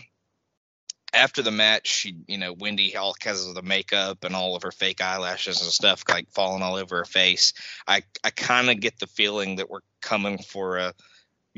after 1.13 1.43
the 1.43 1.51
match, 1.51 1.87
she, 1.87 2.17
you 2.27 2.39
know, 2.39 2.53
Wendy, 2.53 2.97
all 2.97 3.15
because 3.19 3.47
of 3.47 3.55
the 3.55 3.63
makeup 3.63 4.25
and 4.25 4.35
all 4.35 4.57
of 4.57 4.63
her 4.63 4.73
fake 4.73 5.03
eyelashes 5.03 5.63
and 5.63 5.71
stuff, 5.71 6.03
like 6.09 6.31
falling 6.31 6.63
all 6.63 6.77
over 6.77 6.99
her 6.99 7.05
face. 7.05 7.55
I, 7.87 8.03
I 8.23 8.31
kind 8.31 8.71
of 8.71 8.81
get 8.81 8.99
the 8.99 9.07
feeling 9.07 9.57
that 9.57 9.71
we're 9.71 9.81
coming 10.03 10.39
for 10.39 10.79
a, 10.79 10.95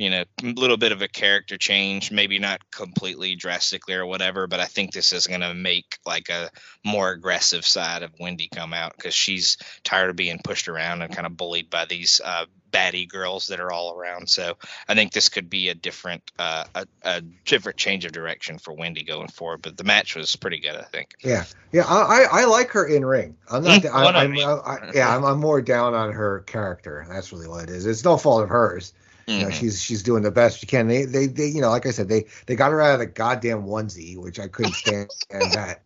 you 0.01 0.09
know, 0.09 0.25
a 0.43 0.47
little 0.47 0.79
bit 0.79 0.93
of 0.93 1.03
a 1.03 1.09
character 1.09 1.59
change, 1.59 2.11
maybe 2.11 2.39
not 2.39 2.71
completely 2.71 3.37
drastically 3.37 3.95
or 3.95 4.07
whatever, 4.07 4.47
but 4.47 4.59
I 4.59 4.65
think 4.65 4.93
this 4.93 5.13
is 5.13 5.27
going 5.27 5.43
to 5.43 5.53
make 5.53 5.99
like 6.07 6.31
a 6.31 6.49
more 6.83 7.11
aggressive 7.11 7.67
side 7.67 8.03
of 8.03 8.19
Wendy 8.19 8.49
come 8.49 8.73
out 8.73 8.97
because 8.97 9.13
she's 9.13 9.59
tired 9.85 10.09
of 10.09 10.17
being 10.17 10.41
pushed 10.43 10.69
around 10.69 11.03
and 11.03 11.15
kind 11.15 11.27
of 11.27 11.37
bullied 11.37 11.69
by 11.69 11.85
these 11.85 12.19
uh, 12.25 12.47
baddie 12.73 13.07
girls 13.07 13.49
that 13.49 13.61
are 13.61 13.71
all 13.71 13.95
around. 13.95 14.31
So 14.31 14.57
I 14.89 14.95
think 14.95 15.13
this 15.13 15.29
could 15.29 15.51
be 15.51 15.69
a 15.69 15.75
different 15.75 16.23
uh, 16.39 16.65
a, 16.75 16.87
a, 17.03 17.21
different 17.45 17.77
change 17.77 18.07
of 18.07 18.13
direction 18.13 18.57
for 18.57 18.73
Wendy 18.73 19.05
going 19.05 19.29
forward. 19.29 19.61
But 19.61 19.77
the 19.77 19.85
match 19.85 20.17
was 20.17 20.35
pretty 20.35 20.61
good, 20.61 20.77
I 20.77 20.85
think. 20.85 21.15
Yeah, 21.23 21.45
yeah, 21.73 21.85
I 21.87 22.27
I 22.31 22.45
like 22.47 22.71
her 22.71 22.87
in 22.87 23.05
ring. 23.05 23.37
I'm 23.51 23.65
not. 23.65 23.83
Mm, 23.83 23.93
I, 23.93 24.23
I'm, 24.23 24.39
I, 24.39 24.93
yeah, 24.95 25.15
I'm, 25.15 25.25
I'm 25.25 25.41
more 25.41 25.61
down 25.61 25.93
on 25.93 26.13
her 26.13 26.41
character. 26.47 27.05
That's 27.07 27.35
really 27.35 27.49
what 27.49 27.65
it 27.65 27.69
is. 27.69 27.85
It's 27.85 28.03
no 28.03 28.17
fault 28.17 28.45
of 28.45 28.49
hers. 28.49 28.95
Mm-hmm. 29.27 29.31
You 29.31 29.39
know, 29.39 29.47
mm-hmm. 29.49 29.59
she's 29.59 29.83
she's 29.83 30.03
doing 30.03 30.23
the 30.23 30.31
best 30.31 30.61
she 30.61 30.67
can. 30.67 30.89
They, 30.89 31.05
they 31.05 31.27
they 31.27 31.47
you 31.47 31.61
know, 31.61 31.71
like 31.71 31.87
I 31.87 31.91
said, 31.91 32.09
they 32.09 32.27
they 32.47 32.57
got 32.57 32.73
her 32.73 32.81
out 32.81 32.95
of 32.95 33.01
the 33.01 33.07
goddamn 33.07 33.65
onesie, 33.65 34.17
which 34.17 34.39
I 34.39 34.49
couldn't 34.49 34.75
stand 34.75 35.11
that. 35.31 35.83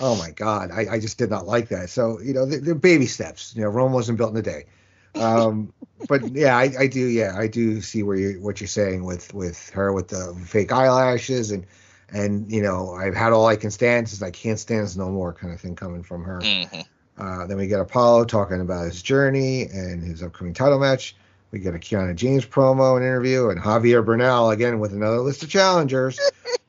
Oh 0.00 0.16
my 0.16 0.30
god, 0.30 0.70
I, 0.70 0.86
I 0.94 1.00
just 1.00 1.18
did 1.18 1.30
not 1.30 1.46
like 1.46 1.68
that. 1.68 1.90
So 1.90 2.20
you 2.20 2.34
know, 2.34 2.46
they're, 2.46 2.60
they're 2.60 2.74
baby 2.74 3.06
steps. 3.06 3.54
You 3.56 3.62
know, 3.62 3.68
Rome 3.68 3.92
wasn't 3.92 4.18
built 4.18 4.32
in 4.32 4.36
a 4.36 4.42
day. 4.42 4.66
Um, 5.14 5.72
but 6.08 6.34
yeah, 6.34 6.56
I, 6.56 6.70
I 6.78 6.86
do. 6.86 7.00
Yeah, 7.00 7.34
I 7.36 7.46
do 7.46 7.80
see 7.80 8.02
where 8.02 8.16
you 8.16 8.40
what 8.40 8.60
you're 8.60 8.68
saying 8.68 9.04
with 9.04 9.34
with 9.34 9.70
her 9.70 9.92
with 9.92 10.08
the 10.08 10.38
fake 10.46 10.72
eyelashes 10.72 11.50
and 11.50 11.66
and 12.10 12.50
you 12.50 12.62
know 12.62 12.92
I've 12.92 13.14
had 13.14 13.32
all 13.32 13.46
I 13.46 13.56
can 13.56 13.70
stand 13.70 14.08
since 14.08 14.22
I 14.22 14.30
can't 14.30 14.58
stand 14.58 14.96
no 14.96 15.10
more 15.10 15.32
kind 15.32 15.52
of 15.52 15.60
thing 15.60 15.76
coming 15.76 16.02
from 16.02 16.22
her. 16.24 16.40
Mm-hmm. 16.40 16.80
Uh, 17.18 17.46
then 17.46 17.56
we 17.56 17.66
get 17.66 17.80
Apollo 17.80 18.26
talking 18.26 18.60
about 18.60 18.84
his 18.84 19.02
journey 19.02 19.62
and 19.62 20.02
his 20.02 20.22
upcoming 20.22 20.54
title 20.54 20.78
match. 20.78 21.16
We 21.50 21.60
get 21.60 21.74
a 21.74 21.78
Kiana 21.78 22.14
James 22.14 22.44
promo 22.44 22.96
and 22.96 23.04
interview, 23.04 23.48
and 23.48 23.60
Javier 23.60 24.04
Bernal 24.04 24.50
again 24.50 24.80
with 24.80 24.92
another 24.92 25.20
list 25.20 25.42
of 25.42 25.48
challengers. 25.48 26.18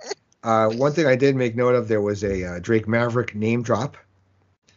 uh, 0.44 0.70
one 0.70 0.94
thing 0.94 1.06
I 1.06 1.16
did 1.16 1.36
make 1.36 1.56
note 1.56 1.76
of 1.76 1.88
there 1.88 2.02
was 2.02 2.24
a 2.24 2.46
uh, 2.46 2.60
Drake 2.60 2.88
Maverick 2.88 3.36
name 3.36 3.62
drop. 3.62 3.98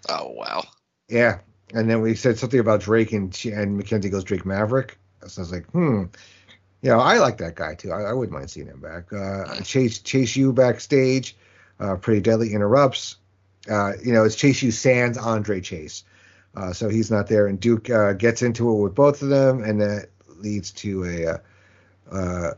Oh 0.09 0.31
wow! 0.31 0.65
Yeah, 1.09 1.39
and 1.73 1.89
then 1.89 2.01
we 2.01 2.17
said 2.17 2.39
something 2.39 2.59
about 2.59 2.81
Drake, 2.81 3.13
and 3.13 3.33
she, 3.35 3.51
and 3.51 3.77
Mackenzie 3.77 4.11
goes 4.11 4.25
Drake 4.25 4.45
Maverick. 4.45 4.99
So 5.27 5.41
I 5.41 5.43
was 5.43 5.53
like, 5.53 5.67
hmm, 5.71 6.05
you 6.83 6.91
know, 6.91 6.99
I 6.99 7.19
like 7.19 7.39
that 7.39 7.55
guy 7.55 7.75
too. 7.75 7.93
I, 7.93 8.03
I 8.03 8.13
wouldn't 8.13 8.37
mind 8.37 8.51
seeing 8.51 8.67
him 8.67 8.81
back. 8.81 9.13
Uh, 9.13 9.61
Chase 9.63 10.01
Chase 10.01 10.35
U 10.35 10.53
backstage, 10.53 11.37
uh, 11.79 11.95
pretty 11.97 12.21
deadly 12.21 12.53
interrupts. 12.53 13.17
Uh, 13.71 13.93
you 14.03 14.13
know, 14.13 14.25
it's 14.25 14.35
Chase 14.35 14.63
U 14.63 14.73
Sands 14.73 15.17
Andre 15.17 15.61
Chase. 15.61 16.03
Uh, 16.55 16.73
so 16.73 16.89
he's 16.89 17.11
not 17.11 17.29
there, 17.29 17.47
and 17.47 17.59
Duke 17.59 17.89
uh, 17.89 18.13
gets 18.13 18.43
into 18.43 18.71
it 18.71 18.83
with 18.83 18.95
both 18.95 19.23
of 19.23 19.29
them, 19.29 19.63
and 19.63 19.81
that 19.81 20.09
leads 20.39 20.71
to 20.73 21.05
a. 21.05 21.27
Uh, 21.27 21.39
uh 22.15 22.51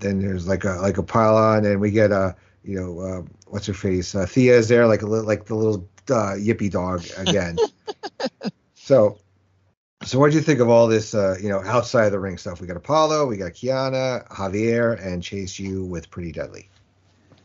then 0.00 0.20
there's 0.20 0.46
like 0.46 0.64
a 0.64 0.72
like 0.82 0.98
a 0.98 1.02
pylon, 1.02 1.64
and 1.64 1.80
we 1.80 1.90
get 1.90 2.10
a 2.10 2.34
you 2.64 2.78
know 2.78 3.00
uh, 3.00 3.22
what's 3.46 3.66
her 3.66 3.74
face 3.74 4.14
uh, 4.14 4.26
Thea 4.26 4.56
is 4.56 4.68
there 4.68 4.86
like 4.86 5.02
a 5.02 5.06
little 5.06 5.26
like 5.26 5.46
the 5.46 5.54
little 5.54 5.88
yippy 6.06 6.70
dog 6.70 7.04
again. 7.16 7.56
so 8.74 9.18
so 10.04 10.18
what 10.18 10.30
do 10.30 10.36
you 10.36 10.42
think 10.42 10.60
of 10.60 10.68
all 10.68 10.88
this 10.88 11.14
you 11.14 11.48
know 11.48 11.62
outside 11.64 12.06
of 12.06 12.12
the 12.12 12.18
ring 12.18 12.36
stuff? 12.36 12.60
We 12.60 12.66
got 12.66 12.76
Apollo, 12.76 13.26
we 13.26 13.36
got 13.36 13.52
Kiana, 13.52 14.26
Javier, 14.28 15.00
and 15.04 15.22
Chase 15.22 15.58
U 15.58 15.84
with 15.84 16.10
Pretty 16.10 16.32
Deadly. 16.32 16.68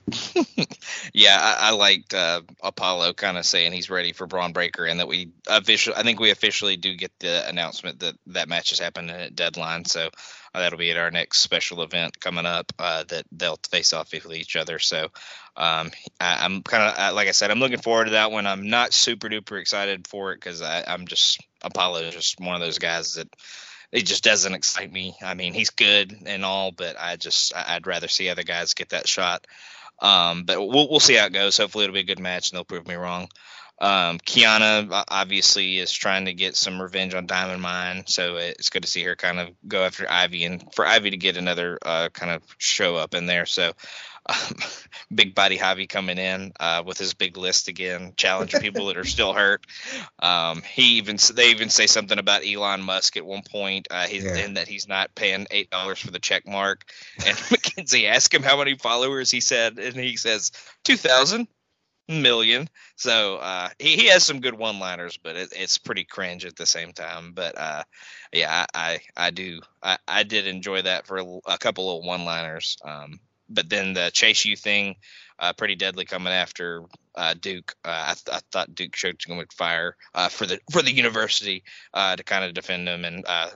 yeah, 1.13 1.37
I, 1.39 1.69
I 1.69 1.71
liked 1.71 2.13
uh, 2.13 2.41
Apollo 2.61 3.13
kind 3.13 3.37
of 3.37 3.45
saying 3.45 3.71
he's 3.71 3.89
ready 3.89 4.11
for 4.11 4.27
Bron 4.27 4.51
Breakker, 4.51 4.85
and 4.85 4.99
that 4.99 5.07
we 5.07 5.31
officially, 5.47 5.95
I 5.95 6.03
think 6.03 6.19
we 6.19 6.31
officially 6.31 6.77
do 6.77 6.95
get 6.95 7.11
the 7.19 7.47
announcement 7.47 7.99
that 7.99 8.15
that 8.27 8.49
match 8.49 8.71
is 8.71 8.79
happening 8.79 9.15
at 9.15 9.35
deadline. 9.35 9.85
So 9.85 10.09
uh, 10.53 10.59
that'll 10.59 10.77
be 10.77 10.91
at 10.91 10.97
our 10.97 11.11
next 11.11 11.39
special 11.39 11.81
event 11.83 12.19
coming 12.19 12.45
up. 12.45 12.71
Uh, 12.77 13.03
that 13.07 13.25
they'll 13.31 13.59
face 13.69 13.93
off 13.93 14.11
with 14.11 14.33
each 14.33 14.55
other. 14.55 14.79
So 14.79 15.05
um, 15.55 15.91
I, 16.19 16.45
am 16.45 16.63
kind 16.63 16.83
of 16.83 17.15
like 17.15 17.27
I 17.27 17.31
said, 17.31 17.51
I'm 17.51 17.59
looking 17.59 17.79
forward 17.79 18.05
to 18.05 18.11
that 18.11 18.31
one. 18.31 18.45
I'm 18.45 18.69
not 18.69 18.93
super 18.93 19.29
duper 19.29 19.59
excited 19.59 20.07
for 20.07 20.33
it 20.33 20.37
because 20.37 20.61
I'm 20.61 21.07
just 21.07 21.39
Apollo 21.61 22.01
is 22.03 22.13
just 22.13 22.39
one 22.39 22.55
of 22.55 22.61
those 22.61 22.79
guys 22.79 23.15
that 23.15 23.33
it 23.93 24.05
just 24.05 24.23
doesn't 24.23 24.53
excite 24.53 24.91
me. 24.91 25.15
I 25.21 25.35
mean, 25.35 25.53
he's 25.53 25.69
good 25.69 26.17
and 26.25 26.43
all, 26.43 26.71
but 26.71 26.99
I 26.99 27.15
just 27.15 27.55
I'd 27.55 27.87
rather 27.87 28.07
see 28.07 28.29
other 28.29 28.43
guys 28.43 28.73
get 28.73 28.89
that 28.89 29.07
shot. 29.07 29.45
Um, 30.01 30.43
but 30.43 30.59
we'll 30.59 30.89
we'll 30.89 30.99
see 30.99 31.15
how 31.15 31.25
it 31.25 31.33
goes. 31.33 31.57
Hopefully, 31.57 31.85
it'll 31.85 31.93
be 31.93 32.01
a 32.01 32.03
good 32.03 32.19
match, 32.19 32.51
and 32.51 32.57
they'll 32.57 32.65
prove 32.65 32.87
me 32.87 32.95
wrong. 32.95 33.29
Um, 33.81 34.19
Kiana 34.19 35.03
obviously 35.09 35.79
is 35.79 35.91
trying 35.91 36.25
to 36.25 36.33
get 36.33 36.55
some 36.55 36.81
revenge 36.81 37.13
on 37.15 37.25
Diamond 37.25 37.61
Mine, 37.61 38.03
so 38.05 38.37
it's 38.37 38.69
good 38.69 38.83
to 38.83 38.89
see 38.89 39.03
her 39.03 39.15
kind 39.15 39.39
of 39.39 39.49
go 39.67 39.83
after 39.83 40.09
Ivy 40.09 40.45
and 40.45 40.73
for 40.73 40.85
Ivy 40.85 41.09
to 41.09 41.17
get 41.17 41.37
another 41.37 41.79
uh, 41.81 42.09
kind 42.09 42.31
of 42.31 42.43
show 42.59 42.95
up 42.95 43.13
in 43.13 43.25
there. 43.25 43.45
So 43.45 43.73
um, 44.27 44.55
big 45.13 45.35
body 45.35 45.57
Javi 45.57 45.87
coming 45.87 46.17
in 46.17 46.53
uh, 46.59 46.83
with 46.85 46.97
his 46.97 47.13
big 47.13 47.37
list 47.37 47.67
again, 47.67 48.13
challenging 48.15 48.61
people 48.61 48.87
that 48.87 48.97
are 48.97 49.03
still 49.03 49.33
hurt. 49.33 49.65
Um, 50.19 50.61
he 50.61 50.97
even 50.97 51.17
they 51.33 51.51
even 51.51 51.69
say 51.69 51.87
something 51.87 52.19
about 52.19 52.45
Elon 52.45 52.81
Musk 52.81 53.17
at 53.17 53.25
one 53.25 53.43
point, 53.43 53.87
uh, 53.91 54.07
he's, 54.07 54.23
yeah. 54.23 54.37
and 54.37 54.57
that 54.57 54.67
he's 54.67 54.87
not 54.87 55.13
paying 55.15 55.47
eight 55.51 55.69
dollars 55.69 55.99
for 55.99 56.11
the 56.11 56.19
check 56.19 56.47
mark. 56.47 56.85
And 57.25 57.37
Mackenzie 57.51 58.07
asked 58.07 58.33
him 58.33 58.43
how 58.43 58.57
many 58.57 58.75
followers 58.75 59.31
he 59.31 59.39
said, 59.39 59.79
and 59.79 59.95
he 59.95 60.17
says 60.17 60.51
two 60.83 60.97
thousand 60.97 61.47
million. 62.07 62.69
So 62.95 63.37
uh, 63.37 63.69
he, 63.79 63.95
he 63.95 64.07
has 64.07 64.23
some 64.23 64.41
good 64.41 64.55
one 64.55 64.79
liners, 64.79 65.17
but 65.17 65.35
it, 65.35 65.53
it's 65.55 65.77
pretty 65.77 66.03
cringe 66.03 66.45
at 66.45 66.55
the 66.55 66.65
same 66.65 66.91
time. 66.91 67.31
But 67.33 67.57
uh, 67.57 67.83
yeah, 68.31 68.65
I, 68.73 68.99
I, 69.17 69.27
I 69.27 69.31
do 69.31 69.61
I, 69.81 69.97
I 70.07 70.23
did 70.23 70.47
enjoy 70.47 70.81
that 70.81 71.07
for 71.07 71.17
a, 71.17 71.39
a 71.47 71.57
couple 71.57 71.97
of 71.97 72.05
one 72.05 72.25
liners. 72.25 72.77
Um, 72.83 73.19
but 73.53 73.69
then 73.69 73.93
the 73.93 74.11
Chase 74.13 74.45
U 74.45 74.55
thing, 74.55 74.95
uh, 75.39 75.53
pretty 75.53 75.75
deadly 75.75 76.05
coming 76.05 76.33
after 76.33 76.83
uh, 77.15 77.33
Duke. 77.39 77.75
Uh, 77.83 78.05
I, 78.09 78.13
th- 78.13 78.37
I, 78.37 78.39
thought 78.51 78.75
Duke 78.75 78.95
showed 78.95 79.19
too 79.19 79.35
much 79.35 79.53
fire 79.53 79.95
uh, 80.13 80.29
for 80.29 80.45
the 80.45 80.59
for 80.71 80.81
the 80.81 80.91
university 80.91 81.63
uh, 81.93 82.15
to 82.15 82.23
kind 82.23 82.45
of 82.45 82.53
defend 82.53 82.87
him, 82.87 83.05
and 83.05 83.25
uh, 83.27 83.49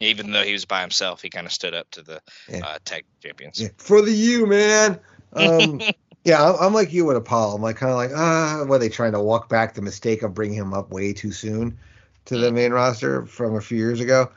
even 0.00 0.30
though 0.32 0.42
he 0.42 0.52
was 0.52 0.64
by 0.64 0.80
himself, 0.80 1.22
he 1.22 1.30
kind 1.30 1.46
of 1.46 1.52
stood 1.52 1.74
up 1.74 1.90
to 1.92 2.02
the 2.02 2.20
yeah. 2.48 2.78
tag 2.84 3.04
champions. 3.22 3.60
Yeah. 3.60 3.68
For 3.78 4.02
the 4.02 4.12
U, 4.12 4.46
man. 4.46 5.00
Um, 5.32 5.80
yeah, 6.24 6.52
I'm 6.60 6.74
like 6.74 6.92
you 6.92 7.04
with 7.04 7.16
Apollo. 7.16 7.56
I'm 7.56 7.62
like 7.62 7.76
kind 7.76 7.90
of 7.90 7.96
like, 7.96 8.10
ah, 8.14 8.64
were 8.66 8.78
they 8.78 8.88
trying 8.88 9.12
to 9.12 9.20
walk 9.20 9.48
back 9.48 9.74
the 9.74 9.82
mistake 9.82 10.22
of 10.22 10.34
bringing 10.34 10.58
him 10.58 10.72
up 10.72 10.90
way 10.90 11.12
too 11.12 11.32
soon 11.32 11.78
to 12.26 12.38
the 12.38 12.50
mm. 12.50 12.54
main 12.54 12.72
roster 12.72 13.26
from 13.26 13.56
a 13.56 13.60
few 13.60 13.78
years 13.78 14.00
ago? 14.00 14.30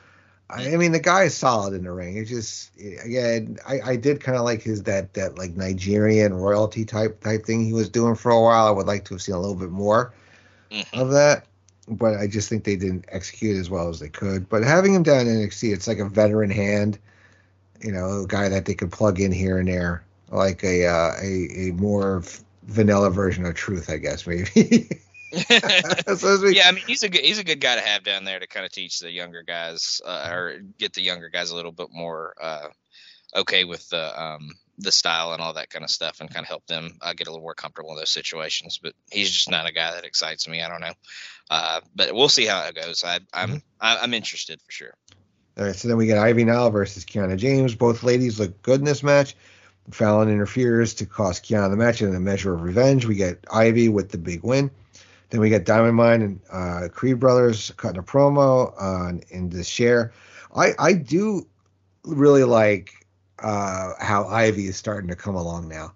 I 0.53 0.75
mean, 0.77 0.91
the 0.91 0.99
guy 0.99 1.23
is 1.23 1.35
solid 1.35 1.73
in 1.73 1.83
the 1.83 1.91
ring. 1.91 2.17
It's 2.17 2.29
just, 2.29 2.71
again, 3.03 3.57
I, 3.67 3.81
I 3.91 3.95
did 3.95 4.21
kind 4.21 4.37
of 4.37 4.43
like 4.43 4.61
his 4.61 4.83
that 4.83 5.13
that 5.13 5.37
like 5.37 5.55
Nigerian 5.55 6.33
royalty 6.33 6.85
type 6.85 7.21
type 7.21 7.45
thing 7.45 7.65
he 7.65 7.73
was 7.73 7.89
doing 7.89 8.15
for 8.15 8.31
a 8.31 8.41
while. 8.41 8.67
I 8.67 8.71
would 8.71 8.87
like 8.87 9.05
to 9.05 9.13
have 9.13 9.21
seen 9.21 9.35
a 9.35 9.39
little 9.39 9.55
bit 9.55 9.69
more 9.69 10.13
mm-hmm. 10.69 10.99
of 10.99 11.11
that, 11.11 11.45
but 11.87 12.15
I 12.15 12.27
just 12.27 12.49
think 12.49 12.63
they 12.63 12.75
didn't 12.75 13.05
execute 13.09 13.57
as 13.57 13.69
well 13.69 13.89
as 13.89 13.99
they 13.99 14.09
could. 14.09 14.49
But 14.49 14.63
having 14.63 14.93
him 14.93 15.03
down 15.03 15.27
in 15.27 15.47
NXT, 15.47 15.73
it's 15.73 15.87
like 15.87 15.99
a 15.99 16.09
veteran 16.09 16.51
hand, 16.51 16.99
you 17.81 17.91
know, 17.91 18.21
a 18.21 18.27
guy 18.27 18.49
that 18.49 18.65
they 18.65 18.73
could 18.73 18.91
plug 18.91 19.19
in 19.19 19.31
here 19.31 19.57
and 19.57 19.67
there, 19.67 20.03
like 20.29 20.63
a 20.63 20.85
uh, 20.85 21.13
a 21.21 21.69
a 21.69 21.71
more 21.73 22.23
vanilla 22.63 23.09
version 23.09 23.45
of 23.45 23.55
Truth, 23.55 23.89
I 23.89 23.97
guess 23.97 24.27
maybe. 24.27 24.89
so 26.17 26.45
yeah, 26.47 26.67
I 26.67 26.71
mean 26.71 26.83
he's 26.85 27.03
a 27.03 27.09
good 27.09 27.21
he's 27.21 27.39
a 27.39 27.43
good 27.43 27.61
guy 27.61 27.75
to 27.75 27.81
have 27.81 28.03
down 28.03 28.23
there 28.25 28.39
to 28.39 28.47
kind 28.47 28.65
of 28.65 28.71
teach 28.71 28.99
the 28.99 29.11
younger 29.11 29.43
guys 29.43 30.01
uh, 30.05 30.29
or 30.31 30.59
get 30.77 30.93
the 30.93 31.01
younger 31.01 31.29
guys 31.29 31.51
a 31.51 31.55
little 31.55 31.71
bit 31.71 31.87
more 31.91 32.33
uh, 32.41 32.67
okay 33.35 33.63
with 33.63 33.87
the 33.89 34.21
um, 34.21 34.51
the 34.77 34.91
style 34.91 35.33
and 35.33 35.41
all 35.41 35.53
that 35.53 35.69
kind 35.69 35.83
of 35.83 35.91
stuff 35.91 36.19
and 36.19 36.29
kind 36.29 36.43
of 36.43 36.49
help 36.49 36.65
them 36.67 36.97
uh, 37.01 37.13
get 37.13 37.27
a 37.27 37.31
little 37.31 37.43
more 37.43 37.53
comfortable 37.53 37.91
in 37.91 37.97
those 37.97 38.11
situations. 38.11 38.79
But 38.81 38.93
he's 39.09 39.31
just 39.31 39.49
not 39.49 39.69
a 39.69 39.73
guy 39.73 39.93
that 39.93 40.05
excites 40.05 40.47
me. 40.47 40.61
I 40.61 40.67
don't 40.67 40.81
know, 40.81 40.93
uh, 41.49 41.81
but 41.95 42.13
we'll 42.13 42.29
see 42.29 42.45
how 42.45 42.65
it 42.65 42.75
goes. 42.75 43.03
I, 43.03 43.19
I'm 43.33 43.49
mm-hmm. 43.49 43.57
I, 43.79 43.93
am 43.93 43.99
i 44.01 44.03
am 44.03 44.13
interested 44.13 44.61
for 44.61 44.71
sure. 44.71 44.93
All 45.57 45.65
right, 45.65 45.75
so 45.75 45.87
then 45.87 45.97
we 45.97 46.05
get 46.05 46.17
Ivy 46.17 46.45
Nile 46.45 46.71
versus 46.71 47.05
Kiana 47.05 47.37
James. 47.37 47.75
Both 47.75 48.03
ladies 48.03 48.39
look 48.39 48.61
good 48.61 48.79
in 48.79 48.85
this 48.85 49.03
match. 49.03 49.35
Fallon 49.89 50.29
interferes 50.29 50.93
to 50.95 51.05
cost 51.05 51.43
Kiana 51.43 51.69
the 51.69 51.75
match 51.75 52.01
in 52.01 52.15
a 52.15 52.19
measure 52.19 52.53
of 52.53 52.61
revenge. 52.61 53.05
We 53.05 53.15
get 53.15 53.45
Ivy 53.51 53.89
with 53.89 54.09
the 54.09 54.17
big 54.17 54.43
win. 54.43 54.71
Then 55.31 55.39
we 55.39 55.49
got 55.49 55.63
Diamond 55.63 55.95
Mine 55.95 56.21
and 56.21 56.39
uh, 56.51 56.87
Creed 56.91 57.19
Brothers 57.19 57.71
cutting 57.77 57.99
a 57.99 58.03
promo 58.03 58.79
on 58.79 59.21
Indus 59.31 59.67
Sher. 59.67 60.13
I 60.55 60.73
I 60.77 60.93
do 60.93 61.47
really 62.03 62.43
like 62.43 62.91
uh, 63.39 63.93
how 63.99 64.27
Ivy 64.27 64.67
is 64.67 64.75
starting 64.75 65.09
to 65.09 65.15
come 65.15 65.35
along 65.35 65.69
now. 65.69 65.93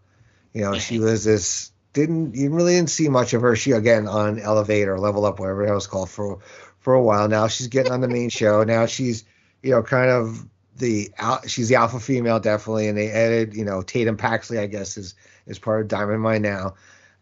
You 0.54 0.62
know, 0.62 0.80
she 0.80 1.00
was 1.00 1.26
this 1.26 1.72
didn't 1.92 2.36
you 2.36 2.50
really 2.50 2.76
didn't 2.76 2.90
see 2.90 3.10
much 3.10 3.34
of 3.34 3.42
her. 3.42 3.58
She 3.58 3.72
again 3.72 4.08
on 4.08 4.40
Elevate 4.40 4.88
or 4.88 4.98
Level 4.98 5.26
Up, 5.26 5.40
whatever 5.40 5.66
it 5.66 5.74
was 5.74 5.86
called 5.86 6.10
for 6.10 6.40
for 6.80 6.94
a 6.94 7.04
while. 7.04 7.28
Now 7.28 7.48
she's 7.48 7.68
getting 7.68 7.92
on 7.92 8.00
the 8.00 8.08
main 8.08 8.30
show. 8.30 8.64
Now 8.64 8.86
she's 8.86 9.26
you 9.62 9.72
know 9.72 9.84
kind 9.84 10.10
of 10.10 10.46
the 10.78 11.12
she's 11.46 11.68
the 11.68 11.76
alpha 11.76 12.00
female 12.00 12.40
definitely, 12.40 12.88
and 12.88 12.98
they 12.98 13.12
added 13.12 13.54
you 13.54 13.66
know 13.66 13.82
Tatum 13.82 14.16
Paxley 14.16 14.60
I 14.60 14.68
guess 14.68 14.98
is 14.98 15.14
is 15.46 15.60
part 15.60 15.82
of 15.82 15.90
Diamond 15.90 16.22
Mine 16.22 16.42
now, 16.42 16.76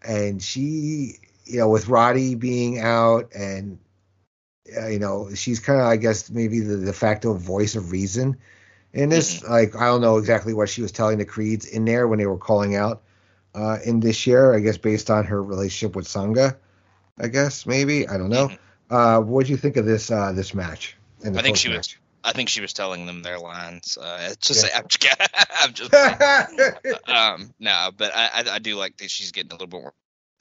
and 0.04 0.40
she 0.42 1.18
you 1.46 1.60
know 1.60 1.70
with 1.70 1.88
Roddy 1.88 2.36
being 2.36 2.80
out 2.80 3.34
and 3.36 3.80
uh, 4.78 4.88
you 4.88 5.00
know 5.00 5.34
she's 5.34 5.60
kind 5.60 5.80
of 5.80 5.88
I 5.88 5.98
guess 5.98 6.30
maybe 6.30 6.60
the 6.60 6.78
de 6.78 6.94
facto 6.94 7.34
voice 7.34 7.76
of 7.76 7.92
reason 7.92 8.38
in 8.94 9.10
this. 9.10 9.40
Mm-hmm. 9.40 9.52
Like 9.52 9.76
I 9.76 9.86
don't 9.86 10.02
know 10.02 10.18
exactly 10.18 10.54
what 10.54 10.70
she 10.70 10.82
was 10.82 10.92
telling 10.92 11.18
the 11.18 11.26
Creeds 11.26 11.66
in 11.66 11.86
there 11.86 12.08
when 12.08 12.20
they 12.20 12.26
were 12.26 12.38
calling 12.38 12.76
out 12.76 13.04
uh, 13.56 13.80
Indus 13.86 14.16
Sher. 14.16 14.54
I 14.54 14.60
guess 14.60 14.78
based 14.78 15.10
on 15.10 15.26
her 15.26 15.42
relationship 15.42 15.96
with 15.96 16.08
Sanga. 16.08 16.58
I 17.20 17.28
guess 17.28 17.66
maybe 17.66 18.08
I 18.08 18.18
don't 18.18 18.30
know. 18.30 18.48
Mm-hmm. 18.48 18.96
Uh, 18.96 19.20
what 19.20 19.46
do 19.46 19.52
you 19.52 19.58
think 19.58 19.78
of 19.78 19.86
this 19.86 20.12
uh, 20.12 20.32
this 20.34 20.54
match? 20.54 20.96
I 21.26 21.42
think 21.42 21.58
she 21.58 21.70
match? 21.70 21.78
was. 21.78 21.98
I 22.24 22.32
think 22.32 22.50
she 22.50 22.62
was 22.62 22.72
telling 22.72 23.06
them 23.06 23.22
their 23.22 23.38
lines. 23.38 23.98
Uh, 23.98 24.30
it's 24.32 24.48
just, 24.48 24.66
yeah. 24.66 25.14
I'm 25.56 25.74
just, 25.74 25.94
I'm 25.94 26.58
just 26.58 27.10
um, 27.10 27.54
no, 27.60 27.90
but 27.96 28.16
I, 28.16 28.30
I, 28.34 28.56
I, 28.56 28.60
do 28.60 28.78
like 28.78 28.96
that 28.98 29.12
she's 29.12 29.34
getting 29.34 29.52
a 29.52 29.56
little 29.56 29.68
bit 29.68 29.82
more. 29.82 29.94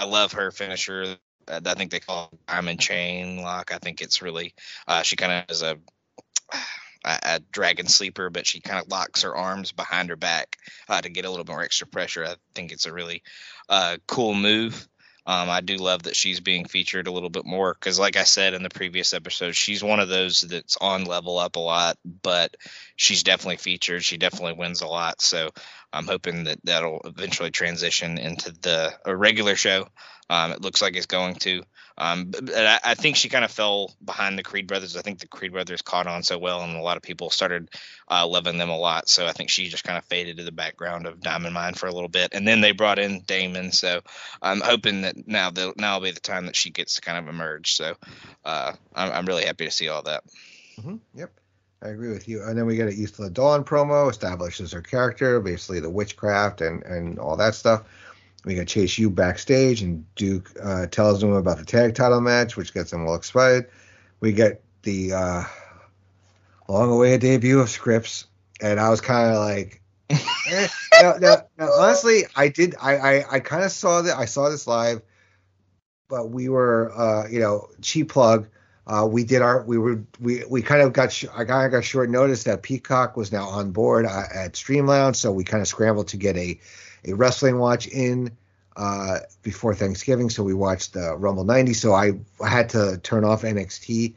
I 0.02 0.04
love 0.04 0.32
her 0.32 0.50
finisher. 0.50 1.16
Uh, 1.46 1.60
I 1.64 1.74
think 1.74 1.92
they 1.92 2.00
call 2.00 2.30
it 2.32 2.46
diamond 2.48 2.80
chain 2.80 3.40
lock. 3.40 3.72
I 3.72 3.78
think 3.78 4.00
it's 4.00 4.20
really, 4.20 4.52
uh, 4.88 5.02
she 5.02 5.14
kind 5.14 5.32
of 5.32 5.44
is 5.48 5.62
a, 5.62 5.78
a, 7.04 7.40
dragon 7.52 7.86
sleeper, 7.86 8.28
but 8.28 8.44
she 8.44 8.60
kind 8.60 8.82
of 8.82 8.90
locks 8.90 9.22
her 9.22 9.36
arms 9.36 9.70
behind 9.70 10.08
her 10.08 10.16
back 10.16 10.56
uh, 10.88 11.00
to 11.00 11.08
get 11.08 11.24
a 11.24 11.30
little 11.30 11.46
more 11.46 11.62
extra 11.62 11.86
pressure. 11.86 12.24
I 12.24 12.34
think 12.52 12.72
it's 12.72 12.86
a 12.86 12.92
really 12.92 13.22
uh, 13.68 13.98
cool 14.08 14.34
move. 14.34 14.88
Um, 15.24 15.48
I 15.50 15.60
do 15.60 15.76
love 15.76 16.04
that 16.04 16.16
she's 16.16 16.40
being 16.40 16.64
featured 16.64 17.06
a 17.06 17.12
little 17.12 17.30
bit 17.30 17.46
more 17.46 17.74
because, 17.74 17.98
like 17.98 18.16
I 18.16 18.24
said 18.24 18.54
in 18.54 18.62
the 18.62 18.68
previous 18.68 19.14
episode, 19.14 19.54
she's 19.54 19.82
one 19.82 20.00
of 20.00 20.08
those 20.08 20.40
that's 20.40 20.76
on 20.80 21.04
level 21.04 21.38
up 21.38 21.56
a 21.56 21.60
lot, 21.60 21.96
but 22.22 22.56
she's 22.96 23.22
definitely 23.22 23.58
featured. 23.58 24.04
She 24.04 24.16
definitely 24.16 24.54
wins 24.54 24.80
a 24.80 24.88
lot. 24.88 25.22
So 25.22 25.50
I'm 25.92 26.06
hoping 26.06 26.44
that 26.44 26.58
that'll 26.64 27.02
eventually 27.04 27.52
transition 27.52 28.18
into 28.18 28.50
the 28.50 28.92
a 29.04 29.14
regular 29.14 29.54
show. 29.54 29.86
Um, 30.32 30.52
it 30.52 30.62
looks 30.62 30.80
like 30.80 30.96
it's 30.96 31.04
going 31.04 31.34
to. 31.34 31.62
Um, 31.98 32.30
but, 32.30 32.50
I, 32.54 32.80
I, 32.82 32.94
think 32.94 33.16
she 33.16 33.28
kind 33.28 33.44
of 33.44 33.50
fell 33.50 33.94
behind 34.02 34.38
the 34.38 34.42
Creed 34.42 34.66
brothers. 34.66 34.96
I 34.96 35.02
think 35.02 35.18
the 35.18 35.28
Creed 35.28 35.52
brothers 35.52 35.82
caught 35.82 36.06
on 36.06 36.22
so 36.22 36.38
well, 36.38 36.62
and 36.62 36.74
a 36.74 36.80
lot 36.80 36.96
of 36.96 37.02
people 37.02 37.28
started 37.28 37.68
uh, 38.08 38.26
loving 38.26 38.56
them 38.56 38.70
a 38.70 38.78
lot. 38.78 39.10
So 39.10 39.26
I 39.26 39.32
think 39.32 39.50
she 39.50 39.68
just 39.68 39.84
kind 39.84 39.98
of 39.98 40.04
faded 40.06 40.38
to 40.38 40.42
the 40.42 40.52
background 40.52 41.06
of 41.06 41.20
Diamond 41.20 41.52
Mine 41.52 41.74
for 41.74 41.86
a 41.86 41.92
little 41.92 42.08
bit, 42.08 42.30
and 42.32 42.48
then 42.48 42.62
they 42.62 42.72
brought 42.72 42.98
in 42.98 43.20
Damon. 43.26 43.72
So 43.72 44.00
I'm 44.40 44.62
hoping 44.62 45.02
that 45.02 45.28
now 45.28 45.50
the 45.50 45.74
now 45.76 45.96
will 45.96 46.04
be 46.04 46.12
the 46.12 46.20
time 46.20 46.46
that 46.46 46.56
she 46.56 46.70
gets 46.70 46.94
to 46.94 47.02
kind 47.02 47.18
of 47.18 47.28
emerge. 47.28 47.74
So 47.74 47.94
uh, 48.42 48.72
I'm, 48.94 49.12
I'm 49.12 49.26
really 49.26 49.44
happy 49.44 49.66
to 49.66 49.70
see 49.70 49.88
all 49.88 50.02
that. 50.04 50.24
Mm-hmm. 50.78 50.96
Yep. 51.14 51.30
I 51.82 51.88
agree 51.88 52.12
with 52.12 52.28
you. 52.28 52.42
And 52.44 52.56
then 52.56 52.64
we 52.64 52.76
get 52.76 52.88
an 52.88 52.94
Isla 52.94 53.28
Dawn 53.28 53.64
promo, 53.64 54.08
establishes 54.08 54.72
her 54.72 54.80
character, 54.80 55.40
basically 55.40 55.80
the 55.80 55.90
witchcraft 55.90 56.60
and, 56.60 56.82
and 56.84 57.18
all 57.18 57.36
that 57.36 57.56
stuff. 57.56 57.82
We 58.44 58.56
got 58.56 58.66
Chase 58.66 58.98
U 58.98 59.08
backstage, 59.08 59.82
and 59.82 60.04
Duke 60.16 60.50
uh, 60.60 60.86
tells 60.86 61.20
them 61.20 61.32
about 61.32 61.58
the 61.58 61.64
tag 61.64 61.94
title 61.94 62.20
match, 62.20 62.56
which 62.56 62.74
gets 62.74 62.90
them 62.90 63.06
all 63.06 63.14
excited. 63.14 63.66
We 64.20 64.32
get 64.32 64.62
the 64.82 65.12
uh, 65.12 65.44
long-awaited 66.68 67.20
debut 67.20 67.60
of 67.60 67.68
Scrypts, 67.68 68.24
and 68.60 68.80
I 68.80 68.90
was 68.90 69.00
kind 69.00 69.30
of 69.30 69.36
like, 69.36 69.80
eh. 70.10 70.68
now, 71.00 71.14
now, 71.20 71.36
now, 71.56 71.70
honestly, 71.72 72.24
I 72.34 72.48
did, 72.48 72.74
I, 72.80 72.96
I, 72.96 73.24
I 73.32 73.40
kind 73.40 73.64
of 73.64 73.70
saw 73.70 74.02
that, 74.02 74.16
I 74.18 74.24
saw 74.24 74.48
this 74.48 74.66
live, 74.66 75.02
but 76.08 76.30
we 76.30 76.48
were, 76.48 76.92
uh, 76.96 77.28
you 77.28 77.38
know, 77.38 77.68
cheap 77.80 78.10
plug. 78.10 78.48
Uh, 78.84 79.06
we 79.08 79.22
did 79.22 79.42
our, 79.42 79.62
we 79.62 79.78
were, 79.78 80.02
we, 80.18 80.44
we 80.46 80.62
kind 80.62 80.82
of 80.82 80.92
got, 80.92 81.12
sh- 81.12 81.26
I 81.32 81.44
kind 81.44 81.64
of 81.64 81.70
got 81.70 81.84
short 81.84 82.10
notice 82.10 82.42
that 82.44 82.62
Peacock 82.64 83.16
was 83.16 83.30
now 83.30 83.44
on 83.44 83.70
board 83.70 84.04
uh, 84.04 84.24
at 84.34 84.56
Stream 84.56 84.86
Lounge, 84.86 85.14
so 85.14 85.30
we 85.30 85.44
kind 85.44 85.60
of 85.60 85.68
scrambled 85.68 86.08
to 86.08 86.16
get 86.16 86.36
a 86.36 86.58
a 87.06 87.14
wrestling 87.14 87.58
watch 87.58 87.86
in 87.86 88.36
uh, 88.76 89.18
before 89.42 89.74
Thanksgiving, 89.74 90.30
so 90.30 90.42
we 90.42 90.54
watched 90.54 90.96
uh, 90.96 91.16
Rumble 91.16 91.44
90. 91.44 91.74
So 91.74 91.92
I, 91.92 92.12
had 92.46 92.70
to 92.70 92.98
turn 93.02 93.24
off 93.24 93.42
NXT 93.42 94.14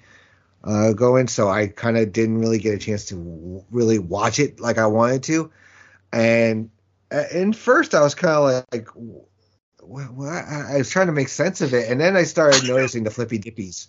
uh, 0.64 0.94
going, 0.94 1.28
so 1.28 1.49
I 1.49 1.68
kind 1.68 1.98
of 1.98 2.14
didn't 2.14 2.40
really 2.40 2.60
get 2.60 2.74
a 2.74 2.78
chance 2.78 3.06
to 3.06 3.16
w- 3.16 3.64
really 3.72 3.99
watch 3.99 4.40
it 4.40 4.60
like 4.60 4.78
I 4.78 4.88
wanted 4.88 5.24
to. 5.24 5.52
And 6.14 6.70
and 7.12 7.56
first 7.56 7.94
I 7.94 8.02
was 8.02 8.16
kind 8.16 8.34
of 8.34 8.66
like, 8.72 8.88
what? 9.82 10.45
I 10.45 10.78
was 10.78 10.90
trying 10.90 11.07
to 11.07 11.14
make 11.14 11.30
sense 11.30 11.62
of 11.62 11.74
it, 11.74 11.90
and 11.90 11.99
then 11.99 12.16
I 12.16 12.24
started 12.24 12.68
noticing 12.68 13.03
the 13.03 13.12
flippy 13.12 13.38
dippies, 13.38 13.88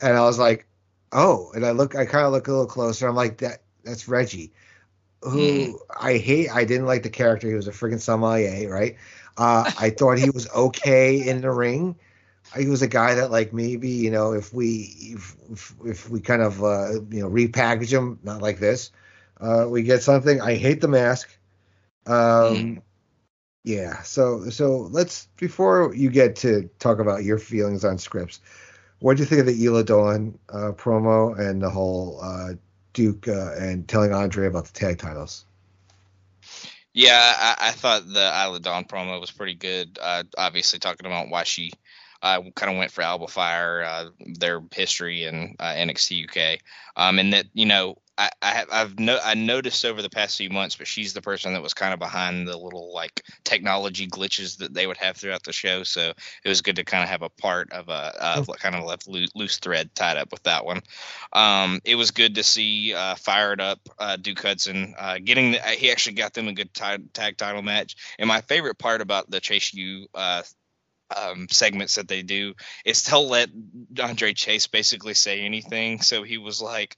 and 0.00 0.16
I 0.16 0.20
was 0.20 0.38
like, 0.38 0.66
oh, 1.12 1.50
and 1.54 1.64
I 1.64 1.70
look, 1.70 1.96
I 1.96 2.04
kind 2.04 2.26
of 2.26 2.32
look 2.32 2.46
a 2.46 2.50
little 2.50 2.66
closer. 2.66 3.08
I'm 3.08 3.16
like, 3.16 3.38
that 3.38 3.62
that's 3.82 4.06
Reggie 4.06 4.52
who 5.22 5.38
mm. 5.38 5.74
I 6.00 6.18
hate. 6.18 6.50
I 6.50 6.64
didn't 6.64 6.86
like 6.86 7.02
the 7.02 7.10
character. 7.10 7.48
He 7.48 7.54
was 7.54 7.68
a 7.68 7.72
freaking 7.72 8.00
sommelier, 8.00 8.68
right? 8.70 8.96
Uh, 9.36 9.70
I 9.78 9.90
thought 9.90 10.18
he 10.18 10.30
was 10.30 10.48
okay 10.50 11.28
in 11.28 11.40
the 11.40 11.50
ring. 11.50 11.96
He 12.56 12.68
was 12.68 12.80
a 12.80 12.88
guy 12.88 13.14
that, 13.16 13.30
like, 13.30 13.52
maybe 13.52 13.88
you 13.88 14.10
know, 14.10 14.32
if 14.32 14.54
we 14.54 15.16
if, 15.50 15.74
if 15.84 16.08
we 16.08 16.20
kind 16.20 16.42
of 16.42 16.62
uh, 16.62 16.92
you 17.10 17.20
know 17.22 17.28
repackage 17.28 17.92
him, 17.92 18.18
not 18.22 18.40
like 18.40 18.60
this, 18.60 18.92
uh, 19.40 19.66
we 19.68 19.82
get 19.82 20.02
something. 20.02 20.40
I 20.40 20.54
hate 20.54 20.80
the 20.80 20.88
mask. 20.88 21.28
Um, 22.06 22.14
mm. 22.14 22.82
Yeah. 23.64 24.00
So 24.02 24.48
so 24.50 24.88
let's 24.92 25.26
before 25.36 25.92
you 25.94 26.08
get 26.08 26.36
to 26.36 26.70
talk 26.78 27.00
about 27.00 27.24
your 27.24 27.38
feelings 27.38 27.84
on 27.84 27.96
Scrypts, 27.96 28.38
What 29.00 29.16
do 29.16 29.22
you 29.22 29.26
think 29.26 29.40
of 29.40 29.46
the 29.46 29.64
Isla 29.64 29.84
Dawn 29.84 30.38
uh, 30.48 30.72
promo 30.72 31.38
and 31.38 31.60
the 31.62 31.70
whole 31.70 32.20
uh, 32.22 32.54
Duke 32.96 33.28
uh, 33.28 33.52
and 33.58 33.86
telling 33.86 34.14
Andre 34.14 34.46
about 34.46 34.64
the 34.64 34.72
tag 34.72 34.98
titles. 34.98 35.44
Yeah, 36.94 37.34
I, 37.36 37.68
I 37.68 37.70
thought 37.72 38.08
the 38.08 38.32
Isla 38.42 38.58
Dawn 38.58 38.86
promo 38.86 39.20
was 39.20 39.30
pretty 39.30 39.54
good. 39.54 39.98
Uh, 40.00 40.24
obviously, 40.38 40.78
talking 40.78 41.04
about 41.04 41.28
why 41.28 41.44
she 41.44 41.72
uh, 42.26 42.50
kind 42.54 42.72
of 42.72 42.78
went 42.78 42.90
for 42.90 43.02
Alba 43.02 43.28
Fyre, 43.28 43.84
uh, 43.84 44.08
their 44.38 44.60
history 44.72 45.24
in 45.24 45.54
uh, 45.60 45.74
NXT 45.74 46.28
UK, 46.28 46.60
um, 46.96 47.18
and 47.18 47.32
that 47.32 47.46
you 47.54 47.66
know 47.66 47.96
I, 48.18 48.30
I 48.42 48.48
have 48.48 48.68
I've 48.72 48.98
no 48.98 49.18
I 49.22 49.34
noticed 49.34 49.84
over 49.84 50.02
the 50.02 50.10
past 50.10 50.38
few 50.38 50.50
months, 50.50 50.74
but 50.74 50.86
she's 50.86 51.12
the 51.12 51.20
person 51.20 51.52
that 51.52 51.62
was 51.62 51.74
kind 51.74 51.92
of 51.92 52.00
behind 52.00 52.48
the 52.48 52.56
little 52.56 52.92
like 52.92 53.22
technology 53.44 54.08
glitches 54.08 54.58
that 54.58 54.72
they 54.74 54.86
would 54.86 54.96
have 54.96 55.16
throughout 55.16 55.44
the 55.44 55.52
show. 55.52 55.82
So 55.82 56.12
it 56.44 56.48
was 56.48 56.62
good 56.62 56.76
to 56.76 56.84
kind 56.84 57.04
of 57.04 57.10
have 57.10 57.22
a 57.22 57.28
part 57.28 57.72
of 57.72 57.88
a 57.88 58.14
uh, 58.18 58.44
kind 58.58 58.74
of 58.74 58.84
left 58.84 59.06
loose, 59.06 59.30
loose, 59.34 59.58
thread 59.58 59.94
tied 59.94 60.16
up 60.16 60.32
with 60.32 60.42
that 60.44 60.64
one. 60.64 60.80
Um, 61.32 61.80
it 61.84 61.96
was 61.96 62.10
good 62.10 62.36
to 62.36 62.42
see 62.42 62.94
uh, 62.94 63.14
fired 63.16 63.60
up 63.60 63.80
uh, 63.98 64.16
Duke 64.16 64.40
Hudson 64.40 64.94
uh, 64.98 65.18
getting 65.22 65.52
the, 65.52 65.58
he 65.58 65.90
actually 65.90 66.14
got 66.14 66.32
them 66.32 66.48
a 66.48 66.54
good 66.54 66.72
tag, 66.72 67.12
tag 67.12 67.36
title 67.36 67.62
match. 67.62 67.96
And 68.18 68.28
my 68.28 68.40
favorite 68.40 68.78
part 68.78 69.00
about 69.00 69.30
the 69.30 69.40
Chase 69.40 69.74
U 69.74 70.06
uh, 70.14 70.42
um, 71.14 71.46
segments 71.50 71.96
that 71.96 72.08
they 72.08 72.22
do 72.22 72.54
is 72.84 73.02
they'll 73.02 73.28
let 73.28 73.50
Andre 74.00 74.32
Chase 74.32 74.66
basically 74.66 75.14
say 75.14 75.42
anything. 75.42 76.00
So 76.00 76.22
he 76.22 76.38
was 76.38 76.60
like, 76.60 76.96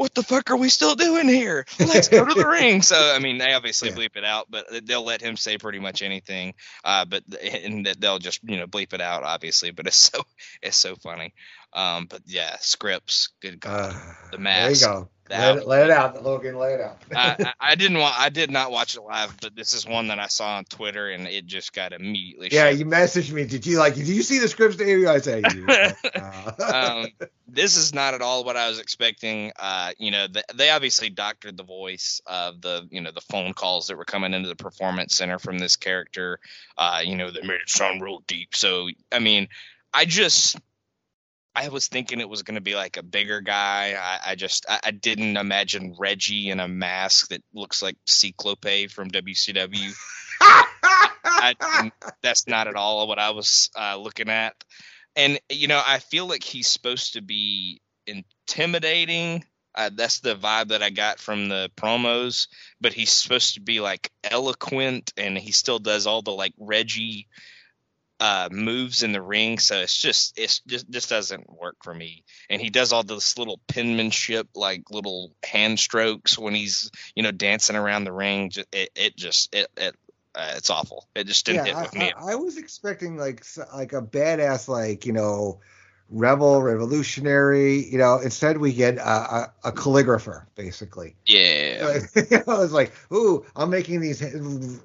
what 0.00 0.14
the 0.14 0.22
fuck 0.22 0.50
are 0.50 0.56
we 0.56 0.70
still 0.70 0.94
doing 0.94 1.28
here? 1.28 1.66
Let's 1.78 2.08
go 2.08 2.24
to 2.24 2.34
the 2.34 2.48
ring. 2.48 2.80
So 2.80 2.96
I 2.96 3.18
mean, 3.18 3.36
they 3.36 3.52
obviously 3.52 3.90
yeah. 3.90 3.96
bleep 3.96 4.16
it 4.16 4.24
out, 4.24 4.46
but 4.48 4.66
they'll 4.86 5.04
let 5.04 5.20
him 5.20 5.36
say 5.36 5.58
pretty 5.58 5.78
much 5.78 6.00
anything. 6.00 6.54
Uh, 6.82 7.04
but 7.04 7.22
and 7.42 7.84
they'll 7.98 8.18
just 8.18 8.40
you 8.42 8.56
know 8.56 8.66
bleep 8.66 8.94
it 8.94 9.02
out, 9.02 9.24
obviously. 9.24 9.72
But 9.72 9.86
it's 9.86 9.96
so 10.10 10.22
it's 10.62 10.78
so 10.78 10.96
funny. 10.96 11.34
Um, 11.74 12.06
but 12.08 12.22
yeah, 12.24 12.56
Scrypts. 12.56 13.28
good 13.42 13.60
God, 13.60 13.94
uh, 13.94 14.12
the 14.32 14.38
mask. 14.38 14.80
There 14.80 14.90
you 14.90 15.00
go. 15.00 15.10
Let, 15.30 15.56
it, 15.58 15.66
let 15.66 15.84
it 15.84 15.90
out, 15.90 16.22
Logan. 16.22 16.56
Let 16.56 16.72
it 16.72 16.80
out. 16.80 16.98
I, 17.14 17.52
I, 17.60 17.74
didn't 17.76 17.98
want. 17.98 18.18
I 18.18 18.28
did 18.28 18.50
not 18.50 18.70
watch 18.70 18.96
it 18.96 19.02
live, 19.02 19.36
but 19.40 19.54
this 19.54 19.74
is 19.74 19.86
one 19.86 20.08
that 20.08 20.18
I 20.18 20.26
saw 20.26 20.56
on 20.56 20.64
Twitter, 20.64 21.08
and 21.10 21.26
it 21.26 21.46
just 21.46 21.72
got 21.72 21.92
immediately. 21.92 22.48
Yeah, 22.50 22.70
you 22.70 22.84
messaged 22.84 23.32
me. 23.32 23.44
Did 23.44 23.66
you 23.66 23.78
like? 23.78 23.94
Did 23.94 24.08
you 24.08 24.22
see 24.22 24.38
the 24.38 24.46
Scrypts? 24.46 24.76
Dave? 24.76 25.06
I 25.06 25.18
said. 25.20 25.44
um, 26.60 27.06
this 27.48 27.76
is 27.76 27.94
not 27.94 28.14
at 28.14 28.22
all 28.22 28.44
what 28.44 28.56
I 28.56 28.68
was 28.68 28.80
expecting. 28.80 29.52
Uh, 29.58 29.92
you 29.98 30.10
know, 30.10 30.26
the, 30.26 30.44
they 30.54 30.70
obviously 30.70 31.10
doctored 31.10 31.56
the 31.56 31.64
voice 31.64 32.20
of 32.26 32.60
the, 32.60 32.88
you 32.90 33.00
know, 33.00 33.10
the 33.12 33.20
phone 33.20 33.52
calls 33.52 33.86
that 33.88 33.96
were 33.96 34.04
coming 34.04 34.34
into 34.34 34.48
the 34.48 34.56
performance 34.56 35.16
center 35.16 35.38
from 35.38 35.58
this 35.58 35.76
character. 35.76 36.40
Uh, 36.76 37.02
you 37.04 37.16
know, 37.16 37.30
they 37.30 37.42
made 37.42 37.60
it 37.60 37.68
sound 37.68 38.02
real 38.02 38.22
deep. 38.26 38.54
So, 38.54 38.88
I 39.12 39.18
mean, 39.18 39.48
I 39.92 40.04
just 40.04 40.56
I 41.54 41.68
was 41.68 41.88
thinking 41.88 42.20
it 42.20 42.28
was 42.28 42.42
going 42.42 42.54
to 42.54 42.60
be 42.60 42.76
like 42.76 42.96
a 42.96 43.02
bigger 43.02 43.40
guy. 43.40 43.94
I, 44.00 44.30
I 44.30 44.34
just 44.34 44.66
I, 44.68 44.80
I, 44.84 44.90
didn't 44.92 45.36
imagine 45.36 45.96
Reggie 45.98 46.50
in 46.50 46.60
a 46.60 46.68
mask 46.68 47.28
that 47.28 47.42
looks 47.52 47.82
like 47.82 47.96
Cyclope 48.06 48.90
from 48.90 49.10
WCW. 49.10 49.92
I, 50.40 51.90
that's 52.22 52.46
not 52.46 52.68
at 52.68 52.76
all 52.76 53.08
what 53.08 53.18
I 53.18 53.30
was 53.30 53.70
uh, 53.76 53.96
looking 53.96 54.28
at. 54.28 54.54
And 55.16 55.40
you 55.50 55.66
know, 55.66 55.82
I 55.84 55.98
feel 55.98 56.26
like 56.26 56.44
he's 56.44 56.68
supposed 56.68 57.14
to 57.14 57.22
be 57.22 57.80
intimidating. 58.06 59.44
Uh, 59.74 59.90
that's 59.92 60.20
the 60.20 60.34
vibe 60.34 60.68
that 60.68 60.82
I 60.82 60.90
got 60.90 61.18
from 61.18 61.48
the 61.48 61.70
promos. 61.76 62.46
But 62.80 62.92
he's 62.92 63.12
supposed 63.12 63.54
to 63.54 63.60
be 63.60 63.80
like 63.80 64.10
eloquent, 64.22 65.12
and 65.16 65.36
he 65.36 65.52
still 65.52 65.78
does 65.78 66.06
all 66.06 66.22
the 66.22 66.30
like 66.30 66.54
Reggie 66.58 67.28
uh, 68.20 68.50
moves 68.52 69.02
in 69.02 69.12
the 69.12 69.22
ring, 69.22 69.58
so 69.58 69.80
it's 69.80 69.96
just 69.96 70.38
it's 70.38 70.60
just 70.60 70.88
just 70.90 71.08
doesn't 71.08 71.50
work 71.58 71.76
for 71.82 71.94
me. 71.94 72.22
And 72.50 72.60
he 72.60 72.68
does 72.68 72.92
all 72.92 73.02
this 73.02 73.38
little 73.38 73.58
penmanship, 73.66 74.48
like 74.54 74.90
little 74.90 75.32
hand 75.42 75.80
strokes 75.80 76.38
when 76.38 76.54
he's 76.54 76.90
you 77.16 77.22
know 77.22 77.32
dancing 77.32 77.76
around 77.76 78.04
the 78.04 78.12
ring. 78.12 78.52
It, 78.72 78.90
it 78.94 79.16
just 79.16 79.54
it, 79.54 79.68
it 79.78 79.96
uh, 80.34 80.52
it's 80.56 80.68
awful. 80.68 81.08
It 81.16 81.26
just 81.26 81.46
didn't 81.46 81.66
yeah, 81.66 81.80
hit 81.80 81.82
with 81.82 81.96
I, 81.96 81.98
me. 81.98 82.12
I, 82.12 82.32
I, 82.32 82.34
was 82.34 82.58
expecting 82.58 83.16
like 83.16 83.44
like 83.74 83.94
a 83.94 84.02
badass 84.02 84.68
like 84.68 85.06
you 85.06 85.14
know 85.14 85.60
rebel 86.10 86.60
revolutionary. 86.60 87.84
You 87.86 87.96
know, 87.96 88.18
instead 88.18 88.58
we 88.58 88.74
get 88.74 88.98
a, 88.98 89.08
a, 89.08 89.52
a 89.64 89.72
calligrapher 89.72 90.44
basically. 90.56 91.16
Yeah, 91.24 92.00
I 92.46 92.58
was 92.58 92.72
like, 92.72 92.92
ooh, 93.10 93.46
I'm 93.56 93.70
making 93.70 94.00
these. 94.00 94.22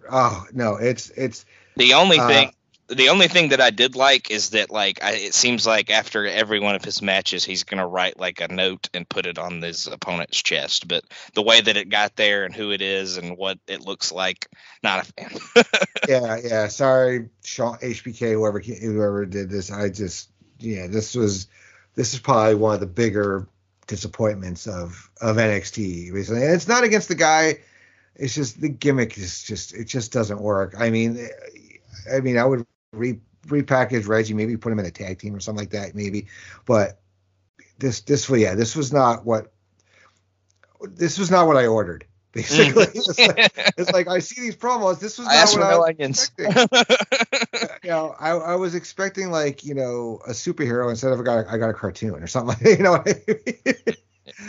Oh 0.10 0.46
no, 0.54 0.78
it's 0.78 1.10
it's 1.10 1.46
the 1.76 1.96
only 1.96 2.18
uh, 2.18 2.28
thing 2.30 2.52
the 2.88 3.10
only 3.10 3.28
thing 3.28 3.50
that 3.50 3.62
I 3.62 3.72
did 3.72 3.96
like 3.96 4.30
is 4.30 4.52
that 4.52 4.70
like 4.70 5.04
I, 5.04 5.14
it 5.14 5.34
seems 5.34 5.66
like 5.66 5.90
after 5.90 6.26
every 6.26 6.60
one 6.60 6.76
of 6.76 6.84
his 6.84 7.02
matches 7.02 7.44
he's 7.44 7.64
gonna 7.64 7.88
write 7.88 8.20
like 8.20 8.42
a 8.42 8.48
note 8.48 8.90
and 8.94 9.10
put 9.10 9.26
it 9.26 9.40
on 9.40 9.62
his 9.62 9.88
opponent's 9.88 10.42
chest. 10.42 10.88
But 10.88 11.04
the 11.34 11.42
way 11.42 11.62
that 11.62 11.78
it 11.78 11.90
got 11.90 12.16
there 12.16 12.46
and 12.46 12.54
who 12.54 12.72
it 12.72 12.82
is 12.82 13.18
and 13.18 13.38
what 13.38 13.58
it 13.68 13.82
looks 13.82 14.12
like, 14.12 14.48
not 14.84 15.08
a 15.08 15.14
fan. 15.14 15.66
yeah, 16.08 16.38
yeah. 16.44 16.68
Sorry, 16.68 17.30
Shawn 17.44 17.78
HBK, 17.80 18.34
whoever 18.34 18.60
whoever 18.60 19.26
did 19.26 19.50
this. 19.50 19.72
I 19.72 19.90
just 19.90 20.30
yeah, 20.60 20.88
this 20.88 21.16
was 21.16 21.48
this 21.96 22.14
is 22.14 22.20
probably 22.20 22.56
one 22.56 22.76
of 22.76 22.80
the 22.82 22.88
bigger 22.88 23.48
disappointments 23.88 24.68
of 24.68 25.10
of 25.22 25.38
NXT. 25.38 26.14
Recently. 26.14 26.44
And 26.44 26.54
it's 26.54 26.68
not 26.68 26.84
against 26.84 27.08
the 27.08 27.16
guy. 27.16 27.60
It's 28.16 28.36
just 28.36 28.62
the 28.62 28.70
gimmick 28.70 29.18
is 29.18 29.42
just 29.42 29.74
it 29.74 29.86
just 29.86 30.14
doesn't 30.14 30.40
work. 30.40 30.76
I 30.78 30.92
mean, 30.92 31.28
I 32.14 32.20
mean, 32.20 32.38
I 32.38 32.46
would 32.46 32.66
re, 32.96 33.20
repackage 33.48 34.08
Reggie, 34.08 34.34
maybe 34.34 34.58
put 34.58 34.72
him 34.72 34.80
in 34.80 34.86
a 34.86 34.92
tag 34.92 35.20
team 35.20 35.36
or 35.36 35.40
something 35.40 35.62
like 35.62 35.72
that, 35.72 35.96
maybe. 35.96 36.28
But 36.66 37.00
this 37.78 38.02
this 38.02 38.30
was 38.30 38.42
yeah, 38.42 38.56
this 38.56 38.76
was 38.76 38.94
not 38.94 39.26
what 39.26 39.52
this 40.82 41.18
was 41.18 41.32
not 41.32 41.48
what 41.48 41.58
I 41.58 41.68
ordered. 41.68 42.06
Basically, 42.36 42.84
mm. 42.84 42.96
it's, 42.96 43.18
like, 43.18 43.74
it's, 43.78 43.92
like, 43.94 44.10
I 44.10 44.20
see 44.20 44.42
these 44.42 44.58
promos. 44.58 45.00
This 45.00 45.18
was 45.18 45.26
not 45.28 45.36
I 45.36 45.58
what 45.58 45.62
I 45.62 45.78
was 45.78 45.88
onions. 45.88 46.32
expecting. 46.38 47.78
you 47.84 47.90
know, 47.90 48.14
I, 48.20 48.32
I 48.32 48.56
was 48.56 48.76
expecting 48.76 49.32
like 49.32 49.64
you 49.64 49.74
know 49.74 50.20
a 50.28 50.32
superhero 50.32 50.90
instead 50.90 51.14
of 51.14 51.20
a 51.22 51.24
guy. 51.24 51.46
I 51.50 51.58
got 51.58 51.70
a 51.70 51.74
cartoon 51.74 52.22
or 52.22 52.28
something. 52.28 52.58
Like, 52.62 52.78
you 52.78 52.84
know. 52.84 53.02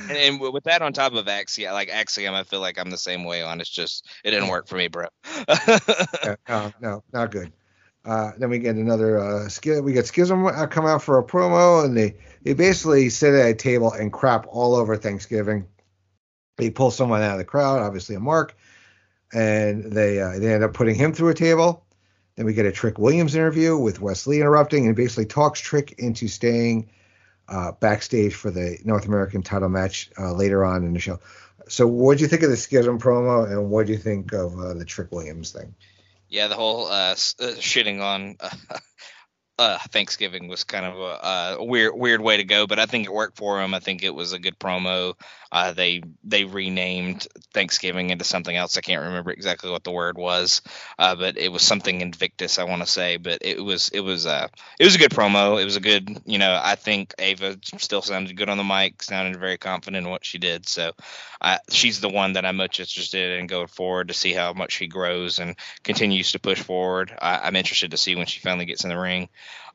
and, 0.08 0.18
and, 0.18 0.40
with 0.40 0.64
that 0.64 0.82
on 0.82 0.92
top 0.92 1.12
of 1.12 1.28
Axiom, 1.28 1.74
like 1.74 1.88
Axiom, 1.88 2.34
I 2.34 2.42
feel 2.42 2.58
like 2.58 2.76
I'm 2.76 2.90
the 2.90 2.98
same 2.98 3.22
way 3.22 3.42
on. 3.42 3.60
It's 3.60 3.70
just 3.70 4.08
it 4.24 4.32
didn't 4.32 4.48
work 4.48 4.66
for 4.66 4.74
me, 4.74 4.88
bro. 4.88 5.06
yeah, 5.46 6.34
no, 6.48 6.72
no, 6.80 7.04
not 7.12 7.30
good. 7.30 7.52
Uh, 8.06 8.30
then 8.38 8.48
we 8.50 8.60
get 8.60 8.76
another 8.76 9.18
uh, 9.18 9.48
we 9.82 9.92
get 9.92 10.06
Schism 10.06 10.46
uh, 10.46 10.66
come 10.68 10.86
out 10.86 11.02
for 11.02 11.18
a 11.18 11.24
promo, 11.24 11.84
and 11.84 11.96
they 11.96 12.14
they 12.42 12.54
basically 12.54 13.08
sit 13.08 13.34
at 13.34 13.50
a 13.50 13.54
table 13.54 13.92
and 13.92 14.12
crap 14.12 14.46
all 14.48 14.76
over 14.76 14.96
Thanksgiving. 14.96 15.66
They 16.56 16.70
pull 16.70 16.92
someone 16.92 17.22
out 17.22 17.32
of 17.32 17.38
the 17.38 17.44
crowd, 17.44 17.80
obviously 17.80 18.14
a 18.14 18.20
Mark, 18.20 18.56
and 19.34 19.90
they 19.92 20.20
uh, 20.20 20.38
they 20.38 20.54
end 20.54 20.62
up 20.62 20.72
putting 20.72 20.94
him 20.94 21.12
through 21.12 21.30
a 21.30 21.34
table. 21.34 21.84
Then 22.36 22.46
we 22.46 22.54
get 22.54 22.64
a 22.64 22.70
Trick 22.70 22.96
Williams 22.96 23.34
interview 23.34 23.76
with 23.76 24.00
Wes 24.00 24.24
Lee 24.28 24.40
interrupting, 24.40 24.86
and 24.86 24.94
basically 24.94 25.26
talks 25.26 25.58
Trick 25.58 25.96
into 25.98 26.28
staying 26.28 26.88
uh, 27.48 27.72
backstage 27.72 28.36
for 28.36 28.52
the 28.52 28.78
North 28.84 29.06
American 29.06 29.42
title 29.42 29.68
match 29.68 30.10
later 30.16 30.64
on 30.64 30.84
in 30.84 30.92
the 30.92 31.00
show. 31.00 31.18
So, 31.66 31.88
what 31.88 32.18
do 32.18 32.22
you 32.22 32.28
think 32.28 32.44
of 32.44 32.50
the 32.50 32.56
Schism 32.56 33.00
promo, 33.00 33.50
and 33.50 33.68
what 33.68 33.86
do 33.86 33.92
you 33.92 33.98
think 33.98 34.32
of 34.32 34.56
the 34.78 34.84
Trick 34.84 35.10
Williams 35.10 35.50
thing? 35.50 35.74
Yeah, 36.28 36.48
the 36.48 36.54
whole 36.54 36.86
uh, 36.86 37.12
uh 37.12 37.14
shitting 37.58 38.00
on 38.00 38.36
uh, 38.40 38.78
uh, 39.58 39.78
Thanksgiving 39.88 40.48
was 40.48 40.64
kind 40.64 40.84
of 40.84 40.98
a, 40.98 41.56
a, 41.58 41.64
weird 41.64 41.94
weird 41.94 42.20
way 42.20 42.36
to 42.36 42.44
go, 42.44 42.66
but 42.66 42.78
I 42.78 42.84
think 42.84 43.06
it 43.06 43.12
worked 43.12 43.38
for 43.38 43.62
him. 43.62 43.72
I 43.72 43.80
think 43.80 44.02
it 44.02 44.14
was 44.14 44.32
a 44.32 44.38
good 44.38 44.58
promo. 44.58 45.14
Uh, 45.50 45.72
they 45.72 46.02
they 46.24 46.44
renamed 46.44 47.26
Thanksgiving 47.54 48.10
into 48.10 48.24
something 48.24 48.54
else. 48.54 48.76
I 48.76 48.82
can't 48.82 49.02
remember 49.02 49.30
exactly 49.30 49.70
what 49.70 49.82
the 49.82 49.92
word 49.92 50.18
was, 50.18 50.60
uh, 50.98 51.14
but 51.16 51.38
it 51.38 51.50
was 51.50 51.62
something 51.62 52.02
Invictus, 52.02 52.58
I 52.58 52.64
want 52.64 52.82
to 52.82 52.88
say. 52.88 53.16
But 53.16 53.38
it 53.40 53.62
was 53.62 53.88
it 53.90 54.00
was 54.00 54.26
uh 54.26 54.48
it 54.78 54.84
was 54.84 54.94
a 54.94 54.98
good 54.98 55.12
promo. 55.12 55.60
It 55.60 55.64
was 55.64 55.76
a 55.76 55.80
good 55.80 56.20
you 56.26 56.38
know 56.38 56.60
I 56.62 56.74
think 56.74 57.14
Ava 57.18 57.56
still 57.78 58.02
sounded 58.02 58.36
good 58.36 58.50
on 58.50 58.58
the 58.58 58.64
mic, 58.64 59.02
sounded 59.02 59.40
very 59.40 59.56
confident 59.56 60.04
in 60.04 60.10
what 60.10 60.26
she 60.26 60.36
did. 60.36 60.68
So 60.68 60.92
she's 61.70 62.00
the 62.00 62.08
one 62.08 62.34
that 62.34 62.44
I'm 62.44 62.56
much 62.56 62.80
interested 62.80 63.38
in 63.38 63.46
going 63.46 63.66
forward 63.68 64.08
to 64.08 64.14
see 64.14 64.32
how 64.32 64.52
much 64.52 64.72
she 64.72 64.86
grows 64.86 65.38
and 65.38 65.56
continues 65.82 66.32
to 66.32 66.38
push 66.38 66.60
forward. 66.60 67.16
I, 67.18 67.38
I'm 67.38 67.56
interested 67.56 67.92
to 67.92 67.96
see 67.96 68.16
when 68.16 68.26
she 68.26 68.40
finally 68.40 68.64
gets 68.64 68.84
in 68.84 68.90
the 68.90 68.98
ring. 68.98 69.28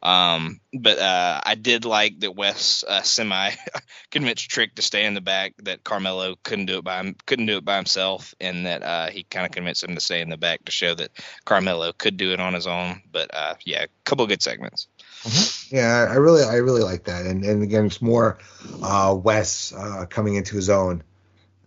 Um, 0.03 0.60
but 0.73 0.98
uh, 0.98 1.41
I 1.45 1.56
did 1.56 1.85
like 1.85 2.22
that 2.22 2.35
Wes 2.35 2.84
uh, 2.88 3.03
semi 3.03 3.52
convinced 4.11 4.49
Trick 4.49 4.76
to 4.76 4.81
stay 4.81 5.06
in 5.06 5.14
the 5.14 5.22
back. 5.22 5.53
That 5.60 5.84
Carmelo 5.84 6.35
couldn't 6.43 6.65
do 6.65 6.80
it 6.80 6.84
by 6.84 6.99
him, 6.99 7.15
couldn't 7.26 7.45
do 7.45 7.57
it 7.57 7.65
by 7.65 7.76
himself, 7.76 8.34
and 8.41 8.65
that 8.65 8.81
uh, 8.81 9.07
he 9.10 9.23
kind 9.23 9.45
of 9.45 9.52
convinced 9.52 9.84
him 9.84 9.93
to 9.93 10.02
stay 10.02 10.22
in 10.22 10.30
the 10.30 10.38
back 10.38 10.65
to 10.65 10.72
show 10.72 10.95
that 10.95 11.11
Carmelo 11.45 11.93
could 11.93 12.18
do 12.18 12.34
it 12.34 12.39
on 12.39 12.53
his 12.53 12.65
own. 12.65 13.02
But 13.11 13.34
uh, 13.34 13.56
yeah, 13.64 13.84
a 13.84 13.88
couple 14.03 14.26
good 14.26 14.41
segments. 14.41 14.88
Mm-hmm. 15.23 15.76
Yeah, 15.76 16.07
I 16.10 16.15
really, 16.15 16.43
I 16.43 16.56
really 16.56 16.81
like 16.81 17.03
that, 17.03 17.27
and 17.27 17.43
and 17.45 17.61
again, 17.61 17.85
it's 17.85 18.02
more 18.02 18.39
uh, 18.81 19.15
Wes 19.15 19.72
uh, 19.72 20.07
coming 20.10 20.35
into 20.35 20.56
his 20.56 20.69
own. 20.69 21.03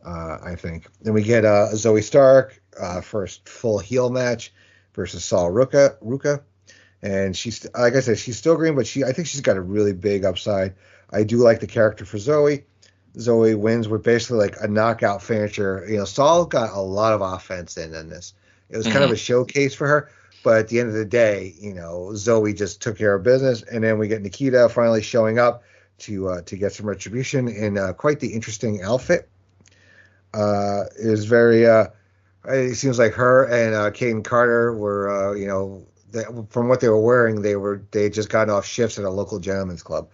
I 0.06 0.54
think. 0.56 0.86
Then 1.00 1.14
we 1.14 1.22
get 1.22 1.44
Zoey 1.44 2.02
Stark 2.02 2.60
first 3.02 3.48
full 3.48 3.78
heel 3.78 4.10
match 4.10 4.52
versus 4.92 5.24
Sol 5.24 5.50
Ruca. 5.50 5.96
Ruca 6.04 6.42
and 7.04 7.36
she's 7.36 7.66
like 7.74 7.94
I 7.94 8.00
said, 8.00 8.18
she's 8.18 8.38
still 8.38 8.56
green, 8.56 8.74
but 8.74 8.86
she 8.86 9.04
I 9.04 9.12
think 9.12 9.28
she's 9.28 9.42
got 9.42 9.58
a 9.58 9.60
really 9.60 9.92
big 9.92 10.24
upside. 10.24 10.74
I 11.12 11.22
do 11.22 11.36
like 11.36 11.60
the 11.60 11.66
character 11.66 12.06
for 12.06 12.16
Zoey. 12.16 12.64
Zoey 13.16 13.56
wins 13.56 13.86
with 13.88 14.02
basically 14.02 14.38
like 14.38 14.56
a 14.60 14.66
knockout 14.66 15.22
finisher. 15.22 15.84
You 15.86 15.98
know, 15.98 16.06
Sol 16.06 16.46
got 16.46 16.70
a 16.72 16.80
lot 16.80 17.12
of 17.12 17.20
offense 17.20 17.76
in 17.76 17.94
in 17.94 18.08
this. 18.08 18.32
It 18.70 18.78
was 18.78 18.86
mm-hmm. 18.86 18.92
kind 18.94 19.04
of 19.04 19.10
mm-hmm. 19.10 19.16
a 19.16 19.18
showcase 19.18 19.74
for 19.74 19.86
her, 19.86 20.10
but 20.42 20.58
at 20.60 20.68
the 20.68 20.80
end 20.80 20.88
of 20.88 20.94
the 20.94 21.04
day, 21.04 21.54
you 21.60 21.74
know, 21.74 22.08
Zoey 22.14 22.56
just 22.56 22.80
took 22.80 22.96
care 22.96 23.14
of 23.14 23.22
business, 23.22 23.62
and 23.62 23.84
then 23.84 23.98
we 23.98 24.08
get 24.08 24.22
Nikkita 24.22 24.70
finally 24.70 25.02
showing 25.02 25.38
up 25.38 25.62
to 25.98 26.28
uh, 26.28 26.40
to 26.42 26.56
get 26.56 26.72
some 26.72 26.86
retribution 26.86 27.48
in 27.48 27.76
uh, 27.76 27.92
quite 27.92 28.18
the 28.18 28.32
interesting 28.32 28.82
outfit. 28.82 29.28
Uh, 30.32 30.84
it 30.98 31.10
was 31.10 31.26
very. 31.26 31.66
Uh, 31.66 31.88
it 32.46 32.76
seems 32.76 32.98
like 32.98 33.12
her 33.12 33.44
and 33.44 33.74
uh, 33.74 33.90
Kayden 33.90 34.22
Carter 34.22 34.74
were, 34.74 35.30
uh, 35.30 35.32
you 35.32 35.46
know, 35.46 35.86
from 36.50 36.68
what 36.68 36.80
they 36.80 36.88
were 36.88 37.00
wearing, 37.00 37.42
they 37.42 37.56
were 37.56 37.82
they 37.90 38.10
just 38.10 38.28
got 38.28 38.48
off 38.48 38.66
shifts 38.66 38.98
at 38.98 39.04
a 39.04 39.10
local 39.10 39.38
gentleman's 39.38 39.82
club. 39.82 40.08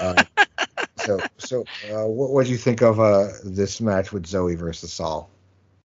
Uh, 0.00 0.24
so, 0.98 1.20
so 1.38 1.60
uh, 1.90 2.06
what 2.06 2.30
what 2.30 2.46
do 2.46 2.52
you 2.52 2.58
think 2.58 2.82
of 2.82 3.00
uh, 3.00 3.28
this 3.44 3.80
match 3.80 4.12
with 4.12 4.24
Zoey 4.24 4.56
versus 4.56 4.92
Sol? 4.92 5.30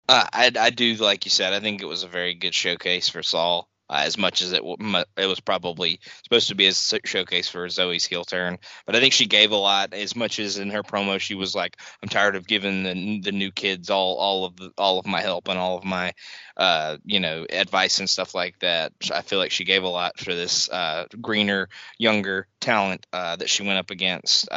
Uh, 0.09 0.25
I 0.33 0.53
I 0.59 0.71
do 0.71 0.95
like 0.95 1.25
you 1.25 1.31
said. 1.31 1.53
I 1.53 1.61
think 1.61 1.83
it 1.83 1.87
was 1.87 2.03
a 2.03 2.09
very 2.09 2.35
good 2.35 2.55
showcase 2.55 3.09
for 3.09 3.23
Sol 3.23 3.69
uh, 3.89 4.03
as 4.05 4.19
much 4.19 4.43
as 4.43 4.53
it 4.53 4.63
it 4.63 5.27
was 5.27 5.41
probably 5.41 6.01
supposed 6.23 6.49
to 6.49 6.55
be 6.55 6.67
a 6.67 6.73
showcase 6.73 7.49
for 7.49 7.67
Zoey's 7.67 8.05
heel 8.05 8.25
turn. 8.25 8.59
But 8.85 8.97
I 8.97 9.01
think 9.01 9.13
she 9.13 9.27
gave 9.27 9.53
a 9.53 9.57
lot. 9.57 9.95
As 9.95 10.17
much 10.17 10.39
as 10.39 10.59
in 10.59 10.71
her 10.71 10.83
promo, 10.83 11.19
she 11.21 11.35
was 11.35 11.55
like, 11.55 11.77
"I'm 12.03 12.09
tired 12.09 12.37
of 12.37 12.47
giving 12.47 12.83
the 12.83 13.21
the 13.21 13.33
new 13.33 13.51
kids 13.53 13.91
all 13.91 14.17
all 14.17 14.45
of 14.45 14.57
the, 14.57 14.73
all 14.79 14.99
of 14.99 15.07
my 15.07 15.21
help 15.21 15.49
and 15.49 15.59
all 15.59 15.79
of 15.79 15.85
my 15.85 16.15
uh, 16.57 16.97
you 17.05 17.21
know 17.21 17.47
advice 17.49 17.99
and 17.99 18.11
stuff 18.11 18.35
like 18.35 18.59
that." 18.61 18.93
I 19.13 19.23
feel 19.23 19.39
like 19.39 19.51
she 19.53 19.65
gave 19.65 19.83
a 19.83 19.89
lot 19.89 20.19
for 20.19 20.35
this 20.35 20.69
uh, 20.71 21.07
greener, 21.21 21.69
younger 21.99 22.49
talent 22.61 23.07
uh, 23.13 23.37
that 23.37 23.51
she 23.51 23.63
went 23.63 23.79
up 23.79 23.91
against. 23.91 24.49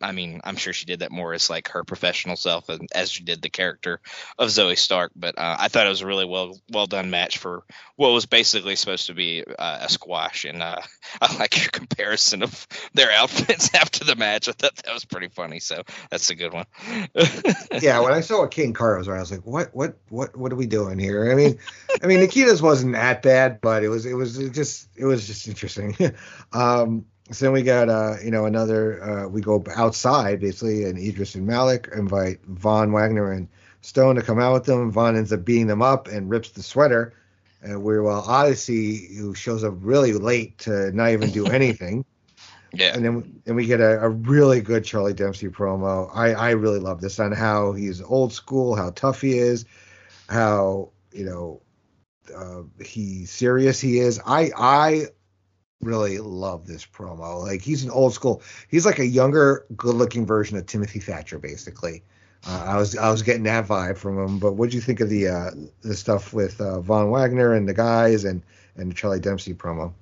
I 0.00 0.12
mean, 0.12 0.40
I'm 0.44 0.56
sure 0.56 0.72
she 0.72 0.86
did 0.86 1.00
that 1.00 1.12
more 1.12 1.34
as 1.34 1.50
like 1.50 1.68
her 1.68 1.84
professional 1.84 2.36
self, 2.36 2.68
and 2.68 2.88
as 2.94 3.10
she 3.10 3.22
did 3.22 3.42
the 3.42 3.50
character 3.50 4.00
of 4.38 4.48
Zoey 4.48 4.78
Stark. 4.78 5.12
But 5.14 5.38
uh, 5.38 5.56
I 5.58 5.68
thought 5.68 5.86
it 5.86 5.90
was 5.90 6.00
a 6.00 6.06
really 6.06 6.24
well 6.24 6.58
well 6.70 6.86
done 6.86 7.10
match 7.10 7.38
for 7.38 7.64
what 7.96 8.12
was 8.12 8.26
basically 8.26 8.76
supposed 8.76 9.06
to 9.08 9.14
be 9.14 9.44
uh, 9.44 9.78
a 9.82 9.88
squash. 9.88 10.44
And 10.44 10.62
uh, 10.62 10.80
I 11.20 11.36
like 11.36 11.58
your 11.58 11.70
comparison 11.70 12.42
of 12.42 12.66
their 12.94 13.10
outfits 13.16 13.74
after 13.74 14.04
the 14.04 14.16
match. 14.16 14.48
I 14.48 14.52
thought 14.52 14.76
that 14.76 14.94
was 14.94 15.04
pretty 15.04 15.28
funny. 15.28 15.60
So 15.60 15.82
that's 16.10 16.30
a 16.30 16.34
good 16.34 16.52
one. 16.52 16.66
yeah, 17.80 18.00
when 18.00 18.12
I 18.12 18.20
saw 18.20 18.40
what 18.40 18.50
Kayden 18.50 18.74
Carter 18.74 18.98
was 18.98 19.08
I 19.08 19.18
was 19.18 19.30
like, 19.30 19.46
what, 19.46 19.74
what, 19.74 19.96
what, 20.08 20.36
what 20.36 20.52
are 20.52 20.56
we 20.56 20.66
doing 20.66 20.98
here? 20.98 21.30
I 21.30 21.34
mean, 21.34 21.58
I 22.02 22.06
mean, 22.06 22.20
Nikkita's 22.20 22.62
wasn't 22.62 22.94
that 22.94 23.22
bad, 23.22 23.60
but 23.60 23.84
it 23.84 23.88
was, 23.88 24.06
it 24.06 24.14
was 24.14 24.38
just, 24.50 24.88
it 24.96 25.04
was 25.04 25.26
just 25.26 25.46
interesting. 25.46 25.96
um, 26.52 27.04
so 27.32 27.44
then 27.44 27.52
we 27.52 27.62
got 27.62 27.88
uh, 27.88 28.16
you 28.22 28.30
know 28.30 28.46
another 28.46 29.02
uh, 29.02 29.28
we 29.28 29.40
go 29.40 29.62
outside 29.76 30.40
basically 30.40 30.84
and 30.84 30.98
Edris 30.98 31.34
and 31.34 31.46
Malik 31.46 31.88
invite 31.94 32.40
Von 32.44 32.92
Wagner 32.92 33.32
and 33.32 33.48
Stone 33.82 34.16
to 34.16 34.22
come 34.22 34.38
out 34.38 34.52
with 34.52 34.64
them. 34.64 34.90
Von 34.90 35.16
ends 35.16 35.32
up 35.32 35.44
beating 35.44 35.66
them 35.66 35.82
up 35.82 36.08
and 36.08 36.28
rips 36.28 36.50
the 36.50 36.62
sweater. 36.62 37.14
And 37.62 37.82
we're 37.82 38.02
well 38.02 38.24
Odyssey 38.26 39.14
who 39.16 39.34
shows 39.34 39.64
up 39.64 39.74
really 39.78 40.12
late 40.12 40.58
to 40.58 40.90
not 40.92 41.10
even 41.10 41.30
do 41.30 41.46
anything. 41.46 42.04
yeah. 42.72 42.94
And 42.94 43.04
then 43.04 43.42
and 43.46 43.56
we 43.56 43.66
get 43.66 43.80
a, 43.80 44.02
a, 44.02 44.08
really 44.08 44.60
good 44.60 44.84
Charlie 44.84 45.12
Dempsey 45.12 45.48
promo. 45.48 46.10
I, 46.14 46.32
I 46.32 46.50
really 46.50 46.78
love 46.78 47.00
this 47.00 47.20
on 47.20 47.32
how 47.32 47.72
he's 47.72 48.00
old 48.02 48.32
school, 48.32 48.76
how 48.76 48.90
tough 48.90 49.20
he 49.20 49.38
is, 49.38 49.66
how 50.28 50.90
you 51.12 51.24
know 51.24 51.60
uh, 52.34 52.62
he 52.82 53.26
serious 53.26 53.80
he 53.80 53.98
is. 53.98 54.20
I 54.24 54.50
I 54.56 55.06
really 55.80 56.18
love 56.18 56.66
this 56.66 56.84
promo. 56.86 57.42
Like 57.42 57.62
he's 57.62 57.84
an 57.84 57.90
old 57.90 58.14
school. 58.14 58.42
He's 58.68 58.86
like 58.86 58.98
a 58.98 59.06
younger, 59.06 59.64
good-looking 59.76 60.26
version 60.26 60.56
of 60.56 60.66
Timothy 60.66 61.00
Thatcher, 61.00 61.38
basically. 61.38 62.02
Uh, 62.46 62.64
I 62.68 62.76
was 62.76 62.96
I 62.96 63.10
was 63.10 63.22
getting 63.22 63.42
that 63.44 63.66
vibe 63.66 63.98
from 63.98 64.18
him. 64.18 64.38
But 64.38 64.52
what 64.52 64.70
do 64.70 64.76
you 64.76 64.82
think 64.82 65.00
of 65.00 65.08
the 65.08 65.28
uh, 65.28 65.50
the 65.82 65.94
stuff 65.94 66.32
with 66.32 66.60
uh, 66.60 66.80
Von 66.80 67.10
Wagner 67.10 67.54
and 67.54 67.68
the 67.68 67.74
guys 67.74 68.24
and 68.24 68.42
and 68.76 68.90
the 68.90 68.94
Charlie 68.94 69.20
Dempsey 69.20 69.54
promo? 69.54 69.92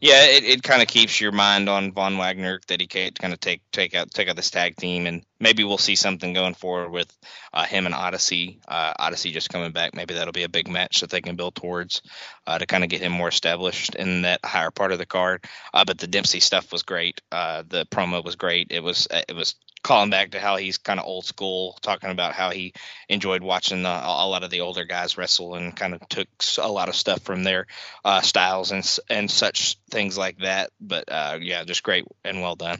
Yeah, 0.00 0.24
it, 0.24 0.44
it 0.44 0.62
kind 0.62 0.82
of 0.82 0.88
keeps 0.88 1.20
your 1.20 1.32
mind 1.32 1.68
on 1.68 1.92
Von 1.92 2.18
Wagner 2.18 2.60
that 2.66 2.80
he 2.80 2.86
can 2.86 3.12
kind 3.12 3.32
of 3.32 3.40
take 3.40 3.62
take 3.70 3.94
out 3.94 4.10
take 4.10 4.28
out 4.28 4.36
this 4.36 4.50
tag 4.50 4.76
team, 4.76 5.06
and 5.06 5.24
maybe 5.38 5.62
we'll 5.62 5.78
see 5.78 5.94
something 5.94 6.32
going 6.32 6.54
forward 6.54 6.90
with 6.90 7.16
uh, 7.52 7.64
him 7.64 7.86
and 7.86 7.94
Odyssey. 7.94 8.60
Uh, 8.66 8.92
Odyssey 8.98 9.30
just 9.30 9.50
coming 9.50 9.70
back, 9.72 9.94
maybe 9.94 10.14
that'll 10.14 10.32
be 10.32 10.42
a 10.42 10.48
big 10.48 10.68
match 10.68 11.00
that 11.00 11.10
they 11.10 11.20
can 11.20 11.36
build 11.36 11.54
towards 11.54 12.02
uh, 12.46 12.58
to 12.58 12.66
kind 12.66 12.82
of 12.82 12.90
get 12.90 13.00
him 13.00 13.12
more 13.12 13.28
established 13.28 13.94
in 13.94 14.22
that 14.22 14.40
higher 14.44 14.72
part 14.72 14.92
of 14.92 14.98
the 14.98 15.06
card. 15.06 15.44
Uh, 15.72 15.84
but 15.84 15.98
the 15.98 16.08
Dempsey 16.08 16.40
stuff 16.40 16.72
was 16.72 16.82
great. 16.82 17.20
Uh, 17.30 17.62
the 17.68 17.86
promo 17.86 18.24
was 18.24 18.36
great. 18.36 18.68
It 18.70 18.82
was 18.82 19.06
it 19.10 19.36
was 19.36 19.54
calling 19.82 20.10
back 20.10 20.30
to 20.30 20.40
how 20.40 20.56
he's 20.56 20.78
kind 20.78 21.00
of 21.00 21.06
old 21.06 21.24
school, 21.24 21.76
talking 21.82 22.10
about 22.10 22.34
how 22.34 22.50
he 22.50 22.72
enjoyed 23.08 23.42
watching 23.42 23.82
the, 23.82 23.88
a 23.88 24.28
lot 24.28 24.42
of 24.42 24.50
the 24.50 24.60
older 24.60 24.84
guys 24.84 25.18
wrestle 25.18 25.54
and 25.54 25.74
kind 25.76 25.94
of 25.94 26.08
took 26.08 26.28
a 26.58 26.70
lot 26.70 26.88
of 26.88 26.94
stuff 26.94 27.20
from 27.22 27.42
their 27.42 27.66
uh, 28.04 28.20
styles 28.20 28.72
and 28.72 28.98
and 29.10 29.30
such 29.30 29.76
things 29.90 30.16
like 30.16 30.38
that. 30.38 30.70
But 30.80 31.04
uh, 31.10 31.38
yeah, 31.40 31.64
just 31.64 31.82
great 31.82 32.04
and 32.24 32.40
well 32.40 32.56
done. 32.56 32.78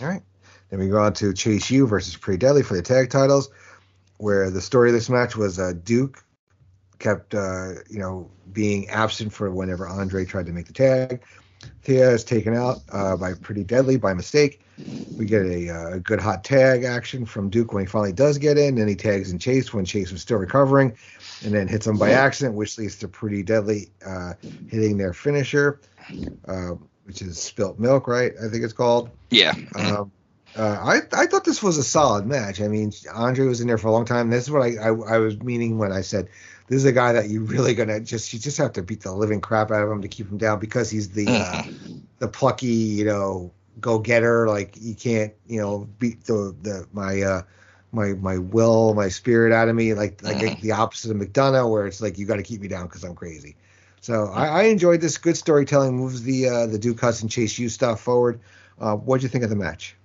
All 0.00 0.06
right. 0.06 0.22
Then 0.70 0.80
we 0.80 0.88
go 0.88 0.98
on 0.98 1.12
to 1.14 1.32
Chase 1.32 1.70
U 1.70 1.86
versus 1.86 2.16
Pretty 2.16 2.38
Deadly 2.38 2.62
for 2.62 2.74
the 2.74 2.82
tag 2.82 3.10
titles, 3.10 3.50
where 4.18 4.50
the 4.50 4.60
story 4.60 4.88
of 4.88 4.94
this 4.94 5.08
match 5.08 5.36
was 5.36 5.58
uh, 5.58 5.72
Duke 5.84 6.24
kept, 6.98 7.34
uh, 7.34 7.74
you 7.88 7.98
know, 7.98 8.30
being 8.52 8.88
absent 8.88 9.32
for 9.32 9.50
whenever 9.50 9.86
Andre 9.86 10.24
tried 10.24 10.46
to 10.46 10.52
make 10.52 10.66
the 10.66 10.72
tag. 10.72 11.22
Thea 11.82 12.10
is 12.10 12.24
taken 12.24 12.54
out 12.54 12.78
uh, 12.90 13.16
by 13.16 13.34
Pretty 13.34 13.64
Deadly 13.64 13.96
by 13.96 14.14
mistake. 14.14 14.60
We 15.16 15.24
get 15.26 15.42
a, 15.42 15.70
uh, 15.70 15.94
a, 15.94 16.00
good 16.00 16.20
hot 16.20 16.42
tag 16.42 16.82
action 16.82 17.26
from 17.26 17.48
Duke 17.48 17.72
when 17.72 17.84
he 17.84 17.86
finally 17.86 18.12
does 18.12 18.38
get 18.38 18.58
in. 18.58 18.74
Then 18.74 18.88
he 18.88 18.96
tags 18.96 19.30
in 19.30 19.38
Chase 19.38 19.72
when 19.72 19.84
Chase 19.84 20.10
was 20.10 20.20
still 20.20 20.38
recovering, 20.38 20.96
and 21.44 21.54
then 21.54 21.68
hits 21.68 21.86
him 21.86 21.96
by 21.96 22.10
accident, 22.10 22.56
which 22.56 22.76
leads 22.76 22.96
to 22.98 23.08
Pretty 23.08 23.42
Deadly 23.42 23.90
uh, 24.04 24.32
hitting 24.68 24.98
their 24.98 25.12
finisher, 25.12 25.80
uh, 26.48 26.72
which 27.04 27.22
is 27.22 27.38
spilt 27.38 27.78
milk, 27.78 28.08
right? 28.08 28.32
I 28.44 28.48
think 28.48 28.64
it's 28.64 28.72
called. 28.72 29.10
Yeah. 29.30 29.54
Um, 29.76 30.10
uh, 30.56 30.78
I 30.80 31.00
I 31.12 31.26
thought 31.26 31.44
this 31.44 31.62
was 31.62 31.78
a 31.78 31.82
solid 31.82 32.26
match. 32.26 32.60
I 32.60 32.68
mean, 32.68 32.92
Andre 33.12 33.46
was 33.46 33.60
in 33.60 33.66
there 33.66 33.78
for 33.78 33.88
a 33.88 33.92
long 33.92 34.04
time. 34.04 34.30
This 34.30 34.44
is 34.44 34.50
what 34.50 34.62
I, 34.62 34.76
I, 34.76 34.88
I 34.88 35.18
was 35.18 35.40
meaning 35.40 35.78
when 35.78 35.92
I 35.92 36.00
said 36.00 36.28
this 36.66 36.78
is 36.78 36.84
a 36.84 36.92
guy 36.92 37.12
that 37.12 37.28
you 37.28 37.44
really 37.44 37.74
gonna 37.74 38.00
just 38.00 38.32
you 38.32 38.38
just 38.38 38.58
have 38.58 38.72
to 38.74 38.82
beat 38.82 39.02
the 39.02 39.12
living 39.12 39.40
crap 39.40 39.70
out 39.70 39.82
of 39.82 39.90
him 39.90 40.02
to 40.02 40.08
keep 40.08 40.28
him 40.30 40.38
down 40.38 40.58
because 40.58 40.90
he's 40.90 41.10
the 41.10 41.26
uh, 41.28 41.62
the 42.18 42.28
plucky 42.28 42.66
you 42.66 43.04
know 43.04 43.52
go 43.80 43.98
getter. 43.98 44.48
Like 44.48 44.76
you 44.80 44.94
can't 44.94 45.32
you 45.46 45.60
know 45.60 45.88
beat 45.98 46.24
the 46.24 46.54
the 46.62 46.86
my 46.92 47.20
uh 47.22 47.42
my 47.92 48.14
my 48.14 48.38
will 48.38 48.94
my 48.94 49.08
spirit 49.08 49.52
out 49.52 49.68
of 49.68 49.76
me 49.76 49.94
like 49.94 50.22
like 50.22 50.38
mm-hmm. 50.38 50.60
the 50.60 50.72
opposite 50.72 51.10
of 51.10 51.16
McDonagh 51.16 51.70
where 51.70 51.86
it's 51.86 52.00
like 52.00 52.18
you 52.18 52.26
got 52.26 52.36
to 52.36 52.42
keep 52.42 52.60
me 52.60 52.68
down 52.68 52.86
because 52.86 53.04
I'm 53.04 53.14
crazy. 53.14 53.56
So 54.00 54.26
I, 54.26 54.46
I, 54.48 54.62
enjoyed 54.64 55.00
this. 55.00 55.16
Good 55.16 55.34
storytelling 55.34 55.96
moves 55.96 56.22
the 56.22 56.46
uh, 56.46 56.66
the 56.66 56.78
Duke 56.78 57.00
Hudson 57.00 57.28
Chase 57.28 57.58
U 57.58 57.70
stuff 57.70 58.02
forward. 58.02 58.38
Uh, 58.78 58.96
what 58.96 59.20
do 59.20 59.22
you 59.22 59.30
think 59.30 59.44
of 59.44 59.50
the 59.50 59.56
match? 59.56 59.96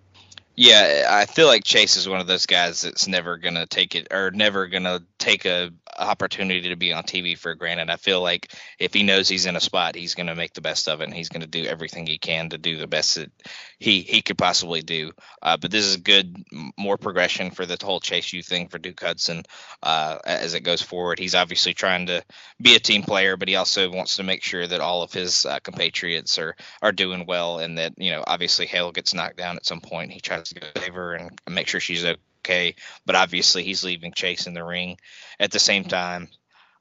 Yeah, 0.56 1.08
I 1.10 1.26
feel 1.26 1.48
like 1.48 1.64
Chase 1.64 1.96
is 1.96 2.08
one 2.08 2.20
of 2.20 2.28
those 2.28 2.46
guys 2.46 2.82
that's 2.82 3.08
never 3.08 3.38
gonna 3.38 3.66
take 3.66 3.96
it 3.96 4.08
or 4.12 4.32
never 4.32 4.68
gonna 4.68 5.02
take 5.18 5.46
a 5.46 5.72
opportunity 5.98 6.70
to 6.70 6.76
be 6.76 6.94
on 6.94 7.04
TV 7.04 7.38
for 7.38 7.56
granted. 7.56 7.90
I 7.90 7.96
feel 7.96 8.22
like 8.22 8.54
if 8.80 8.94
he 8.94 9.04
knows 9.04 9.28
he's 9.28 9.46
in 9.46 9.56
a 9.56 9.62
spot, 9.62 9.96
he's 9.96 10.16
going 10.16 10.28
to 10.28 10.36
make 10.36 10.54
the 10.54 10.62
best 10.62 10.88
of 10.88 11.02
it, 11.02 11.06
and 11.06 11.14
he's 11.14 11.30
going 11.30 11.42
to 11.42 11.48
do 11.48 11.66
everything 11.66 12.06
he 12.06 12.18
can 12.18 12.50
to 12.50 12.58
do 12.58 12.78
the 12.78 12.88
best 12.88 13.16
that 13.16 13.32
he 13.78 14.02
he 14.02 14.22
could 14.22 14.38
possibly 14.38 14.82
do. 14.82 15.12
Uh, 15.42 15.58
but 15.58 15.72
this 15.72 15.86
is 15.86 15.98
good, 15.98 16.44
more 16.78 16.98
progression 16.98 17.52
for 17.52 17.66
the 17.66 17.78
whole 17.82 18.00
Chase 18.00 18.34
U 18.34 18.44
thing 18.44 18.68
for 18.68 18.78
Duke 18.78 19.00
Hudson 19.00 19.44
uh, 19.84 20.20
as 20.26 20.54
it 20.54 20.62
goes 20.62 20.82
forward. 20.82 21.20
He's 21.20 21.36
obviously 21.36 21.74
trying 21.74 22.08
to 22.08 22.24
be 22.62 22.76
a 22.76 22.80
team 22.80 23.04
player, 23.04 23.38
but 23.38 23.48
he 23.48 23.56
also 23.56 23.90
wants 23.92 24.18
to 24.18 24.24
make 24.24 24.44
sure 24.44 24.66
that 24.66 24.82
all 24.82 25.04
of 25.04 25.14
his 25.14 25.46
uh, 25.46 25.60
compatriots 25.60 26.38
are 26.38 26.56
are 26.82 26.92
doing 26.92 27.26
well, 27.26 27.60
and 27.60 27.78
that 27.78 27.94
you 27.98 28.12
know 28.12 28.24
obviously 28.26 28.66
Hail 28.66 28.92
gets 28.92 29.14
knocked 29.14 29.38
down 29.38 29.58
at 29.58 29.66
some 29.66 29.82
point. 29.82 30.12
He 30.12 30.20
tries 30.20 30.50
to 30.50 30.60
go 30.60 30.68
save 30.76 30.94
her 30.94 31.14
and 31.14 31.40
make 31.50 31.68
sure 31.68 31.80
she's 31.80 32.06
okay 32.06 32.20
okay, 32.44 32.76
but 33.06 33.16
obviously 33.16 33.64
he's 33.64 33.84
leaving 33.84 34.12
Chase 34.12 34.48
in 34.48 34.54
the 34.54 34.64
ring 34.64 34.98
at 35.40 35.52
the 35.52 35.60
same 35.60 35.84
time 35.84 36.30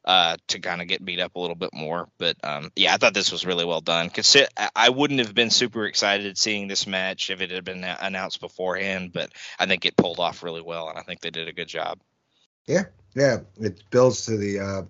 uh, 0.05 0.37
to 0.49 0.59
kind 0.59 0.81
of 0.81 0.89
get 0.89 1.05
beat 1.05 1.21
up 1.21 1.37
a 1.37 1.41
little 1.41 1.57
bit 1.57 1.75
more. 1.75 2.09
But 2.19 2.37
um, 2.43 2.71
yeah, 2.77 2.95
I 2.95 2.97
thought 2.97 3.15
this 3.15 3.31
was 3.31 3.47
really 3.47 3.65
well 3.65 3.81
done. 3.81 4.11
Consider, 4.11 4.49
I 4.75 4.89
wouldn't 4.89 5.21
have 5.21 5.35
been 5.35 5.51
super 5.51 5.85
excited 5.85 6.39
seeing 6.39 6.67
this 6.67 6.87
match 6.87 7.31
if 7.31 7.41
it 7.41 7.51
had 7.51 7.65
been 7.65 7.85
announced 7.85 8.41
beforehand, 8.41 9.13
but 9.13 9.31
I 9.59 9.67
think 9.67 9.85
it 9.85 9.97
pulled 9.97 10.19
off 10.19 10.43
really 10.43 10.63
well, 10.63 10.89
and 10.89 10.99
I 10.99 11.03
think 11.03 11.21
they 11.21 11.31
did 11.31 11.49
a 11.49 11.53
good 11.53 11.69
job. 11.69 12.01
Yeah, 12.67 12.85
yeah, 13.15 13.39
it 13.61 13.83
builds 13.91 14.27
to 14.27 14.37
the, 14.37 14.59
uh, 14.61 14.83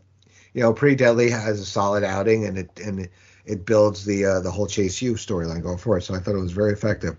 you 0.53 0.63
know, 0.63 0.73
Pretty 0.73 0.97
Deadly 0.97 1.31
has 1.31 1.61
a 1.61 1.67
solid 1.67 2.05
outing, 2.05 2.45
and 2.45 2.59
it 2.59 2.71
and 2.85 3.09
it 3.45 3.65
builds 3.65 4.05
the 4.05 4.25
uh, 4.25 4.41
the 4.41 4.51
whole 4.51 4.67
Chase 4.67 5.01
U 5.03 5.15
storyline 5.15 5.63
going 5.63 5.79
forward. 5.79 6.03
So 6.03 6.15
I 6.15 6.19
thought 6.19 6.35
it 6.35 6.41
was 6.41 6.53
very 6.53 6.73
effective. 6.73 7.17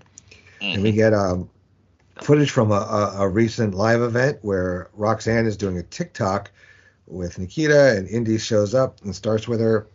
Mm-hmm. 0.61 0.73
And 0.73 0.83
we 0.83 0.91
get 0.91 1.13
um, 1.13 1.49
footage 2.21 2.51
from 2.51 2.71
a, 2.71 2.75
a, 2.75 3.13
a, 3.21 3.29
recent 3.29 3.73
live 3.73 4.01
event 4.01 4.39
where 4.41 4.89
Roxanne 4.93 5.45
is 5.45 5.57
doing 5.57 5.77
a 5.77 5.83
TikTok 5.83 6.51
with 7.07 7.37
Nikkita, 7.37 7.97
and 7.97 8.07
Indi 8.07 8.37
shows 8.37 8.75
up 8.75 9.03
and 9.03 9.15
starts 9.15 9.47
with 9.47 9.59
her. 9.59 9.87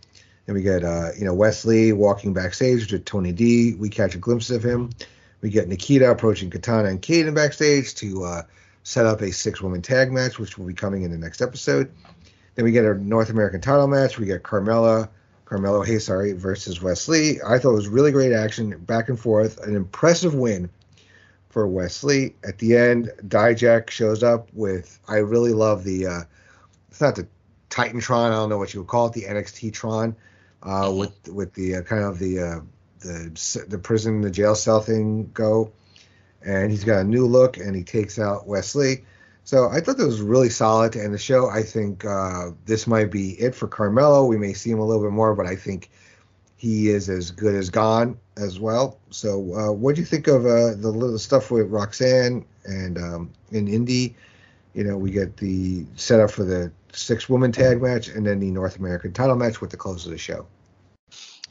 And 0.47 0.55
we 0.55 0.63
get, 0.63 0.85
uh, 0.85 1.11
you 1.19 1.25
know, 1.25 1.35
Wes 1.35 1.65
Lee 1.65 1.93
walking 1.93 2.35
backstage 2.35 2.89
to 2.89 2.99
Tony 2.99 3.33
D. 3.33 3.75
We 3.75 3.89
catch 3.89 4.15
a 4.15 4.19
glimpse 4.19 4.51
of 4.51 4.63
him. 4.63 4.91
We 5.41 5.51
get 5.51 5.69
Nikkita 5.69 6.11
approaching 6.11 6.51
Katana 6.51 6.89
and 6.89 7.01
Kayden 7.01 7.35
backstage 7.35 7.95
to 7.97 8.25
uh, 8.25 8.43
set 8.83 9.07
up 9.07 9.21
a 9.21 9.33
six-woman 9.33 9.83
tag 9.83 10.13
match, 10.13 10.39
which 10.39 10.59
will 10.59 10.67
be 10.67 10.75
coming 10.75 11.03
in 11.03 11.11
the 11.11 11.19
next 11.19 11.41
episode. 11.41 11.91
Then 12.55 12.65
we 12.65 12.73
get 12.73 12.85
a 12.85 12.95
North 12.95 13.31
American 13.31 13.61
title 13.61 13.87
match. 13.87 14.19
We 14.19 14.27
get 14.27 14.43
Carmella, 14.43 15.09
Carmelo 15.45 15.83
Hey, 15.83 15.99
sorry, 15.99 16.33
versus 16.33 16.81
Wes 16.81 17.09
Lee. 17.09 17.41
I 17.47 17.59
thought 17.59 17.73
it 17.73 17.77
was 17.77 17.89
really 17.89 18.13
great 18.13 18.33
action, 18.33 18.79
back 18.79 19.09
and 19.09 19.19
forth, 19.19 19.59
an 19.61 19.75
impressive 19.75 20.35
win 20.35 20.71
for 21.55 21.69
Wes 21.69 22.03
Lee. 22.03 22.35
At 22.43 22.59
the 22.59 22.77
end, 22.77 23.13
Dijak 23.29 23.89
shows 23.89 24.25
up 24.25 24.49
with 24.53 24.99
I 25.09 25.19
really 25.19 25.53
love 25.53 25.85
the 25.85 26.07
uh, 26.09 26.21
it's 26.91 27.01
not 27.01 27.15
the 27.15 27.29
Titantron, 27.71 28.27
I 28.27 28.31
don't 28.31 28.49
know 28.49 28.59
what 28.59 28.75
you 28.75 28.81
would 28.81 28.89
call 28.89 29.07
it, 29.07 29.13
the 29.13 29.23
NXT 29.23 29.73
Tron, 29.73 30.17
uh, 30.65 30.93
with 30.95 31.29
with 31.29 31.55
the 31.55 31.77
uh, 31.77 31.83
kind 31.83 32.03
of 32.03 32.19
the 32.19 32.41
uh, 32.41 32.61
the 32.99 33.67
the 33.69 33.79
prison, 33.79 34.21
the 34.21 34.33
jail 34.33 34.57
cell 34.57 34.81
thing 34.81 35.31
go, 35.33 35.71
and 36.45 36.73
he's 36.73 36.83
got 36.83 36.99
a 36.99 37.05
new 37.05 37.25
look 37.25 37.57
and 37.57 37.77
he 37.77 37.85
takes 37.85 38.19
out 38.19 38.49
Wes 38.49 38.75
Lee. 38.75 39.05
So 39.45 39.69
I 39.69 39.81
thought 39.81 39.97
that 39.99 40.07
was 40.07 40.23
really 40.23 40.51
solid 40.51 40.93
to 40.93 41.05
end 41.05 41.15
the 41.15 41.19
show. 41.19 41.49
I 41.49 41.63
think 41.63 42.05
uh, 42.05 42.51
this 42.65 42.89
might 42.89 43.13
be 43.13 43.31
it 43.41 43.55
for 43.55 43.69
Carmelo. 43.69 44.25
We 44.25 44.39
may 44.39 44.55
see 44.55 44.71
him 44.71 44.81
a 44.81 44.85
little 44.85 45.03
bit 45.03 45.13
more, 45.13 45.37
but 45.37 45.47
I 45.47 45.55
think 45.55 45.91
he 46.65 46.89
is 46.89 47.11
as 47.11 47.31
good 47.31 47.55
as 47.55 47.69
gone 47.69 48.19
as 48.39 48.59
well. 48.59 48.99
So, 49.11 49.55
uh, 49.55 49.71
what 49.71 49.97
do 49.97 50.01
you 50.01 50.07
think 50.07 50.29
of 50.29 50.47
uh, 50.47 50.73
the 50.75 50.91
little 50.91 51.19
stuff 51.19 51.51
with 51.51 51.69
Roxanne 51.71 52.47
and 52.65 52.97
um, 52.97 53.33
in 53.53 53.69
Indi? 53.69 54.17
You 54.73 54.85
know, 54.85 54.97
we 54.97 55.11
get 55.11 55.37
the 55.37 55.85
setup 55.97 56.31
for 56.31 56.43
the 56.43 56.73
six 56.91 57.29
woman 57.29 57.53
tag 57.53 57.83
match 57.83 58.09
and 58.09 58.27
then 58.27 58.41
the 58.41 58.51
North 58.51 58.79
American 58.79 59.13
title 59.13 59.37
match 59.37 59.61
with 59.61 59.69
the 59.69 59.77
close 59.77 60.07
of 60.07 60.13
the 60.13 60.17
show. 60.17 60.47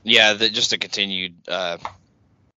Yeah, 0.02 0.34
the, 0.34 0.50
just 0.50 0.74
a 0.74 0.80
continued 0.80 1.36
uh, 1.48 1.78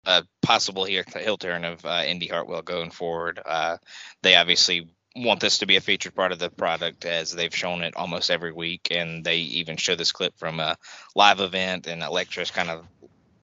a 0.06 0.22
possible 0.40 0.84
heel, 0.84 1.36
turn 1.36 1.64
of 1.64 1.84
uh, 1.84 2.04
Indi 2.06 2.28
Hartwell 2.28 2.62
going 2.62 2.92
forward. 2.92 3.40
Uh, 3.44 3.78
they 4.22 4.36
obviously 4.36 4.88
want 5.16 5.40
this 5.40 5.58
to 5.58 5.66
be 5.66 5.76
a 5.76 5.80
featured 5.80 6.14
part 6.14 6.32
of 6.32 6.38
the 6.38 6.50
product 6.50 7.04
as 7.04 7.32
they've 7.32 7.54
shown 7.54 7.82
it 7.82 7.96
almost 7.96 8.30
every 8.30 8.52
week, 8.52 8.88
and 8.90 9.24
they 9.24 9.38
even 9.38 9.76
show 9.76 9.94
this 9.94 10.12
clip 10.12 10.36
from 10.38 10.60
a 10.60 10.76
live 11.14 11.40
event, 11.40 11.86
and 11.86 12.02
Elektra's 12.02 12.50
kind 12.50 12.70
of 12.70 12.86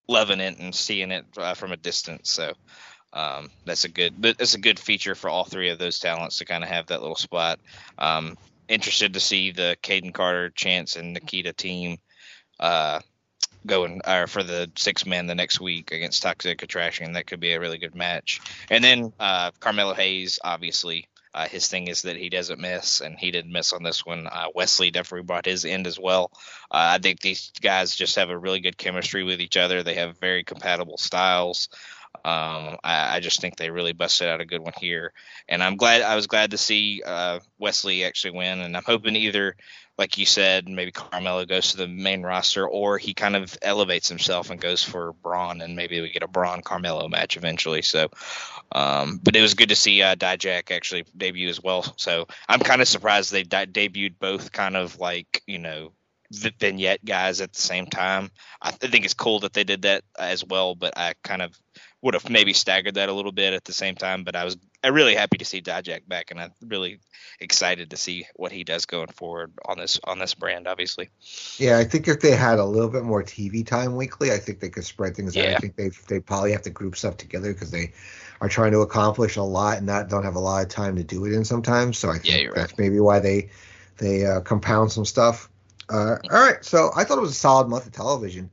loving 0.08 0.42
it 0.42 0.60
and 0.60 0.76
seeing 0.76 1.12
it 1.12 1.26
uh, 1.38 1.54
from 1.54 1.72
a 1.72 1.78
distance. 1.78 2.30
So 2.30 2.54
um, 3.14 3.50
that's 3.66 3.86
a 3.86 3.90
good 3.90 4.22
that's 4.22 4.56
a 4.56 4.60
good 4.60 4.80
feature 4.80 5.16
for 5.16 5.30
all 5.30 5.46
three 5.46 5.70
of 5.70 5.80
those 5.80 6.00
talents 6.00 6.38
to 6.38 6.46
kind 6.46 6.64
of 6.64 6.70
have 6.70 6.88
that 6.88 7.02
little 7.02 7.16
spot. 7.16 7.60
Um, 7.98 8.38
interested 8.68 9.14
to 9.14 9.20
see 9.20 9.52
the 9.52 9.78
Kayden 9.82 10.14
Carter, 10.14 10.50
Chance, 10.50 10.96
and 10.96 11.16
Nikkita 11.16 11.56
team 11.56 11.98
uh, 12.60 13.00
going 13.66 14.02
uh, 14.06 14.26
for 14.26 14.44
the 14.44 14.72
six 14.76 15.06
men 15.06 15.28
the 15.28 15.36
next 15.36 15.60
week 15.60 15.92
against 15.92 16.24
Toxic 16.24 16.64
Attraction. 16.64 17.14
That 17.14 17.28
could 17.28 17.40
be 17.40 17.54
a 17.54 17.60
really 17.60 17.78
good 17.78 17.96
match. 17.96 18.42
And 18.70 18.84
then 18.84 19.14
uh, 19.20 19.52
Carmelo 19.60 19.94
Hayes, 19.94 20.40
obviously, 20.44 21.08
uh, 21.34 21.48
his 21.48 21.68
thing 21.68 21.88
is 21.88 22.04
that 22.04 22.18
he 22.18 22.30
doesn't 22.30 22.60
miss, 22.60 23.02
and 23.02 23.18
he 23.18 23.32
didn't 23.32 23.52
miss 23.52 23.74
on 23.74 23.84
this 23.84 24.06
one. 24.06 24.28
Uh, 24.28 24.48
Wes 24.54 24.80
Lee 24.80 24.92
definitely 24.92 25.26
brought 25.26 25.46
his 25.46 25.66
end 25.66 25.88
as 25.88 26.00
well. 26.00 26.32
Uh, 26.70 26.96
I 26.96 26.98
think 26.98 27.22
these 27.22 27.52
guys 27.62 27.96
just 27.96 28.18
have 28.18 28.30
a 28.30 28.38
really 28.38 28.60
good 28.60 28.78
chemistry 28.78 29.24
with 29.24 29.40
each 29.40 29.58
other. 29.58 29.82
They 29.84 29.96
have 29.96 30.20
very 30.20 30.44
compatible 30.44 30.98
styles. 30.98 31.70
Um, 32.26 32.78
I, 32.84 33.16
I, 33.16 33.20
just 33.22 33.40
think 33.40 33.56
they 33.56 33.72
really 33.72 33.94
busted 33.94 34.28
out 34.28 34.42
a 34.42 34.46
good 34.46 34.62
one 34.62 34.74
here, 34.78 35.14
and 35.48 35.64
I'm 35.64 35.78
glad. 35.78 36.02
I 36.02 36.16
was 36.16 36.28
glad 36.28 36.52
to 36.52 36.58
see 36.58 37.02
uh, 37.04 37.40
Wes 37.58 37.86
Lee 37.86 38.04
actually 38.04 38.38
win, 38.38 38.60
and 38.60 38.76
I'm 38.76 38.84
hoping 38.86 39.16
either 39.16 39.56
like 40.02 40.18
you 40.18 40.26
said, 40.26 40.68
maybe 40.68 40.92
Carmelo 40.92 41.46
goes 41.46 41.72
to 41.72 41.78
the 41.78 41.88
main 41.88 42.24
roster, 42.24 42.68
or 42.68 42.98
he 42.98 43.14
kind 43.14 43.36
of 43.36 43.56
elevates 43.62 44.10
himself 44.10 44.50
and 44.50 44.60
goes 44.60 44.84
for 44.84 45.14
Bron, 45.14 45.62
and 45.62 45.76
maybe 45.76 46.02
we 46.02 46.10
get 46.10 46.24
a 46.24 46.28
Bron 46.28 46.64
Carmelo 46.64 47.08
match 47.08 47.38
eventually. 47.38 47.84
So, 47.84 48.10
um, 48.72 49.20
but 49.22 49.36
it 49.36 49.42
was 49.42 49.54
good 49.54 49.70
to 49.70 49.76
see 49.76 50.02
uh, 50.02 50.16
Dijak 50.16 50.72
actually 50.72 51.06
debut 51.16 51.50
as 51.50 51.62
well. 51.62 51.84
So 51.98 52.28
I'm 52.50 52.62
kind 52.62 52.82
of 52.82 52.88
surprised 52.88 53.32
they 53.32 53.44
de- 53.44 53.68
debuted 53.68 54.16
both 54.18 54.52
kind 54.52 54.76
of 54.76 55.00
like 55.00 55.44
you 55.46 55.60
know 55.60 55.92
vignette 56.32 57.06
guys 57.06 57.40
at 57.40 57.54
the 57.54 57.62
same 57.62 57.86
time. 57.86 58.32
I, 58.60 58.72
th- 58.72 58.80
I 58.84 58.88
think 58.88 59.06
it's 59.06 59.14
cool 59.14 59.42
that 59.42 59.54
they 59.54 59.64
did 59.64 59.84
that 59.84 60.04
as 60.18 60.44
well, 60.44 60.74
but 60.74 60.98
I 60.98 61.14
kind 61.22 61.44
of 61.44 61.56
would 62.02 62.16
have 62.16 62.30
maybe 62.30 62.54
staggered 62.54 62.96
that 62.96 63.10
a 63.10 63.14
little 63.14 63.32
bit 63.32 63.54
at 63.54 63.64
the 63.64 63.74
same 63.74 63.96
time. 63.96 64.24
But 64.24 64.36
I 64.36 64.44
was 64.44 64.58
I'm 64.84 64.94
really 64.94 65.16
happy 65.16 65.38
to 65.38 65.46
see 65.46 65.62
Dijak 65.62 66.08
back, 66.08 66.32
and 66.32 66.40
I'm 66.40 66.52
really 66.62 67.00
excited 67.40 67.92
to 67.92 67.98
see 67.98 68.26
what 68.36 68.52
he 68.52 68.64
does 68.64 68.86
going 68.86 69.08
forward 69.08 69.54
on 69.66 69.78
this 69.78 70.00
on 70.04 70.18
this 70.20 70.34
brand. 70.34 70.68
Obviously, 70.68 71.10
yeah, 71.58 71.78
I 71.78 71.84
think 71.84 72.08
if 72.08 72.22
they 72.22 72.36
had 72.36 72.60
a 72.60 72.66
little 72.66 72.90
bit 72.90 73.04
more 73.04 73.24
TV 73.24 73.66
time 73.66 73.96
weekly, 73.96 74.32
I 74.32 74.38
think 74.38 74.60
they 74.60 74.70
could 74.70 74.86
spread 74.86 75.16
things 75.16 75.36
yeah. 75.36 75.52
out. 75.52 75.56
I 75.56 75.60
think 75.60 75.76
they 75.76 75.90
they 76.08 76.20
probably 76.20 76.52
have 76.52 76.64
to 76.64 76.72
group 76.72 76.96
stuff 76.96 77.18
together 77.18 77.54
because 77.54 77.72
they 77.72 77.94
are 78.42 78.50
trying 78.50 78.72
to 78.72 78.80
accomplish 78.80 79.36
a 79.36 79.44
lot 79.44 79.78
and 79.78 79.86
not 79.86 80.10
don't 80.10 80.24
have 80.24 80.36
a 80.36 80.40
lot 80.40 80.64
of 80.64 80.70
time 80.70 80.96
to 80.96 81.04
do 81.04 81.26
it 81.26 81.34
in 81.34 81.46
sometimes. 81.46 81.98
So 81.98 82.10
I 82.10 82.18
think 82.18 82.26
yeah, 82.26 82.50
that's 82.56 82.72
right. 82.72 82.80
maybe 82.80 83.00
why 83.00 83.20
they 83.20 83.50
they 83.98 84.26
uh, 84.26 84.42
compound 84.42 84.92
some 84.92 85.06
stuff. 85.06 85.50
Uh, 85.90 86.18
all 86.32 86.40
right, 86.40 86.64
so 86.64 86.90
I 86.96 87.04
thought 87.04 87.18
it 87.18 87.22
was 87.22 87.32
a 87.32 87.36
solid 87.36 87.68
month 87.68 87.86
of 87.86 87.92
television. 87.92 88.50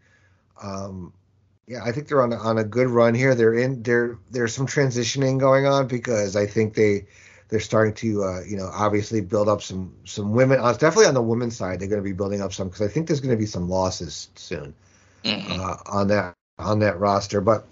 Um, 0.61 1.13
yeah, 1.69 1.85
I 1.85 1.93
think 1.93 2.09
they're 2.09 2.23
on 2.23 2.33
a, 2.33 2.37
on 2.37 2.57
a 2.57 2.65
good 2.65 2.89
run 2.89 3.15
here. 3.15 3.35
They're 3.35 3.55
in 3.55 3.83
there. 3.83 4.19
There's 4.31 4.55
some 4.55 4.67
transitioning 4.67 5.39
going 5.39 5.67
on 5.67 5.87
because 5.87 6.35
I 6.35 6.47
think 6.47 6.75
they 6.75 7.07
they're 7.51 7.61
starting 7.61 7.93
to 7.95 8.25
uh, 8.25 8.41
you 8.41 8.57
know 8.57 8.71
obviously 8.73 9.21
build 9.21 9.51
up 9.51 9.61
some 9.61 9.95
some 10.05 10.33
women. 10.33 10.61
Uh, 10.61 10.73
definitely 10.73 11.07
on 11.07 11.15
the 11.15 11.23
women's 11.23 11.57
side, 11.57 11.79
they're 11.79 11.89
going 11.89 12.03
to 12.03 12.09
be 12.09 12.15
building 12.15 12.41
up 12.41 12.55
some 12.55 12.69
because 12.69 12.81
I 12.81 12.89
think 12.89 13.07
there's 13.07 13.21
going 13.21 13.37
to 13.37 13.39
be 13.39 13.47
some 13.47 13.69
losses 13.69 14.31
soon 14.35 14.75
mm-hmm. 15.25 15.61
uh, 15.61 15.77
on 15.87 16.09
that 16.09 16.35
on 16.59 16.79
that 16.79 16.99
roster. 16.99 17.43
But 17.43 17.67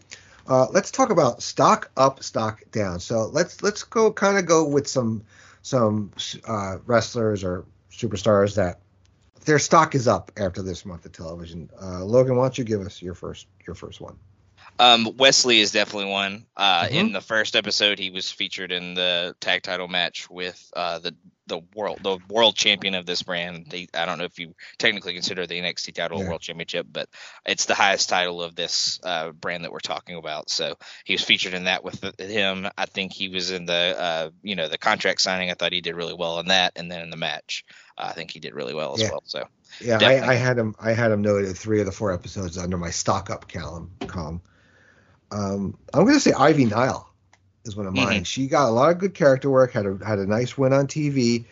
uh, 0.46 0.66
let's 0.70 0.90
talk 0.90 1.08
about 1.08 1.42
stock 1.42 1.90
up, 1.96 2.22
stock 2.22 2.62
down. 2.72 3.00
So 3.00 3.26
let's 3.32 3.62
let's 3.62 3.82
go 3.82 4.12
kind 4.12 4.36
of 4.36 4.44
go 4.44 4.68
with 4.68 4.86
some 4.86 5.24
some 5.62 6.12
uh, 6.46 6.78
wrestlers 6.84 7.42
or 7.42 7.64
superstars 7.90 8.56
that 8.56 8.80
their 9.46 9.58
stock 9.58 9.94
is 9.94 10.06
up 10.06 10.32
after 10.36 10.60
this 10.60 10.84
month 10.84 11.06
of 11.06 11.12
television. 11.12 11.70
Uh, 11.80 12.04
Logan, 12.04 12.36
why 12.36 12.44
don't 12.44 12.58
you 12.58 12.64
give 12.64 12.82
us 12.82 13.00
your 13.00 13.14
first 13.14 13.46
your 13.66 13.74
first 13.74 14.00
one? 14.00 14.16
Um, 14.78 15.16
Wes 15.16 15.44
Lee 15.46 15.60
is 15.60 15.72
definitely 15.72 16.10
one. 16.10 16.44
Uh, 16.56 16.84
mm-hmm. 16.84 16.94
In 16.94 17.12
the 17.12 17.20
first 17.22 17.56
episode, 17.56 17.98
he 17.98 18.10
was 18.10 18.30
featured 18.30 18.72
in 18.72 18.94
the 18.94 19.34
tag 19.40 19.62
title 19.62 19.88
match 19.88 20.28
with 20.28 20.70
uh, 20.76 20.98
the 20.98 21.14
the 21.46 21.60
world 21.74 22.00
the 22.02 22.18
world 22.28 22.56
champion 22.56 22.94
of 22.94 23.06
this 23.06 23.22
brand. 23.22 23.66
They, 23.70 23.88
I 23.94 24.06
don't 24.06 24.18
know 24.18 24.24
if 24.24 24.38
you 24.38 24.54
technically 24.78 25.14
consider 25.14 25.46
the 25.46 25.60
NXT 25.60 25.94
title 25.94 26.20
yeah. 26.20 26.28
world 26.28 26.40
championship, 26.40 26.86
but 26.90 27.08
it's 27.44 27.66
the 27.66 27.74
highest 27.74 28.08
title 28.08 28.42
of 28.42 28.54
this 28.54 29.00
uh, 29.02 29.30
brand 29.30 29.64
that 29.64 29.72
we're 29.72 29.80
talking 29.80 30.16
about. 30.16 30.50
So 30.50 30.76
he 31.04 31.14
was 31.14 31.22
featured 31.22 31.54
in 31.54 31.64
that 31.64 31.84
with 31.84 32.02
him. 32.18 32.68
I 32.76 32.86
think 32.86 33.12
he 33.12 33.28
was 33.28 33.50
in 33.50 33.66
the 33.66 33.96
uh, 33.98 34.30
you 34.42 34.56
know 34.56 34.68
the 34.68 34.78
contract 34.78 35.20
signing. 35.20 35.50
I 35.50 35.54
thought 35.54 35.72
he 35.72 35.80
did 35.80 35.96
really 35.96 36.14
well 36.14 36.40
in 36.40 36.48
that, 36.48 36.72
and 36.76 36.90
then 36.90 37.02
in 37.02 37.10
the 37.10 37.16
match, 37.16 37.64
I 37.96 38.12
think 38.12 38.30
he 38.30 38.40
did 38.40 38.54
really 38.54 38.74
well 38.74 38.94
as 38.94 39.02
yeah. 39.02 39.10
well. 39.10 39.22
So 39.24 39.44
yeah, 39.80 39.98
I, 40.00 40.32
I, 40.32 40.34
had 40.34 40.58
him. 40.58 40.74
I 40.78 40.92
had 40.92 41.10
him 41.10 41.22
noted 41.22 41.56
three 41.56 41.80
of 41.80 41.86
the 41.86 41.92
four 41.92 42.12
episodes 42.12 42.58
under 42.58 42.76
my 42.76 42.90
stock 42.90 43.30
up 43.30 43.48
column. 43.48 43.90
column. 44.06 44.40
Um, 45.30 45.76
I'm 45.92 46.04
going 46.04 46.14
to 46.14 46.20
say 46.20 46.32
Ivy 46.32 46.66
Nile 46.66 47.08
is 47.66 47.76
one 47.76 47.86
of 47.86 47.94
mine. 47.94 48.06
Mm-hmm. 48.06 48.22
She 48.24 48.46
got 48.46 48.68
a 48.68 48.72
lot 48.72 48.90
of 48.90 48.98
good 48.98 49.14
character 49.14 49.50
work. 49.50 49.72
Had 49.72 49.86
a 49.86 49.98
had 50.04 50.18
a 50.18 50.26
nice 50.26 50.56
win 50.56 50.72
on 50.72 50.86
TV. 50.86 51.44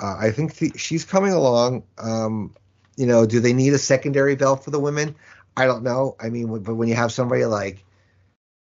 Uh, 0.00 0.16
I 0.18 0.30
think 0.30 0.54
the, 0.56 0.72
she's 0.76 1.04
coming 1.04 1.32
along. 1.32 1.84
Um, 1.98 2.54
you 2.96 3.06
know, 3.06 3.26
do 3.26 3.40
they 3.40 3.52
need 3.52 3.72
a 3.72 3.78
secondary 3.78 4.36
belt 4.36 4.64
for 4.64 4.70
the 4.70 4.80
women? 4.80 5.14
I 5.56 5.66
don't 5.66 5.82
know. 5.82 6.16
I 6.20 6.30
mean, 6.30 6.62
but 6.62 6.74
when 6.74 6.88
you 6.88 6.94
have 6.94 7.12
somebody 7.12 7.44
like 7.44 7.84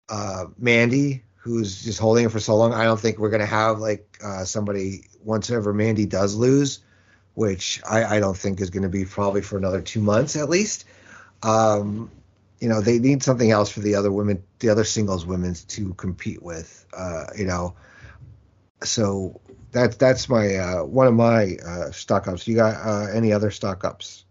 uh, 0.09 0.47
Mandy 0.59 1.23
who's 1.37 1.83
just 1.83 1.99
holding 1.99 2.25
it 2.25 2.31
for 2.31 2.41
so 2.41 2.57
long, 2.57 2.73
I 2.73 2.85
don't 2.85 3.01
think 3.01 3.19
we're 3.19 3.31
going 3.31 3.41
to 3.41 3.47
have 3.47 3.81
like 3.81 4.19
uh, 4.23 4.45
somebody 4.45 5.07
once 5.25 5.51
ever 5.51 5.73
Mandy 5.73 6.07
does 6.07 6.35
lose, 6.35 6.81
which 7.35 7.81
I, 7.89 8.17
I 8.17 8.21
don't 8.21 8.37
think 8.37 8.61
is 8.61 8.71
going 8.71 8.85
to 8.85 8.89
be 8.89 9.05
probably 9.05 9.43
for 9.43 9.57
another 9.57 9.81
two 9.81 10.01
months 10.01 10.37
at 10.37 10.49
least. 10.49 10.85
Um, 11.43 12.11
you 12.63 12.69
know, 12.69 12.81
they 12.81 13.01
need 13.01 13.25
something 13.25 13.51
else 13.51 13.71
for 13.71 13.81
the 13.81 13.97
other 13.97 14.13
women, 14.13 14.45
the 14.61 14.69
other 14.69 14.85
singles 14.85 15.27
women 15.27 15.55
to 15.67 15.95
compete 15.95 16.41
with. 16.41 16.87
Uh, 16.97 17.25
you 17.37 17.45
know, 17.45 17.75
so 18.85 19.41
that's 19.73 19.97
that's 19.97 20.29
my 20.29 20.55
uh, 20.55 20.85
one 20.85 21.09
of 21.09 21.15
my 21.15 21.57
uh, 21.57 21.91
stock 21.91 22.29
ups. 22.29 22.47
You 22.47 22.55
got 22.55 22.77
uh, 22.77 23.09
any 23.13 23.33
other 23.33 23.51
stock 23.51 23.85
ups? 23.85 24.25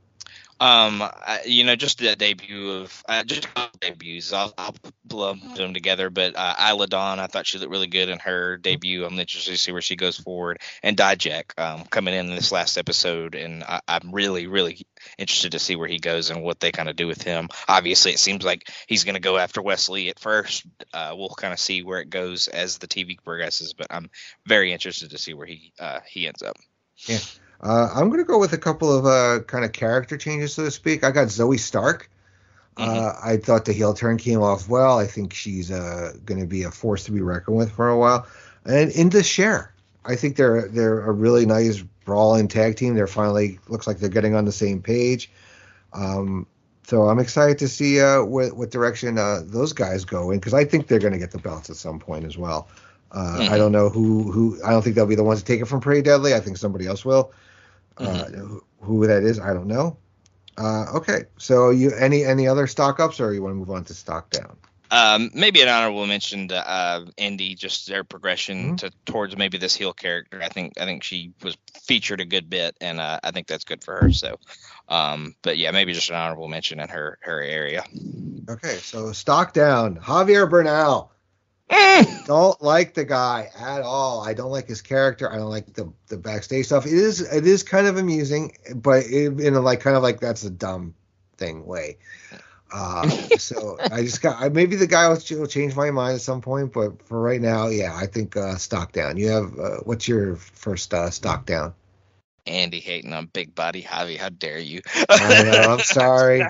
Um, 0.62 1.02
I, 1.02 1.42
you 1.46 1.66
know, 1.66 1.76
just 1.76 1.98
the 1.98 2.16
debut 2.16 2.72
of 2.72 3.04
uh, 3.10 3.26
just 3.26 3.50
debuts. 3.82 4.32
I'll, 4.32 4.54
I'll 4.58 4.76
them 5.10 5.74
together. 5.74 6.10
But 6.10 6.38
uh, 6.38 6.56
Isla 6.70 6.88
Dawn, 6.88 7.20
I 7.20 7.28
thought 7.28 7.48
she 7.48 7.58
looked 7.58 7.72
really 7.72 7.88
good 7.88 8.08
in 8.08 8.20
her 8.20 8.58
debut. 8.58 9.04
I'm 9.04 9.20
interested 9.20 9.52
to 9.52 9.58
see 9.58 9.72
where 9.72 9.82
she 9.82 9.96
goes 9.96 10.18
forward. 10.18 10.60
And 10.84 10.96
Dijak 10.96 11.60
um, 11.60 11.86
coming 11.88 12.14
in 12.14 12.28
this 12.28 12.52
last 12.52 12.78
episode, 12.78 13.36
and 13.36 13.64
I, 13.64 13.82
I'm 13.88 14.12
really, 14.12 14.48
really 14.48 14.86
interested 15.22 15.54
to 15.54 15.60
see 15.60 15.76
where 15.76 15.88
he 15.88 16.00
goes 16.00 16.30
and 16.30 16.44
what 16.44 16.60
they 16.60 16.72
kind 16.72 16.90
of 16.90 16.96
do 16.96 17.08
with 17.08 17.22
him. 17.22 17.48
Obviously, 17.68 18.12
it 18.12 18.20
seems 18.20 18.44
like 18.44 18.70
he's 18.88 19.04
going 19.04 19.16
to 19.16 19.22
go 19.22 19.38
after 19.38 19.62
Wes 19.62 19.88
Lee 19.88 20.10
at 20.10 20.20
first. 20.20 20.66
Uh, 20.94 21.14
we'll 21.16 21.30
kind 21.30 21.54
of 21.54 21.60
see 21.60 21.84
where 21.84 22.02
it 22.02 22.10
goes 22.10 22.48
as 22.48 22.80
the 22.80 22.88
TV 22.88 23.18
progresses, 23.24 23.74
but 23.74 23.88
I'm 23.90 24.10
very 24.46 24.74
interested 24.74 25.12
to 25.12 25.18
see 25.18 25.34
where 25.34 25.48
he 25.48 25.72
uh, 25.80 26.00
he 26.06 26.28
ends 26.28 26.42
up. 26.42 26.58
Yeah. 27.06 27.20
Uh, 27.62 27.90
I'm 27.94 28.10
going 28.10 28.20
to 28.20 28.26
go 28.26 28.40
with 28.40 28.54
a 28.54 28.58
couple 28.58 28.92
of 28.92 29.06
uh, 29.06 29.44
kind 29.44 29.64
of 29.64 29.72
character 29.72 30.18
changes, 30.18 30.56
so 30.56 30.66
to 30.66 30.72
speak. 30.72 31.04
I 31.04 31.12
got 31.12 31.28
Zoey 31.28 31.60
Stark. 31.60 32.10
Uh, 32.78 32.88
mm-hmm. 32.88 33.30
I 33.30 33.38
thought 33.38 33.66
the 33.66 33.74
heel 33.74 33.94
turn 33.94 34.18
came 34.18 34.42
off 34.42 34.68
well. 34.68 34.98
I 34.98 35.06
think 35.06 35.34
she's 35.34 35.70
uh, 35.70 36.14
going 36.26 36.40
to 36.40 36.48
be 36.48 36.64
a 36.64 36.72
force 36.72 37.04
to 37.06 37.12
be 37.12 37.22
reckoned 37.22 37.58
with 37.58 37.72
for 37.72 37.90
a 37.90 37.98
while. 37.98 38.26
And 38.66 38.92
Indus 38.92 39.28
Sher, 39.28 39.74
I 40.06 40.16
think 40.16 40.36
they're 40.36 40.68
they're 40.68 41.02
a 41.02 41.12
really 41.12 41.46
nice 41.46 41.84
brawling 42.06 42.48
tag 42.48 42.76
team. 42.76 42.96
They're 42.96 43.08
finally 43.08 43.60
looks 43.68 43.88
like 43.88 44.00
they're 44.00 44.10
getting 44.10 44.36
on 44.36 44.46
the 44.46 44.52
same 44.52 44.82
page. 44.82 45.32
Um, 45.94 46.48
so 46.84 47.04
I'm 47.04 47.20
excited 47.20 47.58
to 47.60 47.68
see 47.68 48.02
uh, 48.02 48.24
what, 48.24 48.58
what 48.58 48.72
direction 48.72 49.16
those 49.16 49.74
guys 49.74 50.04
go 50.04 50.32
in 50.32 50.40
because 50.40 50.54
I 50.54 50.66
think 50.66 50.88
they're 50.88 51.00
going 51.00 51.14
to 51.14 51.20
get 51.20 51.32
the 51.32 51.38
belts 51.38 51.70
at 51.70 51.76
some 51.76 52.00
point 52.00 52.26
as 52.26 52.38
well. 52.38 52.70
Mm-hmm. 53.12 53.54
I 53.54 53.58
don't 53.58 53.72
know 53.72 53.90
who 53.90 54.32
who. 54.32 54.60
I 54.64 54.72
don't 54.72 54.82
think 54.82 54.96
they'll 54.96 55.06
be 55.06 55.16
the 55.16 55.24
ones 55.24 55.40
to 55.40 55.46
take 55.46 55.62
it 55.62 55.66
from 55.66 55.82
Pretty 55.82 56.02
Deadly. 56.02 56.34
I 56.34 56.40
think 56.40 56.58
somebody 56.58 56.88
else 56.88 57.04
will. 57.04 57.34
Mm-hmm. 57.98 58.56
Uh, 58.56 58.60
who 58.82 59.06
that 59.06 59.24
is, 59.24 59.40
I 59.40 59.54
don't 59.54 59.68
know. 59.68 59.98
Uh, 60.58 60.86
okay, 60.96 61.24
so 61.38 61.70
you 61.70 61.92
any 61.92 62.24
any 62.24 62.48
other 62.48 62.68
stock 62.68 63.00
ups, 63.00 63.20
or 63.20 63.34
you 63.34 63.42
want 63.42 63.52
to 63.52 63.58
move 63.58 63.70
on 63.70 63.84
to 63.86 63.94
stock 63.94 64.30
down? 64.30 64.56
Um, 64.92 65.32
maybe 65.34 65.62
an 65.62 65.70
honorable 65.70 66.06
mention 66.06 66.50
to 66.50 66.70
uh, 66.70 67.06
Indi, 67.16 67.56
just 67.56 67.88
their 67.88 68.04
progression 68.04 68.58
mm-hmm. 68.58 68.76
to 68.76 68.92
towards 69.06 69.38
maybe 69.38 69.58
this 69.58 69.74
heel 69.74 69.94
character. 69.94 70.42
I 70.44 70.50
think 70.50 70.80
I 70.80 70.84
think 70.84 71.04
she 71.04 71.32
was 71.42 71.58
featured 71.84 72.20
a 72.20 72.26
good 72.26 72.50
bit, 72.50 72.76
and 72.82 73.00
uh, 73.00 73.20
I 73.24 73.32
think 73.32 73.48
that's 73.48 73.64
good 73.64 73.86
for 73.86 74.02
her. 74.02 74.12
So, 74.12 74.38
um, 74.90 75.34
but 75.44 75.58
yeah, 75.58 75.72
maybe 75.72 75.94
just 75.94 76.10
an 76.10 76.18
honorable 76.18 76.50
mention 76.50 76.82
in 76.82 76.90
her 76.90 77.18
her 77.22 77.42
area. 77.42 77.86
Okay, 78.50 78.76
so 78.76 79.14
stock 79.14 79.54
down, 79.54 79.96
Javier 79.96 80.50
Bernal. 80.50 81.14
don't 82.26 82.62
like 82.62 82.94
the 82.94 83.06
guy 83.06 83.50
at 83.58 83.82
all. 83.82 84.22
I 84.28 84.34
don't 84.34 84.52
like 84.52 84.68
his 84.68 84.82
character. 84.82 85.32
I 85.32 85.38
don't 85.38 85.50
like 85.50 85.74
the 85.74 85.94
the 86.08 86.18
backstage 86.18 86.66
stuff. 86.66 86.86
It 86.86 86.92
is 86.92 87.22
it 87.22 87.48
is 87.48 87.64
kind 87.64 87.88
of 87.88 87.96
amusing, 87.96 88.58
but 88.76 89.06
it, 89.06 89.40
in 89.40 89.56
a 89.56 89.62
like 89.62 89.80
kind 89.80 89.96
of 89.96 90.04
like 90.04 90.20
that's 90.20 90.44
a 90.44 90.50
dumb 90.50 90.96
thing 91.38 91.66
way. 91.66 91.98
Uh, 92.72 93.08
so 93.38 93.78
I 93.92 94.02
just 94.02 94.22
got 94.22 94.54
maybe 94.54 94.76
the 94.76 94.88
guy 94.88 95.08
will, 95.10 95.18
change 95.48 95.76
my 95.76 95.92
mind 95.92 96.16
at 96.16 96.22
some 96.22 96.42
point, 96.42 96.74
but 96.74 97.02
for 97.06 97.20
right 97.20 97.42
now, 97.42 97.68
yeah, 97.68 97.96
I 97.96 98.06
think 98.06 98.38
uh, 98.38 98.56
stock 98.56 98.92
down. 98.92 99.18
You 99.18 99.30
have 99.30 99.60
uh, 99.60 99.78
what's 99.84 100.08
your 100.08 100.36
first 100.36 100.94
uh, 100.94 101.10
stock 101.10 101.46
down? 101.46 101.74
Andy 102.46 102.80
hating 102.80 103.14
on 103.14 103.28
Big 103.28 103.54
Body 103.54 103.84
Javi. 103.84 104.18
How 104.18 104.30
dare 104.30 104.60
you? 104.60 104.82
I 105.10 105.44
know. 105.44 105.74
I'm 105.74 105.80
sorry. 105.84 106.44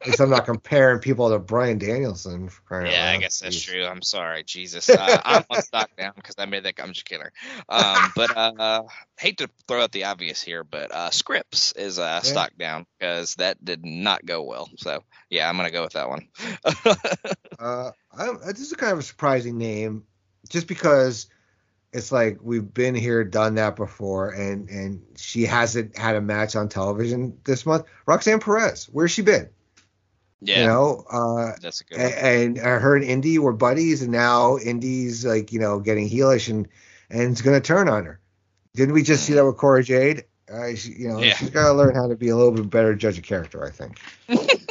At 0.00 0.06
least 0.06 0.20
I'm 0.20 0.30
not 0.30 0.44
comparing 0.44 1.00
people 1.00 1.30
to 1.30 1.40
Bryan 1.40 1.78
Danielson. 1.78 2.50
yeah, 2.70 3.12
I 3.14 3.16
guess 3.18 3.40
that's 3.40 3.60
true. 3.60 3.84
I'm 3.84 4.02
sorry, 4.02 4.44
Jesus. 4.44 4.88
Uh, 4.88 5.20
I'm 5.24 5.44
on 5.50 5.62
stock 5.62 5.90
down 5.96 6.12
because 6.14 6.36
I 6.38 6.46
made 6.46 6.62
that. 6.64 6.74
I'm 6.80 6.92
just 6.92 7.04
kidding. 7.04 7.26
Um, 7.68 8.12
but 8.14 8.36
uh, 8.36 8.82
hate 9.18 9.38
to 9.38 9.50
throw 9.66 9.82
out 9.82 9.90
the 9.90 10.04
obvious 10.04 10.40
here, 10.40 10.62
but 10.62 10.94
uh, 10.94 11.10
Scrypts 11.10 11.76
is 11.76 11.98
uh, 11.98 12.02
yeah. 12.02 12.20
stock 12.20 12.52
down 12.56 12.86
because 12.98 13.34
that 13.36 13.64
did 13.64 13.84
not 13.84 14.24
go 14.24 14.42
well. 14.42 14.70
So 14.76 15.02
yeah, 15.30 15.48
I'm 15.48 15.56
gonna 15.56 15.72
go 15.72 15.82
with 15.82 15.94
that 15.94 16.08
one. 16.08 16.28
uh, 17.58 17.90
I'm, 18.16 18.38
this 18.46 18.60
is 18.60 18.72
kind 18.74 18.92
of 18.92 19.00
a 19.00 19.02
surprising 19.02 19.58
name, 19.58 20.04
just 20.48 20.68
because 20.68 21.28
it's 21.92 22.12
like 22.12 22.38
we've 22.40 22.72
been 22.72 22.94
here, 22.94 23.24
done 23.24 23.56
that 23.56 23.76
before, 23.76 24.30
and 24.30 24.68
and 24.68 25.02
she 25.16 25.44
hasn't 25.44 25.96
had 25.98 26.16
a 26.16 26.20
match 26.20 26.54
on 26.54 26.68
television 26.68 27.38
this 27.44 27.66
month. 27.66 27.86
Roxanne 28.06 28.40
Perez, 28.40 28.88
where's 28.92 29.10
she 29.10 29.22
been? 29.22 29.48
Yeah, 30.40 30.60
you 30.60 30.66
know, 30.66 31.04
uh, 31.10 31.52
that's 31.60 31.80
a 31.80 31.84
good. 31.84 31.98
And, 31.98 32.58
and 32.58 32.58
her 32.58 32.94
and 32.94 33.04
Indi 33.04 33.38
were 33.38 33.52
buddies, 33.52 34.02
and 34.02 34.12
now 34.12 34.56
Indi's 34.56 35.24
like 35.24 35.52
you 35.52 35.58
know 35.58 35.80
getting 35.80 36.08
heelish 36.08 36.48
and 36.48 36.68
and 37.10 37.32
it's 37.32 37.42
going 37.42 37.60
to 37.60 37.66
turn 37.66 37.88
on 37.88 38.04
her. 38.04 38.20
Didn't 38.74 38.94
we 38.94 39.02
just 39.02 39.24
see 39.24 39.32
that 39.34 39.44
with 39.44 39.56
Cora 39.56 39.82
Jade? 39.82 40.24
Uh, 40.50 40.74
she, 40.74 40.92
you 40.92 41.08
know, 41.08 41.18
yeah. 41.18 41.34
she's 41.34 41.50
got 41.50 41.66
to 41.66 41.72
learn 41.74 41.94
how 41.94 42.08
to 42.08 42.16
be 42.16 42.28
a 42.28 42.36
little 42.36 42.52
bit 42.52 42.70
better 42.70 42.94
judge 42.94 43.18
of 43.18 43.24
character. 43.24 43.64
I 43.64 43.70
think. 43.70 43.98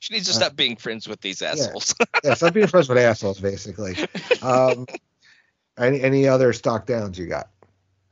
she 0.00 0.14
needs 0.14 0.26
to 0.26 0.32
uh, 0.32 0.36
stop 0.36 0.56
being 0.56 0.76
friends 0.76 1.08
with 1.08 1.20
these 1.20 1.42
assholes. 1.42 1.94
yeah, 1.98 2.06
yeah 2.24 2.34
stop 2.34 2.54
being 2.54 2.68
friends 2.68 2.88
with 2.88 2.98
assholes, 2.98 3.40
basically. 3.40 3.96
Um, 4.40 4.86
any 5.78 6.00
any 6.00 6.28
other 6.28 6.52
stock 6.52 6.86
downs 6.86 7.18
you 7.18 7.26
got? 7.26 7.48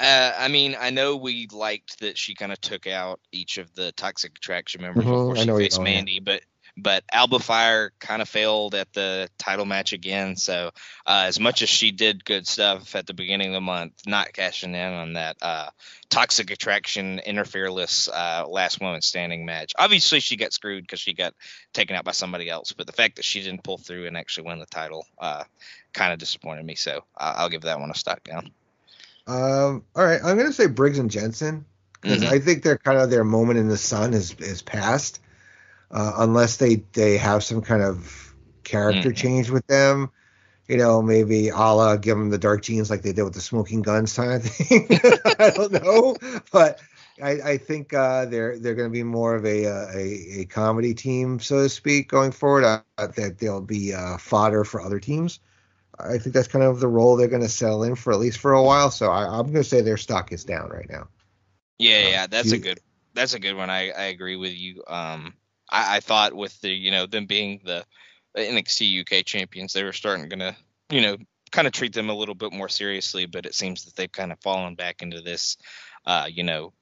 Uh, 0.01 0.33
I 0.37 0.49
mean, 0.49 0.77
I 0.79 0.91
know 0.91 1.17
we 1.17 1.47
liked 1.53 2.01
that 2.01 2.19
she 2.19 2.35
kind 2.35 2.51
of 2.51 2.61
took 2.61 2.87
out 2.87 3.21
each 3.31 3.59
of 3.59 3.73
the 3.75 3.93
toxic 3.93 4.37
attraction 4.37 4.83
members 4.83 5.05
mm-hmm, 5.05 5.33
before 5.33 5.37
she 5.37 5.65
faced 5.65 5.81
Mandy, 5.81 6.19
but 6.19 6.43
but 6.77 7.05
Alba 7.13 7.39
Fyre 7.39 7.93
kind 8.01 8.21
of 8.21 8.29
failed 8.29 8.75
at 8.75 8.93
the 8.93 9.29
title 9.39 9.65
match 9.65 9.93
again. 9.93 10.37
So 10.37 10.71
uh, 11.07 11.25
as 11.27 11.39
much 11.39 11.63
as 11.63 11.69
she 11.69 11.93
did 11.93 12.25
good 12.25 12.47
stuff 12.47 12.97
at 12.97 13.07
the 13.07 13.15
beginning 13.15 13.49
of 13.49 13.55
the 13.55 13.61
month, 13.61 13.93
not 14.07 14.33
cashing 14.33 14.75
in 14.75 14.93
on 14.93 15.13
that 15.13 15.37
uh, 15.41 15.69
toxic 16.11 16.51
attraction 16.51 17.21
interfereless 17.25 18.09
uh, 18.13 18.47
last 18.49 18.81
woman 18.81 19.03
standing 19.03 19.47
match. 19.47 19.73
Obviously, 19.79 20.21
she 20.21 20.37
got 20.37 20.53
screwed 20.53 20.83
because 20.83 21.01
she 21.01 21.15
got 21.15 21.35
taken 21.73 21.95
out 21.95 22.05
by 22.05 22.13
somebody 22.13 22.51
else. 22.51 22.73
But 22.73 22.87
the 22.87 22.93
fact 22.93 23.17
that 23.17 23.25
she 23.25 23.43
didn't 23.43 23.63
pull 23.63 23.79
through 23.79 24.07
and 24.07 24.17
actually 24.17 24.49
win 24.49 24.59
the 24.59 24.67
title 24.67 25.07
uh, 25.19 25.45
kind 25.93 26.13
of 26.13 26.19
disappointed 26.19 26.65
me. 26.67 26.75
So 26.75 27.05
I'll 27.17 27.49
give 27.49 27.63
that 27.63 27.79
one 27.79 27.91
a 27.91 27.95
stock 27.95 28.25
down. 28.25 28.51
Um, 29.27 29.85
all 29.97 30.05
right, 30.05 30.21
I'm 30.23 30.37
going 30.37 30.49
to 30.49 30.53
say 30.53 30.67
Briggs 30.67 30.99
and 30.99 31.11
Jensen 31.11 31.65
because 32.01 32.23
mm-hmm. 32.23 32.35
I 32.35 32.41
think 32.41 32.63
they're 32.63 32.77
kind 32.77 32.99
of 32.99 33.11
their 33.11 33.25
moment 33.25 33.59
in 33.59 33.69
the 33.69 33.79
sun 33.79 34.13
is 34.13 34.35
is 34.35 34.61
past 34.61 35.21
uh, 35.91 36.13
unless 36.19 36.57
they 36.57 36.77
they 36.93 37.17
have 37.17 37.45
some 37.45 37.63
kind 37.63 37.83
of 37.83 38.35
character 38.63 39.11
mm. 39.11 39.17
change 39.17 39.51
with 39.51 39.67
them. 39.67 40.11
You 40.69 40.79
know, 40.79 41.03
maybe 41.03 41.51
Allah 41.51 41.99
give 41.99 42.17
them 42.17 42.31
the 42.31 42.39
dark 42.39 42.63
genes 42.63 42.89
like 42.89 43.03
they 43.03 43.13
did 43.13 43.23
with 43.23 43.35
the 43.35 43.41
Smokin' 43.41 43.83
Gunns 43.83 44.17
kind 44.17 44.33
of 44.33 44.45
thing. 44.45 44.89
I 45.39 45.51
don't 45.51 45.73
know, 45.73 46.17
but 46.51 46.81
I, 47.23 47.31
I 47.31 47.59
think 47.59 47.93
uh, 47.93 48.25
they're 48.27 48.59
they're 48.59 48.75
going 48.75 48.89
to 48.89 48.93
be 48.93 49.03
more 49.03 49.35
of 49.35 49.45
a, 49.45 49.67
uh, 49.67 49.87
a, 49.95 50.41
a 50.41 50.45
comedy 50.47 50.95
team, 50.95 51.39
so 51.39 51.63
to 51.63 51.69
speak, 51.69 52.09
going 52.09 52.33
forward. 52.33 52.65
Uh, 52.65 52.81
that 52.97 53.39
they'll 53.39 53.61
be 53.61 53.93
uh, 53.93 54.17
fodder 54.17 54.65
for 54.65 54.81
other 54.81 54.99
teams. 54.99 55.41
I 55.99 56.19
think 56.19 56.35
that's 56.35 56.49
kind 56.49 56.65
of 56.65 56.81
the 56.81 56.89
role 56.89 57.17
they're 57.17 57.29
going 57.29 57.43
to 57.43 57.49
settle 57.49 57.85
in 57.85 57.95
for 57.95 58.13
at 58.13 58.19
least 58.19 58.39
for 58.39 58.53
a 58.53 58.63
while. 58.63 58.91
So 58.91 59.11
I, 59.11 59.39
am 59.39 59.47
going 59.47 59.63
to 59.63 59.65
say 59.65 59.81
their 59.81 59.97
stock 59.97 60.33
is 60.33 60.45
down 60.45 60.71
right 60.71 60.89
now. 60.91 61.09
Yeah, 61.79 62.09
yeah, 62.09 62.27
that's 62.27 62.51
you, 62.51 62.57
a 62.57 62.59
good 62.59 62.81
that's 63.15 63.35
a 63.35 63.39
good 63.39 63.55
one. 63.55 63.71
I, 63.71 63.91
I 63.91 64.05
agree 64.05 64.37
with 64.37 64.55
you. 64.55 64.83
Um, 64.87 65.35
I, 65.75 65.97
I 65.97 66.01
thought 66.01 66.33
with 66.35 66.59
the 66.61 66.71
you 66.71 66.91
know 66.91 67.07
them 67.07 67.27
being 67.27 67.61
the 67.65 67.85
NXT 68.37 69.01
UK 69.01 69.25
champions, 69.25 69.73
they 69.73 69.85
were 69.85 69.93
starting 69.93 70.29
gonna 70.29 70.57
you 70.91 71.03
know 71.03 71.17
kind 71.51 71.67
of 71.67 71.73
treat 71.73 71.93
them 71.93 72.11
a 72.11 72.15
little 72.15 72.35
bit 72.35 72.53
more 72.53 72.69
seriously, 72.69 73.27
but 73.27 73.47
it 73.47 73.55
seems 73.55 73.85
that 73.85 73.95
they've 73.97 74.11
kind 74.11 74.33
of 74.33 74.41
fallen 74.41 74.75
back 74.75 75.03
into 75.03 75.21
this, 75.21 75.57
uh, 76.05 76.27
you 76.29 76.43
know, 76.43 76.73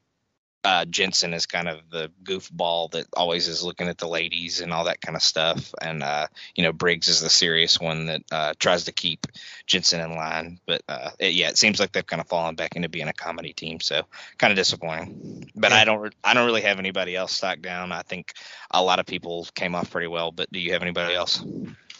uh, 0.64 0.84
Jensen 0.84 1.34
is 1.34 1.46
kind 1.46 1.68
of 1.68 1.80
the 1.90 2.10
goofball 2.22 2.92
that 2.92 3.06
always 3.14 3.48
is 3.48 3.64
looking 3.64 3.88
at 3.88 3.98
the 3.98 4.06
ladies 4.06 4.60
and 4.60 4.72
all 4.72 4.84
that 4.84 5.00
kind 5.00 5.16
of 5.16 5.22
stuff. 5.22 5.74
And, 5.80 6.02
uh, 6.02 6.28
you 6.54 6.62
know, 6.62 6.72
Briggs 6.72 7.08
is 7.08 7.20
the 7.20 7.30
serious 7.30 7.80
one 7.80 8.06
that 8.06 8.22
uh, 8.30 8.54
tries 8.58 8.84
to 8.84 8.92
keep 8.92 9.26
Jensen 9.66 10.00
in 10.00 10.14
line. 10.14 10.60
But 10.66 10.82
uh, 10.88 11.10
it, 11.18 11.34
yeah, 11.34 11.48
it 11.48 11.58
seems 11.58 11.80
like 11.80 11.92
they've 11.92 12.06
kind 12.06 12.20
of 12.20 12.28
fallen 12.28 12.54
back 12.54 12.76
into 12.76 12.88
being 12.88 13.08
a 13.08 13.12
comedy 13.12 13.52
team. 13.52 13.80
So 13.80 14.02
kind 14.38 14.52
of 14.52 14.56
disappointing. 14.56 15.50
But 15.56 15.72
yeah. 15.72 15.78
I 15.78 15.84
don't, 15.84 16.14
I 16.22 16.34
don't 16.34 16.46
really 16.46 16.62
have 16.62 16.78
anybody 16.78 17.16
else 17.16 17.32
stock 17.32 17.60
down. 17.60 17.90
I 17.90 18.02
think 18.02 18.32
a 18.70 18.82
lot 18.82 19.00
of 19.00 19.06
people 19.06 19.46
came 19.54 19.74
off 19.74 19.90
pretty 19.90 20.06
well. 20.08 20.30
But 20.30 20.52
do 20.52 20.60
you 20.60 20.72
have 20.74 20.82
anybody 20.82 21.14
else? 21.14 21.44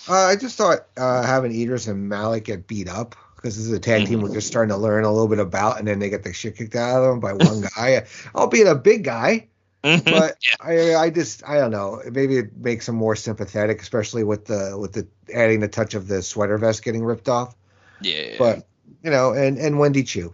Uh, 0.09 0.15
I 0.15 0.37
just 0.37 0.57
thought 0.57 0.87
uh, 0.97 1.23
having 1.23 1.53
Edris 1.53 1.89
and 1.89 2.09
Malik 2.09 2.45
get 2.45 2.67
beat 2.67 2.89
up 2.89 3.17
because 3.43 3.57
this 3.57 3.67
is 3.67 3.73
a 3.73 3.81
tag 3.81 4.07
team 4.07 4.21
we're 4.21 4.33
just 4.33 4.47
starting 4.47 4.71
to 4.71 4.77
learn 4.77 5.03
a 5.03 5.11
little 5.11 5.27
bit 5.27 5.41
about, 5.41 5.81
and 5.81 5.89
then 5.89 5.99
they 5.99 6.09
get 6.09 6.23
the 6.23 6.33
shit 6.33 6.57
kicked 6.57 6.77
out 6.77 7.03
of 7.03 7.11
them 7.11 7.21
by 7.21 7.33
one 7.33 7.63
guy, 7.77 8.07
albeit 8.35 8.69
a 8.69 8.75
big 8.77 9.03
guy. 9.03 9.49
Mm-hmm. 9.83 10.09
But 10.09 10.39
I, 10.61 10.95
I 10.95 11.11
just, 11.11 11.43
I 11.47 11.59
don't 11.59 11.73
know. 11.73 12.01
Maybe 12.09 12.37
it 12.37 12.57
makes 12.57 12.87
them 12.87 12.95
more 12.95 13.17
sympathetic, 13.17 13.83
especially 13.83 14.23
with 14.23 14.45
the 14.45 14.77
with 14.79 14.93
the 14.93 15.09
adding 15.35 15.59
the 15.59 15.67
touch 15.67 15.95
of 15.95 16.07
the 16.07 16.23
sweater 16.23 16.57
vest 16.57 16.85
getting 16.85 17.05
ripped 17.05 17.29
off. 17.29 17.57
Yeah. 18.01 18.37
But 18.39 18.65
you 19.03 19.11
know, 19.11 19.33
and 19.33 19.59
and 19.59 19.81
Wendy 19.81 20.05
Choo, 20.05 20.33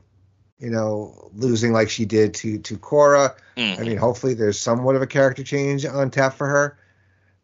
you 0.58 0.68
know, 0.68 1.30
losing 1.34 1.72
like 1.72 1.88
she 1.88 2.04
did 2.04 2.34
to 2.34 2.58
to 2.58 2.76
Cora. 2.76 3.34
Mm-hmm. 3.56 3.80
I 3.80 3.84
mean, 3.84 3.96
hopefully 3.96 4.34
there's 4.34 4.60
somewhat 4.60 4.96
of 4.96 5.02
a 5.02 5.06
character 5.06 5.42
change 5.42 5.86
on 5.86 6.10
tap 6.10 6.34
for 6.34 6.46
her 6.46 6.77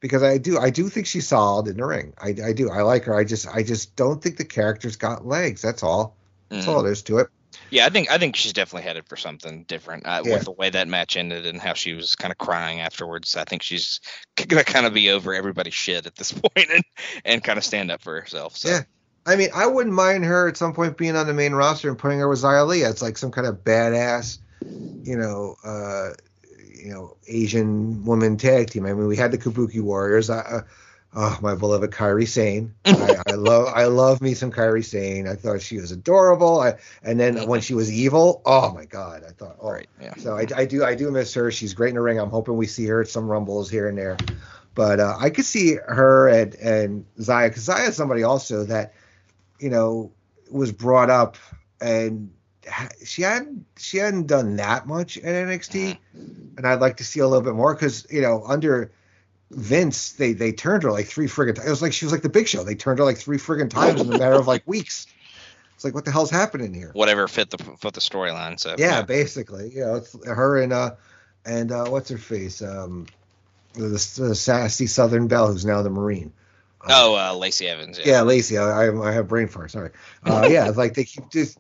because 0.05 0.23
I 0.23 0.37
do 0.37 0.59
I 0.59 0.69
do 0.69 0.91
think 0.91 1.07
she's 1.07 1.27
solid 1.27 1.67
in 1.67 1.79
the 1.79 1.87
ring. 1.87 2.13
I, 2.19 2.35
I 2.45 2.53
do 2.53 2.69
I 2.69 2.83
like 2.83 3.05
her. 3.05 3.15
I 3.15 3.25
just 3.25 3.49
I 3.49 3.63
just 3.63 3.97
don't 3.97 4.23
think 4.23 4.37
the 4.37 4.45
character's 4.45 4.97
got 4.97 5.27
legs. 5.27 5.63
That's 5.63 5.83
all. 5.83 6.15
That's 6.51 6.67
mm. 6.67 6.69
all 6.69 6.83
there 6.83 6.93
is 6.93 7.01
to 7.05 7.21
it. 7.21 7.29
Yeah, 7.71 7.87
I 7.87 7.89
think 7.89 8.11
I 8.11 8.19
think 8.19 8.37
she's 8.37 8.53
definitely 8.53 8.87
headed 8.87 9.09
for 9.09 9.17
something 9.17 9.63
different 9.63 10.05
uh, 10.05 10.21
yeah. 10.23 10.35
with 10.35 10.45
the 10.45 10.51
way 10.51 10.69
that 10.69 10.89
match 10.89 11.17
ended 11.17 11.47
and 11.47 11.59
how 11.59 11.73
she 11.73 11.95
was 11.95 12.17
kind 12.17 12.31
of 12.31 12.37
crying 12.37 12.81
afterwards. 12.81 13.35
I 13.35 13.45
think 13.45 13.63
she's 13.63 14.03
gonna 14.47 14.63
kind 14.63 14.85
of 14.85 14.93
be 14.93 15.09
over 15.09 15.33
everybody's 15.33 15.73
shit 15.73 16.05
at 16.05 16.17
this 16.17 16.33
point 16.33 16.69
and 16.71 16.85
and 17.25 17.43
kind 17.43 17.57
of 17.57 17.65
stand 17.65 17.91
up 17.91 18.03
for 18.03 18.21
herself. 18.21 18.59
So. 18.59 18.69
Yeah, 18.69 18.83
I 19.25 19.37
mean, 19.37 19.49
I 19.55 19.67
wouldn't 19.67 19.95
mind 19.95 20.27
her 20.27 20.49
at 20.49 20.59
some 20.59 20.75
point 20.75 20.99
being 20.99 21.17
on 21.17 21.27
the 21.27 21.33
main 21.33 21.55
roster 21.55 21.89
and 21.89 21.99
putting 21.99 22.19
her 22.19 22.29
with 22.29 22.43
Xia 22.43 22.67
Li. 22.67 22.83
It's 22.83 23.01
like 23.01 23.17
some 23.17 23.31
kind 23.31 23.47
of 23.47 23.65
badass, 23.65 24.37
you 25.03 25.17
know, 25.17 25.57
uh, 25.65 26.11
you 26.85 26.93
know 26.93 27.17
Asian 27.27 28.05
woman 28.05 28.37
tag 28.37 28.71
team. 28.71 28.85
I 28.85 28.93
mean, 28.93 29.07
we 29.07 29.17
had 29.17 29.33
the 29.33 29.39
Kabuki 29.39 29.81
Warriors. 29.81 30.29
I, 30.29 30.41
uh, 30.41 30.61
oh, 31.17 31.39
my 31.41 31.55
beloved 31.55 31.91
Kairi 31.91 32.29
Sane. 32.29 32.75
I, 32.85 33.23
I, 33.27 33.33
love 33.33 33.73
I 33.75 33.85
love 33.87 34.21
me 34.21 34.35
some 34.35 34.53
Kairi 34.53 34.85
Sane. 34.85 35.27
I 35.27 35.35
thought 35.35 35.63
she 35.63 35.79
was 35.79 35.93
adorable. 35.93 36.61
I, 36.61 36.75
and 37.03 37.19
then 37.19 37.49
when 37.49 37.63
she 37.63 37.73
was 37.73 37.91
evil, 37.91 38.43
oh 38.45 38.75
my 38.75 38.85
god, 38.85 39.25
I 39.27 39.31
thought, 39.31 39.57
oh, 39.61 39.71
right, 39.71 39.89
yeah. 40.01 40.15
So 40.17 40.37
I, 40.37 40.47
I 40.55 40.67
do 40.67 40.85
I 40.85 40.95
do 40.95 41.11
miss 41.11 41.33
her. 41.35 41.51
She's 41.51 41.73
great 41.73 41.89
in 41.89 41.95
the 41.95 42.03
ring. 42.03 42.21
I'm 42.21 42.31
hoping 42.31 42.59
we 42.59 42.67
see 42.67 42.85
her 42.87 43.01
at 43.01 43.09
some 43.09 43.29
rumbles 43.29 43.71
here 43.71 43.89
and 43.89 43.97
there. 43.97 44.19
But 44.75 45.01
uh, 45.01 45.17
I 45.19 45.31
could 45.31 45.47
see 45.47 45.77
her 45.77 46.29
and 46.29 46.55
and 46.57 47.07
Xia 47.19 47.49
because 47.49 47.67
Xia 47.67 47.89
is 47.89 47.97
somebody 47.97 48.25
also 48.25 48.65
that 48.65 48.93
you 49.59 49.71
know 49.71 50.13
was 50.51 50.71
brought 50.71 51.09
up 51.09 51.39
and 51.81 52.34
she 53.05 53.23
hadn't 53.23 53.67
she 53.79 53.99
hadn't 53.99 54.27
done 54.27 54.57
that 54.57 54.87
much 54.87 55.17
at 55.19 55.25
NXT, 55.25 55.99
and 56.57 56.67
I'd 56.67 56.81
like 56.81 56.99
to 56.99 57.05
see 57.05 57.21
a 57.21 57.27
little 57.27 57.45
bit 57.45 57.55
more 57.55 57.75
because 57.75 58.07
you 58.11 58.23
know 58.23 58.45
under 58.47 58.91
Vince 59.51 60.13
they 60.13 60.33
they 60.33 60.53
turned 60.53 60.83
her 60.83 60.93
like 60.93 61.07
three 61.07 61.27
friggin' 61.27 61.57
times. 61.57 61.67
It 61.67 61.71
was 61.71 61.83
like 61.83 61.93
she 61.93 62.05
was 62.05 62.13
like 62.13 62.23
the 62.23 62.29
Big 62.29 62.49
Show. 62.49 62.65
They 62.65 62.75
turned 62.75 62.99
her 62.99 63.05
like 63.05 63.19
three 63.19 63.39
friggin' 63.39 63.71
times 63.71 64.01
in 64.01 64.13
a 64.13 64.19
matter 64.19 64.35
of 64.35 64.47
like 64.47 64.63
weeks. 64.67 65.07
It's 65.75 65.85
like 65.85 65.95
what 65.95 66.05
the 66.05 66.11
hell's 66.11 66.31
happening 66.31 66.73
here? 66.73 66.91
Whatever 66.93 67.29
fit 67.29 67.51
the 67.51 67.59
fit 67.59 67.95
the 67.95 68.01
storyline. 68.01 68.59
So 68.59 68.75
yeah, 68.79 68.97
yeah, 68.97 69.03
basically, 69.03 69.73
you 69.75 69.81
know, 69.81 69.97
it's 69.97 70.17
her 70.27 70.61
and 70.61 70.73
uh 70.73 70.95
and 71.45 71.73
uh 71.73 71.87
what's 71.87 72.09
her 72.11 72.19
face 72.19 72.63
um 72.63 73.07
the, 73.75 73.89
the 73.89 74.35
sassy 74.35 74.87
Southern 74.87 75.29
Belle 75.29 75.53
who's 75.53 75.65
now 75.65 75.83
the 75.83 75.91
Marine. 75.91 76.33
oh, 76.89 77.17
uh, 77.17 77.35
Lacey 77.35 77.67
Evans. 77.67 77.99
Yeah, 77.99 78.05
yeah 78.07 78.23
Lacey. 78.23 78.59
I, 78.59 78.89
I, 78.89 79.13
have 79.13 79.27
brain 79.27 79.49
fart. 79.49 79.71
Sorry. 79.71 79.91
Uh, 80.25 80.49
yeah, 80.51 80.69
like 80.77 80.95
they 80.95 81.05
keep 81.05 81.31
just 81.31 81.59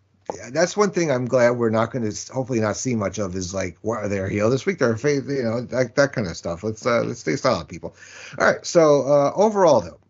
that's 0.50 0.76
one 0.76 0.90
thing 0.90 1.10
I'm 1.10 1.26
glad 1.26 1.50
we're 1.50 1.70
not 1.70 1.90
going 1.90 2.10
to 2.10 2.32
hopefully 2.32 2.60
not 2.60 2.76
see 2.76 2.94
much 2.94 3.18
of 3.18 3.36
is 3.36 3.52
like 3.52 3.76
what 3.82 3.98
are 3.98 4.08
they 4.08 4.28
heel 4.30 4.50
this 4.50 4.64
week 4.64 4.78
they're 4.78 4.96
face 4.96 5.22
you 5.28 5.42
know 5.42 5.60
that, 5.62 5.96
that 5.96 6.12
kind 6.12 6.26
of 6.26 6.36
stuff. 6.36 6.62
Let's 6.64 6.84
uh, 6.86 7.02
let's 7.02 7.20
stay 7.20 7.36
solid, 7.36 7.68
people. 7.68 7.94
All 8.38 8.46
right, 8.46 8.64
so 8.64 9.02
uh, 9.02 9.32
overall 9.34 9.80
though, 9.80 10.00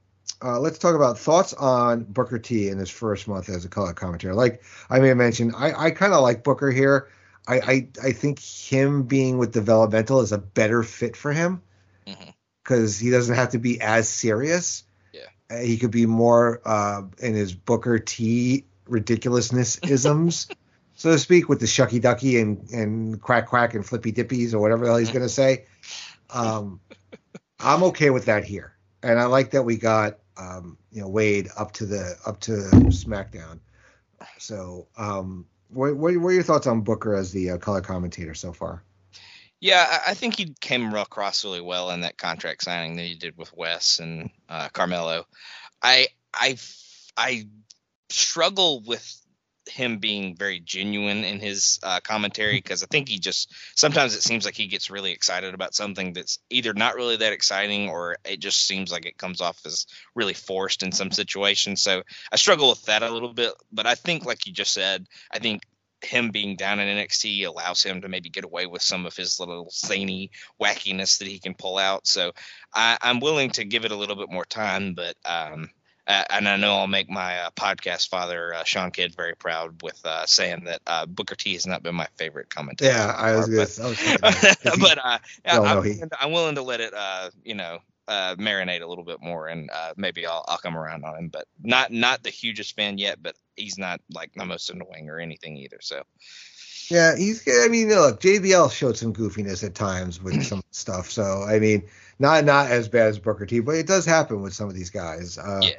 uh, 0.42 0.60
let's 0.60 0.78
talk 0.78 0.94
about 0.94 1.18
thoughts 1.18 1.52
on 1.54 2.04
Booker 2.04 2.38
T 2.38 2.68
in 2.68 2.78
his 2.78 2.90
first 2.90 3.26
month 3.26 3.48
as 3.48 3.64
a 3.64 3.68
color 3.68 3.92
commentator. 3.92 4.34
Like 4.34 4.62
I 4.88 5.00
may 5.00 5.08
have 5.08 5.16
mentioned, 5.16 5.54
I, 5.56 5.86
I 5.86 5.90
kind 5.90 6.12
of 6.12 6.22
like 6.22 6.44
Booker 6.44 6.70
here. 6.70 7.08
I, 7.46 7.56
I 7.58 7.88
I 8.02 8.12
think 8.12 8.38
him 8.38 9.02
being 9.02 9.38
with 9.38 9.52
developmental 9.52 10.20
is 10.20 10.32
a 10.32 10.38
better 10.38 10.82
fit 10.82 11.16
for 11.16 11.32
him. 11.32 11.62
Mm-hmm. 12.06 12.30
because 12.62 12.98
he 12.98 13.10
doesn't 13.10 13.34
have 13.34 13.50
to 13.50 13.58
be 13.58 13.80
as 13.80 14.08
serious. 14.08 14.84
Yeah. 15.12 15.20
Uh, 15.50 15.60
he 15.60 15.78
could 15.78 15.90
be 15.90 16.04
more 16.06 16.60
uh, 16.64 17.02
in 17.18 17.34
his 17.34 17.54
Booker 17.54 17.98
T 17.98 18.66
ridiculousness 18.86 19.78
isms, 19.78 20.48
so 20.96 21.12
to 21.12 21.18
speak, 21.18 21.48
with 21.48 21.60
the 21.60 21.66
shucky 21.66 22.00
ducky 22.00 22.38
and, 22.38 22.70
and 22.70 23.20
quack 23.20 23.46
quack 23.46 23.74
and 23.74 23.84
flippy 23.84 24.12
dippies 24.12 24.54
or 24.54 24.58
whatever 24.58 24.84
the 24.84 24.90
hell 24.90 24.98
he's 24.98 25.10
going 25.10 25.22
to 25.22 25.28
say. 25.28 25.66
Um, 26.30 26.80
I'm 27.60 27.82
okay 27.84 28.10
with 28.10 28.26
that 28.26 28.44
here, 28.44 28.74
and 29.02 29.18
I 29.18 29.24
like 29.26 29.52
that 29.52 29.62
we 29.62 29.76
got 29.76 30.18
um, 30.36 30.76
you 30.92 31.00
know 31.00 31.08
Wade 31.08 31.48
up 31.56 31.72
to 31.72 31.86
the 31.86 32.16
up 32.26 32.40
to 32.40 32.52
SmackDown. 32.52 33.60
So, 34.38 34.88
um, 34.96 35.46
what, 35.68 35.96
what, 35.96 36.16
what 36.16 36.28
are 36.28 36.32
your 36.32 36.42
thoughts 36.42 36.66
on 36.66 36.82
Booker 36.82 37.14
as 37.14 37.32
the 37.32 37.50
uh, 37.50 37.58
color 37.58 37.80
commentator 37.80 38.34
so 38.34 38.52
far? 38.52 38.82
Yeah, 39.60 40.02
I 40.06 40.14
think 40.14 40.36
he 40.36 40.54
came 40.60 40.92
across 40.94 41.44
really 41.44 41.60
well 41.60 41.90
in 41.90 42.02
that 42.02 42.18
contract 42.18 42.64
signing 42.64 42.96
that 42.96 43.04
he 43.04 43.14
did 43.14 43.38
with 43.38 43.56
Wes 43.56 43.98
and 43.98 44.30
uh, 44.48 44.68
Carmelo. 44.68 45.26
I 45.82 46.08
I 46.34 46.58
I 47.16 47.46
struggle 48.10 48.82
with 48.86 49.20
him 49.68 49.98
being 49.98 50.36
very 50.36 50.60
genuine 50.60 51.24
in 51.24 51.40
his 51.40 51.78
uh, 51.82 52.00
commentary 52.00 52.56
because 52.56 52.82
I 52.82 52.86
think 52.86 53.08
he 53.08 53.18
just 53.18 53.52
sometimes 53.74 54.14
it 54.14 54.22
seems 54.22 54.44
like 54.44 54.54
he 54.54 54.66
gets 54.66 54.90
really 54.90 55.12
excited 55.12 55.54
about 55.54 55.74
something 55.74 56.12
that's 56.12 56.38
either 56.50 56.74
not 56.74 56.96
really 56.96 57.16
that 57.16 57.32
exciting 57.32 57.88
or 57.88 58.16
it 58.24 58.40
just 58.40 58.66
seems 58.66 58.92
like 58.92 59.06
it 59.06 59.18
comes 59.18 59.40
off 59.40 59.64
as 59.64 59.86
really 60.14 60.34
forced 60.34 60.82
in 60.82 60.92
some 60.92 61.10
situations. 61.10 61.80
So 61.80 62.02
I 62.30 62.36
struggle 62.36 62.68
with 62.68 62.82
that 62.84 63.02
a 63.02 63.10
little 63.10 63.32
bit, 63.32 63.52
but 63.72 63.86
I 63.86 63.94
think 63.94 64.24
like 64.24 64.46
you 64.46 64.52
just 64.52 64.74
said, 64.74 65.06
I 65.32 65.38
think 65.38 65.62
him 66.02 66.30
being 66.30 66.56
down 66.56 66.80
in 66.80 66.98
NXT 66.98 67.46
allows 67.46 67.82
him 67.82 68.02
to 68.02 68.08
maybe 68.08 68.28
get 68.28 68.44
away 68.44 68.66
with 68.66 68.82
some 68.82 69.06
of 69.06 69.16
his 69.16 69.40
little 69.40 69.70
zany 69.70 70.30
wackiness 70.60 71.18
that 71.18 71.28
he 71.28 71.38
can 71.38 71.54
pull 71.54 71.78
out. 71.78 72.06
So 72.06 72.32
I, 72.74 72.98
am 73.02 73.20
willing 73.20 73.50
to 73.52 73.64
give 73.64 73.86
it 73.86 73.90
a 73.92 73.96
little 73.96 74.16
bit 74.16 74.30
more 74.30 74.44
time, 74.44 74.94
but 74.94 75.16
um, 75.24 75.70
uh, 76.06 76.24
and 76.30 76.48
I 76.48 76.56
know 76.56 76.76
I'll 76.76 76.86
make 76.86 77.08
my 77.08 77.38
uh, 77.38 77.50
podcast 77.50 78.08
father 78.08 78.52
uh, 78.54 78.64
Sean 78.64 78.90
Kidd 78.90 79.14
very 79.14 79.34
proud 79.34 79.82
with 79.82 80.04
uh, 80.04 80.26
saying 80.26 80.64
that 80.64 80.82
uh, 80.86 81.06
Booker 81.06 81.34
T 81.34 81.54
has 81.54 81.66
not 81.66 81.82
been 81.82 81.94
my 81.94 82.08
favorite 82.16 82.50
commentator. 82.50 82.92
Yeah, 82.92 83.14
I 83.16 83.36
was, 83.36 83.48
but, 83.48 83.82
gonna, 83.82 84.16
but 84.80 84.98
uh, 85.02 85.18
I'm, 85.46 85.62
willing 85.62 86.10
to, 86.10 86.22
I'm, 86.22 86.32
willing 86.32 86.54
to, 86.56 86.62
let 86.62 86.80
it, 86.80 86.92
you 87.42 87.54
know, 87.54 87.78
marinate 88.08 88.82
a 88.82 88.86
little 88.86 89.04
bit 89.04 89.22
more, 89.22 89.48
and 89.48 89.70
maybe 89.96 90.26
I'll, 90.26 90.44
I'll 90.46 90.58
come 90.58 90.76
around 90.76 91.04
on 91.04 91.16
him. 91.16 91.28
But 91.28 91.46
not 91.62 91.90
not 91.90 92.22
the 92.22 92.30
hugest 92.30 92.76
fan 92.76 92.98
yet, 92.98 93.22
but 93.22 93.34
he's 93.56 93.78
not 93.78 94.00
like 94.12 94.32
the 94.34 94.44
most 94.44 94.68
annoying 94.68 95.08
or 95.08 95.18
anything 95.18 95.56
either. 95.56 95.78
So. 95.80 96.02
Yeah, 96.90 97.16
he's. 97.16 97.48
I 97.48 97.68
mean, 97.68 97.88
look, 97.88 98.20
JBL 98.20 98.70
showed 98.70 98.98
some 98.98 99.14
goofiness 99.14 99.64
at 99.64 99.74
times 99.74 100.22
with 100.22 100.44
some 100.44 100.62
stuff. 100.70 101.10
So 101.10 101.42
I 101.42 101.58
mean, 101.58 101.84
not 102.18 102.44
not 102.44 102.70
as 102.70 102.90
bad 102.90 103.08
as 103.08 103.18
Booker 103.18 103.46
T, 103.46 103.60
but 103.60 103.76
it 103.76 103.86
does 103.86 104.04
happen 104.04 104.42
with 104.42 104.52
some 104.52 104.68
of 104.68 104.74
these 104.74 104.90
guys. 104.90 105.38
Uh, 105.38 105.60
yeah 105.62 105.70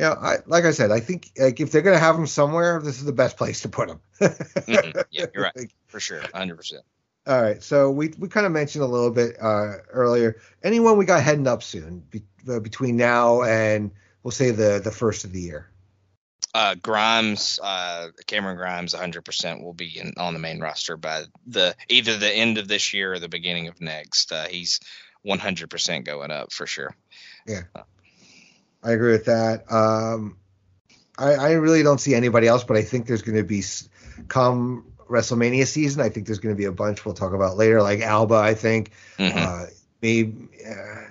you 0.00 0.06
know, 0.06 0.12
I, 0.12 0.38
like 0.46 0.64
I 0.64 0.70
said, 0.70 0.90
I 0.90 1.00
think 1.00 1.30
like 1.38 1.60
if 1.60 1.70
they're 1.70 1.82
going 1.82 1.96
to 1.96 2.00
have 2.00 2.16
him 2.16 2.26
somewhere, 2.26 2.80
this 2.82 2.98
is 2.98 3.04
the 3.04 3.12
best 3.12 3.36
place 3.36 3.60
to 3.62 3.68
put 3.68 3.90
him. 3.90 4.00
mm-hmm. 4.20 5.00
Yeah, 5.10 5.26
you're 5.34 5.44
right, 5.44 5.72
for 5.88 6.00
sure, 6.00 6.22
hundred 6.32 6.56
percent. 6.56 6.82
All 7.26 7.40
right, 7.40 7.62
so 7.62 7.90
we 7.90 8.14
we 8.18 8.28
kind 8.28 8.46
of 8.46 8.52
mentioned 8.52 8.82
a 8.82 8.86
little 8.86 9.10
bit 9.10 9.36
uh, 9.40 9.74
earlier. 9.90 10.40
Anyone 10.62 10.96
we 10.96 11.04
got 11.04 11.22
heading 11.22 11.46
up 11.46 11.62
soon 11.62 12.02
be, 12.10 12.22
uh, 12.48 12.60
between 12.60 12.96
now 12.96 13.42
and 13.42 13.90
we'll 14.22 14.30
say 14.30 14.52
the 14.52 14.80
the 14.82 14.90
first 14.90 15.24
of 15.24 15.32
the 15.32 15.40
year. 15.40 15.70
Uh, 16.52 16.74
Grimes, 16.74 17.60
uh, 17.62 18.08
Cameron 18.26 18.56
Grimes, 18.56 18.92
100% 18.92 19.62
will 19.62 19.72
be 19.72 20.00
in, 20.00 20.14
on 20.16 20.32
the 20.32 20.40
main 20.40 20.58
roster 20.58 20.96
by 20.96 21.22
the 21.46 21.76
either 21.88 22.16
the 22.16 22.32
end 22.32 22.58
of 22.58 22.66
this 22.66 22.92
year 22.92 23.12
or 23.12 23.20
the 23.20 23.28
beginning 23.28 23.68
of 23.68 23.80
next. 23.80 24.32
Uh, 24.32 24.46
he's 24.48 24.80
100% 25.24 26.04
going 26.04 26.32
up 26.32 26.52
for 26.52 26.66
sure. 26.66 26.96
Yeah. 27.46 27.62
I 28.82 28.92
agree 28.92 29.12
with 29.12 29.26
that. 29.26 29.70
Um, 29.70 30.36
I, 31.18 31.34
I 31.34 31.52
really 31.52 31.82
don't 31.82 32.00
see 32.00 32.14
anybody 32.14 32.46
else, 32.46 32.64
but 32.64 32.76
I 32.76 32.82
think 32.82 33.06
there's 33.06 33.22
going 33.22 33.36
to 33.36 33.44
be 33.44 33.62
come 34.28 34.90
WrestleMania 35.08 35.66
season. 35.66 36.00
I 36.00 36.08
think 36.08 36.26
there's 36.26 36.38
going 36.38 36.54
to 36.54 36.58
be 36.58 36.64
a 36.64 36.72
bunch 36.72 37.04
we'll 37.04 37.14
talk 37.14 37.34
about 37.34 37.56
later, 37.56 37.82
like 37.82 38.00
Alba. 38.00 38.36
I 38.36 38.54
think 38.54 38.92
mm-hmm. 39.18 39.36
uh, 39.36 39.66
maybe 40.00 40.48
uh, 40.66 41.10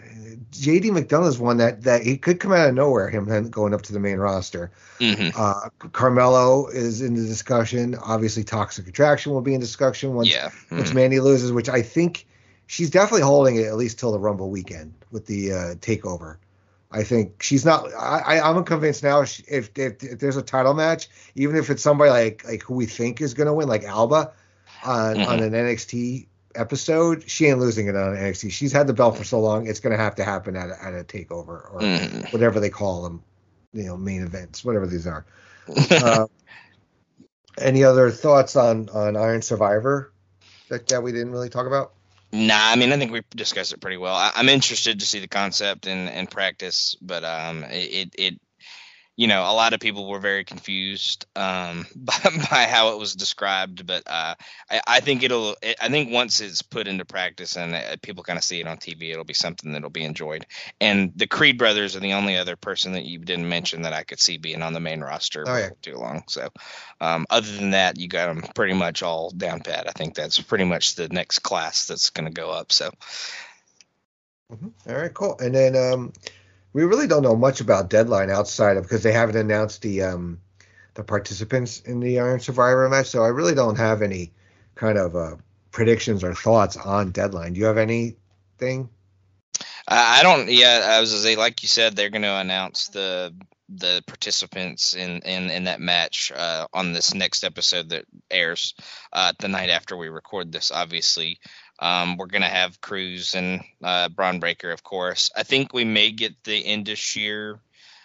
JD 0.51 0.85
McDonagh 0.85 1.27
is 1.27 1.37
one 1.37 1.57
that 1.57 1.83
that 1.83 2.03
he 2.03 2.17
could 2.17 2.39
come 2.39 2.53
out 2.53 2.69
of 2.69 2.73
nowhere. 2.73 3.09
Him 3.09 3.49
going 3.49 3.73
up 3.73 3.83
to 3.83 3.93
the 3.93 3.99
main 3.99 4.17
roster. 4.17 4.71
Mm-hmm. 4.99 5.39
Uh, 5.39 5.89
Carmelo 5.89 6.67
is 6.67 7.01
in 7.01 7.13
the 7.13 7.25
discussion. 7.25 7.95
Obviously, 7.95 8.43
Toxic 8.43 8.87
Attraction 8.87 9.31
will 9.31 9.41
be 9.41 9.53
in 9.53 9.59
discussion 9.59 10.15
once 10.15 10.31
yeah. 10.31 10.47
mm-hmm. 10.47 10.77
once 10.77 10.93
Mandy 10.93 11.19
loses, 11.19 11.51
which 11.51 11.69
I 11.69 11.83
think 11.83 12.25
she's 12.65 12.89
definitely 12.89 13.21
holding 13.21 13.57
it 13.57 13.65
at 13.65 13.75
least 13.75 13.99
till 13.99 14.11
the 14.11 14.19
Rumble 14.19 14.49
weekend 14.49 14.93
with 15.11 15.27
the 15.27 15.53
uh, 15.53 15.75
takeover. 15.75 16.37
I 16.91 17.03
think 17.03 17.43
she's 17.43 17.65
not. 17.65 17.85
I, 17.93 18.39
I'm 18.39 18.63
convinced 18.63 19.03
now. 19.03 19.21
If, 19.21 19.41
if, 19.47 19.69
if 19.77 20.19
there's 20.19 20.37
a 20.37 20.41
title 20.41 20.73
match, 20.73 21.07
even 21.35 21.55
if 21.55 21.69
it's 21.69 21.83
somebody 21.83 22.09
like 22.09 22.43
like 22.47 22.63
who 22.63 22.73
we 22.73 22.87
think 22.87 23.21
is 23.21 23.35
going 23.35 23.47
to 23.47 23.53
win, 23.53 23.67
like 23.67 23.83
Alba, 23.83 24.31
on 24.83 25.15
mm-hmm. 25.15 25.31
on 25.31 25.39
an 25.39 25.51
NXT 25.51 26.25
episode, 26.55 27.29
she 27.29 27.45
ain't 27.45 27.59
losing 27.59 27.87
it 27.87 27.95
on 27.95 28.15
NXT. 28.15 28.51
She's 28.51 28.71
had 28.71 28.87
the 28.87 28.93
belt 28.93 29.17
for 29.17 29.23
so 29.23 29.39
long; 29.39 29.67
it's 29.67 29.79
going 29.79 29.95
to 29.95 30.01
have 30.01 30.15
to 30.15 30.23
happen 30.23 30.55
at 30.55 30.69
a, 30.69 30.83
at 30.83 30.93
a 30.93 31.03
takeover 31.03 31.71
or 31.71 31.79
mm-hmm. 31.79 32.21
whatever 32.31 32.59
they 32.59 32.71
call 32.71 33.03
them, 33.03 33.23
you 33.71 33.83
know, 33.83 33.95
main 33.95 34.23
events, 34.23 34.65
whatever 34.65 34.87
these 34.87 35.05
are. 35.05 35.27
uh, 35.91 36.25
any 37.59 37.83
other 37.83 38.09
thoughts 38.09 38.55
on 38.55 38.89
on 38.89 39.15
Iron 39.15 39.43
Survivor 39.43 40.11
that, 40.69 40.87
that 40.87 41.03
we 41.03 41.11
didn't 41.11 41.31
really 41.31 41.49
talk 41.49 41.67
about? 41.67 41.93
Nah, 42.31 42.71
I 42.71 42.75
mean, 42.75 42.93
I 42.93 42.97
think 42.97 43.11
we 43.11 43.21
discussed 43.31 43.73
it 43.73 43.81
pretty 43.81 43.97
well. 43.97 44.15
I, 44.15 44.31
am 44.35 44.49
interested 44.49 44.99
to 44.99 45.05
see 45.05 45.19
the 45.19 45.27
concept 45.27 45.87
and, 45.87 46.09
and 46.09 46.29
practice, 46.29 46.95
but 47.01 47.23
um, 47.23 47.63
it, 47.63 48.13
it 48.17 48.39
you 49.19 49.27
know, 49.27 49.41
a 49.41 49.51
lot 49.51 49.73
of 49.73 49.81
people 49.81 50.07
were 50.07 50.21
very 50.21 50.45
confused 50.45 51.25
um, 51.35 51.85
by, 51.95 52.17
by, 52.49 52.63
how 52.63 52.93
it 52.93 52.97
was 52.97 53.15
described, 53.15 53.85
but 53.85 54.03
uh, 54.07 54.33
I, 54.71 54.81
I, 54.87 54.99
think 55.01 55.23
it'll. 55.23 55.57
I 55.81 55.89
think 55.89 56.13
once 56.13 56.39
it's 56.39 56.61
put 56.61 56.87
into 56.87 57.03
practice 57.03 57.57
and 57.57 57.75
uh, 57.75 57.97
people 58.01 58.23
kind 58.23 58.37
of 58.37 58.45
see 58.45 58.61
it 58.61 58.67
on 58.67 58.77
TV, 58.77 59.11
it'll 59.11 59.25
be 59.25 59.33
something 59.33 59.73
that'll 59.73 59.89
be 59.89 60.05
enjoyed. 60.05 60.45
And 60.79 61.11
the 61.17 61.27
Creed 61.27 61.57
brothers 61.57 61.97
are 61.97 61.99
the 61.99 62.13
only 62.13 62.37
other 62.37 62.55
person 62.55 62.93
that 62.93 63.03
you 63.03 63.19
didn't 63.19 63.49
mention 63.49 63.81
that 63.81 63.91
I 63.91 64.03
could 64.03 64.21
see 64.21 64.37
being 64.37 64.61
on 64.61 64.71
the 64.71 64.79
main 64.79 65.01
roster 65.01 65.43
oh, 65.45 65.57
yeah. 65.57 65.71
too 65.81 65.97
long. 65.97 66.23
So, 66.29 66.47
um, 67.01 67.25
other 67.29 67.51
than 67.51 67.71
that, 67.71 67.99
you 67.99 68.07
got 68.07 68.27
them 68.27 68.49
pretty 68.55 68.73
much 68.73 69.03
all 69.03 69.31
down 69.31 69.59
pat. 69.59 69.89
I 69.89 69.91
think 69.91 70.15
that's 70.15 70.39
pretty 70.39 70.63
much 70.63 70.95
the 70.95 71.09
next 71.09 71.39
class 71.39 71.87
that's 71.87 72.09
going 72.11 72.27
to 72.27 72.33
go 72.33 72.51
up. 72.51 72.71
So. 72.71 72.89
Mm-hmm. 74.49 74.89
All 74.89 74.95
right, 74.95 75.13
cool. 75.13 75.37
And 75.39 75.53
then 75.53 75.75
um, 75.75 76.13
we 76.73 76.83
really 76.83 77.07
don't 77.07 77.23
know 77.23 77.35
much 77.35 77.61
about 77.61 77.89
Deadline 77.89 78.29
outside 78.29 78.77
of 78.77 78.83
because 78.83 79.03
they 79.03 79.11
haven't 79.11 79.37
announced 79.37 79.81
the 79.81 80.03
um, 80.03 80.41
the 80.93 81.03
participants 81.03 81.81
in 81.81 81.99
the 81.99 82.19
Iron 82.19 82.39
Survivor 82.39 82.87
match. 82.89 83.07
So 83.07 83.23
I 83.23 83.29
really 83.29 83.55
don't 83.55 83.77
have 83.77 84.01
any 84.01 84.31
kind 84.75 84.97
of 84.97 85.15
uh, 85.15 85.35
predictions 85.71 86.23
or 86.23 86.33
thoughts 86.33 86.77
on 86.77 87.11
Deadline. 87.11 87.53
Do 87.53 87.59
you 87.59 87.65
have 87.65 87.77
anything? 87.77 88.89
I 89.87 90.21
don't. 90.21 90.49
Yeah, 90.49 90.87
I 90.91 90.99
was 90.99 91.19
say, 91.21 91.35
like 91.35 91.63
you 91.63 91.67
said, 91.67 91.95
they're 91.95 92.11
going 92.11 92.21
to 92.21 92.35
announce 92.35 92.89
the 92.89 93.33
the 93.69 94.03
participants 94.07 94.95
in 94.95 95.19
in, 95.19 95.49
in 95.49 95.63
that 95.65 95.81
match 95.81 96.31
uh, 96.35 96.67
on 96.73 96.93
this 96.93 97.13
next 97.13 97.43
episode 97.43 97.89
that 97.89 98.05
airs 98.29 98.75
uh, 99.13 99.33
the 99.39 99.47
night 99.47 99.69
after 99.69 99.97
we 99.97 100.09
record 100.09 100.51
this. 100.51 100.71
Obviously, 100.71 101.39
um, 101.79 102.17
we're 102.17 102.27
gonna 102.27 102.47
have 102.47 102.81
Crews 102.81 103.35
and 103.35 103.61
uh, 103.83 104.09
Bron 104.09 104.39
Breakker, 104.39 104.71
of 104.71 104.83
course. 104.83 105.31
I 105.35 105.43
think 105.43 105.73
we 105.73 105.85
may 105.85 106.11
get 106.11 106.43
the 106.43 106.57
Indus 106.57 106.99
Sher 106.99 107.59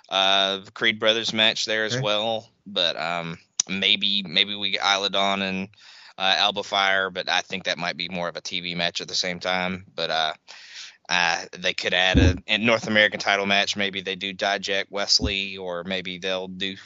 uh, 0.09 0.61
Creed 0.75 0.99
Brothers 0.99 1.33
match 1.33 1.65
there 1.65 1.85
as 1.85 1.95
okay. 1.95 2.03
well, 2.03 2.49
but 2.67 2.97
um, 3.01 3.39
maybe 3.69 4.23
maybe 4.23 4.55
we 4.55 4.73
get 4.73 4.85
Isla 4.85 5.11
Dawn 5.11 5.43
and 5.43 5.69
uh, 6.19 6.35
Alba 6.39 6.63
Fyre, 6.63 7.11
but 7.11 7.29
I 7.29 7.41
think 7.41 7.65
that 7.65 7.79
might 7.79 7.97
be 7.97 8.09
more 8.09 8.29
of 8.29 8.37
a 8.37 8.41
TV 8.41 8.77
match 8.77 9.01
at 9.01 9.09
the 9.09 9.15
same 9.15 9.41
time. 9.41 9.87
But 9.95 10.11
uh, 10.11 10.33
uh, 11.09 11.45
they 11.59 11.75
could 11.75 11.95
add 11.95 12.19
a, 12.19 12.37
a, 12.47 12.59
North 12.59 12.87
American 12.87 13.21
title 13.21 13.47
match. 13.47 13.77
Maybe 13.77 14.01
they 14.01 14.17
do 14.17 14.33
Dijak 14.33 14.87
Wes 14.91 15.21
Lee, 15.21 15.59
or 15.59 15.85
maybe 15.85 16.19
they'll 16.19 16.49
do 16.49 16.77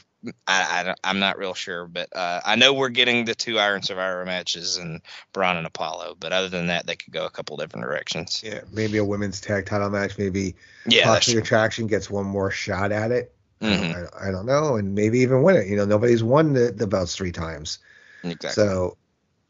I, 0.47 0.95
I 1.05 1.11
am 1.11 1.21
not 1.21 1.39
real 1.39 1.55
sure, 1.55 1.87
but 1.87 2.15
uh, 2.15 2.41
I 2.45 2.57
know 2.57 2.75
we're 2.75 2.89
getting 2.89 3.25
the 3.25 3.35
two 3.35 3.59
Iron 3.59 3.83
Survivor 3.83 4.25
matches 4.25 4.77
and 4.77 5.01
Bron 5.33 5.57
and 5.57 5.67
Apollo. 5.67 6.17
But 6.19 6.33
other 6.33 6.49
than 6.49 6.67
that, 6.67 6.87
they 6.87 6.97
could 6.97 7.13
go 7.13 7.25
a 7.25 7.31
couple 7.31 7.57
different 7.57 7.85
directions. 7.85 8.43
Yeah, 8.45 8.63
maybe 8.73 8.99
a 8.99 9.05
women's 9.05 9.41
tag 9.41 9.67
title 9.67 9.91
match. 9.91 10.19
Maybe 10.19 10.57
yeah, 10.87 11.05
Toxic 11.05 11.39
Attraction 11.39 11.87
gets 11.87 12.11
one 12.11 12.27
more 12.27 12.51
shot 12.51 12.91
at 12.91 13.13
it. 13.13 13.33
Mm-hmm. 13.61 14.17
I, 14.17 14.29
I, 14.29 14.31
don't 14.31 14.47
know, 14.47 14.77
and 14.77 14.95
maybe 14.95 15.21
even 15.21 15.43
win 15.43 15.57
it. 15.57 15.67
You 15.67 15.77
know, 15.77 15.85
nobody's 15.85 16.23
won 16.23 16.53
the, 16.53 16.73
the 16.73 16.87
belts 16.87 17.17
three 17.17 17.33
times. 17.33 17.79
Exactly. 18.23 18.51
So, 18.51 18.97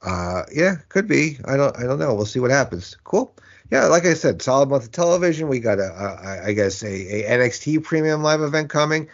uh, 0.03 0.45
yeah, 0.53 0.77
could 0.89 1.09
be. 1.09 1.39
I 1.45 1.57
don't. 1.57 1.77
I 1.78 1.85
don't 1.85 1.99
know. 1.99 2.15
We'll 2.15 2.27
see 2.27 2.40
what 2.40 2.51
happens. 2.51 2.97
Cool. 3.05 3.35
Yeah, 3.70 3.86
like 3.86 4.07
I 4.07 4.15
said, 4.15 4.40
solid 4.40 4.70
month 4.70 4.85
of 4.85 4.93
television. 4.93 5.49
We 5.49 5.61
got 5.61 5.78
a, 5.78 5.90
a 5.93 6.47
I 6.47 6.53
guess 6.53 6.82
a, 6.82 6.89
a 6.89 7.39
NXT 7.39 7.85
premium 7.85 8.23
live 8.23 8.40
event 8.40 8.70
coming. 8.70 9.09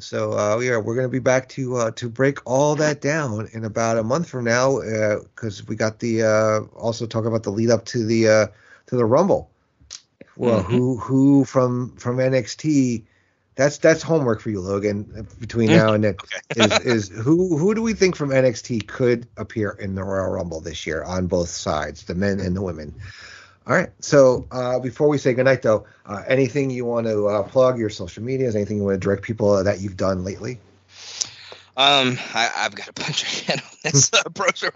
So 0.00 0.32
uh, 0.32 0.58
yeah, 0.58 0.78
we're 0.78 0.94
gonna 0.94 1.08
be 1.08 1.18
back 1.18 1.48
to 1.50 1.76
uh, 1.76 1.90
to 1.92 2.08
break 2.08 2.38
all 2.44 2.74
that 2.76 3.00
down 3.00 3.48
in 3.52 3.64
about 3.64 3.98
a 3.98 4.02
month 4.02 4.28
from 4.28 4.44
now 4.44 4.80
because 4.80 5.60
uh, 5.60 5.64
we 5.68 5.76
got 5.76 5.98
the 5.98 6.22
uh, 6.22 6.60
also 6.76 7.06
talk 7.06 7.24
about 7.24 7.42
the 7.42 7.50
lead 7.50 7.70
up 7.70 7.84
to 7.86 8.04
the 8.04 8.28
uh, 8.28 8.46
to 8.86 8.96
the 8.96 9.04
Rumble. 9.04 9.50
well, 10.36 10.62
mm-hmm. 10.62 10.72
who 10.72 10.96
who 10.96 11.44
from 11.44 11.96
from 11.96 12.16
NXT? 12.16 13.04
That's 13.56 13.78
that's 13.78 14.02
homework 14.02 14.40
for 14.40 14.50
you, 14.50 14.60
Logan. 14.60 15.28
Between 15.38 15.70
now 15.70 15.92
and 15.92 16.02
then, 16.02 16.16
okay. 16.56 16.74
is, 16.86 17.08
is 17.08 17.08
who 17.08 17.56
who 17.56 17.74
do 17.74 17.82
we 17.82 17.94
think 17.94 18.16
from 18.16 18.30
NXT 18.30 18.88
could 18.88 19.28
appear 19.36 19.70
in 19.70 19.94
the 19.94 20.02
Royal 20.02 20.32
Rumble 20.32 20.60
this 20.60 20.86
year 20.86 21.04
on 21.04 21.28
both 21.28 21.50
sides, 21.50 22.02
the 22.04 22.16
men 22.16 22.40
and 22.40 22.56
the 22.56 22.62
women? 22.62 22.94
All 23.66 23.74
right. 23.74 23.90
So 24.00 24.46
uh, 24.50 24.78
before 24.78 25.08
we 25.08 25.16
say 25.16 25.32
goodnight, 25.32 25.62
though, 25.62 25.86
uh, 26.04 26.22
anything 26.26 26.70
you 26.70 26.84
want 26.84 27.06
to 27.06 27.28
uh, 27.28 27.42
plug 27.44 27.78
your 27.78 27.88
social 27.88 28.22
medias? 28.22 28.54
Anything 28.54 28.76
you 28.76 28.84
want 28.84 29.00
to 29.00 29.00
direct 29.00 29.22
people 29.22 29.64
that 29.64 29.80
you've 29.80 29.96
done 29.96 30.22
lately? 30.22 30.58
Um, 31.76 32.18
I, 32.34 32.50
have 32.54 32.74
got 32.74 32.88
a 32.88 32.92
bunch 32.92 33.22
of 33.22 33.28
shit 33.28 33.56
on 33.56 33.78
this 33.82 34.10
uh, 34.12 34.70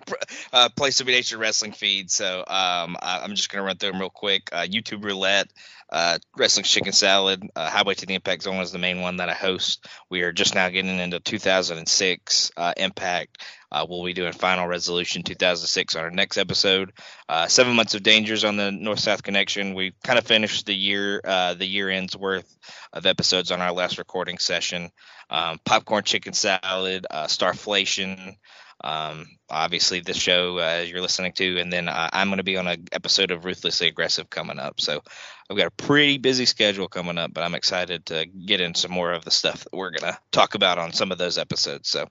uh, 0.52 0.68
Place 0.70 1.00
Be 1.00 1.12
Nation 1.12 1.38
wrestling 1.38 1.70
feed, 1.70 2.10
so 2.10 2.40
um, 2.40 2.96
I, 3.00 3.20
am 3.22 3.36
just 3.36 3.50
gonna 3.50 3.62
run 3.62 3.76
through 3.76 3.92
them 3.92 4.00
real 4.00 4.10
quick. 4.10 4.48
Uh, 4.50 4.62
YouTube 4.62 5.04
Roulette, 5.04 5.48
uh, 5.90 6.18
Wrestling 6.36 6.64
Chicken 6.64 6.92
Salad, 6.92 7.42
uh, 7.56 7.70
Highway 7.70 7.94
to 7.94 8.06
the 8.06 8.14
Impact 8.14 8.42
Zone 8.42 8.60
is 8.60 8.72
the 8.72 8.78
main 8.78 9.00
one 9.00 9.16
that 9.16 9.28
I 9.28 9.34
host. 9.34 9.86
We 10.10 10.22
are 10.22 10.32
just 10.32 10.54
now 10.54 10.68
getting 10.68 10.98
into 10.98 11.20
2006 11.20 12.52
uh, 12.56 12.72
Impact. 12.76 13.42
Uh, 13.70 13.86
we'll 13.88 14.04
be 14.04 14.12
doing 14.12 14.32
Final 14.32 14.66
Resolution 14.66 15.22
2006 15.22 15.96
on 15.96 16.04
our 16.04 16.10
next 16.10 16.38
episode. 16.38 16.92
Uh, 17.28 17.46
seven 17.46 17.74
months 17.76 17.94
of 17.94 18.02
dangers 18.02 18.44
on 18.44 18.56
the 18.56 18.70
North 18.70 19.00
South 19.00 19.22
Connection. 19.22 19.74
We 19.74 19.92
kind 20.04 20.18
of 20.18 20.26
finished 20.26 20.66
the 20.66 20.74
year, 20.74 21.20
uh, 21.24 21.54
the 21.54 21.66
year 21.66 21.90
end's 21.90 22.16
worth 22.16 22.58
of 22.92 23.06
episodes 23.06 23.50
on 23.50 23.60
our 23.60 23.72
last 23.72 23.98
recording 23.98 24.38
session. 24.38 24.90
Um, 25.30 25.58
popcorn 25.64 26.04
chicken 26.04 26.32
salad, 26.32 27.06
Starflation. 27.12 28.36
Um, 28.82 29.26
obviously, 29.50 30.00
this 30.00 30.16
show 30.16 30.58
uh, 30.58 30.84
you're 30.86 31.00
listening 31.00 31.32
to, 31.32 31.58
and 31.58 31.72
then 31.72 31.88
uh, 31.88 32.10
I'm 32.12 32.28
going 32.28 32.38
to 32.38 32.44
be 32.44 32.56
on 32.56 32.68
an 32.68 32.86
episode 32.92 33.30
of 33.30 33.44
Ruthlessly 33.44 33.88
Aggressive 33.88 34.30
coming 34.30 34.58
up. 34.58 34.80
So 34.80 35.02
I've 35.50 35.56
got 35.56 35.66
a 35.66 35.72
pretty 35.72 36.18
busy 36.18 36.46
schedule 36.46 36.88
coming 36.88 37.18
up, 37.18 37.34
but 37.34 37.42
I'm 37.42 37.54
excited 37.54 38.06
to 38.06 38.26
get 38.26 38.60
in 38.60 38.74
some 38.74 38.92
more 38.92 39.12
of 39.12 39.24
the 39.24 39.30
stuff 39.30 39.64
that 39.64 39.76
we're 39.76 39.90
going 39.90 40.12
to 40.12 40.18
talk 40.30 40.54
about 40.54 40.78
on 40.78 40.92
some 40.92 41.10
of 41.10 41.18
those 41.18 41.38
episodes. 41.38 41.88
So 41.88 42.06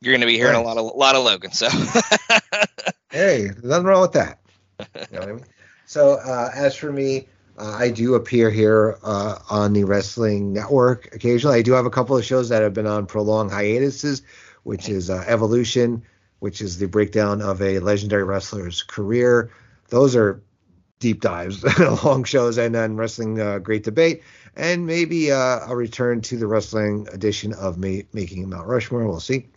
you're 0.00 0.12
going 0.12 0.22
to 0.22 0.26
be 0.26 0.36
hearing 0.36 0.56
a 0.56 0.62
lot 0.62 0.78
of 0.78 0.84
a 0.84 0.96
lot 0.96 1.14
of 1.14 1.24
Logan. 1.24 1.52
So 1.52 1.68
hey, 3.10 3.50
nothing 3.62 3.86
wrong 3.86 4.02
with 4.02 4.12
that. 4.12 4.40
You 4.78 4.86
know 5.12 5.20
what 5.20 5.28
I 5.28 5.32
mean? 5.32 5.44
So 5.86 6.12
uh, 6.14 6.50
as 6.54 6.74
for 6.74 6.90
me, 6.90 7.28
uh, 7.58 7.76
I 7.78 7.90
do 7.90 8.14
appear 8.14 8.50
here 8.50 8.98
uh, 9.02 9.38
on 9.50 9.72
the 9.72 9.84
Wrestling 9.84 10.52
Network 10.52 11.14
occasionally. 11.14 11.58
I 11.58 11.62
do 11.62 11.72
have 11.72 11.86
a 11.86 11.90
couple 11.90 12.16
of 12.16 12.24
shows 12.24 12.48
that 12.48 12.62
have 12.62 12.74
been 12.74 12.86
on 12.86 13.06
prolonged 13.06 13.50
hiatuses 13.50 14.22
which 14.64 14.88
is 14.88 15.08
uh, 15.08 15.24
Evolution, 15.26 16.02
which 16.40 16.60
is 16.60 16.78
the 16.78 16.88
breakdown 16.88 17.40
of 17.40 17.62
a 17.62 17.78
legendary 17.78 18.24
wrestler's 18.24 18.82
career. 18.82 19.50
Those 19.88 20.16
are 20.16 20.42
deep 20.98 21.20
dives, 21.20 21.64
long 22.04 22.24
shows, 22.24 22.58
and 22.58 22.74
then 22.74 22.96
Wrestling 22.96 23.40
uh, 23.40 23.58
Great 23.58 23.84
Debate, 23.84 24.22
and 24.56 24.86
maybe 24.86 25.30
uh, 25.30 25.60
a 25.66 25.76
return 25.76 26.20
to 26.22 26.36
the 26.36 26.46
wrestling 26.46 27.06
edition 27.12 27.52
of 27.52 27.78
Ma- 27.78 28.02
Making 28.12 28.48
Mount 28.48 28.66
Rushmore. 28.66 29.06
We'll 29.06 29.20
see. 29.20 29.48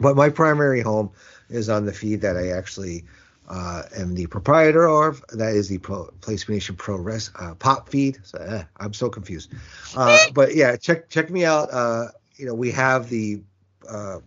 But 0.00 0.16
my 0.16 0.28
primary 0.28 0.80
home 0.80 1.10
is 1.50 1.68
on 1.68 1.84
the 1.84 1.92
feed 1.92 2.20
that 2.20 2.36
I 2.36 2.50
actually 2.50 3.04
uh, 3.48 3.82
am 3.96 4.14
the 4.14 4.26
proprietor 4.26 4.86
of. 4.86 5.24
That 5.30 5.54
is 5.54 5.68
the 5.68 5.78
Pro, 5.78 6.12
PlayStation 6.20 6.76
Pro 6.76 6.96
Res, 6.96 7.30
uh, 7.38 7.54
Pop 7.54 7.88
feed. 7.88 8.18
So, 8.22 8.38
eh, 8.38 8.62
I'm 8.76 8.92
so 8.92 9.08
confused. 9.08 9.52
Uh, 9.96 10.16
but 10.32 10.54
yeah, 10.54 10.76
check 10.76 11.08
check 11.08 11.30
me 11.30 11.44
out. 11.44 11.72
Uh, 11.72 12.08
you 12.36 12.46
know, 12.46 12.54
we 12.54 12.70
have 12.70 13.08
the 13.08 13.40
uh, 13.88 14.18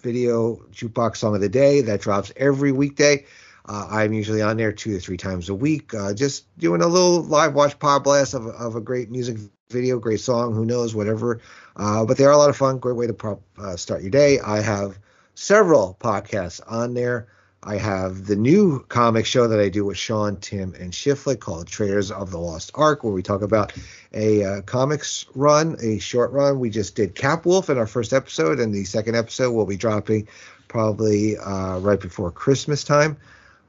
video 0.00 0.56
jukebox 0.70 1.16
song 1.16 1.34
of 1.34 1.40
the 1.40 1.48
day 1.48 1.80
that 1.82 2.00
drops 2.00 2.32
every 2.36 2.72
weekday. 2.72 3.26
Uh, 3.66 3.86
I'm 3.90 4.12
usually 4.12 4.40
on 4.40 4.56
there 4.56 4.72
two 4.72 4.96
or 4.96 5.00
three 5.00 5.18
times 5.18 5.48
a 5.48 5.54
week, 5.54 5.92
uh, 5.92 6.14
just 6.14 6.46
doing 6.58 6.80
a 6.80 6.86
little 6.86 7.22
live 7.22 7.54
watch 7.54 7.78
pod 7.78 8.04
blast 8.04 8.32
of, 8.32 8.46
of 8.46 8.76
a 8.76 8.80
great 8.80 9.10
music 9.10 9.36
video, 9.70 9.98
great 9.98 10.20
song, 10.20 10.54
who 10.54 10.64
knows, 10.64 10.94
whatever. 10.94 11.40
Uh, 11.76 12.04
but 12.04 12.16
they 12.16 12.24
are 12.24 12.32
a 12.32 12.36
lot 12.36 12.48
of 12.48 12.56
fun, 12.56 12.78
great 12.78 12.96
way 12.96 13.06
to 13.06 13.12
prop, 13.12 13.42
uh, 13.58 13.76
start 13.76 14.00
your 14.00 14.10
day. 14.10 14.40
I 14.40 14.60
have 14.60 14.98
several 15.34 15.96
podcasts 16.00 16.60
on 16.66 16.94
there. 16.94 17.28
I 17.62 17.76
have 17.76 18.26
the 18.26 18.36
new 18.36 18.84
comic 18.88 19.26
show 19.26 19.48
that 19.48 19.58
I 19.58 19.68
do 19.68 19.84
with 19.84 19.98
Sean, 19.98 20.36
Tim, 20.36 20.74
and 20.78 20.92
Shiflett 20.92 21.40
called 21.40 21.66
Traders 21.66 22.10
of 22.10 22.30
the 22.30 22.38
Lost 22.38 22.70
Ark, 22.74 23.02
where 23.02 23.12
we 23.12 23.22
talk 23.22 23.42
about 23.42 23.72
a 24.12 24.44
uh, 24.44 24.60
comics 24.62 25.26
run, 25.34 25.76
a 25.82 25.98
short 25.98 26.30
run. 26.30 26.60
We 26.60 26.70
just 26.70 26.94
did 26.94 27.14
Cap 27.14 27.44
Wolf 27.44 27.68
in 27.68 27.76
our 27.76 27.86
first 27.86 28.12
episode, 28.12 28.60
and 28.60 28.72
the 28.72 28.84
second 28.84 29.16
episode 29.16 29.52
will 29.52 29.66
be 29.66 29.76
dropping 29.76 30.28
probably 30.68 31.36
uh, 31.36 31.78
right 31.78 32.00
before 32.00 32.30
Christmas 32.30 32.84
time. 32.84 33.16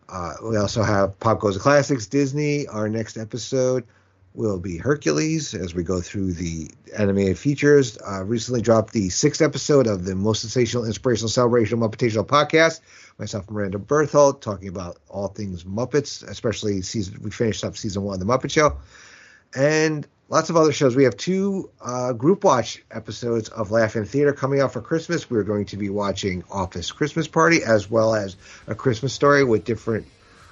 Uh, 0.08 0.34
we 0.44 0.58
also 0.58 0.84
have 0.84 1.20
Pop 1.20 1.40
Goes 1.40 1.56
the 1.56 1.60
Classics, 1.60 2.06
Disney. 2.06 2.68
Our 2.68 2.90
next 2.90 3.18
episode 3.18 3.86
will 4.34 4.60
be 4.60 4.78
Hercules 4.78 5.54
as 5.54 5.74
we 5.74 5.84
go 5.84 6.02
through 6.02 6.34
the 6.34 6.70
animated 6.98 7.38
features. 7.38 7.98
Uh, 7.98 8.24
recently 8.24 8.62
dropped 8.62 8.94
the 8.94 9.10
sixth 9.10 9.42
episode 9.42 9.88
of 9.88 10.06
the 10.06 10.16
most 10.16 10.42
sensational, 10.42 10.86
inspirational, 10.86 11.30
celebrational, 11.30 11.90
Muppetational 11.90 12.26
podcast. 12.26 12.82
Myself, 13.18 13.50
Miranda 13.50 13.80
Berthold, 13.80 14.42
talking 14.42 14.70
about 14.70 14.98
all 15.10 15.28
things 15.28 15.64
Muppets, 15.64 16.28
especially 16.28 16.82
season. 16.82 17.20
We 17.22 17.32
finished 17.32 17.64
up 17.64 17.76
season 17.76 18.04
one 18.04 18.14
of 18.14 18.20
the 18.20 18.26
Muppet 18.26 18.52
Show, 18.52 18.78
and 19.56 20.08
lots 20.30 20.50
of 20.50 20.56
other 20.56 20.72
shows. 20.72 20.96
We 20.96 21.04
have 21.04 21.18
two 21.18 21.70
uh, 21.82 22.14
group 22.14 22.44
watch 22.44 22.84
episodes 22.92 23.50
of 23.50 23.72
Laugh-In 23.72 24.06
Theater 24.06 24.32
coming 24.32 24.62
out 24.62 24.72
for 24.72 24.82
Christmas. 24.82 25.30
We're 25.30 25.44
going 25.44 25.66
to 25.66 25.78
be 25.78 25.90
watching 25.90 26.44
Office 26.50 26.92
Christmas 26.92 27.28
Party 27.28 27.64
as 27.64 27.90
well 27.90 28.16
as 28.16 28.38
a 28.68 28.76
Christmas 28.76 29.12
story 29.14 29.44
with 29.44 29.66
different 29.66 30.06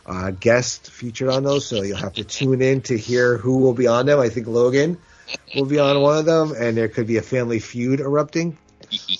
uh, 0.07 0.31
guests 0.31 0.89
featured 0.89 1.29
on 1.29 1.43
those. 1.43 1.65
So 1.65 1.83
you'll 1.83 1.97
have 1.97 2.13
to 2.13 2.23
tune 2.23 2.61
in 2.61 2.81
to 2.83 2.97
hear 2.97 3.37
who 3.37 3.59
will 3.59 3.73
be 3.73 3.87
on 3.87 4.05
them. 4.05 4.19
I 4.19 4.29
think 4.29 4.47
Logan 4.47 4.97
will 5.55 5.65
be 5.65 5.79
on 5.79 6.01
one 6.01 6.17
of 6.17 6.25
them, 6.25 6.53
and 6.57 6.77
there 6.77 6.87
could 6.87 7.07
be 7.07 7.17
a 7.17 7.21
family 7.21 7.59
feud 7.59 7.99
erupting 7.99 8.57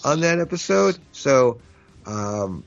on 0.03 0.21
that 0.21 0.39
episode. 0.39 0.97
So 1.11 1.59
um, 2.05 2.63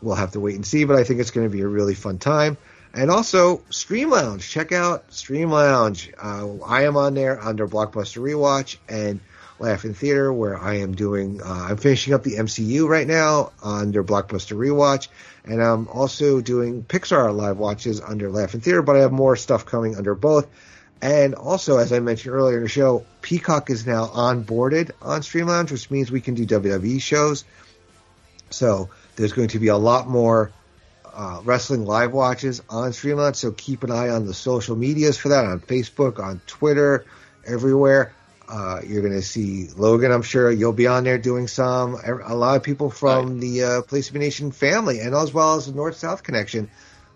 we'll 0.00 0.14
have 0.14 0.32
to 0.32 0.40
wait 0.40 0.54
and 0.54 0.66
see, 0.66 0.84
but 0.84 0.96
I 0.96 1.04
think 1.04 1.20
it's 1.20 1.32
going 1.32 1.46
to 1.46 1.52
be 1.52 1.62
a 1.62 1.68
really 1.68 1.94
fun 1.94 2.18
time. 2.18 2.56
And 2.96 3.10
also, 3.10 3.62
Stream 3.70 4.10
Lounge. 4.10 4.48
Check 4.48 4.70
out 4.70 5.12
Stream 5.12 5.50
Lounge. 5.50 6.12
Uh, 6.16 6.58
I 6.64 6.84
am 6.84 6.96
on 6.96 7.14
there 7.14 7.42
under 7.42 7.66
Blockbuster 7.66 8.22
Rewatch 8.22 8.76
and 8.88 9.20
Laugh-In 9.58 9.94
Theater, 9.94 10.32
where 10.32 10.58
I 10.58 10.78
am 10.78 10.94
doing. 10.94 11.40
Uh, 11.42 11.66
I'm 11.70 11.76
finishing 11.76 12.14
up 12.14 12.22
the 12.22 12.36
MCU 12.36 12.88
right 12.88 13.06
now 13.06 13.52
under 13.62 14.02
Blockbuster 14.02 14.56
Rewatch, 14.56 15.08
and 15.44 15.62
I'm 15.62 15.88
also 15.88 16.40
doing 16.40 16.82
Pixar 16.82 17.34
live 17.34 17.58
watches 17.58 18.00
under 18.00 18.30
Laugh-In 18.30 18.60
Theater. 18.60 18.82
But 18.82 18.96
I 18.96 19.00
have 19.00 19.12
more 19.12 19.36
stuff 19.36 19.66
coming 19.66 19.96
under 19.96 20.14
both. 20.14 20.48
And 21.00 21.34
also, 21.34 21.76
as 21.76 21.92
I 21.92 22.00
mentioned 22.00 22.34
earlier 22.34 22.56
in 22.56 22.62
the 22.62 22.68
show, 22.68 23.04
Peacock 23.20 23.68
is 23.68 23.86
now 23.86 24.06
onboarded 24.06 24.90
on 25.02 25.22
Stream 25.22 25.46
Lounge, 25.46 25.70
which 25.70 25.90
means 25.90 26.10
we 26.10 26.20
can 26.20 26.34
do 26.34 26.46
WWE 26.46 27.00
shows. 27.00 27.44
So 28.50 28.88
there's 29.16 29.32
going 29.32 29.48
to 29.48 29.58
be 29.58 29.68
a 29.68 29.76
lot 29.76 30.08
more 30.08 30.50
uh, 31.12 31.40
wrestling 31.44 31.84
live 31.84 32.12
watches 32.12 32.62
on 32.70 32.92
Stream 32.92 33.18
Lounge. 33.18 33.36
So 33.36 33.52
keep 33.52 33.84
an 33.84 33.90
eye 33.90 34.08
on 34.08 34.26
the 34.26 34.34
social 34.34 34.76
medias 34.76 35.18
for 35.18 35.28
that 35.28 35.44
on 35.44 35.60
Facebook, 35.60 36.18
on 36.18 36.40
Twitter, 36.46 37.04
everywhere. 37.46 38.14
Uh, 38.48 38.80
you're 38.86 39.02
going 39.02 39.14
to 39.14 39.22
see 39.22 39.68
Logan, 39.76 40.12
I'm 40.12 40.22
sure 40.22 40.50
you'll 40.50 40.72
be 40.72 40.86
on 40.86 41.04
there 41.04 41.18
doing 41.18 41.48
some. 41.48 41.94
A 41.94 42.34
lot 42.34 42.56
of 42.56 42.62
people 42.62 42.90
from 42.90 43.32
right. 43.32 43.40
the 43.40 43.62
uh, 43.64 43.82
Place 43.82 44.10
of 44.10 44.16
Nation 44.16 44.52
family 44.52 45.00
and 45.00 45.14
as 45.14 45.32
well 45.32 45.56
as 45.56 45.66
the 45.66 45.72
North 45.72 45.96
South 45.96 46.22
connection 46.22 46.70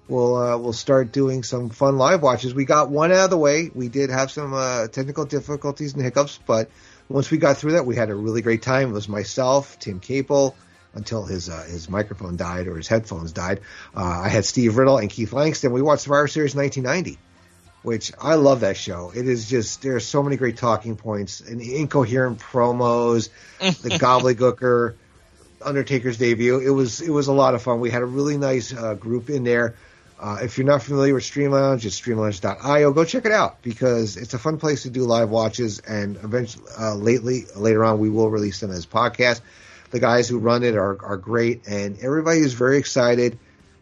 will 0.09 0.37
uh, 0.37 0.57
will 0.57 0.73
start 0.73 1.13
doing 1.13 1.43
some 1.43 1.69
fun 1.69 1.99
live 1.99 2.23
watches. 2.23 2.55
We 2.55 2.65
got 2.65 2.91
one 2.91 3.13
out 3.13 3.25
of 3.25 3.31
the 3.31 3.39
way. 3.39 3.71
We 3.73 3.89
did 3.89 4.11
have 4.11 4.31
some 4.31 4.55
uh, 4.55 4.89
technical 4.89 5.27
difficulties 5.27 5.95
and 5.95 6.03
hiccups, 6.03 6.41
but 6.47 6.71
once 7.09 7.31
we 7.31 7.39
got 7.39 7.59
through 7.59 7.73
that, 7.73 7.87
we 7.87 7.97
had 7.97 8.11
a 8.11 8.15
really 8.15 8.43
great 8.43 8.63
time. 8.63 8.91
It 8.91 8.93
was 8.93 9.09
myself, 9.09 9.79
Tim 9.79 10.01
Capel, 10.01 10.57
until 10.95 11.25
his 11.25 11.49
uh, 11.49 11.65
his 11.69 11.89
microphone 11.89 12.37
died 12.37 12.67
or 12.67 12.77
his 12.77 12.89
headphones 12.89 13.33
died. 13.33 13.61
Uh, 13.95 14.23
I 14.25 14.29
had 14.29 14.45
Steve 14.45 14.77
Riddle 14.77 14.99
and 14.99 15.11
Keith 15.11 15.33
Langston. 15.33 15.73
We 15.73 15.83
watched 15.83 16.03
Survivor 16.03 16.29
Series 16.29 16.55
1990, 16.55 17.19
which 17.83 18.13
I 18.21 18.35
love 18.35 18.61
that 18.61 18.77
show. 18.77 19.13
It 19.15 19.29
is 19.29 19.49
just 19.49 19.83
there 19.83 19.97
are 19.97 20.01
so 20.01 20.23
many 20.23 20.37
great 20.37 20.57
talking 20.57 20.97
points 20.97 21.41
and 21.41 21.61
incoherent 21.61 22.39
promos, 22.39 23.31
the 23.59 23.91
Gobbledy 23.99 24.35
Gooker, 24.35 24.95
Undertaker's 25.63 26.19
debut. 26.19 26.59
It 26.59 26.71
was 26.71 27.01
it 27.01 27.11
was 27.11 27.29
a 27.29 27.33
lot 27.33 27.55
of 27.55 27.63
fun. 27.63 27.81
We 27.81 27.91
had 27.91 28.03
a 28.03 28.07
really 28.07 28.37
nice 28.37 28.75
uh, 28.75 28.95
group 28.95 29.31
in 29.31 29.45
there. 29.45 29.77
Uh, 30.21 30.39
if 30.43 30.59
you're 30.59 30.67
not 30.67 30.83
familiar 30.83 31.15
with 31.15 31.23
Stream 31.23 31.53
Lounge, 31.53 31.87
it's 31.87 32.01
streamlounge.io. 32.01 32.93
Go 32.93 33.05
check 33.05 33.25
it 33.25 33.31
out 33.31 33.63
because 33.63 34.17
it's 34.17 34.35
a 34.35 34.39
fun 34.39 34.59
place 34.59 34.83
to 34.83 34.91
do 34.91 35.05
live 35.05 35.31
watches. 35.31 35.79
And 35.79 36.17
eventually, 36.17 36.65
uh, 36.77 36.97
lately, 36.97 37.45
later 37.55 37.85
on, 37.85 38.01
we 38.01 38.11
will 38.11 38.29
release 38.29 38.59
them 38.59 38.73
as 38.73 38.85
podcasts 38.85 39.41
the 39.91 40.01
guys 40.01 40.29
who 40.29 40.39
run 40.39 40.63
it 40.63 40.77
are, 40.77 41.03
are 41.05 41.17
great, 41.17 41.67
and 41.67 41.99
everybody 42.01 42.41
is 42.41 42.53
very 42.53 42.79
excited, 42.79 43.39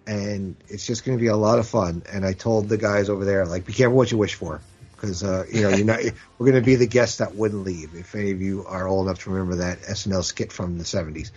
and 0.06 0.56
it's 0.68 0.86
just 0.86 1.04
going 1.04 1.18
to 1.18 1.20
be 1.20 1.28
a 1.28 1.36
lot 1.36 1.58
of 1.58 1.66
fun. 1.66 2.02
And 2.12 2.24
I 2.24 2.32
told 2.32 2.68
the 2.68 2.78
guys 2.78 3.08
over 3.08 3.24
there, 3.24 3.44
like, 3.46 3.66
be 3.66 3.72
careful 3.72 3.96
what 3.96 4.10
you 4.10 4.18
wish 4.18 4.34
for, 4.34 4.60
because 4.92 5.22
uh, 5.24 5.44
you 5.50 5.62
know 5.62 5.70
you're 5.70 5.86
not. 5.86 6.00
we're 6.38 6.50
going 6.50 6.62
to 6.62 6.66
be 6.66 6.76
the 6.76 6.86
guests 6.86 7.18
that 7.18 7.34
wouldn't 7.34 7.64
leave. 7.64 7.94
If 7.94 8.14
any 8.14 8.30
of 8.30 8.40
you 8.40 8.64
are 8.66 8.86
old 8.86 9.06
enough 9.06 9.22
to 9.24 9.30
remember 9.30 9.56
that 9.56 9.80
SNL 9.82 10.24
skit 10.24 10.52
from 10.52 10.78
the 10.78 10.84
'70s. 10.84 11.30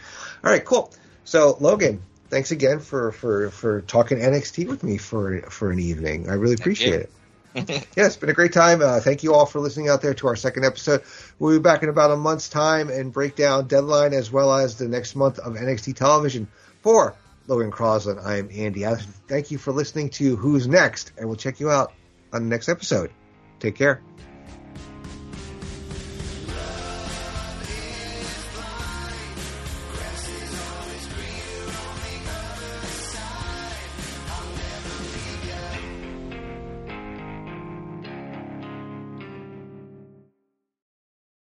All 0.43 0.51
right, 0.51 0.63
cool. 0.63 0.91
So 1.25 1.57
Logan, 1.59 2.01
thanks 2.29 2.51
again 2.51 2.79
for 2.79 3.11
for 3.11 3.49
for 3.49 3.81
talking 3.81 4.19
NXT 4.19 4.67
with 4.67 4.83
me 4.83 4.97
for 4.97 5.41
for 5.43 5.71
an 5.71 5.79
evening. 5.79 6.29
I 6.29 6.33
really 6.33 6.55
appreciate 6.55 7.01
it. 7.01 7.11
yeah, 7.55 8.05
it's 8.05 8.15
been 8.15 8.29
a 8.29 8.33
great 8.33 8.53
time. 8.53 8.81
Uh, 8.81 8.99
thank 8.99 9.23
you 9.23 9.33
all 9.33 9.47
for 9.47 9.59
listening 9.59 9.89
out 9.89 10.01
there 10.01 10.13
to 10.13 10.27
our 10.27 10.35
second 10.35 10.65
episode. 10.65 11.01
We'll 11.39 11.57
be 11.57 11.61
back 11.61 11.81
in 11.81 11.89
about 11.89 12.11
a 12.11 12.15
month's 12.15 12.47
time 12.47 12.89
and 12.89 13.11
break 13.11 13.35
down 13.35 13.67
deadline 13.67 14.13
as 14.13 14.31
well 14.31 14.53
as 14.53 14.75
the 14.75 14.87
next 14.87 15.15
month 15.15 15.39
of 15.39 15.53
NXT 15.55 15.95
television. 15.95 16.47
For 16.81 17.15
Logan 17.49 17.71
Crosland, 17.71 18.23
I 18.23 18.37
am 18.37 18.49
Andy. 18.53 18.85
Thank 19.27 19.49
you 19.49 19.57
for 19.57 19.71
listening 19.71 20.11
to 20.11 20.35
Who's 20.35 20.67
Next, 20.67 21.11
and 21.17 21.27
we'll 21.27 21.35
check 21.35 21.59
you 21.59 21.71
out 21.71 21.93
on 22.31 22.43
the 22.43 22.49
next 22.49 22.69
episode. 22.69 23.11
Take 23.59 23.75
care. 23.75 24.01